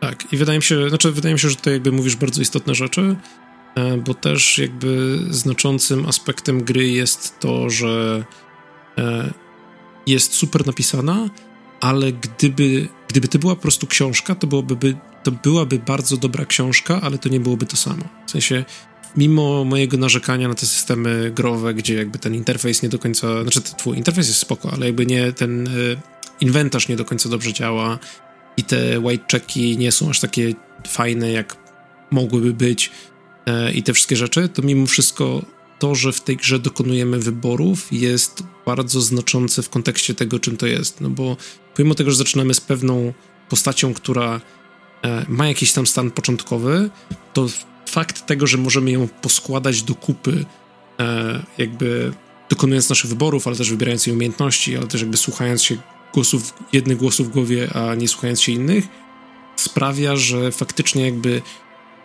Tak, 0.00 0.32
i 0.32 0.36
wydaje 0.36 0.58
mi 0.58 0.62
się, 0.62 0.88
znaczy 0.88 1.12
wydaje 1.12 1.34
mi 1.34 1.40
się, 1.40 1.50
że 1.50 1.56
tutaj 1.56 1.72
jakby 1.72 1.92
mówisz 1.92 2.16
bardzo 2.16 2.42
istotne 2.42 2.74
rzeczy, 2.74 3.16
e, 3.74 3.96
bo 3.96 4.14
też 4.14 4.58
jakby 4.58 5.18
znaczącym 5.30 6.06
aspektem 6.06 6.64
gry 6.64 6.88
jest 6.88 7.38
to, 7.40 7.70
że 7.70 8.24
e, 8.98 9.32
jest 10.06 10.34
super 10.34 10.66
napisana, 10.66 11.28
ale 11.80 12.12
gdyby, 12.12 12.88
gdyby 13.08 13.28
to 13.28 13.38
była 13.38 13.56
po 13.56 13.62
prostu 13.62 13.86
książka, 13.86 14.34
to 14.34 14.46
byłoby, 14.46 14.76
to 14.76 15.30
to 15.30 15.32
byłaby 15.32 15.78
bardzo 15.78 16.16
dobra 16.16 16.44
książka, 16.46 17.00
ale 17.00 17.18
to 17.18 17.28
nie 17.28 17.40
byłoby 17.40 17.66
to 17.66 17.76
samo. 17.76 18.04
W 18.26 18.30
sensie, 18.30 18.64
mimo 19.16 19.64
mojego 19.64 19.96
narzekania 19.96 20.48
na 20.48 20.54
te 20.54 20.66
systemy 20.66 21.32
growe, 21.34 21.74
gdzie 21.74 21.94
jakby 21.94 22.18
ten 22.18 22.34
interfejs 22.34 22.82
nie 22.82 22.88
do 22.88 22.98
końca, 22.98 23.42
znaczy 23.42 23.60
twój 23.60 23.96
interfejs 23.96 24.28
jest 24.28 24.40
spoko, 24.40 24.70
ale 24.72 24.86
jakby 24.86 25.06
nie 25.06 25.32
ten 25.32 25.66
y, 25.66 25.96
inwentarz 26.40 26.88
nie 26.88 26.96
do 26.96 27.04
końca 27.04 27.28
dobrze 27.28 27.52
działa 27.52 27.98
i 28.56 28.64
te 28.64 29.00
white 29.00 29.24
checki 29.32 29.78
nie 29.78 29.92
są 29.92 30.10
aż 30.10 30.20
takie 30.20 30.54
fajne, 30.88 31.32
jak 31.32 31.56
mogłyby 32.10 32.52
być 32.52 32.90
y, 33.48 33.72
i 33.72 33.82
te 33.82 33.92
wszystkie 33.92 34.16
rzeczy, 34.16 34.48
to 34.48 34.62
mimo 34.62 34.86
wszystko 34.86 35.42
to, 35.78 35.94
że 35.94 36.12
w 36.12 36.20
tej 36.20 36.36
grze 36.36 36.58
dokonujemy 36.58 37.18
wyborów 37.18 37.92
jest 37.92 38.42
bardzo 38.66 39.00
znaczące 39.00 39.62
w 39.62 39.68
kontekście 39.68 40.14
tego, 40.14 40.38
czym 40.38 40.56
to 40.56 40.66
jest, 40.66 41.00
no 41.00 41.10
bo 41.10 41.36
pomimo 41.78 41.94
tego, 41.94 42.10
że 42.10 42.16
zaczynamy 42.16 42.54
z 42.54 42.60
pewną 42.60 43.12
postacią, 43.48 43.94
która 43.94 44.40
e, 45.02 45.26
ma 45.28 45.48
jakiś 45.48 45.72
tam 45.72 45.86
stan 45.86 46.10
początkowy, 46.10 46.90
to 47.32 47.46
fakt 47.88 48.26
tego, 48.26 48.46
że 48.46 48.58
możemy 48.58 48.90
ją 48.90 49.08
poskładać 49.08 49.82
do 49.82 49.94
kupy, 49.94 50.44
e, 51.00 51.44
jakby 51.58 52.12
dokonując 52.50 52.88
naszych 52.88 53.10
wyborów, 53.10 53.46
ale 53.46 53.56
też 53.56 53.70
wybierając 53.70 54.06
jej 54.06 54.16
umiejętności, 54.16 54.76
ale 54.76 54.86
też 54.86 55.00
jakby 55.00 55.16
słuchając 55.16 55.62
się 55.62 55.76
głosów, 56.14 56.54
jednych 56.72 56.98
głosów 56.98 57.28
w 57.28 57.30
głowie, 57.30 57.70
a 57.74 57.94
nie 57.94 58.08
słuchając 58.08 58.40
się 58.40 58.52
innych, 58.52 58.88
sprawia, 59.56 60.16
że 60.16 60.52
faktycznie 60.52 61.04
jakby 61.04 61.42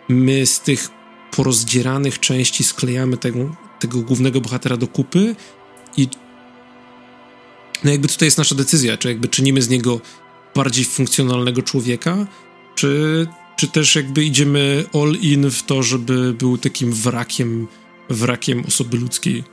my 0.08 0.46
z 0.46 0.60
tych 0.60 0.88
porozdzieranych 1.30 2.20
części 2.20 2.64
sklejamy 2.64 3.16
tego, 3.16 3.56
tego 3.80 4.00
głównego 4.00 4.40
bohatera 4.40 4.76
do 4.76 4.86
kupy 4.86 5.36
i 5.96 6.08
no 7.84 7.90
jakby 7.90 8.08
tutaj 8.08 8.26
jest 8.26 8.38
nasza 8.38 8.54
decyzja, 8.54 8.96
czy 8.96 9.08
jakby 9.08 9.28
czynimy 9.28 9.62
z 9.62 9.68
niego 9.68 10.00
bardziej 10.54 10.84
funkcjonalnego 10.84 11.62
człowieka, 11.62 12.26
czy, 12.74 13.26
czy 13.56 13.68
też 13.68 13.96
jakby 13.96 14.24
idziemy 14.24 14.84
all 14.94 15.12
in 15.20 15.50
w 15.50 15.62
to, 15.62 15.82
żeby 15.82 16.34
był 16.34 16.58
takim 16.58 16.92
wrakiem, 16.92 17.66
wrakiem 18.10 18.64
osoby 18.68 18.96
ludzkiej. 18.96 19.44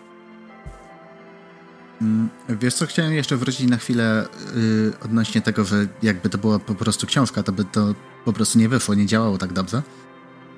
Mm, 2.01 2.29
wiesz 2.49 2.73
co, 2.73 2.85
chciałem 2.85 3.13
jeszcze 3.13 3.37
wrócić 3.37 3.69
na 3.69 3.77
chwilę 3.77 4.27
yy, 4.55 4.93
odnośnie 5.05 5.41
tego, 5.41 5.65
że 5.65 5.87
jakby 6.03 6.29
to 6.29 6.37
była 6.37 6.59
po 6.59 6.75
prostu 6.75 7.07
książka, 7.07 7.43
to 7.43 7.51
by 7.51 7.65
to 7.65 7.95
po 8.25 8.33
prostu 8.33 8.59
nie 8.59 8.69
wyszło, 8.69 8.95
nie 8.95 9.05
działało 9.05 9.37
tak 9.37 9.53
dobrze. 9.53 9.81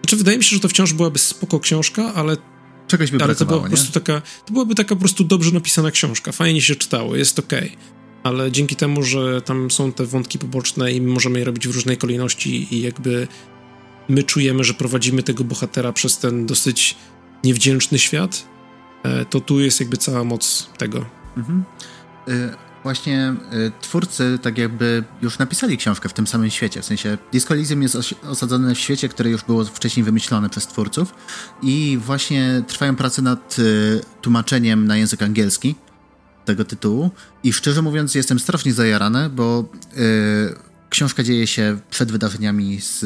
Znaczy, 0.01 0.15
wydaje 0.15 0.37
mi 0.37 0.43
się, 0.43 0.55
że 0.55 0.59
to 0.59 0.69
wciąż 0.69 0.93
byłaby 0.93 1.19
spoko 1.19 1.59
książka, 1.59 2.13
ale 2.13 2.37
czegoś 2.97 3.11
by 3.11 3.23
Ale 3.23 3.35
to 3.35 3.45
była 3.45 3.59
po 3.59 3.67
prostu 3.67 3.91
taka, 3.91 4.21
to 4.45 4.53
byłaby 4.53 4.75
taka 4.75 4.95
po 4.95 4.99
prostu 4.99 5.23
dobrze 5.23 5.51
napisana 5.51 5.91
książka, 5.91 6.31
fajnie 6.31 6.61
się 6.61 6.75
czytało, 6.75 7.15
jest 7.15 7.39
okej. 7.39 7.67
Okay. 7.67 7.77
Ale 8.23 8.51
dzięki 8.51 8.75
temu, 8.75 9.03
że 9.03 9.41
tam 9.41 9.71
są 9.71 9.91
te 9.91 10.05
wątki 10.05 10.39
poboczne 10.39 10.91
i 10.91 11.01
możemy 11.01 11.39
je 11.39 11.45
robić 11.45 11.67
w 11.67 11.71
różnej 11.71 11.97
kolejności 11.97 12.75
i 12.75 12.81
jakby 12.81 13.27
my 14.09 14.23
czujemy, 14.23 14.63
że 14.63 14.73
prowadzimy 14.73 15.23
tego 15.23 15.43
bohatera 15.43 15.93
przez 15.93 16.17
ten 16.17 16.45
dosyć 16.45 16.95
niewdzięczny 17.43 17.99
świat, 17.99 18.47
e, 19.03 19.25
to 19.25 19.39
tu 19.39 19.59
jest 19.59 19.79
jakby 19.79 19.97
cała 19.97 20.23
moc 20.23 20.69
tego. 20.77 21.05
Mhm. 21.37 21.63
Y 22.83 22.93
właśnie 22.93 23.35
y, 23.53 23.71
twórcy 23.81 24.39
tak 24.41 24.57
jakby 24.57 25.03
już 25.21 25.39
napisali 25.39 25.77
książkę 25.77 26.09
w 26.09 26.13
tym 26.13 26.27
samym 26.27 26.49
świecie. 26.49 26.81
W 26.81 26.85
sensie 26.85 27.17
Disco 27.31 27.53
Elysium 27.53 27.81
jest 27.81 27.97
osadzone 28.23 28.75
w 28.75 28.79
świecie, 28.79 29.09
które 29.09 29.29
już 29.29 29.43
było 29.43 29.65
wcześniej 29.65 30.03
wymyślone 30.03 30.49
przez 30.49 30.67
twórców 30.67 31.13
i 31.61 31.99
właśnie 32.01 32.63
trwają 32.67 32.95
prace 32.95 33.21
nad 33.21 33.59
y, 33.59 34.01
tłumaczeniem 34.21 34.87
na 34.87 34.97
język 34.97 35.21
angielski 35.21 35.75
tego 36.45 36.65
tytułu 36.65 37.11
i 37.43 37.53
szczerze 37.53 37.81
mówiąc 37.81 38.15
jestem 38.15 38.39
strasznie 38.39 38.73
zajarany, 38.73 39.29
bo 39.29 39.65
y, 39.97 40.55
książka 40.89 41.23
dzieje 41.23 41.47
się 41.47 41.79
przed 41.89 42.11
wydarzeniami 42.11 42.81
z, 42.81 42.99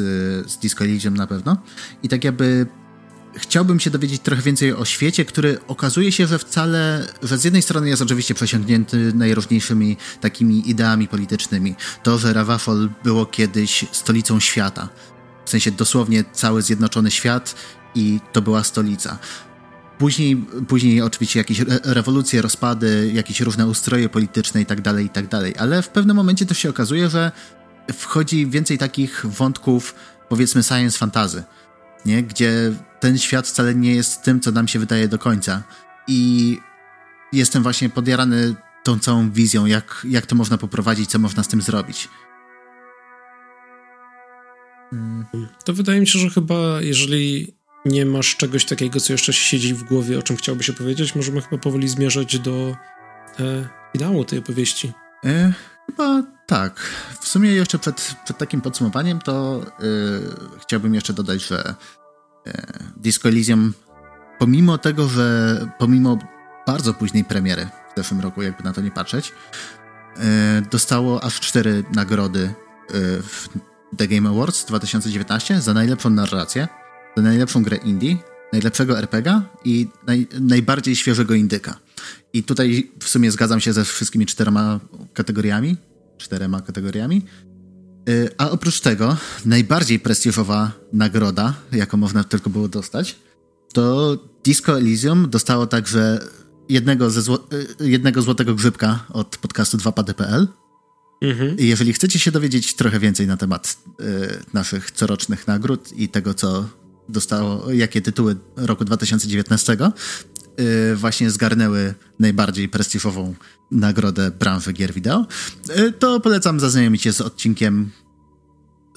z 0.50 0.58
Disco 0.58 0.84
Elysium 0.84 1.14
na 1.14 1.26
pewno 1.26 1.56
i 2.02 2.08
tak 2.08 2.24
jakby 2.24 2.66
chciałbym 3.38 3.80
się 3.80 3.90
dowiedzieć 3.90 4.22
trochę 4.22 4.42
więcej 4.42 4.72
o 4.72 4.84
świecie, 4.84 5.24
który 5.24 5.58
okazuje 5.68 6.12
się, 6.12 6.26
że 6.26 6.38
wcale, 6.38 7.06
że 7.22 7.38
z 7.38 7.44
jednej 7.44 7.62
strony 7.62 7.88
jest 7.88 8.02
oczywiście 8.02 8.34
przesiągnięty 8.34 9.12
najróżniejszymi 9.14 9.96
takimi 10.20 10.70
ideami 10.70 11.08
politycznymi. 11.08 11.74
To, 12.02 12.18
że 12.18 12.32
Ravafol 12.32 12.90
było 13.04 13.26
kiedyś 13.26 13.84
stolicą 13.92 14.40
świata. 14.40 14.88
W 15.44 15.50
sensie 15.50 15.70
dosłownie 15.70 16.24
cały 16.32 16.62
zjednoczony 16.62 17.10
świat 17.10 17.54
i 17.94 18.20
to 18.32 18.42
była 18.42 18.64
stolica. 18.64 19.18
Później, 19.98 20.36
później 20.68 21.02
oczywiście 21.02 21.40
jakieś 21.40 21.58
rewolucje, 21.84 22.42
rozpady, 22.42 23.10
jakieś 23.14 23.40
różne 23.40 23.66
ustroje 23.66 24.08
polityczne 24.08 24.60
i 24.60 24.66
tak 24.66 24.80
dalej, 24.80 25.06
i 25.06 25.08
tak. 25.08 25.24
Ale 25.58 25.82
w 25.82 25.88
pewnym 25.88 26.16
momencie 26.16 26.46
to 26.46 26.54
się 26.54 26.70
okazuje, 26.70 27.10
że 27.10 27.32
wchodzi 27.92 28.46
więcej 28.46 28.78
takich 28.78 29.26
wątków, 29.26 29.94
powiedzmy 30.28 30.62
science 30.62 30.98
fantasy 30.98 31.44
nie? 32.06 32.22
gdzie 32.22 32.72
ten 33.00 33.18
świat 33.18 33.46
wcale 33.46 33.74
nie 33.74 33.94
jest 33.94 34.22
tym, 34.22 34.40
co 34.40 34.52
nam 34.52 34.68
się 34.68 34.78
wydaje 34.78 35.08
do 35.08 35.18
końca. 35.18 35.62
I 36.08 36.58
jestem 37.32 37.62
właśnie 37.62 37.88
podjarany 37.88 38.54
tą 38.84 38.98
całą 38.98 39.30
wizją, 39.30 39.66
jak, 39.66 40.06
jak 40.08 40.26
to 40.26 40.34
można 40.34 40.58
poprowadzić, 40.58 41.10
co 41.10 41.18
można 41.18 41.42
z 41.42 41.48
tym 41.48 41.62
zrobić. 41.62 42.08
Hmm. 44.90 45.26
To 45.64 45.72
wydaje 45.72 46.00
mi 46.00 46.06
się, 46.06 46.18
że 46.18 46.30
chyba 46.30 46.80
jeżeli 46.80 47.54
nie 47.84 48.06
masz 48.06 48.36
czegoś 48.36 48.64
takiego, 48.64 49.00
co 49.00 49.12
jeszcze 49.12 49.32
siedzi 49.32 49.74
w 49.74 49.82
głowie, 49.82 50.18
o 50.18 50.22
czym 50.22 50.36
chciałby 50.36 50.64
się 50.64 50.72
powiedzieć, 50.72 51.14
możemy 51.14 51.42
chyba 51.42 51.62
powoli 51.62 51.88
zmierzać 51.88 52.38
do 52.38 52.76
e, 53.40 53.68
finału 53.92 54.24
tej 54.24 54.38
opowieści. 54.38 54.92
E, 55.24 55.52
chyba 55.86 56.22
tak. 56.48 56.80
W 57.20 57.28
sumie 57.28 57.50
jeszcze 57.50 57.78
przed, 57.78 58.14
przed 58.24 58.38
takim 58.38 58.60
podsumowaniem 58.60 59.18
to 59.18 59.62
yy, 59.80 60.60
chciałbym 60.62 60.94
jeszcze 60.94 61.12
dodać, 61.12 61.46
że 61.46 61.74
Disco 62.96 63.28
Elysium 63.28 63.72
pomimo 64.38 64.78
tego, 64.78 65.08
że 65.08 65.58
pomimo 65.78 66.18
bardzo 66.66 66.94
późnej 66.94 67.24
premiery 67.24 67.68
w 67.94 67.96
zeszłym 67.96 68.20
roku, 68.20 68.42
jakby 68.42 68.64
na 68.64 68.72
to 68.72 68.80
nie 68.80 68.90
patrzeć, 68.90 69.32
yy, 70.16 70.22
dostało 70.70 71.24
aż 71.24 71.40
cztery 71.40 71.84
nagrody 71.94 72.40
yy, 72.40 72.52
w 73.22 73.48
The 73.96 74.08
Game 74.08 74.28
Awards 74.28 74.64
2019 74.64 75.60
za 75.60 75.74
najlepszą 75.74 76.10
narrację, 76.10 76.68
za 77.16 77.22
najlepszą 77.22 77.62
grę 77.62 77.76
indie, 77.76 78.16
najlepszego 78.52 78.98
RPGa 78.98 79.42
i 79.64 79.88
naj, 80.06 80.26
najbardziej 80.40 80.96
świeżego 80.96 81.34
indyka. 81.34 81.78
I 82.32 82.42
tutaj 82.42 82.92
w 83.00 83.08
sumie 83.08 83.30
zgadzam 83.30 83.60
się 83.60 83.72
ze 83.72 83.84
wszystkimi 83.84 84.26
czterema 84.26 84.80
kategoriami, 85.14 85.76
czterema 86.18 86.60
kategoriami. 86.60 87.24
Y, 88.08 88.30
a 88.38 88.50
oprócz 88.50 88.80
tego, 88.80 89.16
najbardziej 89.44 90.00
prestiżowa 90.00 90.72
nagroda, 90.92 91.54
jaką 91.72 91.96
można 91.96 92.24
tylko 92.24 92.50
było 92.50 92.68
dostać, 92.68 93.16
to 93.72 94.16
Disco 94.44 94.78
Elysium 94.78 95.30
dostało 95.30 95.66
także 95.66 96.20
jednego, 96.68 97.10
ze 97.10 97.22
zło 97.22 97.46
y, 97.80 97.88
jednego 97.88 98.22
złotego 98.22 98.54
grzybka 98.54 99.04
od 99.08 99.36
podcastu 99.36 99.76
2pady.pl. 99.76 100.48
Mhm. 101.22 101.56
Jeżeli 101.58 101.92
chcecie 101.92 102.18
się 102.18 102.30
dowiedzieć 102.30 102.74
trochę 102.74 103.00
więcej 103.00 103.26
na 103.26 103.36
temat 103.36 103.78
y, 104.00 104.04
naszych 104.54 104.90
corocznych 104.90 105.46
nagród 105.46 105.92
i 105.92 106.08
tego, 106.08 106.34
co 106.34 106.68
dostało, 107.08 107.72
jakie 107.72 108.02
tytuły 108.02 108.36
roku 108.56 108.84
2019, 108.84 109.76
Y, 110.60 110.96
właśnie 110.96 111.30
zgarnęły 111.30 111.94
najbardziej 112.18 112.68
prestiżową 112.68 113.34
nagrodę 113.70 114.30
branży 114.30 114.72
gier 114.72 114.92
wideo, 114.92 115.26
y, 115.78 115.92
to 115.92 116.20
polecam 116.20 116.60
zaznajomić 116.60 117.02
się 117.02 117.12
z 117.12 117.20
odcinkiem 117.20 117.90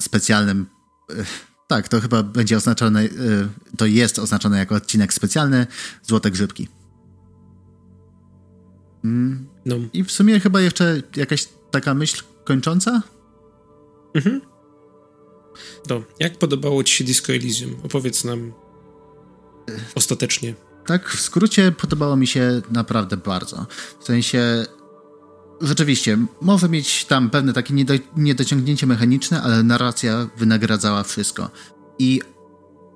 specjalnym. 0.00 0.66
Y, 1.10 1.24
tak, 1.68 1.88
to 1.88 2.00
chyba 2.00 2.22
będzie 2.22 2.56
oznaczone, 2.56 3.08
to 3.76 3.86
jest 3.86 4.18
oznaczone 4.18 4.58
jako 4.58 4.74
odcinek 4.74 5.14
specjalny 5.14 5.66
Złote 6.02 6.30
Grzybki. 6.30 6.68
Mm. 9.04 9.46
No. 9.66 9.76
I 9.92 10.04
w 10.04 10.12
sumie 10.12 10.40
chyba 10.40 10.60
jeszcze 10.60 11.02
jakaś 11.16 11.48
taka 11.70 11.94
myśl 11.94 12.22
kończąca? 12.44 13.02
Mhm. 14.14 14.40
To, 15.88 16.04
jak 16.20 16.38
podobało 16.38 16.84
ci 16.84 16.94
się 16.94 17.04
Disco 17.04 17.32
Elysium? 17.32 17.76
Opowiedz 17.84 18.24
nam 18.24 18.52
ostatecznie. 19.94 20.54
Tak, 20.86 21.08
w 21.08 21.20
skrócie 21.20 21.72
podobało 21.72 22.16
mi 22.16 22.26
się 22.26 22.62
naprawdę 22.70 23.16
bardzo. 23.16 23.66
W 24.00 24.04
sensie, 24.04 24.66
rzeczywiście, 25.60 26.18
może 26.40 26.68
mieć 26.68 27.04
tam 27.04 27.30
pewne 27.30 27.52
takie 27.52 27.74
niedo, 27.74 27.94
niedociągnięcie 28.16 28.86
mechaniczne, 28.86 29.42
ale 29.42 29.62
narracja 29.62 30.28
wynagradzała 30.36 31.02
wszystko. 31.02 31.50
I 31.98 32.20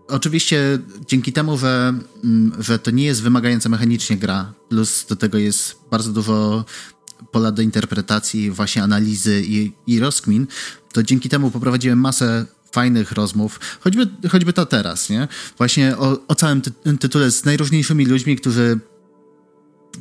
oczywiście 0.09 0.79
dzięki 1.07 1.33
temu, 1.33 1.59
że, 1.59 1.95
mm, 2.25 2.53
że 2.63 2.79
to 2.79 2.91
nie 2.91 3.05
jest 3.05 3.23
wymagająca 3.23 3.69
mechanicznie 3.69 4.17
gra, 4.17 4.53
plus 4.69 5.07
do 5.09 5.17
tego 5.17 5.39
jest 5.39 5.77
bardzo 5.91 6.13
dużo 6.13 6.65
pola 7.31 7.53
do 7.53 7.63
interpretacji, 7.63 8.51
właśnie 8.51 8.83
analizy 8.83 9.43
i, 9.47 9.73
i 9.87 10.01
rozkmin, 10.01 10.47
to 10.93 11.03
dzięki 11.03 11.29
temu 11.29 11.51
poprowadziłem 11.51 12.01
masę 12.01 12.47
fajnych 12.73 13.13
rozmów, 13.13 13.61
choćby, 13.81 14.07
choćby 14.29 14.53
to 14.53 14.67
teraz, 14.67 15.11
nie? 15.11 15.29
Właśnie 15.59 15.97
o, 15.97 16.27
o 16.29 16.35
całym 16.35 16.61
ty 16.61 16.71
tytule 17.01 17.31
z 17.31 17.45
najróżniejszymi 17.45 18.07
ludźmi, 18.07 18.37
którzy 18.37 18.81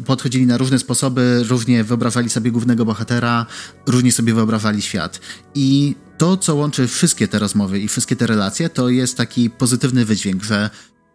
podchodzili 0.05 0.45
na 0.45 0.57
różne 0.57 0.79
sposoby, 0.79 1.43
różnie 1.47 1.83
wyobrażali 1.83 2.29
sobie 2.29 2.51
głównego 2.51 2.85
bohatera, 2.85 3.45
różnie 3.87 4.11
sobie 4.11 4.33
wyobrażali 4.33 4.81
świat. 4.81 5.19
I 5.55 5.95
to, 6.17 6.37
co 6.37 6.55
łączy 6.55 6.87
wszystkie 6.87 7.27
te 7.27 7.39
rozmowy 7.39 7.79
i 7.79 7.87
wszystkie 7.87 8.15
te 8.15 8.27
relacje, 8.27 8.69
to 8.69 8.89
jest 8.89 9.17
taki 9.17 9.49
pozytywny 9.49 10.05
wydźwięk, 10.05 10.43
że 10.43 10.69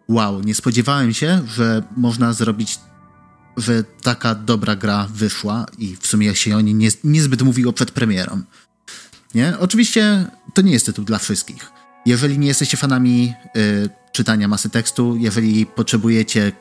wow, 0.07 0.41
nie 0.41 0.55
spodziewałem 0.55 1.13
się, 1.13 1.41
że 1.47 1.83
można 1.97 2.33
zrobić, 2.33 2.79
że 3.57 3.83
taka 3.83 4.35
dobra 4.35 4.75
gra 4.75 5.07
wyszła 5.13 5.65
i 5.77 5.95
w 5.95 6.07
sumie 6.07 6.35
się 6.35 6.57
o 6.57 6.61
niej 6.61 6.75
nie, 6.75 6.89
niezbyt 7.03 7.41
mówiło 7.41 7.73
przed 7.73 7.91
premierą. 7.91 8.41
Nie? 9.35 9.53
Oczywiście 9.59 10.25
to 10.53 10.61
nie 10.61 10.71
jest 10.71 10.85
tytuł 10.85 11.05
dla 11.05 11.19
wszystkich. 11.19 11.71
Jeżeli 12.05 12.39
nie 12.39 12.47
jesteście 12.47 12.77
fanami 12.77 13.33
y, 13.57 13.89
czytania 14.11 14.47
masy 14.47 14.69
tekstu, 14.69 15.15
jeżeli 15.15 15.65
potrzebujecie, 15.65 16.51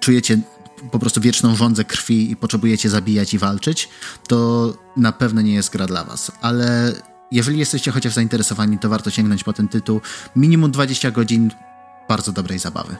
czujecie 0.00 0.38
po 0.90 0.98
prostu 0.98 1.20
wieczną 1.20 1.56
żądzę 1.56 1.84
krwi 1.84 2.30
i 2.30 2.36
potrzebujecie 2.36 2.90
zabijać 2.90 3.34
i 3.34 3.38
walczyć, 3.38 3.88
to 4.28 4.72
na 4.96 5.12
pewno 5.12 5.40
nie 5.40 5.54
jest 5.54 5.72
gra 5.72 5.86
dla 5.86 6.04
was. 6.04 6.32
Ale 6.40 6.92
jeżeli 7.30 7.58
jesteście 7.58 7.90
chociaż 7.90 8.14
zainteresowani, 8.14 8.78
to 8.78 8.88
warto 8.88 9.10
sięgnąć 9.10 9.44
po 9.44 9.52
ten 9.52 9.68
tytuł. 9.68 10.00
Minimum 10.36 10.70
20 10.70 11.10
godzin 11.10 11.50
bardzo 12.08 12.32
dobrej 12.32 12.58
zabawy. 12.58 12.96